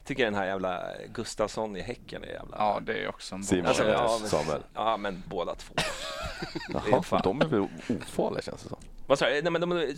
Tycker 0.05 0.25
den 0.25 0.35
här 0.35 0.47
jävla 0.47 0.83
Gustafsson 1.15 1.77
i 1.77 1.81
Häcken 1.81 2.25
är 2.25 2.29
jävla... 2.29 2.57
Ja, 2.59 2.81
det 2.87 2.99
är 3.05 3.09
också 3.09 3.35
en. 3.35 3.45
Simon 3.45 3.67
Alltså, 3.67 3.89
ja, 3.89 4.19
men- 4.21 4.29
Samuel. 4.31 4.61
Ja, 4.75 4.97
men 4.97 5.23
båda 5.27 5.55
två. 5.55 5.75
Är 5.77 6.91
Jaha, 6.91 7.03
fan- 7.03 7.21
de 7.25 7.41
är 7.41 7.45
väl 7.47 7.67
ofarliga 8.03 8.43
känns 8.43 8.63
det 8.63 8.69
som. 8.69 8.79
Vad 9.07 9.19
sa 9.19 9.29
jag? 9.29 9.45
Nej, 9.45 9.53
men 9.53 9.61
de, 9.61 9.95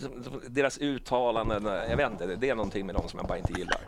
deras 0.48 0.78
uttalanden, 0.78 1.64
jag 1.90 1.96
vet 1.96 2.10
inte, 2.10 2.26
det 2.26 2.50
är 2.50 2.54
någonting 2.54 2.86
med 2.86 2.94
dem 2.94 3.08
som 3.08 3.18
jag 3.18 3.28
bara 3.28 3.38
inte 3.38 3.52
gillar. 3.52 3.80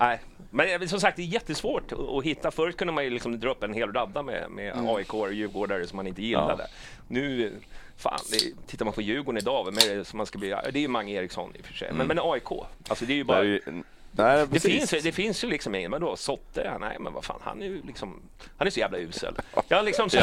Nej, 0.00 0.20
men 0.52 0.88
som 0.88 1.00
sagt, 1.00 1.16
det 1.16 1.22
är 1.22 1.26
jättesvårt 1.26 1.92
att, 1.92 2.24
hitta. 2.24 2.50
Förut 2.50 2.76
kunde 2.76 2.92
man 2.92 3.04
ju 3.04 3.10
liksom 3.10 3.40
dra 3.40 3.50
upp 3.50 3.62
en 3.62 3.74
hel 3.74 3.92
radda 3.92 4.22
med, 4.22 4.50
med 4.50 4.74
AIK 4.86 5.14
och 5.14 5.32
Djurgårdare 5.32 5.86
som 5.86 5.96
man 5.96 6.06
inte 6.06 6.22
gillade. 6.22 6.66
Nu, 7.08 7.52
fan, 7.96 8.20
det, 8.30 8.66
tittar 8.66 8.84
man 8.84 8.94
på 8.94 9.02
Djurgården 9.02 9.38
idag, 9.38 9.64
vem 9.64 9.74
är 9.78 9.96
det 9.96 10.04
som 10.04 10.16
man 10.16 10.26
ska 10.26 10.38
bli? 10.38 10.48
Det 10.48 10.78
är 10.78 10.80
ju 10.80 10.88
Mange 10.88 11.12
Eriksson 11.12 11.52
i 11.56 11.60
och 11.60 11.66
för 11.66 11.74
sig, 11.74 11.92
men, 11.92 12.06
men 12.06 12.18
AIK, 12.22 12.50
alltså 12.88 13.04
det 13.04 13.12
är 13.12 13.16
ju 13.16 13.24
Det 13.24 13.32
är 13.32 13.36
bara... 13.36 13.44
ju, 13.44 13.82
Nej, 14.14 14.46
Det 14.50 14.60
finns, 14.60 14.90
det 14.90 15.12
finns 15.12 15.44
ju 15.44 15.48
liksom 15.48 15.74
ingen, 15.74 15.90
vadå, 15.90 16.16
Sotte? 16.16 16.62
Ja, 16.64 16.78
nej 16.78 16.96
men 17.00 17.12
vad 17.12 17.24
fan, 17.24 17.40
han 17.42 17.62
är 17.62 17.66
ju 17.66 17.82
liksom, 17.86 18.20
han 18.56 18.66
är 18.66 18.70
så 18.70 18.80
jävla 18.80 18.98
usel. 18.98 19.34
Ja, 19.68 19.82
liksom 19.82 20.10
så. 20.10 20.18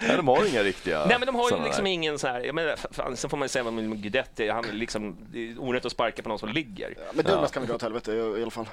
Nej, 0.00 0.16
de 0.16 0.28
har 0.28 0.48
inga 0.48 0.62
riktiga 0.62 1.04
Nej 1.06 1.18
men 1.18 1.26
de 1.26 1.34
har 1.34 1.50
ju 1.50 1.64
liksom 1.64 1.84
där. 1.84 1.90
ingen 1.90 2.18
så 2.18 2.26
här, 2.26 2.40
jag 2.40 2.54
menar, 2.54 2.76
fan, 2.76 3.16
sen 3.16 3.30
får 3.30 3.36
man 3.36 3.44
ju 3.44 3.48
säga 3.48 3.62
vad 3.62 3.72
man 3.72 3.82
vill 3.82 3.90
med 3.90 4.02
Guidetti, 4.02 4.48
han 4.48 4.64
är 4.64 4.72
liksom, 4.72 5.16
det 5.32 5.50
är 5.50 5.58
onödigt 5.60 5.86
att 5.86 5.92
sparka 5.92 6.22
på 6.22 6.28
någon 6.28 6.38
som 6.38 6.48
ligger. 6.48 6.94
Men 7.14 7.24
Douglas 7.24 7.50
kan 7.50 7.62
vi 7.62 7.66
dra 7.66 7.74
åt 7.74 7.82
helvete 7.82 8.12
i, 8.12 8.16
i 8.16 8.42
alla 8.42 8.50
fall. 8.50 8.68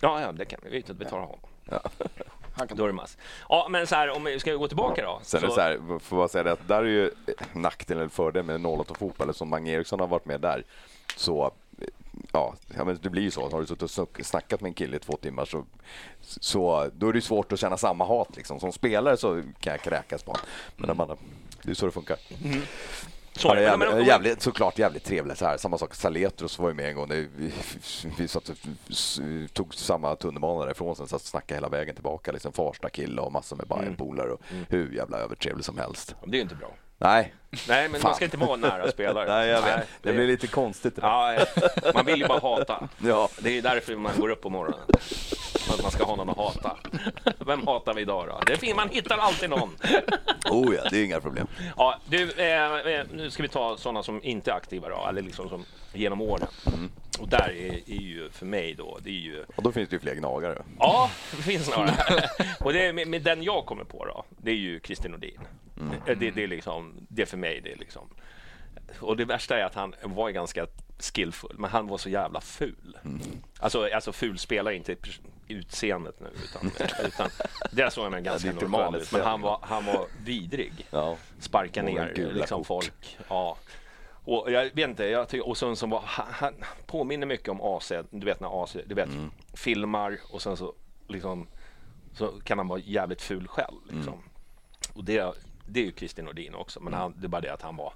Ja, 0.00 0.20
ja, 0.20 0.32
det 0.32 0.44
kan 0.44 0.60
vi, 0.62 0.84
vi 0.98 1.04
tar 1.04 1.18
honom. 1.18 1.38
Det 2.76 2.92
mass. 2.92 3.18
Ja, 3.48 3.66
men 3.70 3.86
så 3.86 3.94
här, 3.94 4.10
om 4.10 4.24
vi 4.24 4.40
ska 4.40 4.54
gå 4.54 4.68
tillbaka 4.68 5.02
då. 5.04 5.20
Sen 5.22 5.42
är 5.42 5.46
det 5.46 5.52
så 5.52 5.60
här, 5.60 5.98
får 5.98 6.20
jag 6.20 6.30
säga 6.30 6.44
det, 6.44 6.52
att 6.52 6.68
där 6.68 6.78
är 6.78 6.84
ju 6.84 7.10
nackdelen 7.52 8.00
eller 8.00 8.10
fördelen 8.10 8.62
med 8.62 8.66
08 8.66 8.94
fotboll, 8.94 9.34
som 9.34 9.48
Mange 9.48 9.72
Eriksson 9.72 10.00
har 10.00 10.06
varit 10.06 10.24
med 10.24 10.40
där. 10.40 10.64
Så 11.16 11.50
ja, 12.32 12.54
men 12.76 12.98
det 13.02 13.10
blir 13.10 13.22
ju 13.22 13.30
så. 13.30 13.48
Har 13.50 13.60
du 13.60 13.66
suttit 13.66 13.98
och 13.98 14.20
snackat 14.22 14.60
med 14.60 14.68
en 14.68 14.74
kille 14.74 14.96
i 14.96 15.00
två 15.00 15.16
timmar 15.16 15.44
så, 15.44 15.64
så 16.20 16.90
då 16.94 17.08
är 17.08 17.12
det 17.12 17.20
svårt 17.22 17.52
att 17.52 17.60
känna 17.60 17.76
samma 17.76 18.04
hat. 18.06 18.36
Liksom. 18.36 18.60
Som 18.60 18.72
spelare 18.72 19.16
så 19.16 19.42
kan 19.60 19.70
jag 19.72 19.80
kräkas 19.80 20.22
på 20.22 20.30
honom. 20.30 20.46
Men 20.76 20.86
när 20.86 20.94
man, 20.94 21.16
det 21.62 21.70
är 21.70 21.74
så 21.74 21.86
det 21.86 21.92
funkar. 21.92 22.16
Är 23.44 23.50
är 23.50 23.56
det. 23.56 23.62
jävligt, 23.62 23.88
Men- 23.88 23.96
men- 23.98 24.06
jävligt, 24.06 24.42
såklart 24.42 24.78
jävligt 24.78 25.04
trevlig. 25.04 25.36
Så 25.36 25.44
här. 25.46 25.56
Samma 25.56 25.78
sak, 25.78 25.94
Saletros 25.94 26.58
var 26.58 26.68
ju 26.68 26.74
med 26.74 26.88
en 26.88 26.94
gång. 26.96 27.08
Det- 27.08 27.28
Vi, 27.36 27.52
vi 28.18 28.28
satt 28.28 28.50
tog 29.52 29.74
samma 29.74 30.16
tunnelbana 30.16 30.64
därifrån 30.64 30.96
sen, 30.96 31.08
satt 31.08 31.20
och 31.20 31.26
snackade 31.26 31.54
hela 31.56 31.68
vägen 31.68 31.94
tillbaka. 31.94 32.32
Liksom 32.32 32.52
Farsta 32.52 32.88
kille 32.90 33.20
och 33.20 33.32
massor 33.32 33.56
med 33.56 33.66
Bajen-polare 33.66 34.30
och 34.32 34.40
hur 34.68 34.92
jävla 34.92 35.18
övertrevlig 35.18 35.64
som 35.64 35.78
helst. 35.78 36.14
Det 36.24 36.30
är 36.30 36.36
ju 36.36 36.42
inte 36.42 36.54
bra. 36.54 36.68
Nej, 36.98 37.34
Nej, 37.68 37.88
men 37.88 38.00
Fan. 38.00 38.08
man 38.08 38.14
ska 38.14 38.24
inte 38.24 38.36
vara 38.36 38.56
nära 38.56 38.90
spelare. 38.90 39.28
Nej, 39.34 39.48
jag 39.48 39.62
vet. 39.62 39.76
det 39.76 39.86
det- 40.02 40.12
blir 40.12 40.26
lite 40.26 40.46
konstigt. 40.46 40.96
det. 40.96 41.02
Ja, 41.02 41.38
man 41.94 42.04
vill 42.06 42.18
ju 42.20 42.26
bara 42.26 42.38
hata. 42.40 42.88
Ja. 42.98 43.28
Det 43.38 43.58
är 43.58 43.62
därför 43.62 43.96
man 43.96 44.12
går 44.20 44.28
upp 44.28 44.40
på 44.42 44.50
morgonen. 44.50 44.80
Att 45.70 45.82
man 45.82 45.90
ska 45.90 46.04
ha 46.04 46.16
någon 46.16 46.28
att 46.30 46.36
hata. 46.36 46.76
Vem 47.46 47.66
hatar 47.66 47.94
vi 47.94 48.02
idag 48.02 48.26
då? 48.28 48.40
Det 48.46 48.52
är 48.52 48.56
fint, 48.56 48.76
man 48.76 48.88
hittar 48.88 49.18
alltid 49.18 49.50
någon. 49.50 49.70
Oh 50.50 50.74
ja, 50.74 50.88
det 50.90 50.98
är 50.98 51.04
inga 51.04 51.20
problem. 51.20 51.46
Ja, 51.76 51.98
du, 52.08 52.32
eh, 52.32 52.74
eh, 52.74 53.06
nu 53.14 53.30
ska 53.30 53.42
vi 53.42 53.48
ta 53.48 53.76
sådana 53.76 54.02
som 54.02 54.20
inte 54.24 54.50
är 54.50 54.54
aktiva 54.54 54.88
då, 54.88 55.06
eller 55.08 55.22
liksom 55.22 55.48
som 55.48 55.64
genom 55.92 56.20
åren. 56.20 56.46
Och 57.20 57.28
där 57.28 57.50
är, 57.56 57.72
är 57.90 58.00
ju 58.02 58.30
för 58.30 58.46
mig 58.46 58.74
då, 58.74 58.98
det 59.02 59.10
är 59.10 59.12
ju 59.20 59.44
Och 59.56 59.62
då 59.62 59.72
finns 59.72 59.88
det 59.88 59.96
ju 59.96 60.00
fler 60.00 60.14
gnagare. 60.14 60.62
Ja, 60.78 61.10
det 61.36 61.42
finns 61.42 61.76
några. 61.76 61.94
och 62.60 62.72
det 62.72 62.86
är 62.86 62.92
med, 62.92 63.08
med 63.08 63.22
den 63.22 63.42
jag 63.42 63.66
kommer 63.66 63.84
på 63.84 64.04
då, 64.04 64.24
det 64.38 64.50
är 64.50 64.54
ju 64.54 64.80
Christer 64.80 65.08
Nordin. 65.08 65.40
Det, 66.06 66.30
det 66.30 66.42
är 66.42 66.46
liksom, 66.48 67.06
det 67.08 67.22
är 67.22 67.26
för 67.26 67.36
mig, 67.36 67.60
det 67.60 67.72
är 67.72 67.76
liksom. 67.76 68.08
Och 69.00 69.16
det 69.16 69.24
värsta 69.24 69.58
är 69.58 69.64
att 69.64 69.74
han 69.74 69.94
var 70.02 70.30
ganska 70.30 70.66
skillfull, 70.98 71.54
men 71.58 71.70
han 71.70 71.86
var 71.86 71.98
så 71.98 72.08
jävla 72.08 72.40
ful. 72.40 72.98
Alltså, 73.60 73.88
alltså 73.94 74.12
ful 74.12 74.38
spelar 74.38 74.70
inte 74.70 74.96
utseendet 75.48 76.20
nu, 76.20 76.30
utan, 76.44 76.70
utan 77.06 77.30
där 77.72 77.90
såg 77.90 78.12
han 78.12 78.22
ganska 78.24 78.48
det 78.48 78.52
inte 78.52 78.64
normal 78.64 78.96
ut. 78.96 79.12
Men 79.12 79.20
han 79.22 79.40
var, 79.40 79.58
han 79.62 79.84
var 79.84 80.06
vidrig. 80.24 80.72
Ja. 80.90 81.16
Sparka 81.40 81.82
ner 81.82 82.30
liksom 82.34 82.58
kort. 82.58 82.66
folk. 82.66 83.18
Ja. 83.28 83.56
Och 84.28 84.52
jag 84.52 84.64
vet 84.64 84.78
inte, 84.88 85.04
jag 85.04 85.28
tycker, 85.28 85.48
och 85.48 85.56
sen 85.56 85.76
som 85.76 85.90
var, 85.90 86.02
han, 86.04 86.26
han 86.32 86.54
påminner 86.86 87.26
mycket 87.26 87.48
om 87.48 87.60
AC, 87.60 87.92
du 88.10 88.26
vet 88.26 88.40
när 88.40 88.64
AC, 88.64 88.76
du 88.86 88.94
vet, 88.94 89.08
Mm. 89.08 89.30
filmar 89.54 90.18
och 90.30 90.42
sen 90.42 90.56
så 90.56 90.74
liksom 91.08 91.48
så 92.12 92.40
kan 92.44 92.58
han 92.58 92.68
vara 92.68 92.80
jävligt 92.80 93.22
ful 93.22 93.48
själv. 93.48 93.76
Liksom. 93.84 94.12
Mm. 94.14 94.24
Och 94.94 95.04
det, 95.04 95.34
det 95.66 95.80
är 95.80 95.84
ju 95.84 95.92
Christer 95.92 96.22
Nordin 96.22 96.54
också, 96.54 96.80
men 96.80 96.92
han, 96.94 97.14
det 97.16 97.26
är 97.26 97.28
bara 97.28 97.40
det 97.40 97.52
att 97.52 97.62
han 97.62 97.76
var 97.76 97.92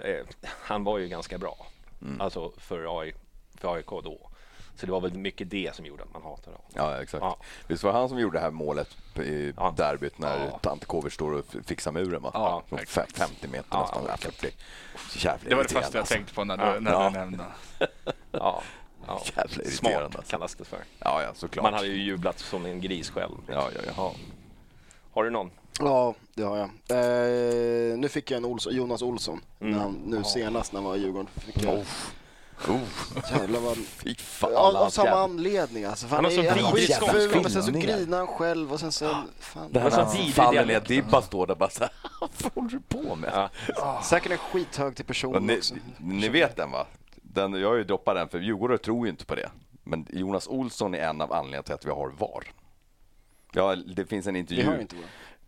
eh, 0.00 0.24
han 0.46 0.84
var 0.84 0.98
ju 0.98 1.08
ganska 1.08 1.38
bra. 1.38 1.66
Mm. 2.02 2.20
Alltså 2.20 2.52
för, 2.56 3.00
AI, 3.00 3.14
för 3.54 3.74
AIK 3.74 3.86
då. 3.86 4.30
Så 4.76 4.86
det 4.86 4.92
var 4.92 5.00
väl 5.00 5.12
mycket 5.18 5.50
det 5.50 5.74
som 5.76 5.86
gjorde 5.86 6.02
att 6.02 6.12
man 6.12 6.22
hatade 6.22 6.56
honom. 6.56 6.70
Ja, 6.74 7.02
exakt. 7.02 7.22
Ja. 7.22 7.36
Visst 7.68 7.82
var 7.84 7.92
det 7.92 7.98
han 7.98 8.08
som 8.08 8.18
gjorde 8.18 8.38
det 8.38 8.42
här 8.42 8.50
målet 8.50 8.96
i 9.16 9.52
Ja. 9.56 9.74
derbyt 9.76 10.18
när 10.18 10.44
Ja. 10.46 10.58
Tante 10.58 10.86
Kovic 10.86 11.14
står 11.14 11.32
och 11.32 11.44
fixar 11.66 11.92
muren? 11.92 12.22
Va? 12.22 12.30
Ja, 12.34 12.62
Från 12.68 12.78
exakt. 12.78 13.12
fe- 13.12 13.18
50 13.18 13.48
meter 13.48 13.66
Ja, 13.70 13.80
nästan. 13.80 14.04
ja, 14.08 14.16
40. 14.16 14.50
Så 15.10 15.18
jävla 15.18 15.48
Det 15.48 15.54
var 15.54 15.62
det 15.62 15.68
första 15.68 15.90
jag 15.92 16.00
alltså. 16.00 16.14
tänkte 16.14 16.34
på 16.34 16.44
när 16.44 16.56
du, 16.56 16.62
Ja. 16.64 16.80
när 16.80 16.90
Ja. 16.92 17.10
du 17.10 17.18
nämnde. 17.18 17.44
Ja, 18.32 18.62
ja. 19.06 19.22
Jävla 19.36 19.42
irriterande, 19.62 19.70
Smart 19.70 20.16
alltså. 20.16 20.30
kallas 20.30 20.54
det 20.54 20.64
för. 20.64 20.78
Ja, 20.98 21.22
ja, 21.22 21.34
såklart. 21.34 21.62
Man 21.62 21.74
hade 21.74 21.86
ju 21.86 22.02
jublat 22.02 22.38
som 22.38 22.66
en 22.66 22.80
gris 22.80 23.10
själv. 23.10 23.34
Ja, 23.48 23.68
ja, 23.74 23.80
ja. 23.96 24.14
Har 25.12 25.24
du 25.24 25.30
någon? 25.30 25.50
Ja, 25.78 26.14
det 26.34 26.42
har 26.42 26.56
jag. 26.56 26.68
Eh, 26.90 27.98
nu 27.98 28.08
fick 28.08 28.30
jag 28.30 28.38
en 28.38 28.44
Olsson, 28.44 28.74
Jonas 28.74 29.02
Olsson. 29.02 29.40
Mm. 29.60 29.72
När 29.72 29.78
han, 29.78 29.92
nu 30.06 30.24
senast 30.24 30.72
när 30.72 30.80
han 30.80 30.88
var 30.90 30.96
i 30.96 31.00
Djurgården. 31.00 31.28
Fick 31.36 31.62
jag, 31.62 31.84
Oh, 32.68 32.80
jävlar 33.30 33.60
vad... 33.60 33.76
fy 33.86 34.14
fan. 34.14 34.50
Ja, 34.52 34.58
av 34.58 34.74
hans 34.74 34.94
samma 34.94 35.10
anledning 35.10 35.84
alltså. 35.84 36.06
För 36.06 36.16
Han 36.16 36.24
har 36.24 36.32
så 36.32 36.40
är 36.40 36.54
vidrig 36.54 36.66
skitful, 36.66 37.08
skånsk 37.08 37.34
men 37.34 37.50
sen 37.50 37.62
så 37.62 37.72
grinar 37.72 38.18
han 38.18 38.26
själv 38.26 38.72
och 38.72 38.80
sen 38.80 38.92
så... 38.92 39.16
Fan. 39.38 39.72
Det 39.72 39.80
här 39.80 39.90
så 39.90 40.06
faller 40.32 40.52
ner, 40.60 40.66
dialekt. 40.66 40.88
Dibba 40.88 41.22
står 41.22 41.46
där 41.46 41.54
bara 41.54 41.70
så. 41.70 41.84
Vad 42.20 42.52
håller 42.54 42.70
du 42.70 42.80
på 42.80 43.14
med? 43.14 43.48
Ja. 43.76 44.02
Säkert 44.04 44.32
en 44.32 44.38
skithög 44.38 44.96
till 44.96 45.04
person 45.04 45.46
ni, 45.46 45.58
också. 45.58 45.74
ni 45.98 46.28
vet 46.28 46.56
den 46.56 46.70
va? 46.70 46.86
Den, 47.22 47.52
jag 47.52 47.68
har 47.68 47.76
ju 47.76 47.84
droppat 47.84 48.14
den 48.14 48.28
för 48.28 48.38
Djurgårdare 48.38 48.78
tror 48.78 49.06
ju 49.06 49.10
inte 49.10 49.24
på 49.24 49.34
det. 49.34 49.50
Men 49.84 50.06
Jonas 50.10 50.48
Olsson 50.48 50.94
är 50.94 50.98
en 50.98 51.20
av 51.20 51.32
anledningarna 51.32 51.62
till 51.62 51.74
att 51.74 51.86
vi 51.86 51.90
har 51.90 52.08
VAR. 52.08 52.52
Ja, 53.52 53.76
det 53.76 54.06
finns 54.06 54.26
en 54.26 54.34
Vi 54.34 54.40
intervju. 54.40 54.66
har 54.66 54.74
ju 54.74 54.80
inte 54.80 54.96
vår. 54.96 55.04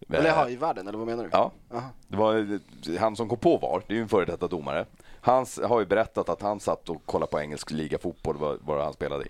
Eller 0.08 0.56
världen, 0.56 0.88
eller 0.88 0.98
vad 0.98 1.06
menar 1.06 1.24
du? 1.24 1.30
Ja, 1.32 1.50
Aha. 1.74 1.90
det 2.08 2.16
var 2.16 2.60
han 2.98 3.16
som 3.16 3.28
kom 3.28 3.38
på 3.38 3.56
VAR, 3.56 3.82
det 3.86 3.94
är 3.94 3.96
ju 3.96 4.02
en 4.02 4.08
före 4.08 4.24
detta 4.24 4.48
domare. 4.48 4.86
Han 5.26 5.46
har 5.68 5.80
ju 5.80 5.86
berättat 5.86 6.28
att 6.28 6.42
han 6.42 6.60
satt 6.60 6.88
och 6.88 7.06
kollade 7.06 7.30
på 7.30 7.40
engelsk 7.40 7.70
ligafotboll, 7.70 8.36
vad, 8.36 8.58
vad 8.62 8.84
han 8.84 8.92
spelade 8.92 9.24
i. 9.24 9.28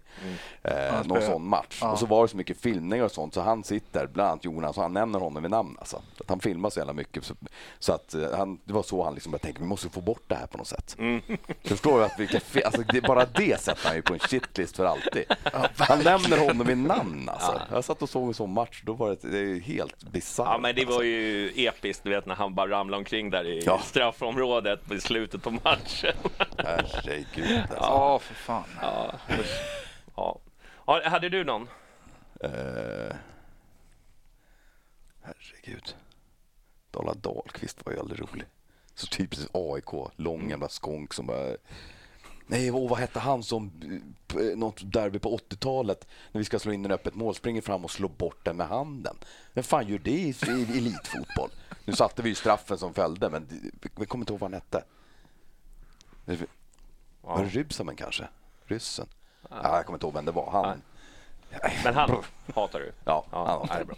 Eh, 0.62 0.94
Han 0.94 1.06
någon 1.06 1.22
sån 1.22 1.48
match. 1.48 1.78
Ja. 1.80 1.92
Och 1.92 1.98
så 1.98 2.06
var 2.06 2.22
det 2.22 2.28
så 2.28 2.36
mycket 2.36 2.60
filmningar 2.60 3.04
och 3.04 3.12
sånt, 3.12 3.34
så 3.34 3.40
han 3.40 3.64
sitter, 3.64 4.06
bland 4.06 4.30
annat 4.30 4.44
Jonas, 4.44 4.76
och 4.76 4.82
han 4.82 4.92
nämner 4.92 5.18
honom 5.18 5.42
vid 5.42 5.50
namn. 5.50 5.76
Alltså. 5.78 6.02
Att 6.20 6.28
han 6.28 6.40
filmar 6.40 6.70
så 6.70 6.80
jävla 6.80 6.92
mycket. 6.92 7.24
Så, 7.24 7.34
så 7.78 7.92
att, 7.92 8.14
eh, 8.14 8.36
han, 8.36 8.60
det 8.64 8.72
var 8.72 8.82
så 8.82 9.04
han 9.04 9.14
liksom 9.14 9.32
började 9.32 9.42
tänka, 9.44 9.60
vi 9.60 9.66
måste 9.66 9.88
få 9.88 10.00
bort 10.00 10.22
det 10.26 10.34
här 10.34 10.46
på 10.46 10.58
något 10.58 10.66
sätt. 10.66 10.96
Förstår 11.64 11.98
du? 11.98 12.04
Att 12.04 12.18
vilka 12.20 12.40
alltså, 12.64 12.82
det, 12.82 13.00
bara 13.00 13.24
det 13.24 13.60
sätter 13.60 13.86
han 13.86 13.96
ju 13.96 14.02
på 14.02 14.12
en 14.12 14.18
shitlist 14.20 14.76
för 14.76 14.84
alltid. 14.84 15.24
han 15.76 15.98
nämner 15.98 16.46
honom 16.46 16.66
vid 16.66 16.78
namn 16.78 17.28
alltså. 17.28 17.60
Jag 17.72 17.84
satt 17.84 18.02
och 18.02 18.08
såg 18.08 18.28
en 18.28 18.34
sån 18.34 18.52
match, 18.52 18.82
då 18.84 18.92
var 18.92 19.08
det, 19.10 19.28
det 19.28 19.58
helt 19.60 20.02
bisarrt. 20.12 20.48
Ja, 20.48 20.58
men 20.58 20.74
det 20.74 20.84
var 20.84 21.02
ju 21.02 21.52
episkt, 21.56 22.04
du 22.04 22.10
vet 22.10 22.26
när 22.26 22.34
han 22.34 22.54
bara 22.54 22.70
ramlade 22.70 22.98
omkring 22.98 23.30
där 23.30 23.44
i 23.46 23.62
Ja. 23.66 23.80
straffområdet 23.84 24.92
i 24.92 25.00
slutet 25.00 25.42
på 25.42 25.50
matchen. 25.50 25.85
Herregud. 26.58 27.60
Alltså. 27.60 27.74
Ja, 27.76 28.18
för 28.18 28.34
fan. 28.34 28.64
ja. 28.82 29.14
ja. 30.16 30.38
Ja, 30.86 31.00
Hade 31.04 31.28
du 31.28 31.44
någon? 31.44 31.68
Eh, 32.40 33.16
herregud. 35.22 35.96
Dala 36.90 37.14
Dahlqvist 37.14 37.86
var 37.86 37.92
ju 37.92 37.98
aldrig 37.98 38.20
rolig. 38.20 38.44
Så 38.94 39.06
typiskt 39.06 39.50
AIK, 39.52 40.10
lång 40.16 40.50
jävla 40.50 40.68
skånk 40.68 41.14
som 41.14 41.26
bara... 41.26 41.56
Nej, 42.46 42.70
åh, 42.70 42.90
vad 42.90 42.98
hette 42.98 43.18
han 43.18 43.42
som 43.42 43.72
eh, 44.34 44.58
något 44.58 44.92
derby 44.92 45.18
på 45.18 45.36
80-talet 45.36 46.06
när 46.32 46.38
vi 46.38 46.44
ska 46.44 46.58
slå 46.58 46.72
in 46.72 46.84
en 46.84 46.90
öppet 46.90 47.14
mål, 47.14 47.34
springer 47.34 47.60
fram 47.62 47.84
och 47.84 47.90
slår 47.90 48.08
bort 48.08 48.44
den 48.44 48.56
med 48.56 48.68
handen. 48.68 49.16
Vem 49.52 49.64
fan 49.64 49.88
gör 49.88 49.98
det 49.98 50.10
i, 50.10 50.34
i 50.48 50.78
elitfotboll? 50.78 51.50
Nu 51.84 51.92
satte 51.92 52.22
vi 52.22 52.28
ju 52.28 52.34
straffen 52.34 52.78
som 52.78 52.94
följde, 52.94 53.30
men 53.30 53.72
vi 53.96 54.06
kommer 54.06 54.22
inte 54.22 54.32
ihåg 54.32 54.40
vad 54.40 54.50
han 54.50 54.60
hette. 54.60 54.84
Var 57.20 57.42
det 57.42 57.48
Rybsamen 57.48 57.96
kanske? 57.96 58.28
Ryssen? 58.66 59.06
Ja, 59.50 59.76
jag 59.76 59.86
kommer 59.86 59.96
inte 59.96 60.06
ihåg 60.06 60.14
vem 60.14 60.24
det 60.24 60.32
var. 60.32 60.50
Han... 60.50 60.82
Men 61.84 61.94
han 61.94 62.22
hatar 62.54 62.78
du? 62.80 62.92
Ja, 63.04 63.26
han 63.30 63.46
hatar 63.46 63.74
det 63.74 63.80
är 63.80 63.84
bra. 63.84 63.96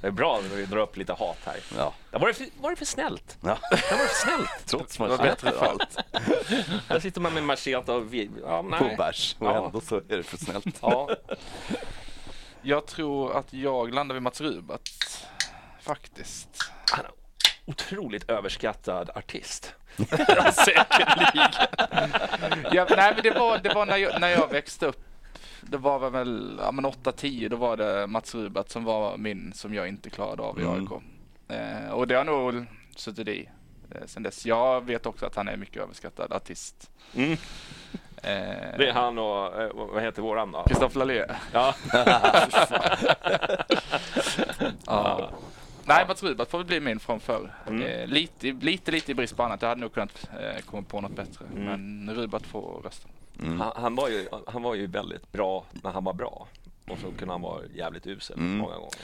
Det 0.00 0.06
är 0.06 0.10
bra 0.10 0.40
när 0.48 0.56
vi 0.56 0.66
drar 0.66 0.78
upp 0.78 0.96
lite 0.96 1.12
hat 1.12 1.36
här. 1.44 1.60
Ja. 1.76 1.94
Ja, 2.10 2.18
var, 2.18 2.28
det 2.28 2.34
för, 2.34 2.46
var 2.60 2.70
det 2.70 2.76
för 2.76 2.84
snällt? 2.84 3.38
Ja. 3.40 3.58
Det 3.70 3.90
var 3.90 3.98
för 3.98 4.14
snällt. 4.14 4.66
Trots 4.66 4.96
Det 4.96 5.00
man 5.02 5.10
var 5.10 5.18
bättre 5.18 5.50
köper 5.50 5.66
allt 5.66 5.96
Här 6.88 7.00
sitter 7.00 7.20
man 7.20 7.34
med 7.34 7.42
machete 7.42 7.92
och... 7.92 8.14
vi- 8.14 8.30
Ja, 8.42 8.62
på 8.62 8.68
nej. 8.68 8.96
bärs 8.96 9.36
och 9.38 9.46
Ja. 9.46 9.66
ändå 9.66 9.80
så 9.80 9.96
är 9.96 10.02
det 10.16 10.22
för 10.22 10.36
snällt. 10.36 10.78
Ja. 10.82 11.08
Jag 12.62 12.86
tror 12.86 13.36
att 13.36 13.52
jag 13.52 13.94
landar 13.94 14.14
vid 14.14 14.22
Mats 14.22 14.40
Rubat. 14.40 14.82
Faktiskt. 15.80 16.48
Han 16.90 17.04
otroligt 17.64 18.30
överskattad 18.30 19.10
artist. 19.14 19.74
Säkerligen. 20.52 21.50
ja, 22.72 22.86
nej, 22.96 23.12
men 23.14 23.22
det 23.22 23.30
var, 23.30 23.58
det 23.58 23.74
var 23.74 23.86
när, 23.86 23.96
jag, 23.96 24.20
när 24.20 24.28
jag 24.28 24.48
växte 24.48 24.86
upp. 24.86 25.04
Det 25.60 25.76
var 25.76 26.10
väl 26.10 26.60
ja, 26.62 26.72
men 26.72 26.86
8-10, 26.86 27.48
då 27.48 27.56
var 27.56 27.76
det 27.76 28.06
Mats 28.06 28.34
Rubat 28.34 28.70
som 28.70 28.84
var 28.84 29.16
min 29.16 29.52
som 29.54 29.74
jag 29.74 29.88
inte 29.88 30.10
klarade 30.10 30.42
av 30.42 30.60
i 30.60 30.62
Mm. 30.62 30.74
AIK. 30.92 31.02
Eh, 31.48 31.90
och 31.90 32.06
det 32.06 32.14
har 32.14 32.24
nog 32.24 32.66
suttit 32.96 33.28
i 33.28 33.48
eh, 33.94 34.00
sen 34.06 34.22
dess. 34.22 34.46
Jag 34.46 34.86
vet 34.86 35.06
också 35.06 35.26
att 35.26 35.36
han 35.36 35.48
är 35.48 35.56
mycket 35.56 35.82
överskattad 35.82 36.32
artist. 36.32 36.90
Mm. 37.14 37.32
Eh, 37.32 37.38
Det 38.78 38.88
är 38.88 38.92
han 38.92 39.18
och, 39.18 39.60
eh, 39.62 39.70
vad 39.74 40.02
heter 40.02 40.22
våran 40.22 40.52
då? 40.52 40.62
Kristoffer 40.62 40.98
Lalé. 40.98 41.24
Ja. 41.52 41.74
Ja. 44.86 45.30
Nej, 45.84 46.04
Mats 46.08 46.22
Rubat 46.22 46.50
får 46.50 46.58
väl 46.58 46.66
bli 46.66 46.80
min 46.80 47.00
från 47.00 47.20
förr. 47.20 47.54
Mm. 47.66 47.82
Eh, 47.82 48.06
lite, 48.06 48.46
lite, 48.52 48.90
lite 48.90 49.12
i 49.12 49.14
brist 49.14 49.36
på 49.36 49.42
annat. 49.42 49.62
Jag 49.62 49.68
hade 49.68 49.80
nog 49.80 49.92
kunnat 49.94 50.28
eh, 50.40 50.62
komma 50.64 50.82
på 50.82 51.00
något 51.00 51.16
bättre. 51.16 51.44
Mm. 51.56 51.64
Men 52.04 52.14
Rubat 52.16 52.46
får 52.46 52.80
rösten. 52.84 53.10
Mm. 53.42 53.60
Han, 53.60 53.72
han, 53.76 53.94
var 53.94 54.08
ju, 54.08 54.28
han 54.46 54.62
var 54.62 54.74
ju 54.74 54.86
väldigt 54.86 55.32
bra 55.32 55.64
när 55.72 55.90
han 55.92 56.04
var 56.04 56.12
bra. 56.12 56.46
Och 56.88 56.98
så 56.98 57.10
kunde 57.18 57.34
han 57.34 57.40
vara 57.42 57.60
jävligt 57.74 58.06
usel 58.06 58.38
Mm. 58.38 58.56
många 58.58 58.74
gånger. 58.74 58.94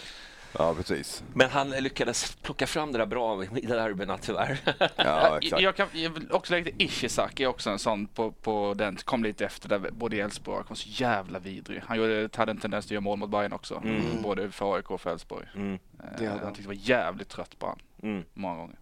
Ja, 0.52 0.74
precis. 0.74 1.22
Men 1.34 1.50
han 1.50 1.70
lyckades 1.70 2.36
plocka 2.42 2.66
fram 2.66 2.92
det 2.92 2.98
där 2.98 3.06
bra 3.06 3.44
i 3.44 3.66
derbyna 3.66 4.18
tyvärr. 4.18 4.58
Ja, 4.96 5.38
exakt. 5.42 5.62
Jag, 5.62 5.76
kan, 5.76 5.88
jag 5.92 6.10
vill 6.10 6.32
också 6.32 6.52
lägga 6.52 6.64
till 6.64 6.82
Ishizaki 6.82 7.46
också 7.46 7.70
en 7.70 7.78
sån 7.78 8.06
på, 8.06 8.32
på 8.32 8.74
den, 8.76 8.96
kom 8.96 9.22
lite 9.24 9.44
efter 9.44 9.68
där 9.68 9.78
både 9.90 10.16
i 10.16 10.20
Elfsborg 10.20 10.54
och 10.56 10.60
AIK 10.60 10.68
var 10.68 10.76
så 10.76 10.88
jävla 10.88 11.38
vidrig. 11.38 11.82
Han 11.86 11.96
gjorde, 11.98 12.28
hade 12.34 12.50
en 12.50 12.58
tendens 12.58 12.84
att 12.84 12.90
göra 12.90 13.00
mål 13.00 13.18
mot 13.18 13.30
Bayern 13.30 13.52
också. 13.52 13.82
Både 14.22 14.50
för 14.50 14.74
AIK 14.76 14.90
och 14.90 15.00
för 15.00 15.10
Elfsborg. 15.10 15.46
Mm. 15.54 15.78
Det 15.98 16.04
Eh, 16.04 16.12
hade 16.14 16.28
han. 16.30 16.38
han 16.38 16.54
tyckte 16.54 16.62
det 16.62 16.76
var 16.76 16.88
jävligt 16.88 17.28
trött 17.28 17.58
på 17.58 17.66
han. 17.66 17.78
Mm. 18.02 18.24
Många 18.34 18.56
gånger. 18.56 18.78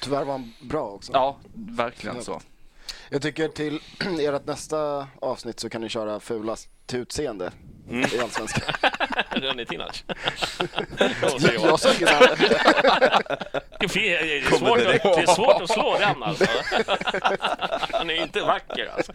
Tyvärr 0.00 0.24
var 0.24 0.32
han 0.32 0.52
bra 0.62 0.82
också. 0.88 1.12
Ja, 1.12 1.36
verkligen 1.54 2.22
så. 2.22 2.40
Jag 3.10 3.22
tycker 3.22 3.48
till 3.48 3.80
ert 4.20 4.46
nästa 4.46 5.08
avsnitt 5.20 5.60
så 5.60 5.68
kan 5.70 5.80
ni 5.80 5.88
köra 5.88 6.20
fulast 6.20 6.68
till 6.86 6.98
utseende 6.98 7.52
Mm. 7.92 8.10
i 8.14 8.18
Allsvenskan. 8.20 8.74
Rönne 9.30 9.64
Tinac. 9.64 10.04
Jag 11.20 11.80
såg 11.80 11.94
ju 11.94 12.06
där. 12.06 12.36
Det 13.78 13.84
är, 13.84 14.58
svårt 14.58 14.78
att, 14.78 15.02
det 15.02 15.22
är 15.22 15.34
svårt 15.34 15.62
att 15.62 15.70
slå 15.70 15.96
den 15.98 16.22
alltså. 16.22 16.44
Han 17.92 18.10
är 18.10 18.22
inte 18.22 18.40
vacker 18.40 18.90
alltså. 18.96 19.12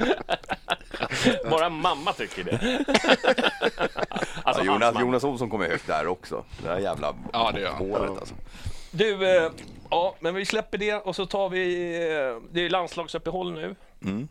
Bara 1.49 1.70
mamma 1.70 2.14
tycker 2.14 2.44
det. 2.44 2.60
Alltså, 4.44 4.64
Ja, 4.64 4.74
Jonas. 4.74 4.99
Jonas 4.99 5.24
Olsson 5.24 5.49
kommer 5.49 5.70
högt 5.70 5.88
där 5.88 6.08
också. 6.08 6.45
Det 6.62 6.68
där 6.68 6.80
jävla 6.80 7.16
Ja, 7.34 7.52
det 7.56 7.68
håret 7.70 8.10
alltså. 8.10 8.36
Du, 8.91 9.38
eh, 9.38 9.52
ja, 9.90 10.16
men 10.20 10.36
vi 10.36 10.45
släpper 10.45 10.78
det 10.78 10.94
och 10.95 11.16
så 11.16 11.26
tar 11.26 11.49
vi... 11.49 11.95
Eh, 11.95 12.41
det 12.52 12.66
är 12.66 12.70
landslagsuppehåll 12.70 13.52
nu. 13.54 13.76
Mm. 14.04 14.28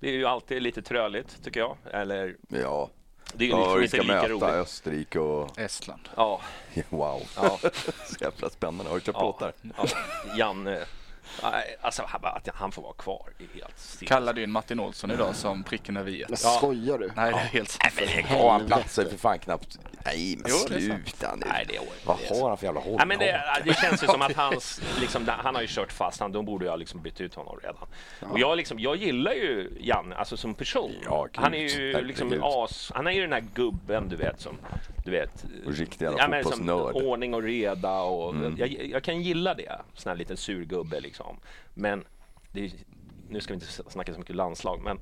Det 0.00 0.08
är 0.08 0.12
ju 0.12 0.26
alltid 0.26 0.62
lite 0.62 0.82
tröligt 0.82 1.44
tycker 1.44 1.60
jag. 1.60 1.76
Eller, 1.92 2.36
Ja. 2.48 2.90
Det 3.34 3.44
är 3.44 3.48
ju 3.48 3.52
Ja, 3.54 3.58
liksom 3.58 3.78
vi 3.78 3.84
inte 3.84 3.96
ska 3.96 4.02
lika 4.02 4.14
möta 4.14 4.28
roligt. 4.28 4.42
Österrike 4.66 5.18
och... 5.18 5.58
Estland. 5.58 6.08
Ja, 6.16 6.40
Wow. 6.88 7.22
ja, 7.36 7.58
Så 8.06 8.16
jävla 8.20 8.50
spännande. 8.50 8.90
Har 8.90 8.94
du 8.98 9.00
köpt 9.00 9.18
ja, 9.20 9.32
plåtar? 9.32 9.52
ja. 9.76 9.84
Janne, 10.36 10.84
nej, 11.42 11.76
alltså 11.80 12.02
han- 12.06 12.24
att 12.24 12.48
han 12.54 12.72
får 12.72 12.82
vara 12.82 12.92
kvar 12.92 13.26
är 13.38 13.58
helt. 13.60 14.08
Kallade 14.08 14.40
ju 14.40 14.44
en 14.44 14.50
Martin 14.50 14.80
Olsson 14.80 15.10
idag 15.10 15.36
som 15.36 15.62
pricken 15.62 15.96
över 15.96 16.10
i. 16.10 16.24
Men 16.28 16.36
skojar 16.36 16.98
du? 16.98 17.10
Nej, 17.16 17.32
det 17.32 17.38
är 17.38 17.44
helt 17.44 17.68
sant. 17.70 18.26
Har 18.28 18.50
han 18.50 18.66
platser 18.66 19.04
för 19.04 19.16
fan 19.16 19.38
knappt? 19.38 19.78
Nej, 20.04 20.36
men 20.36 20.50
Jo, 20.50 20.56
det 20.68 20.74
är 20.74 20.88
sant. 20.88 21.02
sluta 21.08 21.34
nu. 21.36 21.46
Nej, 21.48 21.64
det 21.68 21.76
är 21.76 21.82
Vad 22.04 22.16
har 22.40 22.48
han 22.48 22.58
för 22.58 22.66
jävla 22.66 22.80
håll? 22.80 22.96
Ja, 22.98 23.04
men 23.04 23.18
det, 23.18 23.42
det 23.64 23.74
känns 23.74 24.02
ju 24.02 24.06
som 24.06 24.22
att 24.22 24.36
hans, 24.36 24.82
liksom, 25.00 25.28
han 25.28 25.54
har 25.54 25.62
ju 25.62 25.68
kört 25.70 25.92
fast, 25.92 26.20
han, 26.20 26.32
de 26.32 26.44
borde 26.44 26.64
ju 26.64 26.68
ha 26.68 26.76
liksom 26.76 27.02
bytt 27.02 27.20
ut 27.20 27.34
honom 27.34 27.58
redan. 27.62 27.88
Och 28.32 28.38
jag, 28.38 28.56
liksom, 28.56 28.78
jag 28.80 28.96
gillar 28.96 29.32
ju 29.32 29.72
Janne, 29.80 30.16
alltså 30.16 30.36
som 30.36 30.54
person. 30.54 30.92
Ja, 31.04 31.28
han 31.34 31.54
är 31.54 31.58
ju 31.58 32.02
liksom 32.02 32.28
Herregud. 32.28 32.44
as, 32.44 32.92
han 32.94 33.06
är 33.06 33.10
ju 33.10 33.20
den 33.20 33.32
här 33.32 33.44
gubben 33.54 34.08
du 34.08 34.16
vet 34.16 34.40
som, 34.40 34.56
du 35.04 35.10
vet. 35.10 35.44
Och 35.66 35.72
riktig 35.72 36.04
jävla 36.04 36.18
ja, 36.18 36.28
men 36.28 36.42
som 36.42 36.52
fotbollsnörd. 36.52 37.04
Ordning 37.04 37.34
och 37.34 37.42
reda 37.42 37.92
och 38.00 38.30
Mm. 38.34 38.56
jag, 38.58 38.68
jag 38.70 39.02
kan 39.02 39.22
gilla 39.22 39.54
det, 39.54 39.80
sån 39.94 40.10
här 40.10 40.16
liten 40.16 40.36
surgubbe 40.36 41.00
liksom. 41.00 41.19
Men 41.74 42.04
det, 42.52 42.64
är- 42.64 42.72
nu 43.28 43.40
ska 43.40 43.52
vi 43.52 43.54
inte 43.54 43.66
snacka 43.90 44.12
så 44.12 44.18
mycket 44.18 44.36
landslag, 44.36 44.80
men 44.82 45.00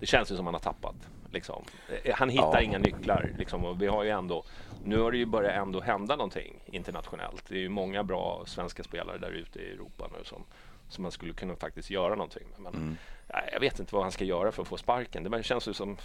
det 0.00 0.06
känns 0.06 0.32
ju 0.32 0.36
som 0.36 0.44
han 0.46 0.54
har 0.54 0.60
tappat. 0.60 0.94
Liksom. 1.32 1.64
Eh, 2.04 2.14
Han 2.14 2.28
hittar 2.28 2.52
Ja. 2.54 2.60
inga 2.60 2.78
nycklar 2.78 3.32
liksom, 3.38 3.64
och 3.64 3.82
vi 3.82 3.86
har 3.86 4.04
ju 4.04 4.10
ändå 4.10 4.44
nu 4.84 5.00
har 5.00 5.12
det 5.12 5.18
ju 5.18 5.26
börjat 5.26 5.54
ändå 5.54 5.80
hända 5.80 6.16
någonting 6.16 6.62
internationellt. 6.66 7.44
Det 7.48 7.54
är 7.54 7.58
ju 7.58 7.68
många 7.68 8.04
bra 8.04 8.42
svenska 8.46 8.82
spelare 8.82 9.18
där 9.18 9.30
ute 9.30 9.58
i 9.58 9.70
Europa 9.72 10.08
nu 10.18 10.24
som, 10.24 10.44
som 10.88 11.02
man 11.02 11.12
skulle 11.12 11.32
kunna 11.32 11.56
faktiskt 11.56 11.90
göra 11.90 12.14
någonting 12.14 12.42
med. 12.52 12.60
Men 12.72 12.74
Mm. 12.82 12.96
ja, 13.28 13.40
jag 13.52 13.60
vet 13.60 13.78
inte 13.78 13.94
vad 13.94 14.02
han 14.04 14.12
ska 14.12 14.24
göra 14.24 14.52
för 14.52 14.62
att 14.62 14.68
få 14.68 14.76
sparken. 14.76 15.22
Det 15.30 15.42
känns 15.42 15.68
ju 15.68 15.72
som, 15.72 15.96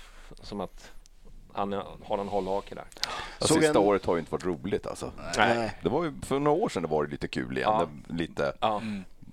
som 0.42 0.62
att 0.62 0.92
han 1.54 1.74
har 2.04 2.18
en 2.18 2.28
hållhake 2.28 2.76
där. 2.76 2.86
Ja, 3.40 3.48
sista 3.48 3.70
en- 3.70 3.78
året 3.78 4.06
har 4.06 4.16
ju 4.16 4.20
inte 4.20 4.32
varit 4.32 4.46
roligt 4.46 4.88
alltså. 4.88 5.12
Nej. 5.38 5.78
Det 5.84 5.90
var 5.90 6.04
ju, 6.04 6.14
för 6.22 6.40
några 6.40 6.58
år 6.64 6.70
sedan 6.70 6.82
det 6.84 6.90
var 6.90 7.04
det 7.06 7.12
lite 7.12 7.28
kul 7.28 7.58
igen. 7.58 7.70
Ja. 7.72 7.88
Det- 8.08 8.14
Lite, 8.14 8.54
Ja, 8.62 8.82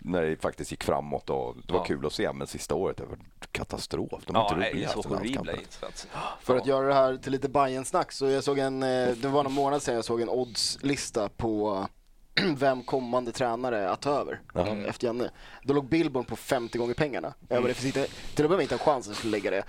När 0.04 0.22
det 0.22 0.42
faktiskt 0.42 0.70
gick 0.70 0.84
framåt 0.84 1.30
och 1.30 1.56
det 1.66 1.72
var 1.72 1.80
Ja. 1.80 1.84
kul 1.84 2.06
att 2.06 2.12
se. 2.12 2.32
Men 2.32 2.46
sista 2.46 2.74
året 2.74 2.96
det 2.96 3.04
var 3.04 3.18
katastrof. 3.52 4.22
De 4.26 4.36
är 4.36 4.40
ja 4.40 4.44
inte 4.48 4.56
nej, 4.56 4.72
roliga. 4.72 4.88
så 4.88 4.94
alltså, 4.98 5.14
horribla 5.14 5.52
insatser. 5.52 6.10
För 6.40 6.56
att 6.56 6.66
göra 6.66 6.86
det 6.86 6.94
här 6.94 7.16
till 7.16 7.32
lite 7.32 7.48
bayern 7.48 7.84
snack 7.84 8.12
så 8.12 8.26
jag 8.26 8.44
såg 8.44 8.58
en, 8.58 8.82
eh, 8.82 9.08
det 9.08 9.28
var 9.28 9.42
någon 9.44 9.52
månad 9.52 9.82
sedan 9.82 9.94
jag 9.94 10.04
såg 10.04 10.20
en 10.20 10.28
oddslista 10.28 11.28
på 11.28 11.86
vem 12.56 12.82
kommande 12.82 13.32
tränare 13.32 13.90
att 13.90 14.00
ta 14.00 14.10
över 14.20 14.40
Jaha. 14.54 14.76
efter 14.86 15.06
Janne. 15.06 15.30
Då 15.62 15.74
låg 15.74 15.88
Billborn 15.88 16.24
på 16.24 16.36
50 16.36 16.78
gånger 16.78 16.94
pengarna. 16.94 17.34
Jag 17.48 17.62
bara, 17.62 17.68
det 17.68 17.74
finns 17.74 17.96
inte, 17.96 18.12
till 18.34 18.44
att 18.44 18.48
börja 18.48 18.56
med 18.56 18.62
inte 18.62 18.74
en 18.74 18.78
chans 18.78 19.06
att 19.06 19.10
jag 19.10 19.16
skulle 19.16 19.30
lägga 19.30 19.50
det. 19.50 19.64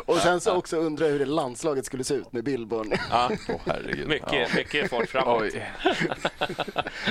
och 0.06 0.16
sen 0.16 0.40
så 0.40 0.54
också 0.56 0.76
undra 0.76 1.06
hur 1.06 1.18
det 1.18 1.24
landslaget 1.26 1.86
skulle 1.86 2.04
se 2.04 2.14
ut 2.14 2.32
med 2.32 2.44
Billborn. 2.44 2.92
Ja, 3.10 3.30
Åh 3.48 3.60
herregud. 3.66 4.08
mycket, 4.08 4.54
mycket 4.54 4.90
fart 4.90 5.08
framåt. 5.08 5.44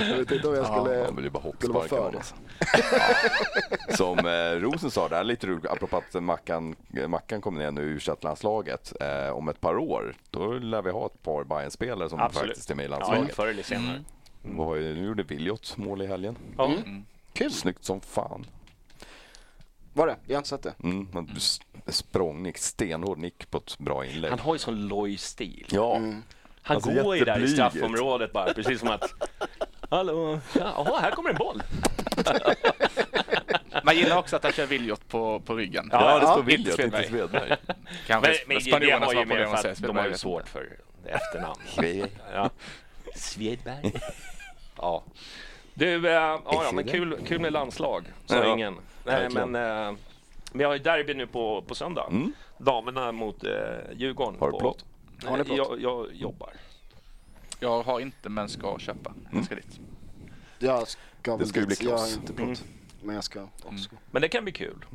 Jag 0.09 0.17
vet 0.17 0.31
inte 0.31 0.47
om 0.47 0.55
jag 0.55 0.65
skulle... 0.65 0.95
Ja, 0.97 1.05
han 1.05 1.15
vill 1.15 1.25
ju 1.25 1.31
bara 1.31 1.43
skulle 1.57 1.73
vara 1.73 1.87
för 1.87 2.11
det. 2.11 2.17
Alltså. 2.17 2.35
Ja. 3.89 3.95
Som 3.95 4.19
eh, 4.19 4.59
Rosen 4.59 4.91
sa, 4.91 5.09
det 5.09 5.15
här 5.15 5.21
är 5.21 5.25
lite 5.25 5.47
roligt, 5.47 5.65
apropå 5.65 5.97
att 5.97 6.23
Mackan, 6.23 6.75
Mackan 7.07 7.41
kommer 7.41 7.59
ner 7.59 7.71
nu 7.71 7.81
i 7.81 7.85
u 7.85 7.99
landslaget 8.21 8.93
eh, 9.01 9.29
Om 9.29 9.49
ett 9.49 9.61
par 9.61 9.77
år, 9.77 10.15
då 10.29 10.53
lär 10.53 10.81
vi 10.81 10.91
ha 10.91 11.05
ett 11.05 11.23
par 11.23 11.43
bayern 11.43 11.71
spelare 11.71 12.09
som 12.09 12.19
Absolut. 12.19 12.47
faktiskt 12.49 12.71
är 12.71 12.75
med 12.75 12.85
i 12.85 12.89
Ja, 12.89 12.97
landslaget. 12.97 13.35
förr 13.35 13.47
eller 13.47 13.63
senare. 13.63 13.85
Vad 13.93 14.03
var 14.43 14.75
ju- 14.75 14.95
Nu 14.95 15.05
gjorde 15.07 15.23
Williot 15.23 15.77
mål 15.77 16.01
i 16.01 16.07
helgen. 16.07 16.37
Ja. 16.57 16.71
Kul. 17.33 17.51
Snyggt 17.51 17.85
som 17.85 18.01
fan. 18.01 18.45
Var 19.93 20.07
det? 20.07 20.15
Jag 20.27 20.33
har 20.35 20.37
inte 20.37 20.49
sett 20.49 20.63
det. 20.63 20.73
Mm, 20.83 21.27
s- 21.37 21.59
språngnick, 21.87 22.57
stenhård 22.57 23.17
nick 23.17 23.51
på 23.51 23.57
ett 23.57 23.77
bra 23.77 24.05
inlägg. 24.05 24.29
Han 24.31 24.39
har 24.39 24.55
ju 24.55 24.59
sån 24.59 24.87
loj 24.87 25.17
stil. 25.17 25.65
Ja, 25.69 25.95
Mm. 25.95 26.23
Han 26.65 26.75
Alltså, 26.75 26.91
går 27.03 27.17
ju 27.17 27.25
där 27.25 27.39
i 27.43 27.47
straffområdet 27.47 28.31
bara, 28.33 28.53
precis 28.55 28.79
som 28.79 28.89
att 28.89 29.13
Hallå, 29.89 30.39
jaha, 30.55 30.99
här 31.01 31.11
kommer 31.11 31.29
en 31.29 31.35
boll. 31.35 31.63
Man 33.83 33.95
gillar 33.95 34.17
också 34.17 34.35
att 34.35 34.43
han 34.43 34.51
kör 34.51 34.65
Viljot 34.65 35.07
på, 35.07 35.39
på 35.39 35.55
ryggen. 35.55 35.89
ja, 35.91 35.99
det 36.19 36.25
ja, 36.25 36.31
står 36.31 36.39
inte 36.39 36.51
Williot, 36.57 36.79
inte 36.79 37.03
Svedberg. 37.03 37.55
Kanske 38.07 38.29
Men, 38.31 38.37
men 38.47 38.57
det 38.57 38.63
spanjorerna 38.63 39.05
har 39.05 39.13
det 39.13 39.25
man 39.25 39.37
för 39.37 39.37
säger. 39.37 39.55
att 39.55 39.63
de 39.63 39.75
Svedberg 39.75 40.03
har 40.03 40.09
ju 40.09 40.17
svårt 40.17 40.49
för 40.49 40.77
efternamn. 41.05 41.59
Ja. 42.33 42.49
Svedberg. 43.15 43.91
ja. 44.77 45.03
Du, 45.73 46.07
äh, 46.07 46.13
ja, 46.13 46.41
ja, 46.45 46.71
men 46.73 46.83
kul, 46.87 47.19
kul 47.27 47.39
med 47.41 47.53
landslag, 47.53 48.03
sa 48.25 48.35
Ja, 48.35 48.53
ingen. 48.53 48.75
Nej, 49.05 49.29
men 49.29 49.55
äh, 49.55 49.95
vi 50.53 50.63
har 50.63 50.73
ju 50.73 50.79
derby 50.79 51.13
nu 51.13 51.27
på, 51.27 51.61
på 51.67 51.75
söndag. 51.75 52.07
Mm. 52.09 52.33
Damerna 52.57 53.11
mot 53.11 53.43
äh, 53.43 53.51
Djurgården. 53.95 54.39
Har 54.39 54.51
du 54.51 54.59
plåt? 54.59 54.85
Har 55.25 55.37
ni 55.37 55.43
plåt? 55.43 55.57
Jag, 55.57 55.81
jag 55.81 56.13
jobbar. 56.13 56.49
Jag 57.59 57.83
har 57.83 57.99
inte 57.99 58.29
men 58.29 58.49
ska 58.49 58.79
köpa. 58.79 59.13
Jag 59.31 59.45
ska 59.45 59.55
dit. 59.55 59.79
Jag 60.59 60.87
ska 60.87 61.35
väl 61.35 61.47
ska 61.47 61.59
ju 61.59 61.65
bli 61.65 61.75
Jag 61.79 61.91
har 61.91 61.97
kloss. 61.97 62.17
inte 62.17 62.33
plåt. 62.33 62.63
Men 63.01 63.15
jag 63.15 63.23
ska 63.23 63.47
också. 63.63 63.89
Men 64.11 64.21
det 64.21 64.27
kan 64.27 64.43
bli 64.43 64.53
kul. 64.53 64.85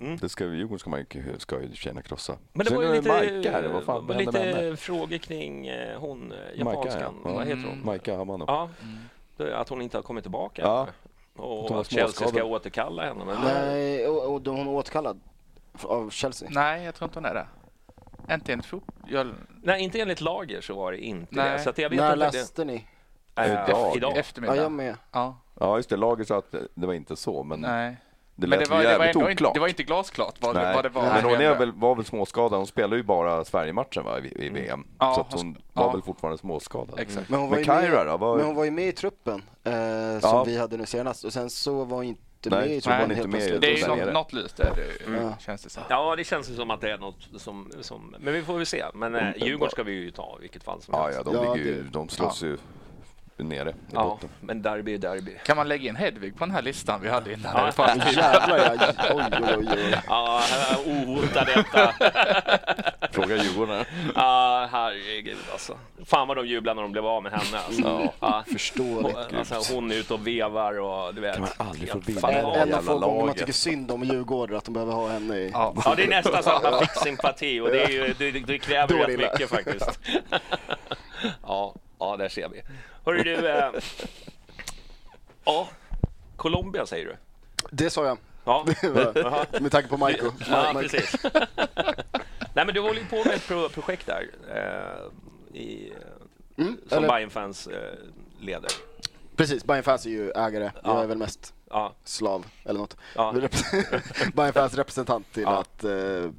Mm. 0.00 0.16
Det 0.16 0.28
ska, 0.28 0.44
Djurgården 0.44 0.78
ska 0.78 0.90
man 0.90 1.04
ska 1.38 1.60
ju 1.62 1.74
tjäna 1.74 2.02
krossa. 2.02 2.36
Men 2.52 2.64
det 2.64 2.70
Sen 2.70 2.76
var 2.78 2.84
ju 2.84 2.92
lite, 2.92 3.08
Majka 3.08 3.50
här, 3.52 3.68
vad 3.68 3.84
fan 3.84 4.06
vad 4.06 4.16
lite 4.16 4.76
frågor 4.76 5.18
kring 5.18 5.66
eh, 5.66 5.98
hon, 6.00 6.32
eh, 6.32 6.38
japanskan. 6.58 7.14
ja. 7.24 7.30
Vad 7.32 7.46
heter 7.46 7.62
hon? 7.68 7.84
Majka 7.84 8.16
Hamano. 8.16 8.44
Ja, 8.48 8.68
det- 9.36 9.58
att 9.58 9.68
hon 9.68 9.82
inte 9.82 9.96
har 9.96 10.02
kommit 10.02 10.24
tillbaka. 10.24 10.62
Ja. 10.62 10.86
Och 11.36 11.80
Att 11.80 11.90
Chelsea 11.90 12.28
ska 12.28 12.44
återkalla 12.44 13.04
henne. 13.04 13.24
Men 13.24 13.36
Nej, 13.44 14.06
och, 14.06 14.32
och 14.34 14.40
då 14.42 14.50
hon 14.50 14.60
är 14.66 14.70
återkallad 14.70 15.20
av 15.82 16.10
Chelsea. 16.10 16.48
Nej, 16.52 16.84
jag 16.84 16.94
tror 16.94 17.06
inte 17.08 17.18
hon 17.18 17.24
är 17.26 17.34
det. 17.34 17.46
Inte 18.34 18.52
enligt 18.52 18.66
fotboll. 18.66 19.34
Nej, 19.62 19.82
inte 19.82 20.00
enligt 20.00 20.20
lager 20.20 20.60
så 20.60 20.74
var 20.74 20.92
det 20.92 20.98
inte 20.98 21.34
Nej. 21.34 21.50
det. 21.52 21.58
Så 21.58 21.70
att 21.70 21.78
jag 21.78 21.90
vet 21.90 21.98
När 21.98 22.06
inte 22.12 22.16
läste 22.32 22.64
ni? 22.64 22.84
det. 23.34 23.42
Äh, 23.42 23.52
Idag. 23.68 23.96
idag. 23.96 24.12
Ja, 24.14 24.16
Eftermiddag. 24.20 24.56
jag 24.56 24.72
med. 24.72 24.96
Ja, 25.12 25.36
Ja, 25.60 25.76
just 25.76 25.88
det. 25.90 25.96
Lager 25.96 26.24
sa 26.24 26.38
att 26.38 26.54
det 26.74 26.86
var 26.86 26.94
inte 26.94 27.16
så, 27.16 27.42
men 27.42 27.60
nej. 27.60 27.96
Det 28.40 28.46
Men 28.46 28.58
lät 28.58 28.68
det 28.68 28.74
var, 28.74 28.82
det, 28.82 28.98
var 28.98 29.04
ändå 29.06 29.20
inte, 29.20 29.32
oklart. 29.32 29.54
det 29.54 29.60
var 29.60 29.68
inte 29.68 29.82
glasklart 29.82 30.34
vad, 30.40 30.54
det- 30.56 30.62
Nej. 30.62 30.74
vad 30.74 30.84
det 30.84 30.88
var. 30.88 31.02
Men 31.02 31.24
hon 31.24 31.34
är 31.40 31.58
väl, 31.58 31.72
var 31.72 31.94
väl 31.94 32.04
småskadad. 32.04 32.58
Hon 32.58 32.66
spelar 32.66 32.96
ju 32.96 33.02
bara 33.02 33.44
Sverige-matchen 33.44 34.04
va, 34.04 34.18
i, 34.20 34.46
i 34.46 34.48
VM. 34.48 34.86
Ja, 34.98 35.14
så 35.14 35.20
att 35.20 35.32
hon 35.32 35.40
hon 35.42 35.56
var 35.72 35.84
ja. 35.84 35.92
väl 35.92 36.02
fortfarande 36.02 36.38
småskadad. 36.38 36.98
Exakt. 37.00 37.28
Men 37.28 37.40
hon 37.40 37.48
var, 37.50 37.56
Men 37.56 37.64
ju 37.64 37.70
med, 37.72 37.84
Kyra 37.84 38.04
då? 38.04 38.16
Var- 38.16 38.36
men 38.36 38.46
hon 38.46 38.54
var 38.54 38.64
ju 38.64 38.70
med 38.70 38.88
i 38.88 38.92
truppen 38.92 39.42
eh, 39.64 39.72
som 39.72 40.20
Ja. 40.22 40.44
vi 40.46 40.58
hade 40.58 40.76
nu 40.76 40.86
senast 40.86 41.24
och 41.24 41.32
sen 41.32 41.50
så 41.50 41.84
var 41.84 42.02
inte 42.02 42.20
Nej, 42.50 42.58
med 42.60 42.68
helt 42.68 43.10
inte 43.10 43.22
med 43.28 43.30
plötsligt. 43.30 43.60
Det 43.60 43.72
är 43.72 43.76
ju 43.76 43.86
något, 44.04 44.12
något 44.14 44.32
lyst 44.32 44.60
är 44.60 44.72
det 44.74 45.10
ju, 45.10 45.16
Ja. 45.22 45.32
känns 45.40 45.62
det 45.62 45.70
som. 45.70 45.82
Ja, 45.88 46.16
det 46.16 46.24
känns 46.24 46.50
ju 46.50 46.54
som 46.54 46.70
att 46.70 46.80
det 46.80 46.90
är 46.92 46.98
något 46.98 47.28
som... 47.36 47.70
som 47.80 48.14
men 48.20 48.32
vi 48.34 48.42
får 48.42 48.54
väl 48.56 48.66
se. 48.66 48.84
Men 48.94 49.14
eh, 49.14 49.22
Mm. 49.22 49.34
Djurgården 49.46 49.70
ska 49.70 49.82
vi 49.82 49.92
ju 49.92 50.10
ta 50.10 50.36
i 50.38 50.40
vilket 50.40 50.64
fall 50.64 50.82
som 50.82 50.94
Ja, 50.96 51.02
helst. 51.04 51.20
ja, 51.24 51.32
de, 51.32 51.44
Ja, 51.44 51.54
ligger 51.54 51.66
ju, 51.70 51.82
de 51.82 52.08
slåss 52.08 52.42
ju 52.42 52.56
nere 53.44 53.70
i 53.70 53.74
Ja, 53.92 54.04
botten. 54.04 54.28
men 54.40 54.62
derby 54.62 54.94
är 54.94 54.98
derby. 54.98 55.32
Kan 55.44 55.56
man 55.56 55.68
lägga 55.68 55.88
in 55.88 55.96
Hedvig 55.96 56.36
på 56.38 56.44
den 56.44 56.54
här 56.54 56.62
listan 56.62 57.00
vi 57.02 57.08
hade 57.08 57.32
innan? 57.32 57.72
Ja. 57.76 57.96
Jävlar 58.12 58.58
ja. 58.58 58.72
Oj, 59.14 59.24
oj, 59.32 59.54
oj. 59.58 59.66
oj. 59.76 59.94
Ja, 60.08 60.42
ohotad 60.86 61.46
detta. 61.46 61.92
Fråga 63.12 63.36
Djurgården. 63.36 63.84
Ja, 64.14 64.68
herregud 64.72 65.36
alltså. 65.52 65.78
Fan 66.04 66.28
vad 66.28 66.36
de 66.36 66.46
jublar 66.46 66.74
när 66.74 66.82
de 66.82 66.92
blev 66.92 67.06
av 67.06 67.22
med 67.22 67.32
henne. 67.32 67.58
Alltså. 67.66 68.12
Ja. 68.20 68.44
Förståeligt. 68.52 69.16
Hon, 69.30 69.38
alltså, 69.38 69.74
hon 69.74 69.90
är 69.92 69.94
ute 69.94 70.14
och 70.14 70.26
vevar 70.26 70.78
och 70.80 71.14
du 71.14 71.20
vet. 71.20 71.34
Kan 71.34 71.42
man 71.42 71.68
aldrig 71.68 71.90
få 71.90 71.98
vinna 71.98 72.28
det 72.28 72.34
en 72.38 72.74
av 72.74 72.82
få 72.82 72.98
gånger 72.98 73.26
man 73.26 73.34
tycker 73.34 73.52
synd 73.52 73.90
om 73.90 74.04
Djurgården, 74.04 74.56
att 74.56 74.64
de 74.64 74.74
behöver 74.74 74.92
ha 74.92 75.08
henne 75.08 75.36
i... 75.36 75.50
Ja. 75.52 75.74
Ja, 75.84 75.94
det 75.96 76.04
är 76.04 76.08
nästan 76.08 76.42
så 76.42 76.50
att 76.50 76.62
man 76.62 76.80
fick 76.80 76.90
sympati 76.90 77.60
och 77.60 77.68
det, 77.68 77.82
är 77.82 77.88
ju, 77.88 78.14
det, 78.18 78.30
det 78.30 78.58
kräver 78.58 78.94
rätt 78.94 79.18
mycket 79.18 79.50
faktiskt. 79.50 80.00
Ja, 81.42 81.74
ja, 82.00 82.16
där 82.16 82.28
ser 82.28 82.48
vi. 82.48 82.62
Hörru 83.04 83.22
du, 83.22 83.48
eh, 83.48 83.70
ja, 85.44 85.68
Colombia 86.36 86.86
säger 86.86 87.04
du? 87.06 87.16
Det 87.70 87.90
sa 87.90 88.06
jag. 88.06 88.18
Ja. 88.44 88.66
Med 89.60 89.72
tanke 89.72 89.88
på 89.88 89.96
Maiko. 89.96 90.26
ja 90.50 90.72
Ma- 90.74 90.80
precis. 90.82 91.16
Nej, 92.54 92.64
men 92.66 92.74
du 92.74 92.80
håller 92.80 93.00
ju 93.00 93.06
på 93.06 93.16
med 93.16 93.34
ett 93.34 93.46
pro 93.46 93.68
projekt 93.68 94.06
där 94.06 94.26
eh, 94.54 95.58
i, 95.60 95.92
Mm, 96.56 96.80
som 96.88 97.02
Bayern 97.02 97.30
fans 97.30 97.66
eh, 97.66 97.94
leder. 98.40 98.70
Precis, 99.36 99.64
Bayern 99.64 99.82
Fans 99.82 100.06
är 100.06 100.10
ju 100.10 100.30
ägare. 100.30 100.70
Ja. 100.74 100.80
Jag 100.94 101.02
är 101.02 101.06
väl 101.06 101.18
mest 101.18 101.54
Ja, 101.70 101.92
slav 102.04 102.46
eller 102.64 102.80
något. 102.80 102.96
Ja. 103.14 103.32
Bayern 104.34 104.52
Fans 104.52 104.74
representant 104.74 105.32
till 105.32 105.42
Ja. 105.42 105.58
att 105.58 105.84
eh, 105.84 105.92
eh, 105.92 106.30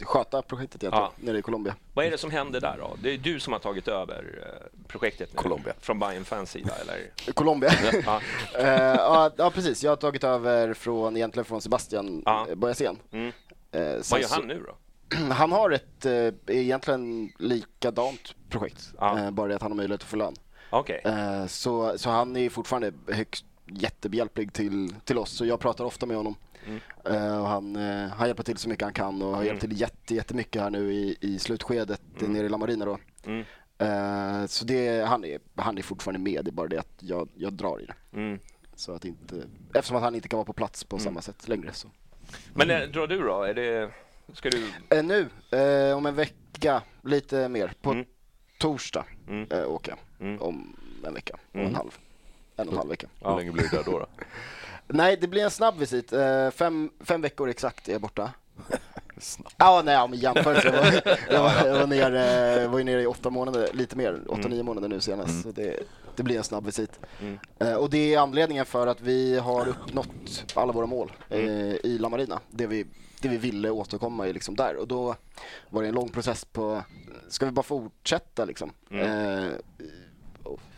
sköta 0.00 0.42
projektet 0.42 0.82
egentligen, 0.82 1.04
Ja. 1.04 1.12
nere 1.26 1.38
i 1.38 1.42
Colombia. 1.42 1.74
vad 1.94 2.04
är 2.06 2.10
det 2.10 2.18
som 2.18 2.30
händer 2.30 2.60
där 2.60 2.76
då? 2.78 2.96
Det 3.02 3.10
är 3.14 3.18
du 3.18 3.40
som 3.40 3.52
har 3.52 3.60
tagit 3.60 3.88
över 3.88 4.24
eh, 4.46 4.86
projektet 4.88 5.28
nu, 5.32 5.36
Colombia. 5.36 5.74
från 5.80 5.98
Bayern 5.98 6.24
fans 6.24 6.50
sida, 6.50 6.72
eller? 6.80 7.32
Colombia. 7.34 7.70
Ja. 8.06 8.20
Eh, 8.58 8.68
ja, 8.94 9.30
ja, 9.36 9.50
precis. 9.50 9.84
Jag 9.84 9.90
har 9.90 9.96
tagit 9.96 10.24
över 10.24 10.74
från, 10.74 11.16
egentligen 11.16 11.44
från 11.44 11.60
Sebastian 11.60 12.22
Ja. 12.26 12.46
Boyasen. 12.56 12.96
Mm. 13.12 13.32
Vad 14.10 14.20
gör 14.20 14.28
han 14.30 14.46
nu 14.46 14.64
då? 14.66 14.76
Han 15.34 15.52
har 15.52 15.70
ett 15.70 16.06
eh, 16.06 16.28
egentligen 16.46 17.32
likadant 17.38 18.34
projekt, 18.48 18.88
Ja. 19.00 19.30
bara 19.30 19.48
det 19.48 19.54
att 19.56 19.62
han 19.62 19.70
har 19.70 19.76
möjlighet 19.76 20.00
att 20.02 20.08
få 20.08 20.16
lön. 20.16 20.34
Okej. 20.70 21.00
Eh, 21.04 21.46
så, 21.46 21.98
så 21.98 22.10
han 22.10 22.36
är 22.36 22.50
fortfarande 22.50 22.92
högst 23.08 23.44
jättebehjälplig 23.74 24.52
till, 24.52 24.94
till 25.04 25.18
oss, 25.18 25.30
så 25.30 25.46
jag 25.46 25.60
pratar 25.60 25.84
ofta 25.84 26.06
med 26.06 26.16
honom. 26.16 26.34
Mm. 26.66 26.80
Eh, 27.04 27.40
och 27.40 27.48
han, 27.48 27.76
eh, 27.76 28.08
han 28.08 28.26
hjälper 28.26 28.42
till 28.42 28.56
så 28.56 28.68
mycket 28.68 28.82
han 28.84 28.92
kan 28.92 29.22
och 29.22 29.36
har 29.36 29.42
hjälpt 29.44 29.60
till 29.60 29.80
jätte, 29.80 30.14
jättemycket 30.14 30.62
här 30.62 30.70
nu 30.70 30.92
i, 30.92 31.16
i 31.20 31.38
slutskedet 31.38 32.00
Mm. 32.20 32.32
nere 32.32 32.46
i 32.46 32.48
La 32.48 32.58
Marina 32.58 32.84
då. 32.84 32.98
Mm. 33.26 33.44
Eh, 33.78 34.46
så 34.46 34.64
det, 34.64 35.06
han, 35.06 35.24
är, 35.24 35.40
han 35.56 35.78
är 35.78 35.82
fortfarande 35.82 36.20
med, 36.30 36.44
det 36.44 36.50
är 36.50 36.52
bara 36.52 36.68
det 36.68 36.78
att 36.78 36.92
jag, 36.98 37.28
jag 37.34 37.52
drar 37.52 37.80
i 37.80 37.86
det. 37.86 37.94
Mm. 38.12 38.38
Så 38.74 38.92
att 38.92 39.04
inte, 39.04 39.42
eftersom 39.74 39.96
att 39.96 40.02
han 40.02 40.14
inte 40.14 40.28
kan 40.28 40.36
vara 40.36 40.44
på 40.46 40.52
plats 40.52 40.84
på 40.84 40.98
samma 40.98 41.22
sätt 41.22 41.48
längre. 41.48 41.72
Så. 41.72 41.88
Men 42.54 42.70
eh, 42.70 42.80
drar 42.82 43.06
du 43.06 43.18
då? 43.22 43.42
Är 43.42 43.54
det, 43.54 43.90
ska 44.32 44.50
du... 44.50 44.68
Nu, 45.02 45.28
om 45.94 46.06
en 46.06 46.14
vecka, 46.14 46.82
lite 47.02 47.48
mer. 47.48 47.72
På 47.82 47.90
Mm. 47.92 48.04
torsdag 48.58 49.04
Mm. 49.28 49.48
åker 49.66 49.92
jag. 49.92 50.28
Mm. 50.28 50.42
Om 50.42 50.76
en 51.06 51.14
vecka 51.14 51.34
och 51.50 51.54
Mm. 51.54 51.66
en 51.68 51.74
halv. 51.74 51.98
En 52.62 52.68
och 52.68 52.72
en 52.74 52.78
halv 52.78 52.90
vecka. 52.90 53.06
Hur 53.20 53.36
länge 53.36 53.52
blir 53.52 53.68
det 53.70 53.76
där 53.76 53.84
då? 53.84 53.98
då? 53.98 54.06
Nej, 54.86 55.16
det 55.20 55.26
blir 55.26 55.44
en 55.44 55.50
snabb 55.50 55.78
visit. 55.78 56.12
Eh, 56.12 56.50
fem, 56.50 56.90
fem 57.00 57.20
veckor 57.20 57.48
exakt 57.48 57.88
är 57.88 57.92
jag 57.92 58.00
borta. 58.00 58.30
Ja, 59.56 59.82
nej, 59.84 59.94
ja, 59.94 60.06
men 60.06 60.18
jämförelse. 60.18 60.68
Jag 61.30 61.42
var, 61.42 61.52
jag 61.52 61.62
var, 61.62 61.66
jag 61.66 61.78
var, 61.78 61.86
nere, 61.86 62.66
var 62.68 62.78
ju 62.78 62.84
nere 62.84 63.02
i 63.02 63.06
åtta 63.06 63.30
månader, 63.30 63.68
lite 63.72 63.96
mer, 63.96 64.20
åtta, 64.28 64.48
nio 64.48 64.62
månader 64.62 64.88
nu 64.88 65.00
senast. 65.00 65.42
Så 65.42 65.50
det, 65.50 65.80
det 66.16 66.22
blir 66.22 66.36
en 66.36 66.44
snabb 66.44 66.66
visit. 66.66 67.00
Mm. 67.20 67.38
Eh, 67.58 67.74
och 67.74 67.90
det 67.90 68.14
är 68.14 68.18
anledningen 68.18 68.66
för 68.66 68.86
att 68.86 69.00
vi 69.00 69.38
har 69.38 69.68
uppnått 69.68 70.44
alla 70.54 70.72
våra 70.72 70.86
mål 70.86 71.12
eh, 71.28 71.40
i 71.84 71.98
La 72.00 72.08
Marina. 72.08 72.40
Det 72.50 72.66
vi, 72.66 72.86
det 73.20 73.28
vi 73.28 73.36
ville 73.36 73.70
återkomma 73.70 74.26
i 74.26 74.32
liksom 74.32 74.56
där. 74.56 74.76
Och 74.76 74.88
då 74.88 75.16
var 75.70 75.82
det 75.82 75.88
en 75.88 75.94
lång 75.94 76.08
process 76.08 76.44
på, 76.44 76.82
ska 77.28 77.46
vi 77.46 77.52
bara 77.52 77.62
fortsätta 77.62 78.44
liksom? 78.44 78.72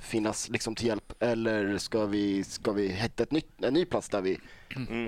Finnas 0.01 0.49
liksom 0.49 0.75
till 0.75 0.87
hjälp 0.87 1.13
eller 1.21 1.79
ska 1.79 2.07
vi, 2.07 2.45
ska 2.45 2.73
vi 2.73 2.89
hitta 2.89 3.23
ett 3.23 3.31
nytt, 3.33 3.65
en 3.65 3.75
ny 3.75 3.85
plats 3.85 4.09
där 4.09 4.21
vi 4.23 4.39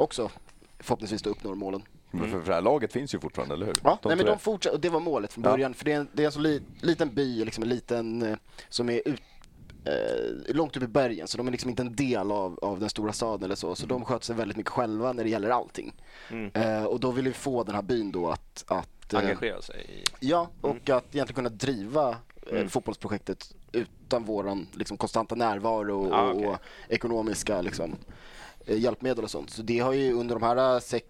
också 0.00 0.30
förhoppningsvis 0.78 1.22
då 1.22 1.30
uppnår 1.30 1.54
målen? 1.54 1.82
Men 2.10 2.30
för, 2.30 2.40
för 2.40 2.46
det 2.48 2.54
här 2.54 2.62
laget 2.62 2.92
finns 2.92 3.14
ju 3.14 3.18
fortfarande, 3.18 3.54
eller 3.54 3.66
hur? 3.66 3.74
Ja, 3.84 3.98
De 4.02 4.08
nej, 4.08 4.16
men 4.16 4.26
de 4.26 4.38
fortsätter, 4.38 4.74
och 4.76 4.80
det 4.80 4.88
var 4.88 5.00
målet 5.00 5.32
från 5.32 5.44
Ja. 5.44 5.50
början. 5.50 5.74
För 5.74 5.84
det 5.84 5.92
är 5.92 5.96
en, 6.00 6.08
det 6.12 6.22
är 6.22 6.26
en 6.26 6.32
så 6.32 6.40
li, 6.40 6.62
liten 6.80 7.14
by, 7.14 7.44
liksom 7.44 7.62
en 7.62 7.68
liten, 7.68 8.22
eh, 8.22 8.36
som 8.68 8.88
är 8.90 9.08
ut, 9.08 9.22
eh, 9.84 10.54
långt 10.54 10.76
upp 10.76 10.82
i 10.82 10.86
bergen. 10.86 11.26
Så 11.28 11.36
de 11.38 11.46
är 11.46 11.50
liksom 11.52 11.70
inte 11.70 11.82
en 11.82 11.96
del 11.96 12.32
av, 12.32 12.58
av 12.62 12.80
den 12.80 12.90
stora 12.90 13.12
staden 13.12 13.44
eller 13.44 13.54
så. 13.54 13.74
Så 13.74 13.86
de 13.86 14.04
sköter 14.04 14.24
sig 14.26 14.36
väldigt 14.36 14.56
mycket 14.56 14.72
själva 14.72 15.12
när 15.12 15.24
det 15.24 15.30
gäller 15.30 15.50
allting. 15.50 15.94
Mm. 16.30 16.50
Eh, 16.54 16.84
och 16.84 17.00
då 17.00 17.10
vill 17.10 17.24
vi 17.24 17.32
få 17.32 17.64
den 17.64 17.74
här 17.74 17.82
byn 17.82 18.12
då 18.12 18.30
att, 18.30 18.64
att 18.66 19.12
eh, 19.12 19.18
engagera 19.20 19.62
sig 19.62 19.86
i... 19.88 20.26
Ja, 20.26 20.48
och 20.60 20.90
att 20.90 21.14
egentligen 21.14 21.34
kunna 21.34 21.48
driva 21.48 22.08
eh, 22.10 22.16
Mm. 22.50 22.68
fotbollsprojektet 22.68 23.54
utan 23.76 24.24
våran 24.24 24.66
liksom, 24.72 24.96
konstanta 24.96 25.34
närvaro 25.34 26.06
och, 26.06 26.14
Ah, 26.14 26.32
okej. 26.32 26.46
och 26.46 26.58
ekonomiska 26.88 27.62
liksom, 27.62 27.94
eh, 28.66 28.78
hjälpmedel 28.78 29.24
och 29.24 29.30
sånt. 29.30 29.50
Så 29.50 29.62
det 29.62 29.78
har 29.78 29.92
ju 29.92 30.12
under 30.12 30.34
de 30.34 30.42
här 30.42 30.80
sex, 30.80 31.06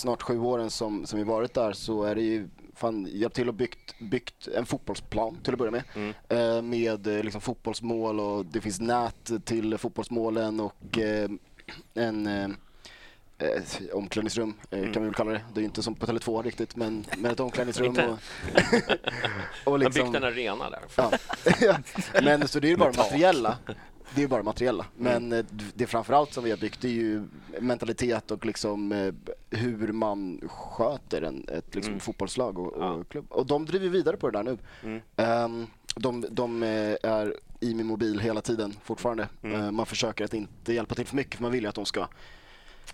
snart 0.00 0.22
sju 0.22 0.38
åren 0.40 0.70
som, 0.70 1.06
som 1.06 1.18
vi 1.18 1.24
varit 1.24 1.54
där 1.54 1.72
så 1.72 2.02
är 2.04 2.14
det 2.14 2.22
ju 2.22 2.48
fan 2.74 3.08
hjälpt 3.10 3.36
till 3.36 3.48
och 3.48 3.54
byggt, 3.54 4.00
byggt 4.00 4.48
en 4.48 4.66
fotbollsplan 4.66 5.38
till 5.42 5.52
att 5.52 5.58
börja 5.58 5.70
med. 5.70 5.82
Mm. 5.94 6.14
Eh, 6.28 6.62
med 6.62 7.06
eh, 7.06 7.24
liksom, 7.24 7.40
fotbollsmål 7.40 8.20
och 8.20 8.46
det 8.46 8.60
finns 8.60 8.80
nät 8.80 9.30
till 9.44 9.78
fotbollsmålen 9.78 10.60
och 10.60 10.98
eh, 10.98 11.30
en 11.94 12.26
eh, 13.40 13.96
omklädningsrum 13.96 14.54
eh, 14.70 14.92
kan 14.92 15.02
vi 15.02 15.08
väl 15.08 15.14
kalla 15.14 15.30
det. 15.30 15.40
Det 15.54 15.58
är 15.58 15.62
ju 15.62 15.66
inte 15.66 15.82
som 15.82 15.94
på 15.94 16.06
Tele2 16.06 16.42
riktigt 16.42 16.76
men, 16.76 17.04
men 17.18 17.30
ett 17.30 17.40
omklädningsrum. 17.40 17.96
Och, 17.98 18.18
och 19.64 19.70
Man 19.72 19.80
liksom, 19.80 20.04
byggt 20.04 20.16
en 20.16 20.24
arena 20.24 20.70
där. 20.70 20.80
Ja. 21.60 21.78
men 22.22 22.48
så 22.48 22.60
det 22.60 22.66
är 22.68 22.70
ju 22.70 22.76
bara 22.76 22.92
materiella. 22.96 23.58
Det 24.14 24.20
är 24.20 24.22
ju 24.22 24.28
bara 24.28 24.42
materiella. 24.42 24.86
Men 24.96 25.32
eh, 25.32 25.44
det 25.74 25.86
framförallt 25.86 26.32
som 26.32 26.44
vi 26.44 26.50
har 26.50 26.58
byggt 26.58 26.84
är 26.84 26.88
ju 26.88 27.22
mentalitet 27.60 28.30
och 28.30 28.46
liksom 28.46 28.92
eh, 28.92 29.14
hur 29.58 29.92
man 29.92 30.40
sköter 30.48 31.22
en, 31.22 31.46
ett 31.48 31.74
liksom, 31.74 31.90
Mm. 31.92 32.00
fotbollslag 32.00 32.58
och, 32.58 32.72
och 32.72 32.82
Ja. 32.82 33.04
klubb. 33.08 33.26
Och 33.28 33.46
de 33.46 33.66
driver 33.66 33.88
vidare 33.88 34.16
på 34.16 34.30
det 34.30 34.38
där 34.38 34.44
nu. 34.44 34.58
Mm. 34.84 35.00
Ehm, 35.16 35.66
de, 35.96 36.24
de 36.30 36.62
eh, 36.62 36.96
är 37.02 37.34
i 37.60 37.74
min 37.74 37.86
mobil 37.86 38.20
hela 38.20 38.40
tiden 38.40 38.74
fortfarande. 38.84 39.28
Mm. 39.42 39.60
Eh, 39.60 39.70
man 39.70 39.86
försöker 39.86 40.24
att 40.24 40.34
inte 40.34 40.72
hjälpa 40.72 40.94
till 40.94 41.06
för 41.06 41.16
mycket 41.16 41.34
för 41.34 41.42
man 41.42 41.52
vill 41.52 41.62
ju 41.62 41.68
att 41.68 41.74
de 41.74 41.86
ska 41.86 42.06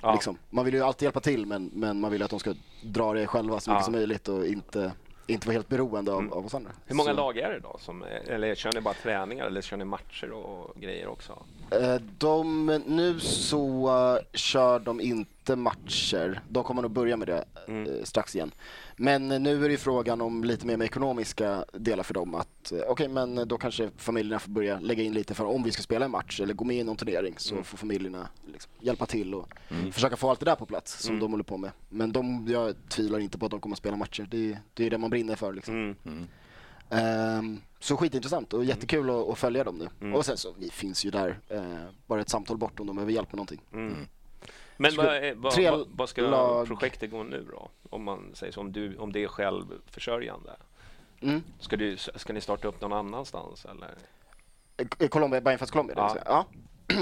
Ja. 0.02 0.12
liksom, 0.14 0.38
man 0.50 0.64
vill 0.64 0.74
ju 0.74 0.82
alltid 0.82 1.06
hjälpa 1.06 1.20
till 1.20 1.46
men, 1.46 1.70
men 1.74 2.00
man 2.00 2.10
vill 2.10 2.22
att 2.22 2.30
de 2.30 2.38
ska 2.40 2.54
dra 2.82 3.12
det 3.12 3.26
själva 3.26 3.60
så 3.60 3.70
mycket 3.70 3.80
Ja. 3.80 3.84
som 3.84 3.92
möjligt 3.92 4.28
och 4.28 4.46
inte, 4.46 4.92
inte 5.26 5.46
vara 5.46 5.52
helt 5.54 5.68
beroende 5.68 6.12
av, 6.12 6.18
Mm. 6.20 6.32
av 6.32 6.46
oss 6.46 6.54
andra. 6.54 6.70
Hur 6.86 6.94
många 6.96 7.10
Så- 7.10 7.16
lag 7.16 7.38
är 7.38 7.50
det 7.52 7.60
då? 7.60 7.76
Som, 7.80 8.02
eller 8.26 8.54
kör 8.54 8.72
ni 8.72 8.80
bara 8.80 8.94
träningar 8.94 9.46
eller 9.46 9.60
kör 9.62 9.76
ni 9.76 9.84
matcher 9.84 10.30
och 10.30 10.80
grejer 10.80 11.06
också? 11.08 11.38
Eh, 11.70 11.94
De, 12.18 12.66
nu 12.86 13.20
så 13.20 13.86
eh, 14.16 14.22
kör 14.38 14.78
de 14.78 15.00
inte 15.00 15.56
matcher. 15.56 16.40
De 16.48 16.64
kommer 16.64 16.82
nog 16.82 16.90
börja 16.90 17.16
med 17.16 17.28
det 17.28 17.44
Mm. 17.68 17.86
eh, 17.98 18.04
strax 18.04 18.34
igen. 18.36 18.50
Men 18.98 19.28
nu 19.28 19.64
är 19.64 19.68
det 19.68 19.72
ju 19.72 19.76
frågan 19.78 20.20
om 20.20 20.44
lite 20.44 20.66
mer 20.66 20.76
med 20.76 20.84
ekonomiska 20.84 21.64
delar 21.72 22.02
för 22.02 22.14
dem. 22.14 22.34
att 22.34 22.72
eh, 22.72 22.78
Okej, 22.88 23.08
men 23.08 23.48
då 23.48 23.58
kanske 23.58 23.90
familjerna 23.96 24.38
får 24.38 24.50
börja 24.50 24.80
lägga 24.80 25.02
in 25.02 25.12
lite 25.14 25.34
för 25.34 25.44
om 25.44 25.62
vi 25.62 25.72
ska 25.72 25.82
spela 25.82 26.04
en 26.04 26.10
match 26.10 26.40
eller 26.40 26.54
gå 26.54 26.64
med 26.64 26.76
i 26.76 26.84
någon 26.84 26.96
turnering 26.96 27.34
så 27.36 27.54
Mm. 27.54 27.64
får 27.64 27.78
familjerna 27.78 28.28
liksom 28.52 28.72
hjälpa 28.80 29.06
till 29.06 29.34
och 29.34 29.48
försöka 29.92 30.16
få 30.16 30.30
allt 30.30 30.40
det 30.40 30.46
där 30.46 30.54
på 30.56 30.66
plats 30.66 31.02
som 31.02 31.10
Mm. 31.14 31.20
de 31.20 31.30
håller 31.30 31.44
på 31.44 31.56
med. 31.56 31.70
Men 31.88 32.12
de, 32.12 32.46
jag 32.48 32.74
tvivlar 32.88 33.18
inte 33.18 33.38
på 33.38 33.44
att 33.46 33.50
de 33.50 33.60
kommer 33.60 33.74
att 33.74 33.78
spela 33.78 33.96
matcher. 33.96 34.28
Det, 34.30 34.58
det 34.74 34.86
är 34.86 34.90
det 34.90 34.98
man 34.98 35.10
brinner 35.10 35.36
för. 35.36 35.52
Liksom. 35.52 35.96
Mm. 36.04 36.26
Ehm, 36.90 37.60
så 37.80 37.96
skitintressant 37.96 38.52
och 38.52 38.64
jättekul 38.64 39.10
att, 39.10 39.28
att 39.28 39.38
följa 39.38 39.64
dem 39.64 39.78
nu. 39.78 39.88
Mm. 40.00 40.14
Och 40.14 40.24
sen 40.26 40.36
så, 40.36 40.54
vi 40.58 40.70
finns 40.70 41.04
ju 41.04 41.10
där, 41.10 41.38
eh, 41.48 41.62
bara 42.06 42.20
ett 42.20 42.28
samtal 42.28 42.56
bort 42.56 42.80
om 42.80 42.86
de 42.86 42.96
behöver 42.96 43.12
hjälp 43.12 43.32
med 43.32 43.36
någonting. 43.36 43.60
Mm. 44.78 44.94
Men 44.96 45.06
vad, 45.42 45.86
vad, 45.96 46.08
ska 46.08 46.22
lag- 46.22 46.66
projektet 46.66 47.10
gå 47.10 47.22
nu 47.22 47.46
då? 47.50 47.70
Om 47.90 48.04
man 48.04 48.30
säger 48.34 48.52
så, 48.52 48.60
om, 48.60 48.72
du, 48.72 48.96
om 48.96 49.12
det 49.12 49.24
är 49.24 49.28
självförsörjande. 49.28 50.56
Mm. 51.20 51.42
Ska, 51.58 51.76
du, 51.76 51.96
ska 51.96 52.32
ni 52.32 52.40
starta 52.40 52.68
upp 52.68 52.80
någon 52.80 52.92
annanstans 52.92 53.64
eller? 53.64 53.94
Eh, 54.98 55.08
Colombia, 55.08 55.40
Bayern 55.40 55.58
Fast 55.58 55.72
Colombia, 55.72 55.94
Ja. 55.96 56.16
ja. 56.26 56.46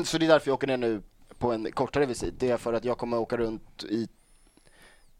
Så 0.05 0.19
det 0.19 0.27
är 0.27 0.29
därför 0.29 0.49
jag 0.49 0.55
åker 0.55 0.67
ner 0.67 0.77
nu 0.77 1.03
på 1.39 1.53
en 1.53 1.73
kortare 1.73 2.07
visit. 2.07 2.35
Det 2.41 2.51
är 2.51 2.57
för 2.57 2.73
att 2.73 2.85
jag 2.85 2.99
kommer 2.99 3.19
åka 3.19 3.37
runt 3.37 3.85
i 3.85 4.09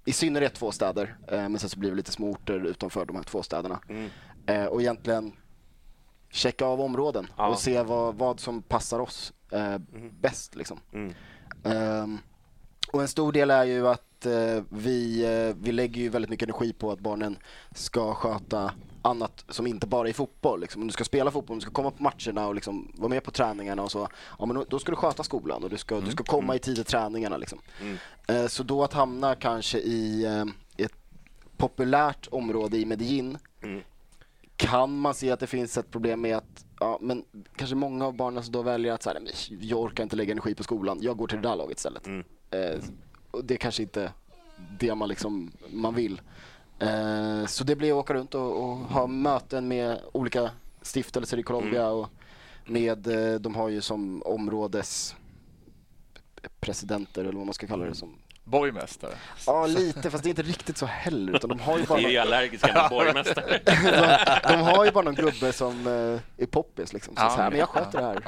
i 0.07 0.13
synnerhet 0.13 0.55
två 0.55 0.73
städer, 0.73 1.17
eh, 1.29 1.39
men 1.49 1.59
sen 1.59 1.69
så 1.71 1.79
blir 1.79 1.91
det 1.91 1.97
lite 1.97 2.13
små 2.13 2.31
orter 2.31 2.67
utanför 2.67 3.05
de 3.05 3.17
här 3.17 3.23
två 3.23 3.43
städerna. 3.43 3.81
Mm. 3.89 4.11
Eh, 4.47 4.67
och 4.67 4.81
egentligen 4.81 5.33
checka 6.31 6.65
av 6.67 6.81
områden 6.81 7.27
Ja. 7.37 7.49
och 7.49 7.59
se 7.59 7.83
vad, 7.83 8.15
vad 8.15 8.41
som 8.41 8.63
passar 8.63 8.99
oss 9.01 9.33
eh, 9.51 9.79
bäst. 10.21 10.55
Liksom. 10.55 10.81
Mm. 10.93 11.15
Ehm, 11.65 12.19
och 12.95 13.03
en 13.03 13.09
stor 13.09 13.33
del 13.33 13.51
är 13.51 13.65
ju 13.65 13.89
att 13.89 14.27
eh, 14.27 14.63
vi, 14.69 15.25
eh, 15.25 15.57
vi 15.63 15.73
lägger 15.73 16.01
ju 16.03 16.09
väldigt 16.09 16.31
mycket 16.31 16.49
energi 16.49 16.73
på 16.73 16.93
att 16.93 17.01
barnen 17.01 17.39
ska 17.75 18.15
sköta 18.15 18.73
annat 19.03 19.45
som 19.49 19.67
inte 19.67 19.87
bara 19.87 20.09
är 20.09 20.13
fotboll. 20.13 20.61
Liksom. 20.61 20.83
Om 20.83 20.89
du 20.89 20.93
ska 20.93 21.05
spela 21.05 21.31
fotboll, 21.31 21.55
om 21.55 21.59
du 21.59 21.63
ska 21.63 21.71
komma 21.73 21.91
på 21.91 22.03
matcherna 22.03 22.47
och 22.49 22.55
liksom 22.55 22.93
vara 22.95 23.09
med 23.09 23.25
på 23.25 23.31
träningarna 23.31 23.83
och 23.83 23.91
så, 23.91 24.09
ja, 24.39 24.47
men 24.47 24.65
då- 24.69 24.79
ska 24.79 24.93
du 24.93 24.97
sköta 24.97 25.23
skolan 25.23 25.65
och 25.65 25.71
du 25.71 25.77
ska, 25.79 26.01
du 26.01 26.11
ska 26.11 26.25
komma 26.25 26.57
i 26.57 26.59
tid 26.59 26.75
till 26.75 26.85
träningarna. 26.85 27.37
Liksom. 27.37 27.59
Eh, 28.29 28.47
Så 28.47 28.63
då 28.63 28.85
att 28.85 28.93
hamna 28.93 29.35
kanske 29.35 29.79
i 29.79 30.25
ett 30.77 30.95
populärt 31.57 32.29
område 32.31 32.77
i 32.79 32.85
Medellin 32.87 33.39
kan 34.57 34.99
man 34.99 35.15
se 35.15 35.31
att 35.31 35.41
det 35.41 35.47
finns 35.47 35.79
ett 35.79 35.91
problem 35.91 36.21
med 36.21 36.37
att 36.37 36.65
ja, 36.81 36.99
men 37.01 37.25
kanske 37.57 37.77
många 37.77 38.07
av 38.07 38.17
barnen 38.17 38.43
som 38.43 38.53
då 38.53 38.63
väljer 38.63 38.93
att 38.93 39.03
så 39.03 39.11
här, 39.11 39.21
"Nej, 39.21 39.33
men 39.51 39.69
jag 39.69 39.81
orkar 39.81 40.03
inte 40.03 40.17
lägga 40.17 40.33
energi 40.33 40.55
på 40.55 40.63
skolan, 40.63 40.99
jag 41.03 41.17
går 41.17 41.27
till 41.27 41.43
det 41.43 41.49
där 41.49 41.57
laget 41.57 41.77
istället. 41.79 42.07
Eh, 42.55 42.81
och 43.31 43.45
det 43.45 43.55
är 43.55 43.59
kanske 43.59 43.83
inte 43.83 44.13
det 44.79 44.95
man, 44.95 45.09
liksom, 45.09 45.53
man 45.71 45.95
vill. 45.95 46.21
Eh, 46.79 47.47
så 47.47 47.65
det 47.65 47.77
blir 47.77 47.91
att 47.91 47.97
åka 48.05 48.15
runt 48.15 48.35
och, 48.35 48.63
och 48.63 48.77
ha 48.77 49.07
möten 49.07 49.69
med 49.69 50.01
olika 50.13 50.51
stiftelser 50.83 51.39
i 51.39 51.43
Colombia 51.43 51.89
och 51.89 52.09
med, 52.67 53.07
eh, 53.07 53.41
de 53.41 53.55
har 53.55 53.69
ju 53.69 53.81
som 53.81 54.23
områdes 54.23 55.17
presidenter 56.61 57.21
eller 57.25 57.39
vad 57.39 57.47
man 57.47 57.55
ska 57.55 57.67
kalla 57.67 57.85
det 57.85 57.95
som. 57.95 58.15
Borgmästare. 58.45 59.11
Ja 59.47 59.67
lite, 59.67 60.11
fast 60.11 60.25
det 60.25 60.29
är 60.29 60.31
inte 60.31 60.43
riktigt 60.43 60.79
så 60.79 60.87
heller 60.87 61.37
utan 61.37 61.49
de 61.51 61.61
har 61.61 61.79
ju 61.79 61.85
bara 61.87 61.99
Vi 61.99 62.05
är 62.05 62.09
ju 62.11 62.19
allergiska 62.19 62.83
mot 62.83 62.91
borgmästare. 62.91 63.61
de, 64.45 64.53
de 64.53 64.61
har 64.61 64.85
ju 64.85 64.91
bara 64.91 65.05
någon 65.05 65.15
gubbe 65.15 65.53
som 65.53 65.87
eh, 65.87 66.43
är 66.43 66.47
poppis 66.47 66.93
liksom. 66.93 67.17
Så, 67.17 67.23
Ja, 67.23 67.31
så 67.31 67.37
här, 67.37 67.51
men- 67.51 67.59
jag 67.59 67.69
sköter 67.69 67.99
det 67.99 68.05
här. 68.05 68.21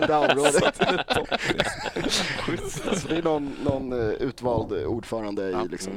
det 0.06 0.14
här 0.14 0.30
området. 0.30 0.76
så 3.00 3.08
det 3.08 3.16
är 3.16 3.22
någon, 3.22 3.56
någon 3.64 3.92
eh, 3.92 3.98
utvald 4.08 4.72
ordförande 4.72 5.50
i 5.50 5.68
liksom, 5.70 5.92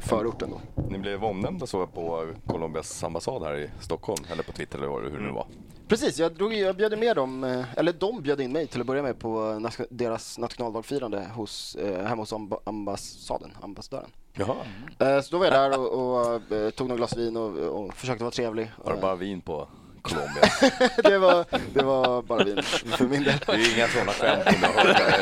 förorten 0.00 0.50
då. 0.50 0.60
Ni 0.90 0.98
blev 0.98 1.24
omnämnda 1.24 1.66
så 1.66 1.86
på 1.86 2.32
Colombias 2.46 3.04
ambassad 3.04 3.42
här 3.42 3.54
i 3.56 3.70
Stockholm, 3.80 4.24
eller 4.32 4.42
på 4.42 4.52
Twitter 4.52 4.78
eller 4.78 5.10
hur 5.10 5.18
det 5.18 5.24
nu 5.26 5.32
var. 5.32 5.46
Precis, 5.90 6.18
jag, 6.18 6.32
drog, 6.32 6.54
jag 6.54 6.76
bjöd 6.76 6.98
med 6.98 7.16
dem, 7.16 7.44
eh, 7.44 7.64
eller 7.76 7.92
de 7.92 8.22
bjöd 8.22 8.40
in 8.40 8.52
mig 8.52 8.66
till 8.66 8.80
att 8.80 8.86
börja 8.86 9.02
med 9.02 9.18
på 9.18 9.60
deras 9.90 10.38
nationaldagsfirande 10.38 11.26
hos, 11.34 11.74
eh, 11.74 12.06
hemma 12.06 12.22
hos 12.22 12.32
amba, 12.32 12.58
ambassaden, 12.64 13.50
ambassadören. 13.62 14.10
Jaha. 14.32 14.56
Eh, 14.98 15.20
så 15.20 15.30
då 15.30 15.38
var 15.38 15.46
jag 15.46 15.54
där 15.54 15.80
och, 15.80 16.26
och 16.26 16.52
eh, 16.52 16.70
tog 16.70 16.88
några 16.88 16.96
glas 16.96 17.16
vin 17.16 17.36
och, 17.36 17.56
och 17.56 17.94
försökte 17.94 18.24
vara 18.24 18.30
trevlig. 18.30 18.70
Var 18.84 18.94
det 18.94 19.00
bara 19.00 19.14
vin 19.14 19.40
på 19.40 19.68
Colombia? 20.02 20.42
det, 21.02 21.18
var, 21.18 21.44
det 21.74 21.82
var 21.82 22.22
bara 22.22 22.44
vin 22.44 22.62
för 22.62 23.04
min 23.04 23.24
del. 23.24 23.34
Det 23.46 23.52
är 23.52 23.76
inga 23.76 23.88
sådana 23.88 24.12
skämt 24.12 24.42
som 24.44 24.62
jag 24.62 24.68
hörde. 24.84 25.14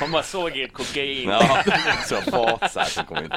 Man 0.00 0.12
bara 0.12 0.22
såg 0.22 0.56
ert 0.56 0.72
kokain. 0.72 1.28
Ja, 1.28 1.62
så 2.06 2.16
fat 2.16 2.72
så 2.72 2.80
här 2.80 2.86
som 2.86 3.04
kom 3.04 3.16
in. 3.18 3.32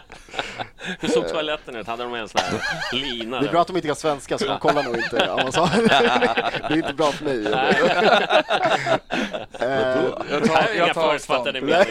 Hur 0.99 1.07
såg 1.09 1.27
toaletten 1.29 1.75
ut? 1.75 1.87
Hade 1.87 2.03
de 2.03 2.13
en 2.13 2.29
sån 2.29 2.41
här 2.41 2.61
lina? 2.95 3.41
Det 3.41 3.47
är 3.47 3.51
bra 3.51 3.61
att 3.61 3.67
de 3.67 3.75
inte 3.75 3.87
kan 3.87 3.95
svenska 3.95 4.37
så 4.37 4.45
de 4.45 4.59
kollar 4.59 4.83
nog 4.83 4.97
inte 4.97 5.31
ambassaden. 5.31 5.87
det 5.87 6.73
är 6.73 6.77
inte 6.77 6.93
bra 6.93 7.11
för 7.11 7.25
mig. 7.25 7.47
Eh, 9.59 10.03
Jag 10.31 10.45
tar, 10.45 10.69
jag 10.77 10.93
tar 10.93 11.09
förutfattade 11.09 11.61
meningar. 11.61 11.85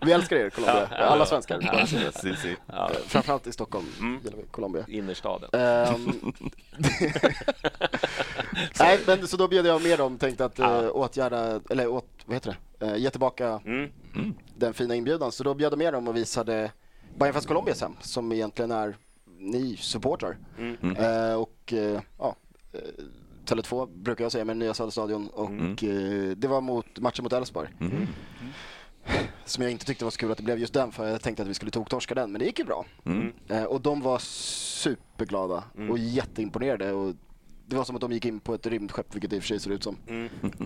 Vi 0.06 0.12
älskar 0.12 0.36
er 0.36 0.50
Colombia, 0.50 0.88
alla 0.98 1.26
svenskar. 1.26 1.86
Si, 2.12 2.36
si. 2.36 2.56
Eh, 2.72 2.88
Framförallt 3.08 3.46
i 3.46 3.52
Stockholm 3.52 3.86
Mm. 4.00 4.20
gillar 4.24 4.36
vi 4.36 4.42
Colombia. 4.50 4.84
Innerstaden. 4.88 5.50
Ehm, 5.60 6.32
Nej, 8.80 9.00
men 9.06 9.28
så 9.28 9.36
då 9.36 9.48
bjöd 9.48 9.66
jag 9.66 9.82
med 9.82 9.98
dem, 9.98 10.18
tänkte 10.18 10.44
att 10.44 10.60
uh, 10.60 10.88
åtgärda, 10.92 11.60
eller 11.70 11.86
åt, 11.88 12.06
vad 12.26 12.36
heter 12.36 12.56
det, 12.78 12.86
uh, 12.86 12.96
ge 12.96 13.10
tillbaka 13.10 13.60
Mm. 13.64 13.90
den 14.56 14.74
fina 14.74 14.94
inbjudan. 14.94 15.32
Så 15.32 15.44
då 15.44 15.54
bjöd 15.54 15.72
jag 15.72 15.78
med 15.78 15.92
dem 15.92 16.08
och 16.08 16.16
visade 16.16 16.70
Bayern 17.18 17.34
Fest 17.34 17.46
Colombias 17.48 17.80
hem, 17.80 17.96
som 18.00 18.32
egentligen 18.32 18.70
är 18.70 18.96
ni 19.38 19.76
supportrar. 19.76 20.36
Mm. 20.58 20.96
Eh, 20.96 21.34
och 21.34 21.72
eh, 21.72 22.00
ja, 22.18 22.36
uh, 22.74 22.80
Tele2 23.46 23.88
brukar 24.02 24.24
jag 24.24 24.32
säga 24.32 24.44
med 24.44 24.56
nya 24.56 24.74
Söderstadion 24.74 25.28
och 25.28 25.50
Mm. 25.50 25.70
eh, 25.72 26.36
det 26.36 26.48
var 26.48 26.60
mot 26.60 26.98
matchen 26.98 27.22
mot 27.22 27.32
Elfsborg. 27.32 27.68
Som 29.44 29.62
jag 29.62 29.72
inte 29.72 29.84
tyckte 29.86 30.04
var 30.04 30.10
så 30.10 30.18
kul 30.18 30.30
att 30.32 30.36
det 30.38 30.42
blev 30.44 30.58
just 30.58 30.74
den 30.74 30.92
för 30.92 31.06
jag 31.08 31.22
tänkte 31.22 31.42
att 31.42 31.48
vi 31.48 31.54
skulle 31.54 31.70
toktorska 31.70 32.14
den 32.14 32.32
men 32.32 32.38
det 32.38 32.44
gick 32.44 32.58
ju 32.58 32.64
bra. 32.64 32.84
Eh, 33.48 33.64
och 33.64 33.80
de 33.80 34.00
var 34.00 34.18
superglada 34.18 35.64
och 35.90 35.98
jätteimponerade 35.98 36.92
och 36.92 37.14
det 37.74 37.78
var 37.78 37.84
som 37.84 37.94
att 37.96 38.00
de 38.00 38.12
gick 38.12 38.24
in 38.24 38.40
på 38.40 38.54
ett 38.54 38.66
rymdskepp 38.66 39.14
vilket 39.14 39.30
det 39.30 39.36
i 39.36 39.38
och 39.38 39.42
för 39.42 39.48
sig 39.48 39.60
ser 39.60 39.70
ut 39.70 39.82
som. 39.82 39.96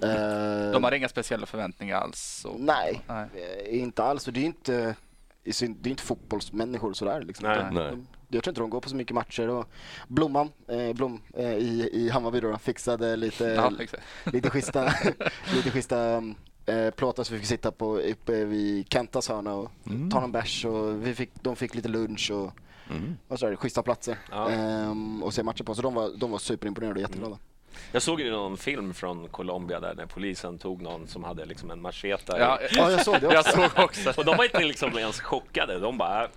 Eh, 0.03 0.73
De 0.73 0.85
hade 0.85 0.97
inga 0.97 1.09
speciella 1.09 1.47
förväntningar 1.47 1.97
alls. 1.97 2.45
Och... 2.49 2.61
Nej, 2.61 3.01
Nej. 3.09 3.29
inte 3.69 4.03
alls. 4.05 4.27
Och 4.27 4.33
det 4.33 4.41
är 4.41 4.45
inte, 4.45 4.95
i 5.45 5.53
syn- 5.53 5.77
det 5.81 5.89
är 5.89 5.91
inte 5.91 6.03
fotbollsmänniskor 6.03 6.93
sådär. 6.93 7.23
Liksom. 7.23 7.49
Nej. 7.49 7.65
Nej. 7.73 7.91
De, 7.91 8.07
jag 8.29 8.45
tror 8.45 8.51
inte 8.51 8.61
de 8.61 8.71
går 8.71 8.81
på 8.81 8.89
så 8.89 8.97
mycket 8.97 9.15
matcher. 9.15 9.49
Och 9.49 9.69
Blomman 10.09 10.51
eh, 10.69 10.93
Blom, 10.93 11.21
eh, 11.37 11.53
i, 11.55 11.91
i 11.93 12.09
Hammarby 12.11 12.41
då, 12.41 12.59
fixade 12.59 13.17
lite, 13.17 13.45
Ja, 13.45 13.73
lite 14.33 14.51
schyssta, 14.51 14.93
lite 15.55 15.71
schyssta 15.71 16.17
eh, 16.67 16.91
plåtar 16.97 17.25
så 17.25 17.33
vi 17.33 17.39
fick 17.39 17.49
sitta 17.49 17.71
på, 17.73 17.99
uppe 17.99 18.45
vid 18.45 18.93
Kentas 18.93 19.29
hörna 19.29 19.55
och 19.55 19.71
ta 20.11 20.21
någon 20.21 20.33
bärs. 20.33 20.65
Och 20.65 21.07
vi 21.07 21.15
fick, 21.15 21.31
de 21.43 21.57
fick 21.57 21.75
lite 21.75 21.89
lunch 21.89 22.31
och 22.31 22.53
vad 23.29 23.41
sa 23.41 23.51
du, 23.51 23.57
schyssta 23.57 23.83
platser 23.83 24.19
Ja. 24.31 24.51
ehm, 24.51 25.23
och 25.23 25.35
se 25.35 25.43
matcher 25.43 25.65
på. 25.65 25.75
Så 25.75 25.83
de 25.83 25.95
var, 25.95 26.11
de 26.17 26.31
var 26.31 26.39
superimponerade 26.39 26.95
och 26.95 27.01
jätteglada. 27.01 27.39
Jag 27.93 28.03
såg 28.03 28.21
ju 28.21 28.31
någon 28.31 28.57
film 28.57 28.95
från 28.95 29.29
Colombia 29.29 29.81
där 29.81 29.95
när 29.95 30.07
polisen 30.07 30.59
tog 30.59 30.83
någon 30.83 31.09
som 31.09 31.25
hade 31.25 31.45
liksom 31.45 31.71
en 31.71 31.81
machete. 31.83 32.37
Ja, 32.39 32.59
Ja, 32.73 32.91
jag 32.91 33.05
såg 33.05 33.21
det 33.21 33.27
också. 33.27 33.35
jag 33.37 33.45
såg 33.71 33.85
också. 33.85 34.13
Och 34.17 34.25
de 34.25 34.37
var 34.37 34.45
inte 34.45 34.65
liksom 34.65 34.99
ens 34.99 35.21
chockade. 35.21 35.79
De 35.79 35.99
bara, 35.99 36.29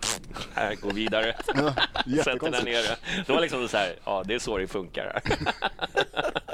här, 0.54 0.76
gå 0.76 0.90
vidare. 0.90 1.36
Ja, 1.48 1.54
Sätt 1.54 1.56
dig 1.56 1.76
där 2.06 2.16
jättekonstigt. 2.18 2.64
nere. 2.66 2.96
De 3.28 3.34
var 3.34 3.42
liksom 3.42 3.68
så 3.68 3.78
här, 3.78 3.96
ja 4.06 4.24
det 4.26 4.34
är 4.34 4.40
så 4.40 4.58
det 4.58 4.68
funkar. 4.68 5.22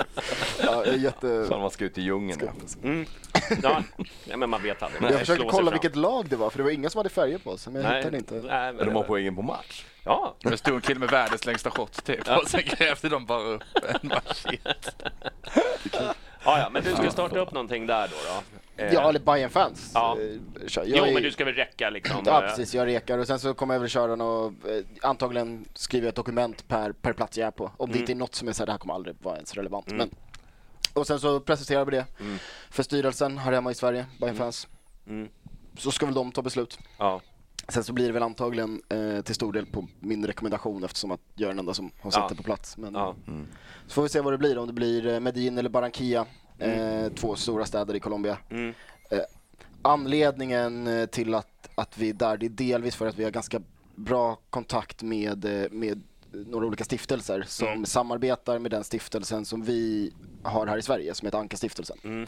Ja, 0.64 0.86
jätte... 0.86 1.46
Fan, 1.50 1.62
man 1.62 1.72
ska 1.72 1.86
ut 1.86 1.98
i 1.98 2.02
djungeln. 2.02 2.50
Ja. 3.64 3.84
Ja, 4.26 4.38
men 4.38 4.50
man 4.50 4.64
vet 4.64 4.84
aldrig. 4.84 5.04
Jag 5.04 5.20
försökte 5.20 5.46
kolla 5.50 5.64
fram. 5.64 5.72
vilket 5.82 5.96
lag 5.96 6.30
det 6.30 6.36
var 6.36 6.50
för 6.50 6.58
det 6.58 6.64
var 6.64 6.72
ingen 6.72 6.90
som 6.90 7.00
hade 7.00 7.10
färger 7.10 7.38
på 7.38 7.58
sig 7.58 7.74
men 7.74 7.82
jag 7.82 7.90
Nej, 7.90 7.98
hittade 8.00 8.18
inte. 8.18 8.34
nej, 8.36 8.74
men 8.74 8.86
de 8.86 8.94
var 8.94 9.08
var- 9.08 9.36
på 9.36 9.42
match. 9.42 9.86
Ja, 10.04 10.36
Det 10.44 10.58
stod 10.58 10.76
en 10.76 10.82
kille 10.82 11.00
med 11.00 11.10
världens 11.10 11.46
längsta 11.46 11.72
shot 11.72 12.06
typ. 12.06 12.28
Och 12.30 12.48
sen 12.50 12.62
grävde 12.66 13.10
de 13.10 13.26
bara 13.26 13.42
upp 13.44 13.64
en 14.02 14.08
machete. 14.10 15.12
Ja, 16.46 16.60
ja, 16.60 16.70
men 16.70 16.84
du 16.84 16.96
ska 16.96 17.12
starta 17.12 17.40
upp 17.40 17.52
någonting 17.52 17.88
där 17.88 18.08
då? 18.08 18.16
då. 18.78 18.84
Eh, 18.84 18.94
Ja, 18.94 19.10
eller 19.10 19.20
bayern 19.20 19.50
fans 19.50 19.92
Ja. 19.94 20.18
kör. 20.68 20.84
Jo, 20.88 21.04
är- 21.06 21.14
men 21.14 21.24
du 21.24 21.32
ska 21.32 21.46
väl 21.46 21.54
räcka 21.54 21.90
liksom? 21.90 22.18
Ja, 22.26 22.44
eh, 22.44 22.50
precis. 22.50 22.74
Jag 22.76 22.86
rekar 22.88 23.18
och 23.18 23.28
sen 23.28 23.40
så 23.40 23.54
kommer 23.54 23.74
jag 23.74 23.80
väl 23.80 23.90
köra 23.90 24.24
och 24.24 24.54
antagligen 25.02 25.66
skriver 25.74 26.06
jag 26.06 26.10
ett 26.10 26.16
dokument 26.16 26.68
per, 26.68 26.92
per 26.92 27.14
plats 27.14 27.38
jag 27.38 27.48
är 27.48 27.52
på. 27.52 27.72
Om 27.78 27.92
det 27.92 28.00
inte 28.00 28.12
är 28.12 28.16
något 28.16 28.36
som 28.36 28.48
är 28.48 28.52
så 28.52 28.62
här, 28.62 28.66
det 28.66 28.72
här 28.72 28.80
kommer 28.80 28.94
aldrig 28.94 29.16
vara 29.22 29.36
ens 29.36 29.54
relevant. 29.54 29.88
Men, 29.92 30.10
och 30.94 31.08
sen 31.08 31.20
så 31.20 31.40
presenterar 31.40 31.86
vi 31.86 31.92
det 31.92 32.06
för 32.70 32.84
styrelsen 32.84 33.38
här 33.38 33.52
hemma 33.52 33.72
i 33.72 33.76
Sverige, 33.76 34.06
bayern 34.20 34.36
fans 34.36 34.68
Mm. 35.08 35.30
Så 35.78 35.92
ska 35.92 36.06
väl 36.06 36.16
de 36.16 36.32
ta 36.32 36.42
beslut. 36.42 36.80
Ja. 36.98 37.22
Sen 37.68 37.84
så 37.84 37.94
blir 37.94 38.08
det 38.08 38.12
väl 38.14 38.24
antagligen 38.24 38.82
eh, 38.90 39.22
till 39.22 39.36
stor 39.36 39.54
del 39.54 39.66
på 39.66 39.88
min 40.00 40.28
rekommendation 40.28 40.84
eftersom 40.84 41.12
att 41.12 41.20
jag 41.36 41.46
är 41.46 41.50
den 41.52 41.60
enda 41.60 41.74
som 41.74 41.92
har 42.02 42.12
sett 42.12 42.20
Ja. 42.22 42.28
det 42.30 42.36
på 42.36 42.44
plats. 42.44 42.78
Men, 42.78 42.94
Ja. 42.94 43.16
Så 43.88 43.94
får 43.94 44.04
vi 44.04 44.10
se 44.10 44.22
vad 44.22 44.34
det 44.34 44.38
blir, 44.38 44.58
om 44.58 44.68
det 44.68 44.74
blir 44.74 45.08
eh, 45.08 45.20
Medellin 45.20 45.58
eller 45.58 45.70
Barranquilla, 45.70 46.26
eh, 46.60 47.08
två 47.16 47.36
stora 47.36 47.66
städer 47.66 47.96
i 47.96 48.00
Colombia. 48.00 48.38
Mm. 48.50 48.74
Eh, 49.12 49.20
anledningen 49.82 50.88
eh, 50.88 51.06
till 51.06 51.34
att, 51.34 51.70
att 51.76 51.98
vi 51.98 52.10
är 52.10 52.14
där, 52.14 52.38
det 52.38 52.46
är 52.46 52.50
delvis 52.50 52.96
för 52.96 53.08
att 53.08 53.18
vi 53.20 53.24
har 53.24 53.32
ganska 53.32 53.62
bra 53.96 54.38
kontakt 54.50 55.04
med, 55.04 55.46
eh, 55.64 55.72
med 55.72 56.02
några 56.32 56.66
olika 56.66 56.84
stiftelser 56.84 57.44
som 57.48 57.68
Mm. 57.68 57.86
samarbetar 57.86 58.60
med 58.60 58.72
den 58.72 58.84
stiftelsen 58.84 59.46
som 59.46 59.64
vi 59.64 60.12
har 60.44 60.68
här 60.68 60.78
i 60.78 60.82
Sverige, 60.82 61.14
som 61.14 61.26
heter 61.26 61.38
Anka-stiftelsen. 61.40 62.28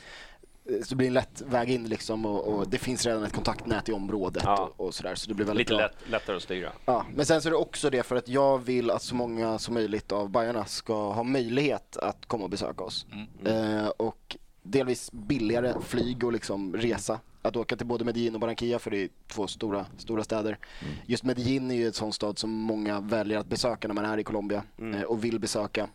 Mm. 0.67 0.79
Eh, 0.79 0.83
Så 0.83 0.89
det 0.89 0.95
blir 0.95 1.07
en 1.07 1.13
lätt 1.13 1.41
väg 1.47 1.69
in 1.69 1.87
liksom 1.89 2.25
och, 2.25 2.47
och 2.47 2.67
det 2.69 2.77
finns 2.77 3.05
redan 3.05 3.23
ett 3.23 3.33
kontaktnät 3.33 3.89
i 3.89 3.91
området 3.91 4.43
Ja. 4.45 4.71
och, 4.77 4.85
och 4.87 4.93
sådär. 4.95 5.15
Så 5.15 5.27
det 5.29 5.33
blir 5.33 5.45
väldigt 5.45 5.69
Lite 5.69 5.77
bra. 5.77 5.87
lätt, 5.87 6.09
lättare 6.11 6.35
att 6.35 6.43
styra. 6.43 6.71
Ja, 6.85 7.05
men 7.15 7.25
sen 7.25 7.41
så 7.41 7.49
är 7.49 7.51
det 7.51 7.57
också 7.57 7.89
det 7.89 8.03
för 8.03 8.15
att 8.15 8.27
jag 8.27 8.57
vill 8.57 8.91
att 8.91 9.01
så 9.01 9.15
många 9.15 9.59
som 9.59 9.73
möjligt 9.73 10.11
av 10.11 10.29
Bajarna 10.29 10.65
ska 10.65 11.11
ha 11.13 11.23
möjlighet 11.23 11.97
att 11.97 12.25
komma 12.25 12.43
och 12.43 12.49
besöka 12.49 12.83
oss. 12.83 13.05
Eh, 13.45 13.87
och 13.87 14.37
delvis 14.63 15.11
billigare 15.11 15.73
flyg 15.81 16.23
och 16.23 16.31
liksom 16.31 16.73
resa. 16.75 17.19
Att 17.41 17.55
åka 17.55 17.75
till 17.75 17.85
både 17.87 18.05
Medellin 18.05 18.33
och 18.35 18.39
Barranquilla 18.41 18.79
för 18.79 18.91
det 18.91 18.97
är 19.03 19.09
två 19.27 19.47
stora, 19.47 19.85
stora 19.97 20.23
städer. 20.23 20.57
Just 21.05 21.23
Medellin 21.23 21.71
är 21.71 21.75
ju 21.75 21.85
en 21.87 21.93
sån 21.93 22.13
stad 22.13 22.39
som 22.39 22.49
många 22.51 22.99
väljer 22.99 23.37
att 23.39 23.47
besöka 23.47 23.87
när 23.87 23.95
man 23.95 24.05
är 24.05 24.17
i 24.17 24.23
Colombia 24.23 24.63
eh, 24.95 25.01
och 25.01 25.23
vill 25.23 25.39
besöka. 25.39 25.87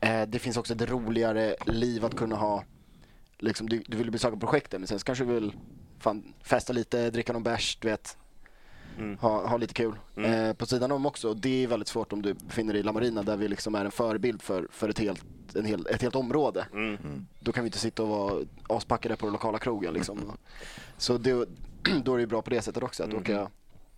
Eh, 0.00 0.22
det 0.28 0.38
finns 0.38 0.56
också 0.56 0.74
ett 0.74 0.90
roligare 0.90 1.56
liv 1.66 2.04
att 2.04 2.16
kunna 2.16 2.36
ha. 2.36 2.64
Liksom, 3.40 3.68
du, 3.68 3.82
du 3.86 3.96
vill 3.96 4.10
besöka 4.10 4.36
projekten 4.36 4.80
men 4.80 4.88
sen 4.88 4.98
så 4.98 5.04
kanske 5.04 5.24
du 5.24 5.34
vill 5.34 5.52
fan, 5.98 6.34
festa 6.42 6.72
lite, 6.72 7.10
dricka 7.10 7.32
någon 7.32 7.42
bärs, 7.42 7.78
du 7.80 7.88
vet 7.88 8.16
ha, 9.20 9.46
ha 9.46 9.56
lite 9.56 9.74
kul. 9.74 9.94
Eh, 10.16 10.52
på 10.52 10.66
sidan 10.66 10.92
om 10.92 11.06
också, 11.06 11.34
det 11.34 11.64
är 11.64 11.66
väldigt 11.66 11.88
svårt 11.88 12.12
om 12.12 12.22
du 12.22 12.34
befinner 12.34 12.72
dig 12.72 12.80
i 12.80 12.82
La 12.82 12.92
Marina 12.92 13.22
där 13.22 13.36
vi 13.36 13.48
liksom 13.48 13.74
är 13.74 13.84
en 13.84 13.90
förebild 13.90 14.42
för, 14.42 14.68
för 14.70 14.88
ett, 14.88 14.98
helt, 14.98 15.24
en 15.54 15.64
hel, 15.64 15.86
ett 15.86 16.02
helt 16.02 16.16
område. 16.16 16.66
Då 17.40 17.52
kan 17.52 17.64
vi 17.64 17.68
inte 17.68 17.78
sitta 17.78 18.02
och 18.02 18.08
vara 18.08 18.44
aspackade 18.68 19.16
på 19.16 19.26
den 19.26 19.32
lokala 19.32 19.58
krogen 19.58 19.94
liksom. 19.94 20.32
Så 20.96 21.18
det, 21.18 21.32
då 22.04 22.12
är 22.12 22.16
det 22.16 22.20
ju 22.20 22.26
bra 22.26 22.42
på 22.42 22.50
det 22.50 22.62
sättet 22.62 22.82
också 22.82 23.02
att 23.04 23.14
åka 23.14 23.50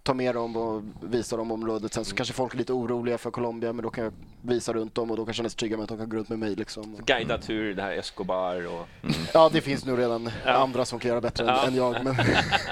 ta 0.02 0.14
med 0.14 0.34
dem 0.34 0.56
och 0.56 0.82
visa 1.02 1.36
dem 1.36 1.50
området. 1.52 1.92
Sen 1.94 2.04
så 2.04 2.14
kanske 2.16 2.34
folk 2.34 2.54
är 2.54 2.58
lite 2.58 2.72
oroliga 2.72 3.18
för 3.18 3.30
Colombia 3.30 3.72
men 3.72 3.82
då 3.82 3.90
kan 3.90 4.04
jag 4.04 4.12
visa 4.42 4.72
runt 4.72 4.94
dem 4.94 5.10
och 5.10 5.16
då 5.16 5.24
kan 5.24 5.34
känna 5.34 5.48
sig 5.48 5.56
trygga 5.58 5.76
med 5.76 5.82
att 5.84 5.88
de 5.88 5.98
kan 5.98 6.08
gå 6.08 6.16
runt 6.16 6.28
med 6.28 6.38
mig. 6.38 6.54
Liksom. 6.54 6.96
Guidad 7.06 7.42
tur, 7.42 7.74
det 7.74 7.82
här 7.82 7.92
Escobar 7.92 8.66
och 8.66 8.88
Ja, 9.34 9.50
det 9.52 9.60
finns 9.60 9.84
nog 9.86 9.98
redan 9.98 10.30
Ja. 10.44 10.52
andra 10.52 10.84
som 10.84 10.98
kan 10.98 11.08
göra 11.08 11.20
bättre 11.20 11.44
Ja. 11.44 11.62
än, 11.62 11.68
än 11.68 11.74
jag. 11.74 12.04
Men, 12.04 12.14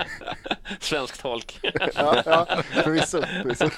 svensk 0.81 1.23
tolk. 1.23 1.61
ja, 1.95 2.23
ja, 2.27 2.47
förvisso. 2.63 3.23
förvisso. 3.23 3.69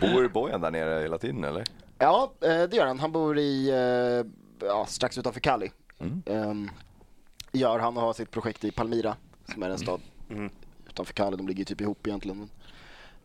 Bor 0.00 0.28
Bojan 0.28 0.60
där 0.60 0.70
nere 0.70 1.02
hela 1.02 1.18
tiden 1.18 1.44
eller? 1.44 1.64
Ja, 1.98 2.32
eh, 2.40 2.62
det 2.62 2.72
gör 2.76 2.86
han. 2.86 2.98
Han 3.00 3.12
bor 3.12 3.38
i, 3.38 3.68
eh, 3.70 4.66
ja, 4.68 4.86
strax 4.88 5.18
utanför 5.18 5.40
Cali. 5.40 5.70
Mm. 5.98 6.22
Ehm, 6.26 6.70
gör 7.52 7.78
han 7.78 7.96
och 7.96 8.02
har 8.02 8.12
sitt 8.12 8.30
projekt 8.30 8.64
i 8.64 8.70
Palmira, 8.70 9.16
som 9.52 9.62
är 9.62 9.70
en 9.70 9.78
stad 9.78 10.00
Mm. 10.30 10.50
Utanför 10.98 11.14
Cali. 11.14 11.36
De 11.36 11.48
ligger 11.48 11.64
typ 11.64 11.80
ihop 11.80 12.06
egentligen. 12.06 12.50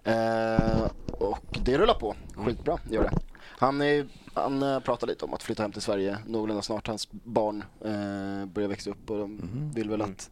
Eh, 0.03 0.91
och 1.07 1.59
det 1.63 1.77
rullar 1.77 1.93
på. 1.93 2.15
Skitbra, 2.35 2.79
gör 2.91 3.03
det. 3.03 3.11
Han, 3.41 3.81
är, 3.81 4.07
han 4.33 4.63
eh, 4.63 4.79
pratar 4.79 5.07
lite 5.07 5.25
om 5.25 5.33
att 5.33 5.43
flytta 5.43 5.63
hem 5.63 5.71
till 5.71 5.81
Sverige 5.81 6.17
någorlunda 6.27 6.61
snart. 6.61 6.87
Hans 6.87 7.11
barn 7.11 7.63
eh, 7.81 8.45
börjar 8.45 8.69
växa 8.69 8.89
upp 8.89 9.09
och 9.09 9.17
de 9.17 9.71
vill 9.75 9.89
väl 9.89 10.01
att 10.01 10.29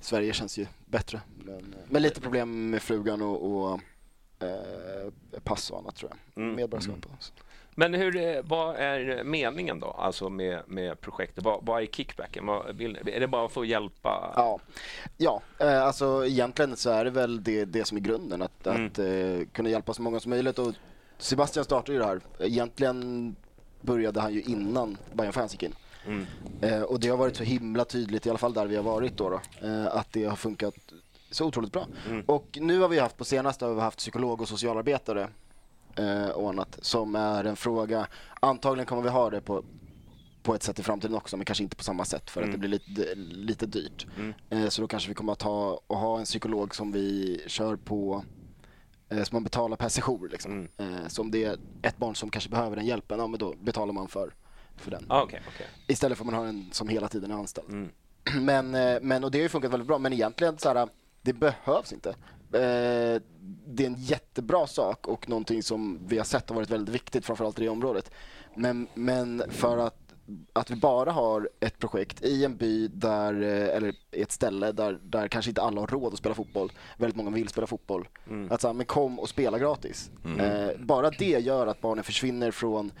Sverige 0.00 0.32
känns 0.32 0.58
ju 0.58 0.66
bättre. 0.86 1.20
Men, 1.44 1.54
eh, 1.54 1.80
men 1.88 2.02
lite 2.02 2.20
problem 2.20 2.70
med 2.70 2.82
frugan 2.82 3.22
och, 3.22 3.50
och 3.50 3.80
eh, 4.38 5.10
pass 5.44 5.70
och 5.70 5.78
annat 5.78 5.96
tror 5.96 6.10
jag. 6.10 6.42
Mm. 6.42 6.56
Medborgarskap 6.56 7.06
så. 7.18 7.32
Men 7.78 7.94
hur, 7.94 8.16
eh, 8.16 8.42
vad 8.44 8.76
är 8.76 9.24
meningen 9.24 9.80
då, 9.80 9.86
alltså 9.86 10.28
med, 10.28 10.62
med 10.66 11.00
projektet? 11.00 11.44
Vad, 11.44 11.66
vad 11.66 11.82
är 11.82 11.86
kickbacken? 11.86 12.46
Vad 12.46 12.76
vill, 12.76 12.98
är 13.06 13.20
det 13.20 13.28
bara 13.28 13.46
att 13.46 13.52
få 13.52 13.64
hjälpa? 13.64 14.32
Ja, 14.36 14.58
ja 15.16 15.42
eh, 15.58 15.82
alltså 15.82 16.26
egentligen 16.26 16.76
så 16.76 16.90
är 16.90 17.04
det 17.04 17.10
väl 17.10 17.42
det, 17.42 17.64
det 17.64 17.84
som 17.84 17.96
är 17.98 18.02
grunden, 18.02 18.42
att, 18.42 18.66
Mm. 18.66 18.86
att 18.86 18.98
eh, 18.98 19.48
kunna 19.52 19.70
hjälpa 19.70 19.94
så 19.94 20.02
många 20.02 20.20
som 20.20 20.30
möjligt. 20.30 20.58
Och 20.58 20.72
Sebastian 21.18 21.64
startade 21.64 21.92
ju 21.92 21.98
det 21.98 22.04
här. 22.04 22.20
Egentligen 22.38 23.36
började 23.80 24.20
han 24.20 24.34
ju 24.34 24.42
innan 24.42 24.96
Bayern 25.12 25.32
Fans 25.32 25.52
gick 25.52 25.62
in. 25.62 25.74
Mm. 26.06 26.26
Eh, 26.60 26.82
och 26.82 27.00
det 27.00 27.08
har 27.08 27.16
varit 27.16 27.36
så 27.36 27.44
himla 27.44 27.84
tydligt, 27.84 28.26
i 28.26 28.30
alla 28.30 28.38
fall 28.38 28.52
där 28.52 28.66
vi 28.66 28.76
har 28.76 28.82
varit 28.82 29.16
då, 29.16 29.28
då 29.30 29.66
eh, 29.66 29.86
att 29.86 30.12
det 30.12 30.24
har 30.24 30.36
funkat 30.36 30.74
så 31.30 31.46
otroligt 31.46 31.72
bra. 31.72 31.86
Mm. 32.08 32.24
Och 32.26 32.58
nu 32.60 32.80
har 32.80 32.88
vi 32.88 32.98
haft, 32.98 33.16
på 33.16 33.24
senaste 33.24 33.64
har 33.64 33.74
vi 33.74 33.80
haft 33.80 33.98
psykolog 33.98 34.40
och 34.40 34.48
socialarbetare 34.48 35.28
eh, 35.98 36.28
och 36.28 36.48
annat, 36.48 36.78
som 36.82 37.14
är 37.14 37.44
en 37.44 37.56
fråga. 37.56 38.06
Antagligen 38.40 38.86
kommer 38.86 39.02
vi 39.02 39.08
ha 39.08 39.30
det 39.30 39.40
på, 39.40 39.64
på 40.42 40.54
ett 40.54 40.62
sätt 40.62 40.78
i 40.78 40.82
framtiden 40.82 41.16
också, 41.16 41.36
men 41.36 41.44
kanske 41.46 41.64
inte 41.64 41.76
på 41.76 41.84
samma 41.84 42.04
sätt 42.04 42.30
för 42.30 42.42
att 42.42 42.52
det 42.52 42.58
blir 42.58 42.70
lite, 42.70 43.14
lite 43.14 43.66
dyrt. 43.66 44.06
Eh, 44.50 44.68
så 44.68 44.82
då 44.82 44.88
kanske 44.88 45.08
vi 45.08 45.14
kommer 45.14 45.32
att 45.32 45.42
ha, 45.42 45.80
och 45.86 45.96
ha 45.96 46.18
en 46.18 46.24
psykolog 46.24 46.74
som 46.74 46.92
vi 46.92 47.40
kör 47.46 47.76
på 47.76 48.24
eh, 49.08 49.22
som 49.22 49.36
man 49.36 49.44
betalar 49.44 49.76
per 49.76 49.88
sejour. 49.88 50.28
Liksom. 50.28 50.68
Eh, 50.76 51.08
så 51.08 51.22
om 51.22 51.30
det 51.30 51.44
är 51.44 51.56
ett 51.82 51.96
barn 51.96 52.14
som 52.14 52.30
kanske 52.30 52.50
behöver 52.50 52.76
den 52.76 52.86
hjälpen, 52.86 53.18
ja, 53.18 53.26
men 53.26 53.38
då 53.38 53.54
betalar 53.60 53.92
man 53.92 54.08
för, 54.08 54.34
för 54.76 54.90
den. 54.90 55.04
Ah, 55.08 55.22
Okej, 55.22 55.42
okej. 55.54 55.66
Istället 55.86 56.18
för 56.18 56.24
att 56.24 56.30
man 56.30 56.40
har 56.40 56.46
en 56.46 56.68
som 56.72 56.88
hela 56.88 57.08
tiden 57.08 57.30
är 57.30 57.34
anställd. 57.34 57.68
Mm. 57.68 57.90
Men, 58.44 58.74
eh, 58.74 58.98
men, 59.02 59.24
och 59.24 59.30
det 59.30 59.38
har 59.38 59.42
ju 59.42 59.48
funkat 59.48 59.72
väldigt 59.72 59.86
bra, 59.86 59.98
men 59.98 60.12
egentligen 60.12 60.58
så 60.58 60.68
här, 60.68 60.88
det 61.22 61.32
behövs 61.32 61.92
inte. 61.92 62.14
Eh, 62.52 63.22
Det 63.70 63.82
är 63.84 63.86
en 63.86 63.94
jättebra 63.98 64.66
sak 64.66 65.06
och 65.08 65.28
någonting 65.28 65.62
som 65.62 65.98
vi 66.06 66.18
har 66.18 66.24
sett 66.24 66.48
har 66.48 66.56
varit 66.56 66.70
väldigt 66.70 66.94
viktigt, 66.94 67.26
framförallt 67.26 67.58
i 67.58 67.62
det 67.62 67.68
området. 67.68 68.10
Men, 68.54 68.88
men 68.94 69.42
för 69.48 69.78
att, 69.78 70.14
att 70.52 70.70
vi 70.70 70.76
bara 70.76 71.12
har 71.12 71.48
ett 71.60 71.78
projekt 71.78 72.22
i 72.24 72.44
en 72.44 72.56
by 72.56 72.88
där, 72.88 73.42
eh, 73.42 73.76
eller 73.76 73.94
i 74.12 74.22
ett 74.22 74.32
ställe 74.32 74.72
där, 74.72 74.98
där 75.02 75.28
kanske 75.28 75.50
inte 75.50 75.62
alla 75.62 75.80
har 75.80 75.86
råd 75.86 76.12
att 76.12 76.18
spela 76.18 76.34
fotboll. 76.34 76.72
Väldigt 76.96 77.16
många 77.16 77.30
vill 77.30 77.48
spela 77.48 77.66
fotboll. 77.66 78.08
Att 78.50 78.60
så 78.60 78.66
här, 78.66 78.74
men 78.74 78.86
kom 78.86 79.18
och 79.18 79.28
spela 79.28 79.58
gratis. 79.58 80.10
Eh, 80.40 80.70
bara 80.80 81.10
det 81.10 81.38
gör 81.38 81.66
att 81.66 81.80
barnen 81.80 82.04
försvinner 82.04 82.50
från 82.50 82.92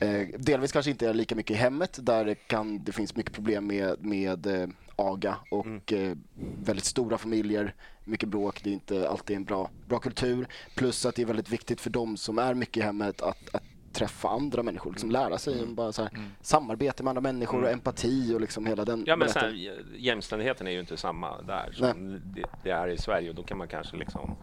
Eh, 0.00 0.28
delvis 0.38 0.72
kanske 0.72 0.90
inte 0.90 1.08
är 1.08 1.14
lika 1.14 1.34
mycket 1.34 1.56
i 1.56 1.58
hemmet 1.58 1.98
där 2.02 2.24
det, 2.24 2.34
kan, 2.34 2.84
det 2.84 2.92
finns 2.92 3.16
mycket 3.16 3.32
problem 3.32 3.66
med, 3.66 4.04
med 4.04 4.46
eh, 4.46 4.68
aga 4.98 5.36
och 5.50 5.92
eh, 5.92 6.16
väldigt 6.62 6.84
stora 6.84 7.18
familjer, 7.18 7.74
mycket 8.04 8.28
bråk, 8.28 8.60
det 8.64 8.70
är 8.70 8.74
inte 8.74 9.08
alltid 9.08 9.36
en 9.36 9.44
bra, 9.44 9.70
bra 9.86 9.98
kultur. 9.98 10.48
Plus 10.74 11.06
att 11.06 11.14
det 11.14 11.22
är 11.22 11.26
väldigt 11.26 11.48
viktigt 11.48 11.80
för 11.80 11.90
dem 11.90 12.16
som 12.16 12.38
är 12.38 12.54
mycket 12.54 12.76
i 12.76 12.80
hemmet 12.80 13.22
att, 13.22 13.54
att 13.54 13.62
träffa 13.92 14.28
andra 14.28 14.62
människor, 14.62 14.90
liksom 14.90 15.10
lära 15.10 15.38
sig 15.38 15.66
bara 15.66 15.92
så 15.92 16.02
här, 16.02 16.10
samarbete 16.40 17.02
med 17.02 17.10
andra 17.10 17.20
människor 17.20 17.62
och 17.62 17.70
empati 17.70 18.34
och 18.34 18.40
liksom 18.40 18.66
hela 18.66 18.84
den 18.84 19.04
Ja, 19.06 19.16
men 19.16 19.28
här, 19.34 19.76
jämställdheten 19.96 20.66
är 20.66 20.70
ju 20.70 20.80
inte 20.80 20.96
samma 20.96 21.42
där 21.42 21.72
som 21.72 22.20
det, 22.24 22.44
det 22.62 22.70
är 22.70 22.88
i 22.88 22.98
Sverige 22.98 23.28
och 23.28 23.34
då 23.34 23.42
kan 23.42 23.58
man 23.58 23.68
kanske 23.68 23.96
liksom 23.96 24.36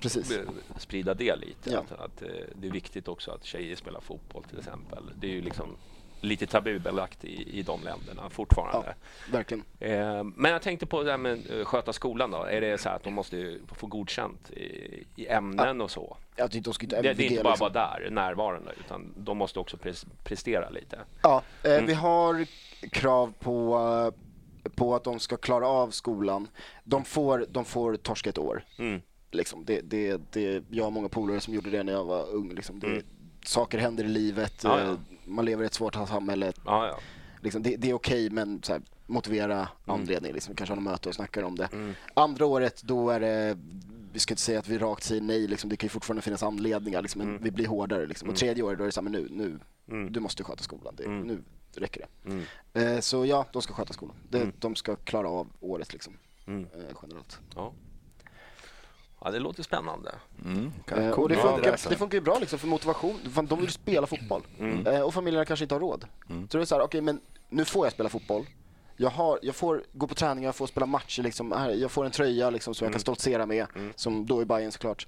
Precis. 0.00 0.38
sprida 0.76 1.14
det 1.14 1.36
lite. 1.36 1.70
Ja. 1.70 1.78
Att, 1.78 1.92
att 1.92 2.22
eh, 2.22 2.28
det 2.54 2.68
är 2.68 2.72
viktigt 2.72 3.08
också 3.08 3.30
att 3.30 3.44
tjejer 3.44 3.76
spelar 3.76 4.00
fotboll 4.00 4.44
till 4.44 4.58
exempel. 4.58 5.04
Det 5.20 5.26
är 5.26 5.32
ju 5.32 5.42
liksom 5.42 5.76
lite 6.20 6.46
tabubelagt 6.46 7.24
i, 7.24 7.58
i 7.58 7.62
de 7.62 7.80
länderna 7.84 8.30
fortfarande. 8.30 8.94
Verkligen. 9.32 9.64
Eh, 9.80 10.24
men 10.24 10.52
jag 10.52 10.62
tänkte 10.62 10.86
på 10.86 11.02
det 11.02 11.10
här 11.10 11.18
med 11.18 11.50
eh, 11.58 11.64
sköta 11.64 11.92
skolan 11.92 12.30
då. 12.30 12.44
Är 12.44 12.60
det 12.60 12.78
så 12.78 12.88
här 12.88 12.96
att 12.96 13.02
de 13.04 13.14
måste 13.14 13.58
få 13.74 13.86
godkänt 13.86 14.50
i, 14.50 15.04
i 15.16 15.26
ämnen 15.28 15.80
och 15.80 15.90
så? 15.90 16.16
Jag 16.36 16.50
tyckte 16.50 16.70
de 16.70 16.74
skulle 16.74 16.96
Det, 16.96 17.02
det 17.02 17.08
är 17.08 17.12
MVG, 17.12 17.30
inte 17.30 17.42
bara 17.42 17.50
liksom. 17.52 17.72
vara 17.74 17.98
där, 18.00 18.10
närvarande, 18.10 18.72
utan 18.84 19.14
de 19.16 19.38
måste 19.38 19.58
också 19.58 19.76
pres- 19.76 20.06
prestera 20.24 20.70
lite. 20.70 20.98
Ja, 21.22 21.42
eh, 21.64 21.72
Mm. 21.72 21.86
vi 21.86 21.94
har 21.94 22.46
krav 22.90 23.32
på, 23.40 23.78
eh, 24.64 24.70
på 24.76 24.94
att 24.94 25.04
de 25.04 25.18
ska 25.18 25.36
klara 25.36 25.66
av 25.68 25.90
skolan. 25.90 26.48
De 26.84 27.04
får, 27.04 27.46
de 27.50 27.64
får 27.64 27.96
torska 27.96 28.30
ett 28.30 28.38
år. 28.38 28.64
Mm. 28.78 29.00
Liksom, 29.30 29.64
det, 29.64 29.80
det, 29.80 30.20
det, 30.32 30.62
jag 30.70 30.84
har 30.84 30.90
många 30.90 31.08
polare 31.08 31.40
som 31.40 31.54
gjorde 31.54 31.70
det 31.70 31.82
när 31.82 31.92
jag 31.92 32.04
var 32.04 32.30
ung. 32.34 32.54
Liksom. 32.54 32.80
Det, 32.80 32.86
Mm. 32.86 33.02
Saker 33.44 33.78
händer 33.78 34.04
i 34.04 34.08
livet, 34.08 34.60
Ja, 34.64 34.80
eh, 34.80 34.86
ja. 34.86 34.96
Man 35.30 35.44
lever 35.44 35.62
i 35.62 35.66
ett 35.66 35.74
svårt 35.74 35.94
samhälle. 35.94 36.52
Ja, 36.64 36.86
ja. 36.86 36.98
Liksom, 37.40 37.62
det, 37.62 37.76
det 37.76 37.90
är 37.90 37.94
okej, 37.94 38.30
men 38.30 38.62
så 38.62 38.72
här, 38.72 38.82
motivera 39.06 39.68
anledning. 39.86 40.32
Liksom. 40.32 40.54
Kanske 40.54 40.74
ha 40.74 40.80
möte 40.80 41.08
och 41.08 41.14
snacka 41.14 41.46
om 41.46 41.56
det. 41.56 41.68
Mm. 41.72 41.94
Andra 42.14 42.46
året, 42.46 42.82
då 42.82 43.10
är 43.10 43.20
det 43.20 43.58
vi 44.12 44.18
ska 44.18 44.32
inte 44.32 44.42
säga 44.42 44.58
att 44.58 44.68
vi 44.68 44.78
rakt 44.78 45.02
säger 45.04 45.22
nej, 45.22 45.46
liksom. 45.46 45.70
det 45.70 45.76
kan 45.76 45.86
ju 45.86 45.90
fortfarande 45.90 46.22
finnas 46.22 46.42
anledningar, 46.42 47.02
liksom, 47.02 47.18
men 47.18 47.28
Mm. 47.28 47.42
vi 47.42 47.50
blir 47.50 47.66
hårdare. 47.66 48.06
Liksom. 48.06 48.28
Och 48.28 48.36
tredje 48.36 48.62
året, 48.62 48.78
då 48.78 48.84
är 48.84 48.86
det 48.86 48.92
så 48.92 49.00
här, 49.00 49.10
men 49.10 49.12
nu, 49.12 49.28
nu, 49.30 49.58
Mm. 49.88 50.12
du 50.12 50.20
måste 50.20 50.44
sköta 50.44 50.62
skolan, 50.62 50.94
det, 50.96 51.04
Mm. 51.04 51.20
nu 51.20 51.42
räcker 51.76 52.00
det. 52.22 52.30
Mm. 52.30 52.44
Eh, 52.96 53.00
så 53.00 53.26
ja, 53.26 53.46
de 53.52 53.62
ska 53.62 53.74
sköta 53.74 53.92
skolan. 53.92 54.16
Det, 54.28 54.38
Mm. 54.40 54.52
De 54.58 54.74
ska 54.76 54.96
klara 54.96 55.28
av 55.28 55.46
året 55.60 55.92
liksom, 55.92 56.12
Mm. 56.46 56.62
eh, 56.64 56.96
generellt. 57.02 57.38
Ja. 57.54 57.72
Ja, 59.20 59.30
det 59.30 59.38
låter 59.38 59.62
spännande. 59.62 60.14
Mm. 60.44 60.72
Eh, 60.86 61.10
och 61.10 61.28
det 61.28 61.34
funkar, 61.36 61.88
det 61.90 61.96
funkar 61.96 62.18
ju 62.18 62.22
bra 62.24 62.38
liksom, 62.40 62.58
för 62.58 62.68
motivation. 62.68 63.18
Fan, 63.32 63.46
De 63.46 63.60
vill 63.60 63.70
spela 63.70 64.06
fotboll. 64.06 64.42
Mm. 64.58 64.86
Eh, 64.86 65.00
och 65.00 65.14
familjerna 65.14 65.44
kanske 65.44 65.64
inte 65.64 65.74
har 65.74 65.80
råd. 65.80 66.04
Så 66.50 66.56
det 66.58 66.62
är 66.62 66.66
så 66.66 66.74
här, 66.74 66.82
okej 66.82 67.00
men 67.00 67.20
nu 67.48 67.64
får 67.64 67.86
jag 67.86 67.92
spela 67.92 68.08
fotboll. 68.08 68.46
Jag, 68.96 69.10
har, 69.10 69.38
jag 69.42 69.54
får 69.54 69.82
gå 69.92 70.06
på 70.06 70.14
träning, 70.14 70.44
jag 70.44 70.54
får 70.54 70.66
spela 70.66 70.86
matcher, 70.86 71.22
liksom. 71.22 71.52
Här, 71.52 71.70
jag 71.70 71.90
får 71.90 72.04
en 72.04 72.10
tröja 72.10 72.50
liksom, 72.50 72.74
som 72.74 72.84
jag 72.84 72.88
Mm. 72.88 72.92
kan 72.92 73.00
stoltsera 73.00 73.46
med, 73.46 73.66
som 73.94 74.26
då 74.26 74.40
är 74.40 74.44
Bayern 74.44 74.72
såklart. 74.72 75.06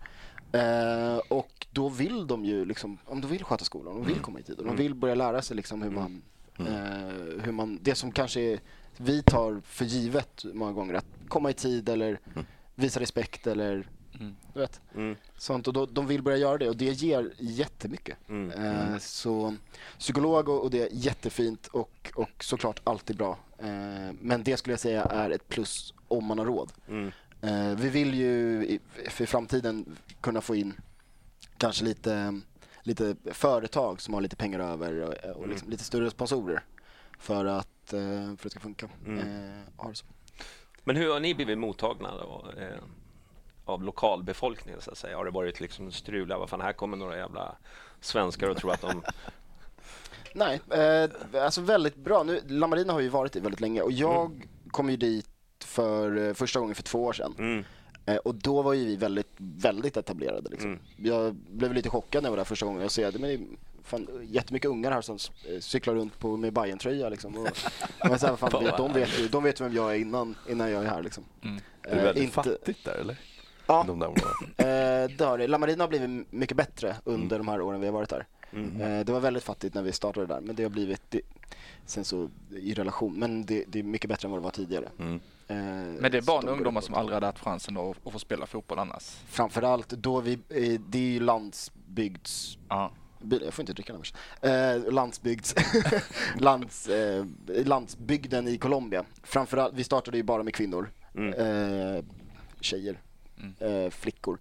Eh, 0.52 1.16
och 1.28 1.66
då 1.70 1.88
vill 1.88 2.26
de 2.26 2.44
ju, 2.44 2.64
liksom, 2.64 2.98
om 3.06 3.20
de 3.20 3.30
vill 3.30 3.44
sköta 3.44 3.64
skolan, 3.64 3.94
de 3.94 4.04
vill 4.06 4.18
komma 4.20 4.40
i 4.40 4.42
tid 4.42 4.58
och 4.58 4.64
de 4.66 4.76
vill 4.76 4.94
börja 4.94 5.14
lära 5.14 5.42
sig 5.42 5.56
liksom, 5.56 5.82
hur, 5.82 5.90
man, 5.90 6.22
eh, 6.58 7.42
hur 7.44 7.52
man, 7.52 7.78
det 7.82 7.94
som 7.94 8.12
kanske 8.12 8.40
är, 8.40 8.60
vi 8.96 9.22
tar 9.22 9.60
för 9.64 9.84
givet 9.84 10.44
många 10.54 10.72
gånger, 10.72 10.94
att 10.94 11.06
komma 11.28 11.50
i 11.50 11.54
tid 11.54 11.88
eller 11.88 12.20
visa 12.74 13.00
respekt 13.00 13.46
eller 13.46 13.88
du 14.54 14.60
vet. 14.60 14.80
Mm. 14.94 15.16
Sånt, 15.36 15.68
och 15.68 15.72
då, 15.72 15.86
de 15.86 16.06
vill 16.06 16.22
börja 16.22 16.36
göra 16.36 16.58
det 16.58 16.68
och 16.68 16.76
det 16.76 16.84
ger 16.84 17.32
jättemycket. 17.38 18.18
Mm. 18.28 18.50
Eh, 18.50 18.98
så 18.98 19.56
psykolog 19.98 20.48
och, 20.48 20.62
och 20.62 20.70
det 20.70 20.82
är 20.82 20.88
jättefint 20.92 21.66
och, 21.66 22.12
och 22.14 22.44
såklart 22.44 22.80
alltid 22.84 23.16
bra. 23.16 23.38
Eh, 23.58 24.12
men 24.20 24.42
det 24.42 24.56
skulle 24.56 24.72
jag 24.72 24.80
säga 24.80 25.02
är 25.04 25.30
ett 25.30 25.48
plus 25.48 25.94
om 26.08 26.24
man 26.24 26.38
har 26.38 26.46
råd. 26.46 26.72
Mm. 26.88 27.12
Eh, 27.40 27.76
vi 27.76 27.88
vill 27.88 28.14
ju 28.14 28.64
i, 28.66 28.80
för 29.08 29.26
framtiden 29.26 29.96
kunna 30.20 30.40
få 30.40 30.54
in 30.54 30.80
kanske 31.58 31.84
lite, 31.84 32.40
lite 32.82 33.16
företag 33.24 34.00
som 34.00 34.14
har 34.14 34.20
lite 34.20 34.36
pengar 34.36 34.60
över 34.60 35.00
och, 35.00 35.36
och 35.36 35.48
liksom 35.48 35.70
lite 35.70 35.84
större 35.84 36.10
sponsorer 36.10 36.64
för 37.18 37.44
att, 37.44 37.92
eh, 37.92 38.00
för 38.00 38.32
att 38.32 38.42
det 38.42 38.50
ska 38.50 38.60
funka. 38.60 38.88
Mm. 39.06 39.18
Eh, 39.18 39.62
ha 39.76 39.88
det 39.88 39.94
så. 39.94 40.06
Men 40.84 40.96
hur 40.96 41.12
har 41.12 41.20
ni 41.20 41.34
blivit 41.34 41.58
mottagna 41.58 42.16
då, 42.16 42.50
eh, 42.58 42.82
av 43.64 43.82
lokalbefolkningen 43.82 44.80
så 44.80 44.90
att 44.90 44.98
säga? 44.98 45.16
Har 45.16 45.24
det 45.24 45.30
varit 45.30 45.60
liksom 45.60 45.92
strul? 45.92 46.28
Vad 46.28 46.50
fan, 46.50 46.60
här 46.60 46.72
kommer 46.72 46.96
några 46.96 47.16
jävla 47.16 47.56
svenskar 48.00 48.48
och 48.48 48.56
tror 48.56 48.72
att 48.72 48.80
de... 48.80 49.02
Nej, 50.34 50.60
eh, 50.70 51.10
alltså 51.44 51.60
väldigt 51.60 51.96
bra. 51.96 52.22
Nu, 52.22 52.40
La 52.48 52.66
Marina 52.66 52.92
har 52.92 53.00
ju 53.00 53.08
varit 53.08 53.32
dit 53.32 53.42
väldigt 53.42 53.60
länge 53.60 53.80
och 53.82 53.92
jag 53.92 54.46
kom 54.70 54.90
ju 54.90 54.96
dit 54.96 55.28
för 55.64 56.28
eh, 56.28 56.34
första 56.34 56.60
gången 56.60 56.74
för 56.74 56.82
två 56.82 57.04
år 57.04 57.12
sedan. 57.12 57.34
Mm. 57.38 57.64
Eh, 58.06 58.16
och 58.16 58.34
då 58.34 58.62
var 58.62 58.72
ju 58.72 58.84
vi 58.84 58.96
väldigt, 58.96 59.32
väldigt 59.38 59.96
etablerade. 59.96 60.50
Liksom. 60.50 60.70
Mm. 60.70 60.82
Jag 60.96 61.34
blev 61.34 61.74
lite 61.74 61.88
chockad 61.90 62.22
när 62.22 62.28
jag 62.28 62.32
var 62.32 62.36
där 62.36 62.44
första 62.44 62.66
gången 62.66 62.82
och 62.82 62.92
såg 62.92 63.12
men 63.12 63.22
det 63.22 63.32
är 63.34 63.40
fan, 63.84 64.08
jättemycket 64.22 64.70
ungar 64.70 64.90
här 64.92 65.00
som 65.00 65.18
eh, 65.48 65.60
cyklar 65.60 65.94
runt 65.94 66.18
på, 66.18 66.36
med 66.36 66.52
bajen 66.52 66.78
tröja 66.78 67.08
liksom. 67.08 67.36
Och, 67.38 67.48
men 68.08 68.18
så 68.18 68.26
här, 68.26 68.36
fan, 68.36 68.64
vet, 68.64 68.76
de, 68.76 68.92
vet 68.92 69.18
ju, 69.20 69.28
de 69.28 69.42
vet 69.44 69.60
vem 69.60 69.72
jag 69.72 69.92
är 69.94 69.98
innan, 69.98 70.34
innan 70.48 70.70
jag 70.70 70.84
är 70.84 70.88
här. 70.88 71.02
Liksom. 71.02 71.24
Är 71.42 71.50
det 71.82 71.90
Eh, 71.90 72.04
väldigt 72.04 72.24
inte- 72.24 72.34
fattigt 72.34 72.84
där 72.84 72.94
eller? 73.00 73.16
Ja. 73.72 73.84
De 73.86 73.98
där 73.98 74.08
åren. 74.08 74.24
Eh, 74.56 75.16
det 75.16 75.24
har 75.24 75.38
det. 75.38 75.46
La 75.46 75.58
Marina 75.58 75.82
har 75.84 75.88
blivit 75.88 76.32
mycket 76.32 76.56
bättre 76.56 76.96
under 77.04 77.38
de 77.38 77.48
här 77.48 77.60
åren 77.60 77.80
vi 77.80 77.86
har 77.86 77.92
varit 77.94 78.08
där. 78.08 78.26
Eh, 78.52 79.04
det 79.04 79.12
var 79.12 79.20
väldigt 79.20 79.42
fattigt 79.44 79.74
när 79.74 79.82
vi 79.82 79.92
startade 79.92 80.26
där, 80.26 80.40
men 80.40 80.56
det 80.56 80.62
har 80.62 80.70
blivit 80.70 81.02
det, 81.08 81.20
sen 81.86 82.04
så 82.04 82.28
i 82.50 82.74
relation, 82.74 83.18
men 83.18 83.46
det, 83.46 83.64
det 83.68 83.78
är 83.78 83.82
mycket 83.82 84.08
bättre 84.08 84.26
än 84.26 84.30
vad 84.32 84.40
det 84.40 84.44
var 84.44 84.50
tidigare. 84.50 84.88
Mm. 84.98 85.14
Eh, 85.48 85.56
Men 86.00 86.10
det 86.12 86.18
är 86.18 86.22
barn 86.22 86.38
och 86.38 86.44
de 86.46 86.52
ungdomar 86.52 86.80
som 86.80 86.94
aldrig 86.94 87.14
hade 87.14 87.26
haft 87.26 87.38
chansen 87.38 87.76
att, 87.76 88.06
att 88.06 88.12
få 88.12 88.18
spela 88.18 88.46
fotboll 88.46 88.78
annars. 88.78 89.16
Framförallt 89.28 89.88
då 89.88 90.20
vi, 90.20 90.32
eh, 90.32 90.80
det 90.88 90.98
är 90.98 91.02
ju 91.12 91.20
landsbygds... 91.20 92.58
Ja. 92.68 92.92
By- 93.22 93.44
Jag 93.44 93.54
får 93.54 93.62
inte 93.62 93.72
dricka 93.72 93.92
den 93.92 94.02
först. 94.02 94.16
Eh, 94.40 94.92
landsbygds... 94.92 95.54
lands, 96.38 96.88
eh, 96.88 97.24
landsbygden 97.64 98.48
i 98.48 98.58
Colombia. 98.58 99.04
Framförallt, 99.22 99.74
vi 99.74 99.84
startade 99.84 100.16
ju 100.16 100.22
bara 100.22 100.42
med 100.42 100.54
kvinnor. 100.54 100.90
Eh, 101.14 102.04
tjejer. 102.60 103.00
Eh, 103.60 103.90
flickor. 103.90 104.38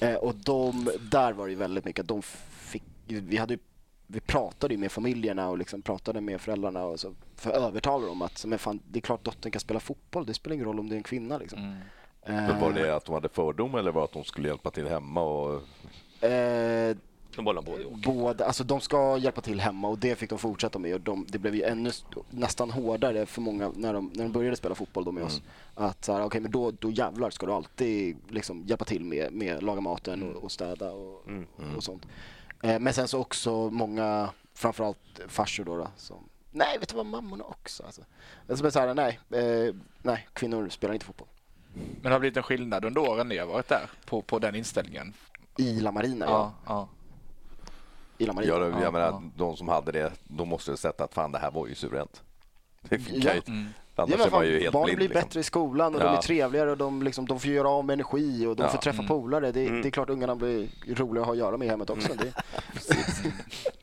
Eh, 0.00 0.14
och 0.14 0.34
de, 0.34 0.90
där 1.10 1.32
var 1.32 1.46
det 1.46 1.50
ju 1.50 1.58
väldigt 1.58 1.84
mycket 1.84 2.08
de 2.08 2.22
fick, 2.22 2.82
vi 3.06 3.36
hade 3.36 3.58
vi 4.06 4.20
pratade 4.20 4.74
ju 4.74 4.80
med 4.80 4.92
familjerna 4.92 5.48
och 5.48 5.58
liksom 5.58 5.82
pratade 5.82 6.20
med 6.20 6.40
föräldrarna 6.40 6.84
och 6.84 7.00
så 7.00 7.14
för 7.36 7.50
att 7.50 7.56
övertala 7.56 8.06
dem 8.06 8.22
att 8.22 8.44
men 8.44 8.58
fan, 8.58 8.80
det 8.88 8.98
är 8.98 9.00
klart 9.00 9.24
dottern 9.24 9.52
kan 9.52 9.60
spela 9.60 9.80
fotboll, 9.80 10.26
det 10.26 10.34
spelar 10.34 10.54
ingen 10.54 10.66
roll 10.66 10.78
om 10.80 10.88
det 10.88 10.94
är 10.94 10.96
en 10.96 11.02
kvinna. 11.02 11.38
Liksom. 11.38 11.76
Eh, 12.22 12.34
Men 12.34 12.60
var 12.60 12.72
det 12.72 12.96
att 12.96 13.04
de 13.04 13.14
hade 13.14 13.28
fördom 13.28 13.74
eller 13.74 13.92
var 13.92 14.00
det 14.00 14.04
att 14.04 14.12
de 14.12 14.24
skulle 14.24 14.48
hjälpa 14.48 14.70
till 14.70 14.88
hemma? 14.88 15.22
Och... 15.22 15.62
De 17.36 17.44
bollar 17.44 17.62
både 17.62 17.84
och. 17.84 17.98
Båda, 17.98 18.44
alltså 18.46 18.64
de 18.64 18.80
ska 18.80 19.16
hjälpa 19.18 19.40
till 19.40 19.60
hemma 19.60 19.88
och 19.88 19.98
det 19.98 20.16
fick 20.16 20.30
de 20.30 20.38
fortsätta 20.38 20.78
med 20.78 20.94
och 20.94 21.00
de, 21.00 21.26
det 21.28 21.38
blev 21.38 21.54
ju 21.54 21.62
ännu 21.62 21.88
st- 21.88 22.20
nästan 22.30 22.70
hårdare 22.70 23.26
för 23.26 23.40
många 23.40 23.72
när 23.76 23.92
de, 23.92 24.10
när 24.14 24.22
de 24.22 24.32
började 24.32 24.56
spela 24.56 24.74
fotboll 24.74 25.04
då 25.04 25.12
med 25.12 25.24
oss. 25.24 25.42
Att 25.74 26.04
så 26.04 26.12
här, 26.12 26.22
okej 26.24 26.40
men 26.40 26.50
då, 26.50 26.70
då 26.70 26.90
jävlar 26.90 27.30
ska 27.30 27.46
du 27.46 27.52
alltid 27.52 28.16
liksom 28.28 28.62
hjälpa 28.66 28.84
till 28.84 29.04
med, 29.04 29.32
med 29.32 29.62
laga 29.62 29.80
maten 29.80 30.22
och, 30.36 30.44
och 30.44 30.52
städa 30.52 30.92
och, 30.92 31.26
och 31.76 31.84
sånt. 31.84 32.06
Eh, 32.62 32.78
men 32.78 32.92
sen 32.92 33.08
så 33.08 33.20
också 33.20 33.70
många, 33.70 34.30
framförallt 34.54 35.20
farsor 35.28 35.64
då, 35.64 35.76
då 35.76 35.88
som 35.96 36.16
Nej, 36.56 36.78
vet 36.78 36.88
du 36.88 36.96
vad, 36.96 37.06
mammorna 37.06 37.44
också 37.44 37.82
alltså. 37.82 38.02
Är 38.48 38.70
så 38.70 38.78
här, 38.78 38.94
nej, 38.94 39.18
eh, 39.30 39.74
nej, 40.02 40.28
kvinnor 40.32 40.68
spelar 40.68 40.94
inte 40.94 41.06
fotboll. 41.06 41.28
Men 41.74 42.02
det 42.02 42.10
har 42.10 42.20
blivit 42.20 42.36
en 42.36 42.42
skillnad 42.42 42.84
under 42.84 43.00
åren 43.10 43.28
ni 43.28 43.38
har 43.38 43.46
varit 43.46 43.68
där 43.68 43.90
på, 44.06 44.22
på 44.22 44.38
den 44.38 44.54
inställningen? 44.54 45.12
I 45.58 45.80
La 45.80 45.92
Marina, 45.92 46.24
ja. 46.26 46.52
Ja, 46.66 46.72
ja. 46.74 46.88
I 48.18 48.26
La 48.26 48.32
Marina. 48.32 48.52
Ja, 48.54 48.60
jag 48.64 48.82
Ja, 48.82 48.90
menar, 48.90 49.06
ja. 49.06 49.22
de 49.36 49.56
som 49.56 49.68
hade 49.68 49.92
det, 49.92 50.12
de 50.24 50.48
måste 50.48 50.70
ha 50.72 50.76
sett 50.76 51.00
att 51.00 51.14
fan 51.14 51.32
det 51.32 51.38
här 51.38 51.50
var 51.50 51.66
ju 51.66 51.74
suveränt. 51.74 52.22
Det 52.80 52.98
kan 52.98 53.14
ju, 53.34 53.42
Mm. 53.46 53.66
Annars 53.96 54.10
Ja, 54.10 54.28
man 54.30 54.46
ju 54.46 54.52
fan, 54.52 54.60
helt 54.62 54.72
barnen 54.72 54.84
blind. 54.84 54.96
blir 54.98 55.08
liksom. 55.08 55.22
bättre 55.28 55.40
i 55.40 55.42
skolan 55.42 55.94
och 55.94 56.00
de 56.00 56.06
Ja. 56.06 56.16
är 56.16 56.22
trevligare 56.22 56.70
och 56.70 56.76
de, 56.76 57.02
liksom, 57.02 57.26
de 57.26 57.40
får 57.40 57.50
göra 57.50 57.68
av 57.68 57.84
med 57.84 57.94
energi 57.94 58.46
och 58.46 58.56
de 58.56 58.62
Ja. 58.62 58.68
får 58.68 58.78
träffa 58.78 59.02
polare. 59.02 59.52
Det, 59.52 59.68
det 59.82 59.88
är 59.88 59.90
klart 59.90 60.10
ungarna 60.10 60.36
blir 60.36 60.68
roliga 60.96 61.20
att 61.22 61.26
ha 61.26 61.32
att 61.32 61.38
göra 61.38 61.56
med 61.56 61.66
i 61.66 61.68
hemmet 61.68 61.90
också. 61.90 62.14
Det, 62.14 62.24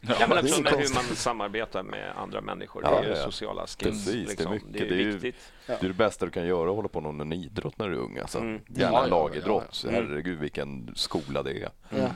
Ja, 0.02 0.16
men 0.28 0.30
det 0.46 0.52
är 0.52 0.64
med 0.64 0.74
hur 0.74 0.94
man 0.96 1.04
samarbetar 1.04 1.84
med 1.84 2.12
andra 2.18 2.42
människor. 2.42 2.84
Ja, 2.84 2.90
det 2.92 2.98
är 2.98 3.04
ju 3.04 3.10
ja, 3.10 3.18
ja. 3.18 3.24
sociala 3.26 3.68
skills. 3.68 4.06
Precis, 4.06 4.30
liksom. 4.30 4.52
det 4.52 4.52
är 4.52 4.54
mycket. 4.54 4.74
Det 4.74 4.80
är, 4.80 4.90
Det 4.90 4.96
är 4.96 4.98
ju- 5.00 5.12
viktigt. 5.12 5.52
Det 5.68 5.74
är 5.84 5.88
det 5.88 5.94
bästa 5.94 6.26
du 6.26 6.32
kan 6.32 6.46
göra, 6.46 6.70
att 6.70 6.76
hålla 6.76 6.88
på 6.88 7.02
med 7.02 7.14
någon 7.16 7.34
idrott 7.34 7.78
när 7.78 7.90
du 7.90 7.96
är 7.96 8.00
ung. 8.00 8.18
Alltså. 8.18 8.40
Mm. 8.40 8.62
Gärna 8.68 8.94
Ja, 8.98 9.02
ja, 9.02 9.06
lagidrott. 9.08 9.82
ja, 9.86 9.92
Herregud 9.92 10.40
vilken 10.40 10.92
skola 10.96 11.44
det 11.44 11.52
är. 11.52 11.70
ja. 11.90 12.08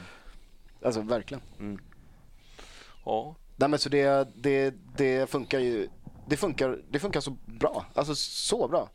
Alltså 0.86 1.02
verkligen. 1.02 1.42
Ja. 3.06 3.36
Nej, 3.56 3.70
men 3.70 3.80
så 3.80 3.90
det, 3.90 4.28
det, 4.36 4.74
det 4.98 5.30
funkar 5.30 5.60
ju 5.60 5.90
det 6.28 6.38
funkar, 6.38 6.82
det 6.90 7.00
funkar 7.00 7.20
så 7.20 7.38
bra. 7.46 7.86
Alltså 7.94 8.16
så 8.16 8.68
bra. 8.68 8.90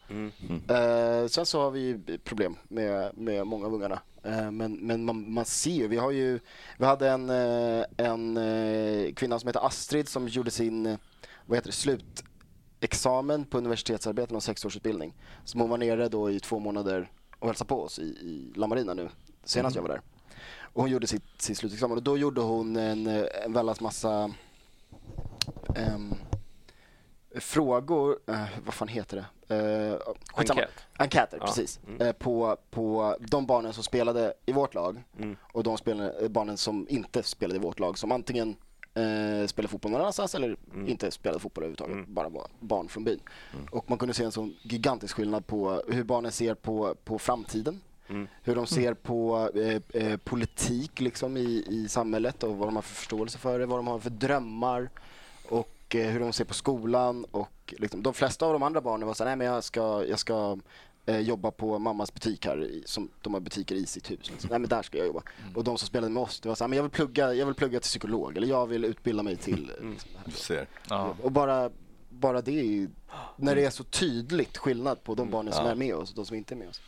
Eh, 0.69 1.27
sen 1.27 1.47
så 1.47 1.61
har 1.61 1.71
vi 1.71 1.99
problem 2.25 2.57
med, 2.69 3.11
med 3.17 3.47
många 3.47 3.67
av 3.67 3.75
ungarna. 3.75 4.01
Eh, 4.23 4.51
men 4.51 4.73
men 4.87 5.05
man, 5.05 5.33
man 5.33 5.45
ser 5.45 5.71
ju, 5.71 5.89
vi 5.89 5.97
har 5.97 6.11
ju, 6.11 6.41
vi 6.79 6.85
hade 6.85 7.11
en, 7.11 7.31
eh, 7.31 7.85
en 7.97 8.37
eh, 8.37 9.13
kvinna 9.15 9.39
som 9.39 9.47
heter 9.47 9.67
Astrid 9.67 10.09
som 10.09 10.29
gjorde 10.29 10.51
sin, 10.51 10.99
vad 11.47 11.57
heter 11.57 11.69
det, 11.69 11.73
slutexamen 11.73 13.45
på 13.45 13.59
universitetsarbete 13.59 14.33
med 14.33 14.43
sexårsutbildning. 14.43 15.15
Som 15.45 15.61
hon 15.61 15.71
var 15.71 15.79
nere 15.79 16.09
då 16.09 16.31
i 16.31 16.41
två 16.41 16.59
månader 16.59 17.11
och 17.39 17.47
hälsade 17.47 17.69
på 17.69 17.83
oss 17.83 17.99
i, 17.99 18.03
i 18.03 18.53
La 18.57 18.67
Marina 18.67 18.95
nu, 18.95 19.09
senast 19.45 19.77
jag 19.77 19.83
var 19.83 19.89
där. 19.89 20.01
Och 20.73 20.83
hon 20.83 20.91
gjorde 20.91 21.07
sitt, 21.07 21.25
sin 21.43 21.57
slutexamen 21.57 21.97
och 21.97 22.03
då 22.03 22.19
gjorde 22.19 22.41
hon 22.41 22.77
en, 22.77 23.07
eh, 23.07 23.25
en 23.45 23.53
väldigt 23.53 23.81
massa 23.81 24.31
ehm, 25.77 26.15
frågor, 27.35 28.19
eh, 28.27 28.45
vad 28.65 28.75
fan 28.75 28.89
heter 28.89 29.17
det? 29.17 29.25
Skitsamma. 30.35 30.61
Enkät. 30.61 30.75
Enkäter, 30.99 31.39
Ja. 31.41 31.47
precis. 31.47 31.81
Mm. 31.87 32.01
Eh, 32.07 32.13
på, 32.13 32.57
på 32.71 33.17
de 33.21 33.47
barnen 33.47 33.73
som 33.73 33.83
spelade 33.85 34.35
i 34.47 34.53
vårt 34.53 34.75
lag 34.75 35.03
Mm. 35.19 35.37
och 35.53 35.63
de 35.63 35.79
spelade, 35.79 36.29
barnen 36.29 36.57
som 36.57 36.87
inte 36.91 37.23
spelade 37.23 37.57
i 37.59 37.63
vårt 37.63 37.79
lag. 37.79 37.99
Som 37.99 38.13
antingen 38.13 38.57
eh, 38.95 39.47
spelade 39.47 39.69
fotboll 39.69 39.93
någon 39.93 40.01
annanstans 40.01 40.35
eller 40.35 40.57
Mm. 40.75 40.89
inte 40.89 41.11
spelade 41.11 41.41
fotboll 41.41 41.65
överhuvudtaget. 41.65 42.09
Bara 42.09 42.29
var 42.29 42.47
barn 42.61 42.89
från 42.89 43.05
byn. 43.05 43.21
Och 43.71 43.91
man 43.91 43.99
kunde 43.99 44.15
se 44.15 44.25
en 44.25 44.33
sån 44.33 44.57
gigantisk 44.63 45.17
skillnad 45.17 45.47
på 45.47 45.83
hur 45.89 46.05
barnen 46.05 46.33
ser 46.33 46.55
på, 46.55 46.95
på 47.05 47.19
framtiden. 47.19 47.81
Mm. 48.11 48.29
Hur 48.43 48.55
de 48.55 48.67
ser 48.67 48.95
på 48.95 49.51
eh, 49.55 50.03
eh, 50.03 50.17
politik 50.17 51.01
liksom 51.01 51.37
i, 51.37 51.65
i 51.69 51.89
samhället 51.89 52.43
och 52.43 52.57
vad 52.57 52.69
de 52.69 52.75
har 52.77 52.83
för 52.83 52.95
förståelse 52.95 53.39
för 53.39 53.59
det, 53.59 53.67
vad 53.67 53.79
de 53.79 53.87
har 53.87 53.99
för 53.99 54.11
drömmar 54.11 54.91
och 55.49 55.97
eh, 55.97 56.07
hur 56.11 56.21
de 56.21 56.33
ser 56.33 56.45
på 56.45 56.55
skolan. 56.55 57.25
Och 57.25 57.75
liksom, 57.79 58.03
de 58.03 58.15
flesta 58.15 58.47
av 58.47 58.53
de 58.53 58.63
andra 58.63 58.81
barnen 58.81 59.07
var 59.07 59.15
så 59.15 59.25
nej 59.25 59.37
men 59.37 59.47
jag 59.47 59.65
ska, 59.65 60.05
jag 60.07 60.19
ska 60.19 60.59
eh, 61.07 61.19
jobba 61.21 61.51
på 61.51 61.79
mammas 61.79 62.15
butik 62.15 62.47
här, 62.47 62.71
som 62.85 63.09
de 63.21 63.35
har 63.35 63.41
butiker 63.41 63.75
i 63.75 63.87
sitt 63.87 64.11
hus. 64.11 64.31
Liksom. 64.31 64.51
Nej 64.51 64.59
men 64.59 64.69
där 64.69 64.83
ska 64.83 64.99
jag 64.99 65.07
jobba. 65.07 65.23
Och 65.55 65.65
de 65.65 65.79
som 65.79 65.87
spelade 65.87 66.13
med 66.13 66.23
oss, 66.23 66.41
det 66.41 66.49
var 66.49 66.57
så 66.57 66.65
här, 66.65 66.69
men 66.69 66.77
jag 66.77 66.83
vill 66.83 66.93
plugga, 66.93 67.35
jag 67.35 67.47
vill 67.47 67.55
plugga 67.55 67.81
till 67.81 67.89
psykolog 67.89 68.37
eller 68.37 68.47
jag 68.47 68.67
vill 68.67 68.85
utbilda 68.85 69.23
mig 69.23 69.37
till 69.37 69.73
eh, 69.81 69.91
liksom, 69.91 70.11
här. 70.25 70.33
Ser. 70.33 70.67
Ja. 70.89 71.15
Och 71.23 71.33
bara, 71.33 71.71
bara 72.09 72.41
det 72.43 72.59
är 72.61 72.65
ju, 72.65 72.89
när 73.37 73.55
det 73.57 73.65
är 73.65 73.71
så 73.71 73.85
tydligt 73.85 74.57
skillnad 74.59 75.05
på 75.05 75.15
de 75.15 75.31
barnen 75.31 75.53
som 75.53 75.65
Ja. 75.65 75.71
är 75.71 75.75
med 75.75 75.95
oss 75.95 76.11
och 76.11 76.17
de 76.17 76.27
som 76.27 76.37
inte 76.37 76.55
är 76.55 76.57
med 76.57 76.69
oss. 76.69 76.81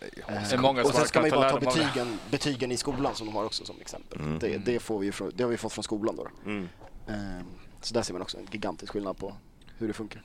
Det 0.00 0.52
är 0.52 0.58
många 0.58 0.82
Och 0.82 0.94
sen 0.94 1.06
ska 1.06 1.20
man 1.20 1.28
ju 1.30 1.36
bara 1.36 1.50
ta 1.50 1.60
många. 1.60 1.66
betygen, 1.66 2.18
betygen 2.30 2.72
i 2.72 2.76
skolan 2.76 3.14
som 3.14 3.26
de 3.26 3.36
har 3.36 3.44
också 3.44 3.64
som 3.64 3.80
exempel. 3.80 4.20
Mm. 4.20 4.38
Det, 4.38 4.58
det, 4.58 4.78
får 4.78 4.98
vi 4.98 5.12
från, 5.12 5.32
det 5.34 5.42
har 5.42 5.50
vi 5.50 5.56
fått 5.56 5.72
från 5.72 5.84
skolan 5.84 6.16
då. 6.16 6.24
då. 6.24 6.50
Mm. 6.50 6.68
Ehm, 7.08 7.46
Så 7.80 7.94
där 7.94 8.02
ser 8.02 8.12
man 8.12 8.22
också 8.22 8.38
en 8.38 8.46
gigantisk 8.50 8.92
skillnad 8.92 9.18
på 9.18 9.36
hur 9.78 9.88
det 9.88 9.94
funkar. 9.94 10.22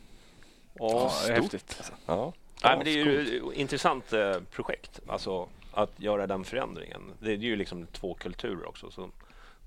Ja, 0.74 1.12
är 1.28 1.34
häftigt. 1.34 1.82
Ja. 2.06 2.34
Nej, 2.64 2.78
men 2.78 2.86
det 2.86 2.92
är 2.92 3.06
ju 3.06 3.38
ett 3.38 3.58
intressant 3.58 4.14
eh, 4.14 4.34
projekt, 4.52 5.00
alltså 5.08 5.48
att 5.74 6.00
göra 6.00 6.28
den 6.28 6.44
förändringen. 6.44 7.02
Det 7.20 7.32
är 7.32 7.38
ju 7.38 7.56
liksom 7.56 7.88
två 7.88 8.14
kulturer 8.14 8.68
också, 8.68 8.92
så 8.92 9.10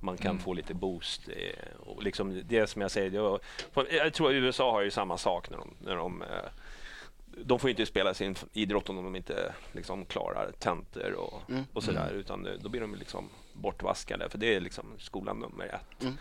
man 0.01 0.17
kan 0.17 0.39
få 0.39 0.53
lite 0.55 0.75
boost. 0.75 1.29
Eh, 1.29 1.81
och 1.87 2.03
liksom 2.03 2.43
det 2.49 2.67
som 2.67 2.83
jag 2.83 2.91
säger, 2.91 3.11
jag, 3.11 3.41
jag 3.91 4.13
tror 4.15 4.29
att 4.29 4.35
USA 4.35 4.73
har 4.73 4.83
ju 4.83 4.91
samma 4.91 5.19
sak 5.19 5.51
när 5.51 5.59
de, 5.59 5.71
när 5.81 5.97
de 5.97 6.23
eh, 6.23 6.29
de 7.45 7.59
får 7.59 7.69
ju 7.69 7.73
inte 7.73 7.87
spela 7.87 8.15
sin 8.15 8.35
idrott 8.53 8.89
om 8.89 8.97
de 8.97 9.17
inte 9.17 9.55
liksom 9.73 10.05
klarar 10.05 10.53
tentor 10.59 11.13
och, 11.13 11.43
och 11.73 11.83
sådär, 11.85 12.11
utan 12.13 12.43
det- 12.43 12.57
då 12.57 12.69
blir 12.69 12.81
de 12.81 12.95
liksom 12.95 13.29
bortvaskade, 13.53 14.29
för 14.29 14.39
det 14.39 14.55
är 14.55 14.61
liksom 14.61 14.87
skolan 14.99 15.39
nummer 15.39 15.65
ett. 15.67 16.03
Mm. 16.03 16.15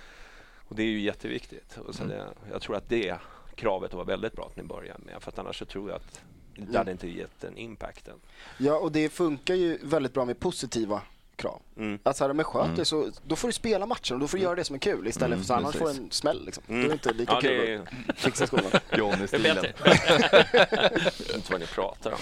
Och 0.68 0.76
det 0.76 0.84
är 0.84 0.88
ju 0.88 1.00
jätteviktigt. 1.00 1.78
Och 1.78 1.96
så 1.96 2.04
det, 2.04 2.28
jag 2.52 2.62
tror 2.62 2.76
att 2.76 2.90
det 2.90 3.16
kravet 3.56 3.94
var 3.94 4.06
väldigt 4.06 4.34
bra 4.34 4.46
att 4.46 4.58
ni 4.58 4.64
började 4.64 5.04
med, 5.06 5.22
för 5.24 5.32
att 5.32 5.40
annars 5.40 5.60
så 5.60 5.66
tror 5.66 5.90
jag 5.90 5.96
att 5.96 6.22
det 6.56 6.78
hade 6.78 6.92
inte 6.92 7.08
gett 7.10 7.40
den 7.42 7.58
impacten. 7.58 8.20
Ja, 8.58 8.78
och 8.78 8.92
det 8.92 9.10
funkar 9.10 9.56
ju 9.56 9.78
väldigt 9.84 10.14
bra 10.14 10.26
med 10.26 10.40
positiva 10.40 11.02
krav. 11.36 11.62
Mm. 11.78 12.00
Att 12.04 12.18
så 12.18 12.24
här, 12.28 12.34
men 12.34 12.46
sköt 12.46 12.76
dig 12.76 12.86
så, 12.86 13.10
då 13.26 13.36
får 13.36 13.48
du 13.48 13.52
spela 13.52 13.86
matchen 13.86 14.14
och 14.16 14.20
då 14.20 14.28
får 14.28 14.38
du 14.38 14.44
göra 14.44 14.56
det 14.56 14.64
som 14.64 14.76
är 14.76 14.80
kul 14.80 15.08
istället 15.08 15.40
för 15.40 15.46
så 15.46 15.54
annars 15.54 15.76
får 15.76 15.86
du 15.86 15.92
en 15.92 16.12
smäll 16.12 16.46
liksom. 16.46 16.64
Då 16.68 16.74
är 16.74 16.88
det 16.88 16.94
inte 16.94 17.14
lika 17.14 17.32
Mm. 17.34 17.44
Ja, 17.46 17.50
det 17.50 17.66
kul 17.66 17.70
är, 17.70 18.12
att 18.12 18.20
fixa 18.20 18.48
skolan. 18.48 18.72
Johnny-stilen. 18.98 19.66
jag 19.84 20.90
vet 20.92 21.36
inte 21.36 21.52
vad 21.52 21.60
ni 21.62 21.66
pratar 21.68 22.12
om. 22.12 22.18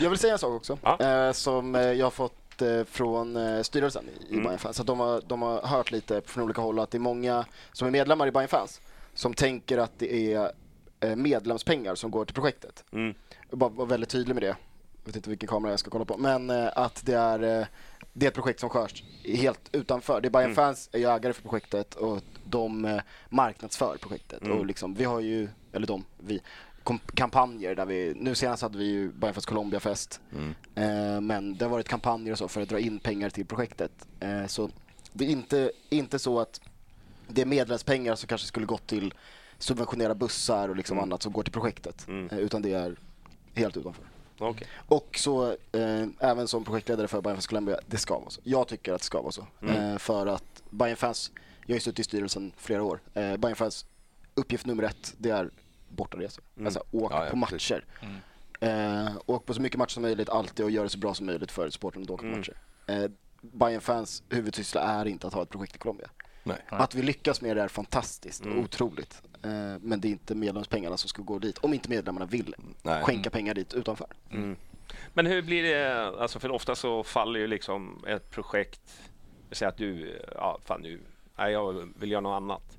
Jag 0.00 0.10
vill 0.10 0.18
säga 0.18 0.32
en 0.32 0.38
sak 0.38 0.52
också 0.52 0.78
Ja. 0.82 1.00
eh, 1.26 1.32
som 1.32 1.74
eh, 1.74 1.82
jag 1.82 2.06
har 2.06 2.10
fått 2.10 2.62
eh, 2.62 2.84
från 2.84 3.36
eh, 3.36 3.62
styrelsen 3.62 4.04
i, 4.08 4.24
i 4.28 4.32
Mm. 4.32 4.44
Bayern 4.44 4.58
Fans. 4.58 4.80
Att 4.80 4.86
de, 4.86 5.00
har, 5.00 5.22
de 5.26 5.42
har 5.42 5.62
hört 5.62 5.90
lite 5.90 6.22
från 6.26 6.44
olika 6.44 6.60
håll 6.60 6.78
att 6.78 6.90
det 6.90 6.96
är 6.96 7.00
många 7.00 7.44
som 7.72 7.86
är 7.88 7.92
medlemmar 7.92 8.26
i 8.26 8.30
Bayern 8.30 8.48
Fans 8.48 8.80
som 9.14 9.34
tänker 9.34 9.78
att 9.78 9.92
det 9.98 10.32
är 10.34 10.52
eh, 11.00 11.16
medlemspengar 11.16 11.94
som 11.94 12.10
går 12.10 12.24
till 12.24 12.34
projektet. 12.34 12.84
Mm. 12.92 13.14
Jag 13.50 13.58
bara 13.58 13.70
vara 13.70 13.86
väldigt 13.88 14.08
tydlig 14.10 14.34
med 14.34 14.42
det. 14.42 14.56
Vet 15.04 15.16
inte 15.16 15.30
vilken 15.30 15.48
kamera 15.48 15.72
jag 15.72 15.80
ska 15.80 15.90
kolla 15.90 16.04
på. 16.04 16.16
Men 16.16 16.50
eh, 16.50 16.70
att 16.74 17.02
det 17.06 17.14
är, 17.14 17.60
eh, 17.60 17.66
det 18.12 18.26
är 18.26 18.28
ett 18.28 18.34
projekt 18.34 18.60
som 18.60 18.70
skörs 18.70 19.04
helt 19.24 19.68
utanför. 19.72 20.20
Det 20.20 20.28
är 20.28 20.30
Bayern 20.30 20.44
Mm. 20.44 20.56
Fans 20.56 20.88
är 20.92 20.98
ju 20.98 21.06
ägare 21.06 21.32
för 21.32 21.42
projektet 21.42 21.94
och 21.94 22.22
de 22.44 22.84
eh, 22.84 23.00
marknadsför 23.28 23.96
projektet. 24.00 24.42
Mm. 24.42 24.58
Och 24.58 24.66
liksom, 24.66 24.94
vi 24.94 25.04
har 25.04 25.20
ju, 25.20 25.48
eller 25.72 25.86
de, 25.86 26.04
vi, 26.18 26.40
kampanjer 27.14 27.74
där 27.74 27.86
vi, 27.86 28.14
nu 28.16 28.34
senast 28.34 28.62
hade 28.62 28.78
vi 28.78 28.84
ju 28.84 29.12
Bayern 29.12 29.34
Fans 29.34 29.46
Colombia-fest. 29.46 30.20
Eh, 30.74 31.20
men 31.20 31.56
det 31.56 31.64
har 31.64 31.70
varit 31.70 31.88
kampanjer 31.88 32.32
och 32.32 32.38
så 32.38 32.48
för 32.48 32.60
att 32.60 32.68
dra 32.68 32.78
in 32.78 32.98
pengar 32.98 33.30
till 33.30 33.46
projektet. 33.46 33.92
Eh, 34.20 34.46
så 34.46 34.70
det 35.12 35.24
är 35.24 35.28
inte, 35.28 35.72
inte 35.88 36.18
så 36.18 36.40
att 36.40 36.60
det 37.28 37.42
är 37.42 37.46
medlemspengar 37.46 38.14
som 38.14 38.26
kanske 38.26 38.46
skulle 38.46 38.66
gått 38.66 38.86
till 38.86 39.14
subventionera 39.58 40.14
bussar 40.14 40.68
och 40.68 40.76
liksom 40.76 40.98
annat 40.98 41.22
som 41.22 41.32
går 41.32 41.42
till 41.42 41.52
projektet. 41.52 42.08
Mm. 42.08 42.28
Eh, 42.28 42.38
utan 42.38 42.62
det 42.62 42.72
är 42.72 42.96
helt 43.54 43.76
utanför. 43.76 44.04
Okej. 44.38 44.66
Och 44.88 45.16
så 45.18 45.50
eh, 45.72 46.06
även 46.20 46.48
som 46.48 46.64
projektledare 46.64 47.08
för 47.08 47.20
Bayern 47.20 47.36
Fans 47.36 47.46
Colombia, 47.46 47.78
det 47.86 47.96
ska 47.96 48.18
vara 48.18 48.30
så. 48.30 48.40
Jag 48.44 48.68
tycker 48.68 48.92
att 48.92 49.00
det 49.00 49.04
ska 49.04 49.22
vara 49.22 49.32
så. 49.32 49.46
Eh, 49.68 49.98
för 49.98 50.26
att 50.26 50.62
Bayern 50.70 50.96
Fans, 50.96 51.30
jag 51.60 51.68
har 51.68 51.74
ju 51.74 51.80
suttit 51.80 51.98
i 51.98 52.04
styrelsen 52.04 52.52
flera 52.56 52.82
år. 52.82 53.00
Eh, 53.14 53.36
Bayern 53.36 53.56
Fans 53.56 53.86
uppgift 54.34 54.66
nummer 54.66 54.82
ett, 54.82 55.14
det 55.18 55.30
är 55.30 55.50
bortaresor. 55.88 56.44
Alltså 56.64 56.82
åk 56.90 57.12
Ja, 57.12 57.24
ja, 57.24 57.30
på 57.30 57.46
precis. 57.46 57.70
matcher. 57.70 57.84
Eh, 58.60 59.12
åk 59.26 59.46
på 59.46 59.54
så 59.54 59.60
mycket 59.60 59.78
matcher 59.78 59.92
som 59.92 60.02
möjligt 60.02 60.28
alltid 60.28 60.64
och 60.64 60.70
gör 60.70 60.82
det 60.82 60.88
så 60.90 60.98
bra 60.98 61.14
som 61.14 61.26
möjligt 61.26 61.52
för 61.52 61.70
supporten 61.70 62.02
att 62.02 62.10
åka 62.10 62.22
på 62.22 62.36
matcher. 62.36 62.56
Eh, 62.86 63.04
Bayern 63.40 63.80
Fans 63.80 64.22
huvudsyssla 64.28 64.80
är 64.80 65.04
inte 65.08 65.26
att 65.26 65.34
ha 65.34 65.42
ett 65.42 65.48
projekt 65.50 65.76
i 65.76 65.78
Colombia. 65.78 66.08
Nej. 66.42 66.58
Att 66.68 66.94
vi 66.94 67.02
lyckas 67.02 67.40
med 67.40 67.56
det 67.56 67.62
är 67.62 67.68
fantastiskt 67.68 68.46
och 68.46 68.58
otroligt. 68.58 69.22
Eh, 69.42 69.50
men 69.80 70.00
det 70.00 70.08
är 70.08 70.10
inte 70.10 70.34
medlemspengarna 70.34 70.96
som 70.96 71.08
ska 71.08 71.22
gå 71.22 71.38
dit. 71.38 71.58
Om 71.58 71.74
inte 71.74 71.90
medlemmarna 71.90 72.26
vill 72.26 72.54
Nej. 72.82 73.02
skänka 73.02 73.30
pengar 73.30 73.54
dit 73.54 73.74
utanför. 73.74 74.06
Men 75.14 75.26
hur 75.26 75.42
blir 75.42 75.62
det, 75.62 76.06
alltså 76.20 76.40
för 76.40 76.50
ofta 76.50 76.74
så 76.74 77.02
faller 77.02 77.40
ju 77.40 77.46
liksom 77.46 78.04
ett 78.08 78.30
projekt, 78.30 79.00
säg 79.50 79.68
att 79.68 79.76
du, 79.76 80.20
ja 80.34 80.58
fan 80.64 80.80
nu, 80.82 81.00
nej, 81.36 81.52
jag 81.52 81.92
vill 82.00 82.10
göra 82.10 82.20
något 82.20 82.36
annat. 82.36 82.78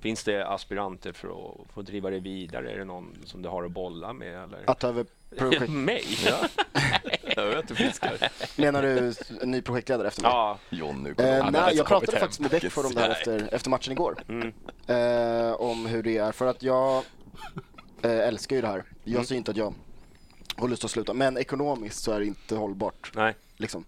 Finns 0.00 0.24
det 0.24 0.46
aspiranter 0.48 1.12
för 1.12 1.28
att 1.28 1.72
få 1.74 1.82
driva 1.82 2.10
det 2.10 2.20
vidare? 2.20 2.70
Är 2.70 2.78
det 2.78 2.84
någon 2.84 3.16
som 3.24 3.42
du 3.42 3.48
har 3.48 3.64
att 3.64 3.72
bolla 3.72 4.12
med? 4.12 4.44
Eller? 4.44 4.70
Att 4.70 4.80
ta 4.80 4.88
över 4.88 5.06
projekt... 5.38 5.68
Mig? 5.72 6.04
Jag 7.36 7.46
vet 7.46 7.68
du 7.68 7.74
fiskar. 7.74 8.12
Menar 8.60 8.82
du 8.82 9.14
en 9.42 9.50
ny 9.50 9.62
projektledare 9.62 10.08
efter 10.08 10.22
mig? 10.22 10.30
Ja, 10.30 10.58
John 10.70 11.02
nu 11.02 11.10
Eh, 11.24 11.50
nej, 11.50 11.76
jag 11.76 11.86
pratade 11.86 12.18
faktiskt 12.18 12.40
med 12.40 12.50
hem. 12.50 12.60
Beck 12.62 12.72
för 12.72 12.82
dem 12.82 12.92
där 12.94 13.10
efter, 13.10 13.48
efter 13.54 13.70
matchen 13.70 13.92
igår. 13.92 14.16
Eh, 14.86 15.52
om 15.52 15.86
hur 15.86 16.02
det 16.02 16.16
är. 16.18 16.32
För 16.32 16.46
att 16.46 16.62
jag 16.62 17.02
eh, 18.02 18.10
älskar 18.28 18.56
ju 18.56 18.62
det 18.62 18.68
här. 18.68 18.84
Jag 19.04 19.26
ser 19.26 19.34
inte 19.34 19.50
att 19.50 19.56
jag 19.56 19.74
har 20.56 20.68
lust 20.68 20.84
att 20.84 20.90
sluta. 20.90 21.14
Men 21.14 21.36
ekonomiskt 21.38 22.02
så 22.02 22.12
är 22.12 22.20
det 22.20 22.26
inte 22.26 22.54
hållbart. 22.54 23.12
nej. 23.14 23.34
Liksom. 23.56 23.84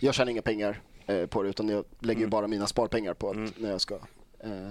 Jag 0.00 0.14
tjänar 0.14 0.30
inga 0.30 0.42
pengar 0.42 0.80
eh, 1.06 1.26
på 1.26 1.42
det 1.42 1.48
utan 1.48 1.68
jag 1.68 1.84
lägger 2.00 2.20
ju 2.20 2.26
bara 2.26 2.46
mina 2.46 2.66
sparpengar 2.66 3.14
på 3.14 3.30
att 3.30 3.36
när 3.58 3.70
jag 3.70 3.80
ska 3.80 3.94
eh, 3.94 4.00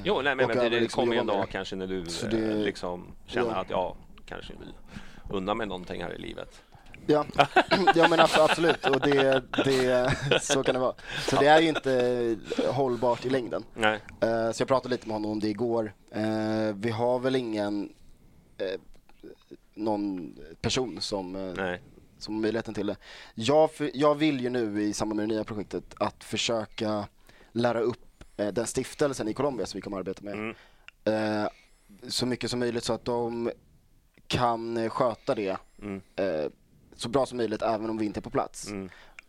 Jo, 0.03 0.21
nej, 0.21 0.35
men, 0.35 0.47
men 0.47 0.57
det, 0.57 0.69
det 0.69 0.79
liksom 0.79 1.01
kommer 1.01 1.13
ju 1.13 1.19
en 1.19 1.25
jobba 1.25 1.33
med 1.33 1.41
dag 1.41 1.47
det. 1.47 1.51
kanske 1.51 1.75
när 1.75 1.87
du 1.87 2.05
Så 2.05 2.25
eh, 2.25 2.31
det- 2.31 2.53
liksom 2.55 3.07
känner 3.27 3.49
ja. 3.51 3.55
att 3.55 3.69
jag 3.69 3.95
kanske 4.25 4.53
vill 4.59 4.73
unna 5.33 5.53
mig 5.53 5.67
någonting 5.67 6.03
här 6.03 6.13
i 6.13 6.17
livet. 6.17 6.61
Ja, 7.07 7.25
ja 7.95 8.07
men 8.07 8.19
abs- 8.19 8.39
absolut. 8.49 8.85
Och 8.87 8.99
det, 8.99 9.43
det, 9.65 10.15
så 10.41 10.63
kan 10.63 10.73
det 10.75 10.79
vara. 10.81 10.93
Så 11.29 11.35
det 11.35 11.47
är 11.47 11.61
ju 11.61 11.67
inte 11.67 12.37
hållbart 12.67 13.25
i 13.25 13.29
längden. 13.29 13.63
Nej. 13.75 13.99
Eh, 14.21 14.51
Så 14.51 14.61
jag 14.61 14.67
pratade 14.67 14.89
lite 14.95 15.07
med 15.07 15.15
honom 15.15 15.31
om 15.31 15.39
det 15.39 15.47
igår. 15.49 15.93
Eh, 16.11 16.73
Vi 16.75 16.89
har 16.91 17.19
väl 17.19 17.35
ingen 17.35 17.93
eh, 18.57 18.79
någon 19.73 20.35
person 20.61 21.01
som, 21.01 21.53
Nej. 21.57 21.81
som 22.17 22.33
har 22.35 22.41
möjligheten 22.41 22.73
till 22.73 22.87
det. 22.87 22.95
Jag, 23.35 23.69
jag 23.93 24.15
vill 24.15 24.39
ju 24.41 24.49
nu 24.49 24.81
i 24.83 24.93
samband 24.93 25.17
med 25.19 25.29
det 25.29 25.33
nya 25.35 25.43
projektet 25.43 25.83
att 25.97 26.23
försöka 26.23 27.07
lära 27.51 27.79
upp 27.79 28.23
den 28.35 28.67
stiftelsen 28.67 29.27
i 29.27 29.33
Colombia 29.33 29.65
som 29.65 29.77
vi 29.77 29.81
kommer 29.81 29.97
att 29.97 30.07
arbeta 30.07 30.23
med. 30.23 30.55
Eh, 31.43 31.49
Så 32.07 32.25
mycket 32.25 32.49
som 32.51 32.59
möjligt 32.59 32.83
så 32.83 32.93
att 32.93 33.05
de 33.05 33.51
kan 34.31 34.77
eh, 34.77 34.89
sköta 34.89 35.35
det 35.35 35.57
eh, 36.15 36.51
så 36.95 37.09
bra 37.09 37.25
som 37.25 37.37
möjligt 37.37 37.61
även 37.61 37.89
om 37.89 37.97
vi 37.97 38.05
inte 38.05 38.19
är 38.19 38.21
på 38.21 38.29
plats. 38.29 38.67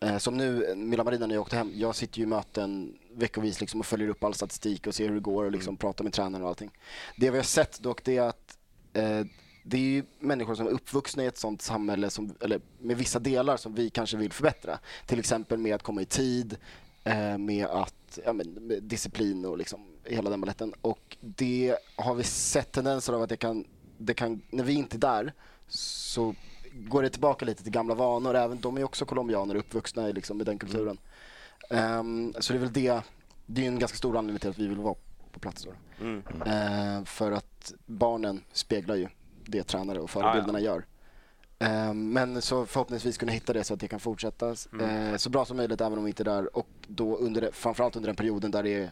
Eh, 0.00 0.18
Som 0.18 0.36
nu, 0.36 0.74
Milla 0.76 1.04
Marina 1.04 1.26
när 1.26 1.34
jag 1.34 1.42
åkte 1.42 1.56
hem, 1.56 1.70
jag 1.74 1.94
sitter 1.94 2.18
ju 2.18 2.24
i 2.24 2.26
möten 2.26 2.98
veckovis 3.12 3.60
liksom 3.60 3.80
och 3.80 3.86
följer 3.86 4.08
upp 4.08 4.24
all 4.24 4.34
statistik 4.34 4.86
och 4.86 4.94
ser 4.94 5.08
hur 5.08 5.14
det 5.14 5.20
går 5.20 5.44
och 5.44 5.52
liksom 5.52 5.76
pratar 5.76 6.04
med 6.04 6.12
tränaren 6.12 6.42
och 6.42 6.48
allting. 6.48 6.70
Det 7.16 7.30
vi 7.30 7.36
har 7.36 7.44
sett 7.44 7.80
dock 7.80 8.04
det 8.04 8.16
är 8.16 8.22
att 8.22 8.58
eh, 8.92 9.20
det 9.64 9.76
är 9.76 9.80
ju 9.80 10.04
människor 10.18 10.54
som 10.54 10.66
är 10.66 10.70
uppvuxna 10.70 11.22
i 11.24 11.26
ett 11.26 11.38
sånt 11.38 11.62
samhälle, 11.62 12.10
som, 12.10 12.34
eller 12.40 12.60
med 12.78 12.96
vissa 12.96 13.18
delar 13.18 13.56
som 13.56 13.74
vi 13.74 13.90
kanske 13.90 14.16
vill 14.16 14.32
förbättra. 14.32 14.78
Till 15.06 15.18
exempel 15.18 15.58
med 15.58 15.74
att 15.74 15.82
komma 15.82 16.02
i 16.02 16.04
tid, 16.04 16.56
eh, 17.04 17.38
med 17.38 17.66
att, 17.66 18.18
ja, 18.24 18.32
med 18.32 18.46
disciplin 18.82 19.44
och 19.44 19.58
liksom 19.58 19.80
hela 20.04 20.30
den 20.30 20.40
baletten. 20.40 20.74
Och 20.82 21.16
det 21.20 21.76
har 21.96 22.14
vi 22.14 22.22
sett 22.24 22.72
tendenser 22.72 23.12
av 23.12 23.22
att 23.22 23.28
det 23.28 23.36
kan, 23.36 23.64
det 24.06 24.14
kan, 24.14 24.42
när 24.50 24.64
vi 24.64 24.72
inte 24.72 24.96
är 24.96 24.98
där 24.98 25.32
så 25.68 26.34
går 26.74 27.02
det 27.02 27.08
tillbaka 27.10 27.44
lite 27.44 27.62
till 27.62 27.72
gamla 27.72 27.94
vanor. 27.94 28.34
Även 28.36 28.60
de 28.60 28.76
är 28.78 28.84
också 28.84 29.04
colombianer 29.04 29.54
uppvuxna 29.54 30.08
i, 30.08 30.12
liksom, 30.12 30.40
i 30.40 30.44
den 30.44 30.58
kulturen. 30.58 30.98
Ehm, 31.70 32.34
så 32.38 32.52
det 32.52 32.58
är 32.58 32.60
väl 32.60 32.72
det, 32.72 33.00
det 33.46 33.62
är 33.64 33.68
en 33.68 33.78
ganska 33.78 33.98
stor 33.98 34.16
anledning 34.16 34.40
till 34.40 34.50
att 34.50 34.58
vi 34.58 34.66
vill 34.66 34.78
vara 34.78 34.94
på 35.32 35.40
plats. 35.40 35.64
Då. 35.64 36.04
Ehm, 36.46 37.04
för 37.04 37.32
att 37.32 37.72
barnen 37.86 38.44
speglar 38.52 38.94
ju 38.96 39.08
det 39.44 39.62
tränare 39.62 40.00
och 40.00 40.10
förebilderna 40.10 40.60
gör. 40.60 40.84
Ehm, 41.58 42.12
men 42.12 42.42
så 42.42 42.66
förhoppningsvis 42.66 43.18
kunna 43.18 43.32
hitta 43.32 43.52
det 43.52 43.64
så 43.64 43.74
att 43.74 43.80
det 43.80 43.88
kan 43.88 44.00
fortsätta 44.00 44.48
eh, 44.50 45.16
så 45.16 45.30
bra 45.30 45.44
som 45.44 45.56
möjligt 45.56 45.80
även 45.80 45.98
om 45.98 46.04
vi 46.04 46.10
inte 46.10 46.22
är 46.22 46.24
där. 46.24 46.56
Och 46.56 46.68
då 46.86 47.16
under 47.16 47.50
framförallt 47.52 47.96
under 47.96 48.06
den 48.08 48.16
perioden 48.16 48.50
där 48.50 48.62
det 48.62 48.74
är 48.74 48.90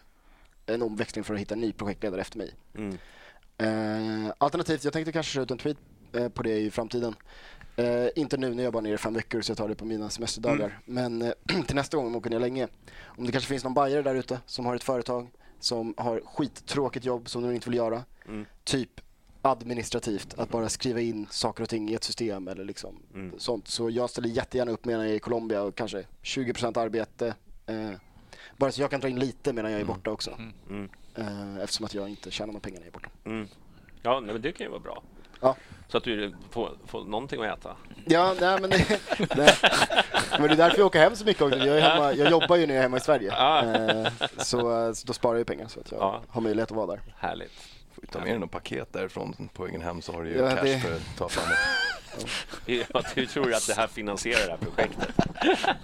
en 0.67 0.83
omväxling 0.83 1.25
för 1.25 1.35
att 1.35 1.41
hitta 1.41 1.55
en 1.55 1.61
ny 1.61 1.73
projektledare 1.73 2.21
efter 2.21 2.39
mig. 2.39 2.55
Eh, 3.61 4.33
alternativt, 4.39 4.85
jag 4.85 4.93
tänkte 4.93 5.13
kanske 5.13 5.33
köra 5.33 5.43
ut 5.43 5.51
en 5.51 5.59
tweet 5.59 5.77
eh, 6.13 6.29
på 6.29 6.43
det 6.43 6.59
i 6.59 6.71
framtiden. 6.71 7.15
Eh, 7.77 8.07
inte 8.17 8.37
nu 8.37 8.55
när 8.55 8.65
jag 8.65 8.73
bara 8.73 8.79
är 8.79 8.83
nere 8.83 8.95
i 8.95 8.99
fem 8.99 9.15
veckor 9.15 9.41
så 9.41 9.51
jag 9.51 9.59
tar 9.59 9.69
det 9.69 9.75
på 9.75 9.85
mina 9.85 10.11
semesterdagar. 10.11 10.79
Men 10.85 11.23
eh, 11.23 11.33
till 11.67 11.77
nästa 11.77 11.97
gång 11.97 12.07
om 12.07 12.13
jag 12.13 12.19
åker 12.19 12.31
ner 12.31 12.39
länge. 12.41 12.69
Om 13.03 13.27
det 13.27 13.33
kanske 13.33 13.49
finns 13.49 13.65
någon 13.65 13.75
bajare 13.75 14.03
där 14.03 14.15
ute 14.15 14.41
som 14.47 14.67
har 14.67 14.77
ett 14.77 14.85
företag 14.85 15.31
som 15.61 15.95
har 15.97 16.21
skittråkigt 16.25 17.05
jobb 17.05 17.29
som 17.29 17.43
de 17.43 17.55
inte 17.55 17.71
vill 17.71 17.77
göra. 17.77 18.05
Typ 18.65 19.01
administrativt, 19.43 20.35
att 20.39 20.51
bara 20.51 20.69
skriva 20.69 21.01
in 21.01 21.27
saker 21.31 21.63
och 21.63 21.69
ting 21.69 21.91
i 21.91 21.95
ett 21.95 22.05
system 22.05 22.49
eller 22.49 22.65
liksom 22.65 23.03
sånt. 23.39 23.69
Så 23.69 23.91
jag 23.91 24.11
ställer 24.11 24.29
jättegärna 24.29 24.73
upp 24.73 24.85
medan 24.85 25.03
jag 25.03 25.11
är 25.11 25.17
i 25.17 25.19
Colombia 25.19 25.63
och 25.63 25.75
kanske 25.75 26.05
20% 26.23 26.79
arbete. 26.79 27.35
Eh, 27.67 27.91
bara 28.57 28.73
så 28.73 28.81
jag 28.81 28.91
kan 28.91 29.01
dra 29.01 29.09
in 29.09 29.19
lite 29.19 29.53
medan 29.53 29.71
jag 29.73 29.81
är 29.81 29.85
borta 29.85 30.11
också. 30.11 30.31
Eh, 31.15 31.57
eftersom 31.63 31.87
att 31.87 31.95
jag 31.95 32.09
inte 32.09 32.31
tjänar 32.31 32.47
några 32.53 32.61
pengar 32.61 32.81
när 32.81 32.87
jag 32.87 32.89
är 32.89 32.93
borta. 32.93 33.09
Ja, 34.03 34.21
nej, 34.21 34.33
men 34.33 34.43
det 34.43 34.53
kan 34.53 34.65
ju 34.67 34.71
vara 34.71 34.81
bra. 34.81 35.03
Ja. 35.41 35.57
Så 35.89 35.97
att 35.99 36.05
du 36.05 36.35
får, 36.51 36.71
får 36.87 37.05
någonting 37.05 37.43
att 37.45 37.59
äta. 37.59 37.77
Ja, 38.07 38.35
nej 38.41 38.61
men, 38.61 38.71
det, 38.71 39.01
nej. 39.37 39.55
men 40.39 40.43
det 40.43 40.55
är 40.55 40.57
därför 40.57 40.79
jag 40.79 40.87
åker 40.87 41.01
hem 41.01 41.17
så 41.17 41.25
mycket 41.25 41.43
också. 41.43 41.59
Jag, 41.59 41.81
hemma, 41.81 42.13
jag 42.13 42.31
jobbar 42.31 42.57
ju 42.57 42.67
när 42.67 42.75
jag 42.75 42.79
är 42.79 42.83
hemma 42.83 42.97
i 42.97 43.01
Sverige. 43.01 43.33
Eh, 43.33 44.13
så, 44.39 44.95
så 44.95 45.07
då 45.07 45.13
sparar 45.13 45.39
jag 45.39 45.47
pengar 45.47 45.69
så 45.69 45.81
att 45.81 45.93
jag 45.93 46.01
Ja. 46.01 46.21
har 46.29 46.41
möjlighet 46.41 46.71
att 46.71 46.77
vara 46.77 46.87
där. 46.87 47.01
Härligt. 47.17 47.53
Får 47.95 48.03
vi 48.03 48.09
ta 48.09 48.19
med 48.19 48.29
dig 48.29 48.39
något 48.39 48.51
paket 48.51 48.93
därifrån 48.93 49.49
på 49.55 49.65
vägen 49.65 49.81
hem 49.83 50.03
så 50.03 50.13
har 50.13 50.23
du 50.23 50.31
ju 50.31 50.37
Ja, 50.39 50.51
cash 50.51 50.63
det- 50.65 50.81
för 50.81 50.95
att 50.97 51.17
ta 51.19 51.29
fram 51.29 51.45
det. 51.49 51.57
Ja, 52.67 53.03
du 53.15 53.27
tror 53.27 53.55
att 53.55 53.67
det 53.67 53.75
här 53.75 53.87
finansierar 53.87 54.47
det 54.47 54.51
här 54.51 54.59
projektet? 54.59 55.09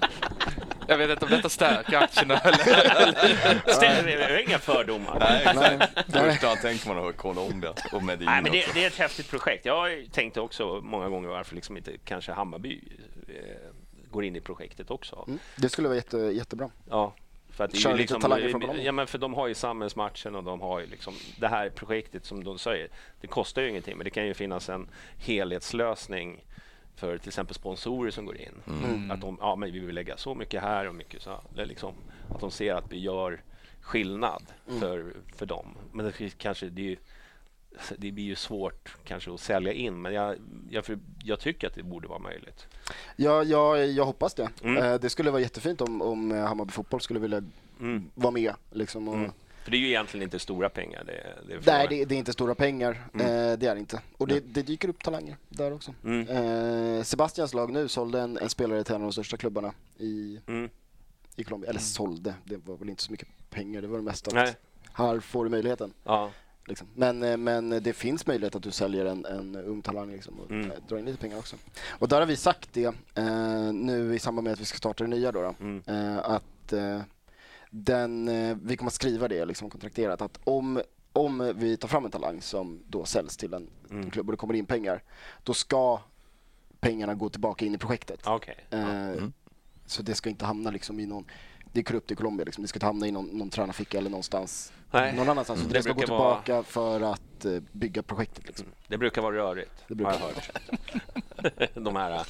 Jag 0.88 0.98
vet 0.98 1.10
inte 1.10 1.24
om 1.24 1.30
detta 1.30 1.48
stärker 1.48 1.96
aktierna 1.96 2.38
eller... 2.44 4.02
Det 4.04 4.24
är 4.24 4.48
inga 4.48 4.58
fördomar. 4.58 5.18
Nej, 5.20 5.52
Nej. 5.54 5.78
exakt. 5.80 6.12
Första 6.12 6.56
tänker 6.56 6.88
man 6.94 6.96
på 7.02 7.12
Colombia 7.12 7.74
och 7.92 8.02
Medellin 8.02 8.26
Nej, 8.30 8.42
men 8.42 8.52
det, 8.52 8.66
det 8.74 8.82
är 8.84 8.86
ett 8.86 8.96
häftigt 8.98 9.30
projekt. 9.30 9.64
Jag 9.66 10.08
tänkte 10.12 10.40
också 10.40 10.80
många 10.82 11.08
gånger 11.08 11.28
varför 11.28 11.54
liksom 11.54 11.76
inte 11.76 11.92
kanske 12.04 12.32
Hammarby 12.32 12.80
eh, 13.28 13.34
går 14.10 14.24
in 14.24 14.36
i 14.36 14.40
projektet 14.40 14.90
också. 14.90 15.24
Mm. 15.26 15.38
Det 15.56 15.68
skulle 15.68 15.88
vara 15.88 15.96
jätte, 15.96 16.16
jättebra. 16.18 16.70
Ja, 16.90 17.14
för 17.56 17.64
att 17.64 17.70
det 17.70 17.76
är 17.78 17.80
Kör 17.80 17.90
ju 17.90 17.96
lite 17.96 18.02
liksom, 18.02 18.20
talanger 18.20 18.48
från 18.48 18.60
Colombia. 18.60 18.84
ja, 18.84 18.92
men 18.92 19.06
för 19.06 19.18
de 19.18 19.34
har 19.34 19.46
ju 19.46 19.54
samhällsmatchen 19.54 20.34
och 20.34 20.44
de 20.44 20.60
har 20.60 20.80
ju 20.80 20.86
liksom 20.86 21.14
det 21.40 21.48
här 21.48 21.70
projektet 21.70 22.24
som 22.24 22.44
de 22.44 22.58
säger. 22.58 22.88
Det 23.20 23.26
kostar 23.26 23.62
ju 23.62 23.68
ingenting, 23.68 23.96
men 23.96 24.04
det 24.04 24.10
kan 24.10 24.26
ju 24.26 24.34
finnas 24.34 24.68
en 24.68 24.88
helhetslösning 25.18 26.44
för 26.96 27.18
till 27.18 27.28
exempel 27.28 27.54
sponsorer 27.54 28.10
som 28.10 28.26
går 28.26 28.36
in. 28.36 28.62
Mm. 28.66 29.10
Att 29.10 29.20
de, 29.20 29.38
ja 29.40 29.56
men 29.56 29.72
vi 29.72 29.78
vill 29.78 29.94
lägga 29.94 30.16
så 30.16 30.34
mycket 30.34 30.62
här 30.62 30.88
och 30.88 30.94
mycket 30.94 31.22
så. 31.22 31.40
Det 31.54 31.62
är 31.62 31.66
liksom, 31.66 31.94
att 32.30 32.40
de 32.40 32.50
ser 32.50 32.74
att 32.74 32.92
vi 32.92 32.98
gör 33.00 33.40
skillnad 33.80 34.42
Mm. 34.68 34.80
för, 34.80 35.12
för 35.36 35.46
dem. 35.46 35.74
Men 35.92 36.06
det 36.06 36.38
kanske, 36.38 36.66
det, 36.66 36.82
är 36.82 36.86
ju, 36.86 36.96
det 37.98 38.12
blir 38.12 38.24
ju 38.24 38.35
svårt 38.36 38.97
kanske 39.05 39.35
att 39.35 39.40
sälja 39.40 39.73
in, 39.73 40.03
men 40.03 40.15
jag, 40.15 40.36
jag, 40.70 40.85
jag 41.24 41.40
tycker 41.40 41.66
att 41.66 41.74
det 41.74 41.82
borde 41.82 42.09
vara 42.09 42.19
möjligt. 42.19 42.66
Ja, 43.16 43.43
jag, 43.44 43.86
jag 43.89 44.05
hoppas 44.05 44.35
det. 44.35 44.48
Mm. 44.62 44.82
Eh, 44.85 44.94
det 45.01 45.11
skulle 45.11 45.31
vara 45.31 45.43
jättefint 45.43 45.81
om, 45.81 46.03
om 46.03 46.32
eh, 46.32 46.44
Hammarby 46.47 46.70
Fotboll 46.73 47.01
skulle 47.01 47.20
vilja 47.20 47.43
Mm. 47.81 48.11
vara 48.15 48.31
med. 48.31 48.55
Liksom, 48.70 49.09
och, 49.09 49.15
Mm. 49.15 49.31
För 49.65 49.70
det 49.70 49.77
är 49.77 49.78
ju 49.78 49.86
egentligen 49.89 50.23
inte 50.24 50.39
stora 50.39 50.69
pengar. 50.69 51.05
Det, 51.07 51.12
det 51.48 51.55
är 51.55 51.61
Nej, 51.66 51.86
det, 51.90 52.05
det 52.05 52.15
är 52.15 52.19
inte 52.19 52.32
stora 52.32 52.55
pengar. 52.55 52.90
Eh, 53.15 53.19
det 53.19 53.66
är 53.66 53.74
det 53.74 53.78
inte. 53.78 54.01
Och 54.16 54.27
det, 54.27 54.40
det 54.40 54.62
dyker 54.62 54.89
upp 54.89 55.03
talanger 55.05 55.36
där 55.48 55.73
också. 55.73 55.94
Mm. 56.05 57.05
Sebastians 57.05 57.55
lag 57.55 57.73
nu 57.73 57.89
sålde 57.89 58.20
en, 58.20 58.39
en 58.39 58.48
spelare 58.48 58.85
till 58.85 58.94
en 58.94 59.01
av 59.01 59.07
de 59.07 59.12
största 59.12 59.36
klubbarna 59.36 59.73
i, 59.98 60.40
Mm. 60.47 60.70
i 61.36 61.44
Colombia. 61.44 61.70
Eller 61.70 61.81
sålde, 61.81 62.35
det 62.44 62.57
var 62.57 62.77
väl 62.77 62.89
inte 62.89 63.03
så 63.03 63.11
mycket 63.11 63.28
pengar. 63.51 63.81
Det 63.82 63.89
var 63.89 63.98
det 63.98 64.05
mest 64.05 64.28
att 64.28 64.35
Nej. 64.35 64.55
här 64.93 65.20
får 65.20 65.44
du 65.44 65.51
möjligheten. 65.51 65.93
Ja. 66.05 66.31
Liksom. 66.66 66.86
Men, 66.94 67.22
eh, 67.22 67.36
men 67.36 67.70
det 67.70 67.93
finns 67.93 68.26
möjlighet 68.26 68.55
att 68.55 68.62
du 68.62 68.70
säljer 68.70 69.05
en, 69.05 69.24
en 69.24 69.56
ung 69.56 69.82
talang 69.82 70.10
liksom, 70.12 70.40
och 70.40 70.51
Mm. 70.51 70.70
eh, 70.70 70.76
drar 70.88 70.98
in 70.98 71.05
lite 71.05 71.18
pengar 71.18 71.38
också. 71.38 71.56
Och 71.98 72.09
där 72.09 72.20
har 72.20 72.26
vi 72.26 72.36
sagt 72.36 72.68
det 72.72 72.94
eh, 73.14 73.72
nu 73.72 74.14
i 74.14 74.18
samband 74.18 74.44
med 74.44 74.52
att 74.52 74.60
vi 74.60 74.64
ska 74.64 74.78
starta 74.78 75.05
det 75.05 75.10
nya 75.10 75.32
då. 75.32 75.43
då 75.43 75.55
Mm. 75.60 75.82
eh, 75.86 76.18
att 76.18 76.72
eh, 76.72 77.01
den, 77.70 78.28
eh, 78.28 78.56
vi 78.62 78.76
kommer 78.76 78.88
att 78.90 78.94
skriva 78.94 79.28
det 79.28 79.44
liksom 79.44 79.70
kontrakterat 79.70 80.22
att 80.22 80.38
om, 80.44 80.80
om 81.12 81.52
vi 81.56 81.76
tar 81.76 81.88
fram 81.88 82.05
en 82.05 82.10
talang 82.10 82.40
som 82.43 82.82
då 82.88 83.05
säljs 83.05 83.36
till 83.36 83.55
en, 83.55 83.68
Mm. 83.90 84.02
en 84.05 84.10
klubb 84.10 84.26
och 84.28 84.32
det 84.32 84.36
kommer 84.36 84.55
in 84.55 84.66
pengar, 84.66 85.02
då 85.43 85.55
ska 85.55 86.01
pengarna 86.80 87.14
gå 87.14 87.28
tillbaka 87.28 87.64
in 87.64 87.74
i 87.74 87.78
projektet. 87.78 88.20
Okej. 88.26 88.66
Eh, 88.70 89.24
Så 89.86 90.02
det 90.02 90.14
ska 90.14 90.30
inte 90.30 90.44
hamna 90.44 90.70
liksom 90.70 91.01
i 91.01 91.06
någon, 91.06 91.24
det 91.72 91.80
är 91.80 91.84
korrupt 91.84 92.10
i 92.10 92.14
Colombia 92.14 92.44
liksom, 92.44 92.62
det 92.62 92.68
ska 92.68 92.76
inte 92.76 92.86
hamna 92.86 93.06
i 93.06 93.10
någon, 93.10 93.26
någon 93.26 93.51
tränarficka 93.51 93.98
eller 93.98 94.10
någonstans 94.10 94.72
Nej. 95.01 95.12
någon 95.16 95.28
annanstans. 95.28 95.60
Mm. 95.60 95.73
Det 95.73 95.78
det 95.78 95.82
ska 95.82 95.93
gå 95.93 95.98
brukar 95.98 96.14
vara- 96.14 96.43
tillbaka 96.43 96.62
för 96.68 97.01
att 97.01 97.44
eh, 97.44 97.52
bygga 97.73 98.02
projektet 98.02 98.47
liksom. 98.47 98.66
Det 98.89 98.98
brukar 98.98 99.23
vara 99.23 99.36
rörigt, 99.36 99.85
Det 99.89 99.94
brukar 99.94 100.12
har 100.12 100.20
jag 100.28 100.35
hört. 100.35 101.70
de 101.74 101.97
här, 101.97 102.27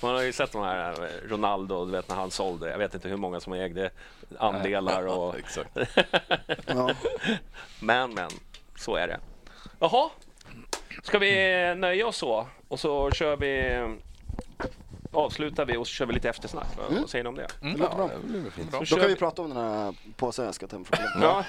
man 0.02 0.14
har 0.14 0.22
ju 0.22 0.32
sett 0.32 0.52
de 0.52 0.62
här 0.62 1.02
eh, 1.04 1.28
Ronaldo, 1.28 1.84
du 1.84 1.92
vet 1.92 2.08
när 2.08 2.16
han 2.16 2.30
sålde, 2.30 2.70
jag 2.70 2.78
vet 2.78 2.94
inte 2.94 3.08
hur 3.08 3.16
många 3.16 3.40
som 3.40 3.52
ägde 3.52 3.90
andelar 4.38 5.06
och... 5.06 5.34
Ja. 6.66 6.90
Men, 7.80 8.14
men, 8.14 8.30
så 8.76 8.96
är 8.96 9.08
det. 9.08 9.20
Jaha, 9.78 10.10
ska 11.02 11.18
vi 11.18 11.30
nöja 11.76 12.06
oss 12.06 12.16
så? 12.16 12.46
Och 12.68 12.80
så 12.80 13.10
kör 13.10 13.36
vi... 13.36 13.80
Avslutar 15.14 15.64
vi 15.64 15.76
och 15.76 15.86
så 15.86 15.92
kör 15.92 16.06
vi 16.06 16.12
lite 16.12 16.28
eftersnack. 16.28 16.66
Vad 16.76 17.00
vad 17.00 17.10
säger 17.10 17.22
ni 17.24 17.28
om 17.28 17.34
det? 17.34 17.46
Det 17.60 17.68
låter 17.76 17.96
bra. 17.96 18.10
Det 18.22 18.28
blir 18.28 18.50
fint. 18.50 18.70
Så 18.72 18.78
Då 18.78 18.84
kör 18.84 18.96
kan 18.96 19.06
vi 19.06 19.12
vi- 19.14 19.18
prata 19.18 19.42
om 19.42 19.48
den 19.48 19.56
här 19.58 19.94
påsen 20.16 20.44
jag 20.44 20.54
ska 20.54 20.66
ta 20.66 20.76
hem 20.76 20.84
från. 20.84 20.98
Ja. 21.22 21.44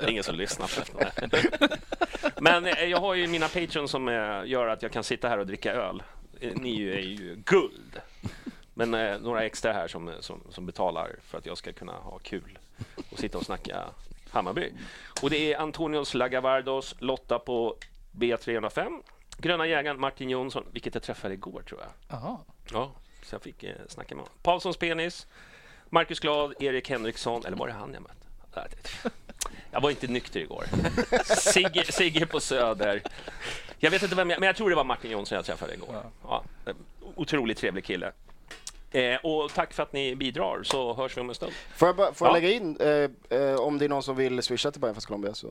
ingen 0.08 0.22
som 0.24 0.34
lyssnar 0.34 0.66
på 0.92 0.98
det. 0.98 1.38
Men 2.40 2.66
eh, 2.66 2.84
jag 2.84 2.98
har 3.00 3.14
ju 3.14 3.26
mina 3.26 3.48
patrons 3.48 3.90
som 3.90 4.08
eh, 4.08 4.14
gör 4.44 4.66
att 4.68 4.82
jag 4.82 4.92
kan 4.92 5.04
sitta 5.04 5.28
här 5.28 5.38
och 5.38 5.46
dricka 5.46 5.72
öl. 5.72 6.02
Eh, 6.40 6.50
Ni 6.54 6.82
är 6.88 6.98
ju 6.98 7.36
guld. 7.44 8.00
Men 8.74 8.94
eh, 8.94 9.18
några 9.18 9.42
extra 9.44 9.72
här 9.72 9.88
som, 9.88 10.10
som, 10.20 10.40
som 10.50 10.66
betalar 10.66 11.10
för 11.24 11.38
att 11.38 11.46
jag 11.46 11.58
ska 11.58 11.72
kunna 11.72 11.92
ha 11.92 12.18
kul 12.18 12.58
och 13.10 13.18
sitta 13.18 13.38
och 13.38 13.44
snacka 13.44 13.84
Hammarby. 14.30 14.72
Och 15.22 15.30
det 15.30 15.52
är 15.52 15.58
Antonios 15.58 16.14
Lagavardos, 16.14 16.94
Lotta 16.98 17.38
på 17.38 17.76
B305, 18.12 19.02
Gröna 19.38 19.66
jägaren 19.66 20.00
Martin 20.00 20.30
Jonsson, 20.30 20.64
vilket 20.72 20.94
jag 20.94 21.02
träffade 21.02 21.34
igår 21.34 21.62
tror 21.62 21.80
jag. 21.80 21.90
Jaha. 22.08 22.38
Ja, 22.72 22.92
så 23.22 23.34
jag 23.34 23.42
fick 23.42 23.62
eh, 23.62 23.74
snacka 23.88 24.14
med 24.14 24.24
honom. 24.24 24.38
Paulssons 24.42 24.76
penis, 24.76 25.26
Marcus 25.90 26.20
Glad, 26.20 26.54
Erik 26.62 26.90
Henriksson, 26.90 27.44
eller 27.46 27.56
var 27.56 27.66
det 27.66 27.72
han 27.72 27.94
jag 27.94 28.02
mötte? 28.02 28.14
Jag 29.70 29.80
var 29.80 29.90
inte 29.90 30.06
nykter 30.06 30.40
igår. 30.40 30.64
Sigge, 31.24 31.92
Sigge 31.92 32.26
på 32.26 32.40
Söder. 32.40 33.02
Jag 33.78 33.90
vet 33.90 34.02
inte 34.02 34.16
vem 34.16 34.30
jag, 34.30 34.40
men 34.40 34.46
jag 34.46 34.56
tror 34.56 34.70
det 34.70 34.76
var 34.76 34.84
Martin 34.84 35.10
Jonsson 35.10 35.36
jag 35.36 35.44
träffade 35.44 35.74
igår. 35.74 36.02
Ja, 36.22 36.44
eh, 36.66 36.74
otroligt 37.14 37.58
trevlig 37.58 37.84
kille. 37.84 38.12
Eh, 38.90 39.16
och 39.22 39.52
tack 39.54 39.72
för 39.72 39.82
att 39.82 39.92
ni 39.92 40.16
bidrar, 40.16 40.62
så 40.62 40.94
hörs 40.94 41.16
vi 41.16 41.20
om 41.20 41.28
en 41.28 41.34
stund. 41.34 41.52
Får 41.76 41.88
jag, 41.88 41.96
bara, 41.96 42.12
får 42.12 42.28
jag 42.28 42.36
Ja. 42.36 42.40
lägga 42.40 42.50
in, 42.54 42.76
eh, 42.80 43.38
eh, 43.40 43.54
om 43.60 43.78
det 43.78 43.84
är 43.84 43.88
någon 43.88 44.02
som 44.02 44.16
vill 44.16 44.42
swisha 44.42 44.70
till 44.70 44.80
Bayern 44.80 44.94
fast 44.94 45.06
Colombia 45.06 45.34
så 45.34 45.48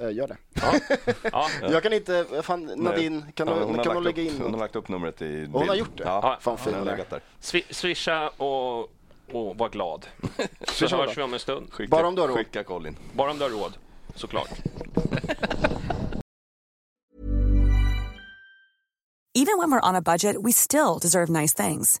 eh, 0.00 0.10
gör 0.12 0.26
det. 0.28 0.36
Ja, 1.32 1.48
Jag 1.70 1.82
kan 1.82 1.92
inte, 1.92 2.26
fan 2.42 2.64
Nadine, 2.76 3.24
kan 3.34 3.48
Ja, 3.48 3.54
du, 3.54 3.60
hon, 3.60 3.74
har 3.76 3.84
kan 3.84 3.96
du 3.96 4.00
lagt 4.02 4.16
lägga 4.16 4.30
upp, 4.30 4.36
in 4.36 4.42
hon 4.42 4.52
har 4.52 4.60
lagt 4.60 4.76
upp 4.76 4.88
numret 4.88 5.22
i 5.22 5.24
bild. 5.24 5.52
hon 5.52 5.68
har 5.68 5.74
gjort 5.76 5.96
det? 5.96 6.04
Ja, 6.04 6.38
Fan, 6.40 6.50
hon 6.50 6.58
fin 6.58 6.74
hon 6.74 6.84
där. 6.86 7.20
swi- 7.40 7.72
swisha 7.72 8.28
och, 8.28 8.78
och 9.32 9.56
var 9.58 9.68
glad. 9.68 10.06
Så 10.60 10.72
Swisha 10.72 10.96
hörs 10.96 11.06
då. 11.06 11.12
vi 11.16 11.22
om 11.22 11.32
en 11.34 11.40
stund. 11.40 11.72
Skicka, 11.72 11.90
Bara 11.96 12.06
om 12.06 12.14
du 12.14 12.20
har 12.20 12.28
råd. 12.28 12.36
Skicka 12.36 12.64
Colin. 12.64 12.96
Bara 13.12 13.30
om 13.30 13.38
du 13.38 13.44
har 13.44 13.50
råd, 13.50 13.72
såklart. 14.14 14.50
Even 19.34 19.58
when 19.58 19.70
we're 19.70 19.88
on 19.88 19.94
a 19.96 20.00
budget, 20.02 20.36
we 20.42 20.52
still 20.52 20.98
deserve 20.98 21.28
nice 21.28 21.52
things. 21.52 22.00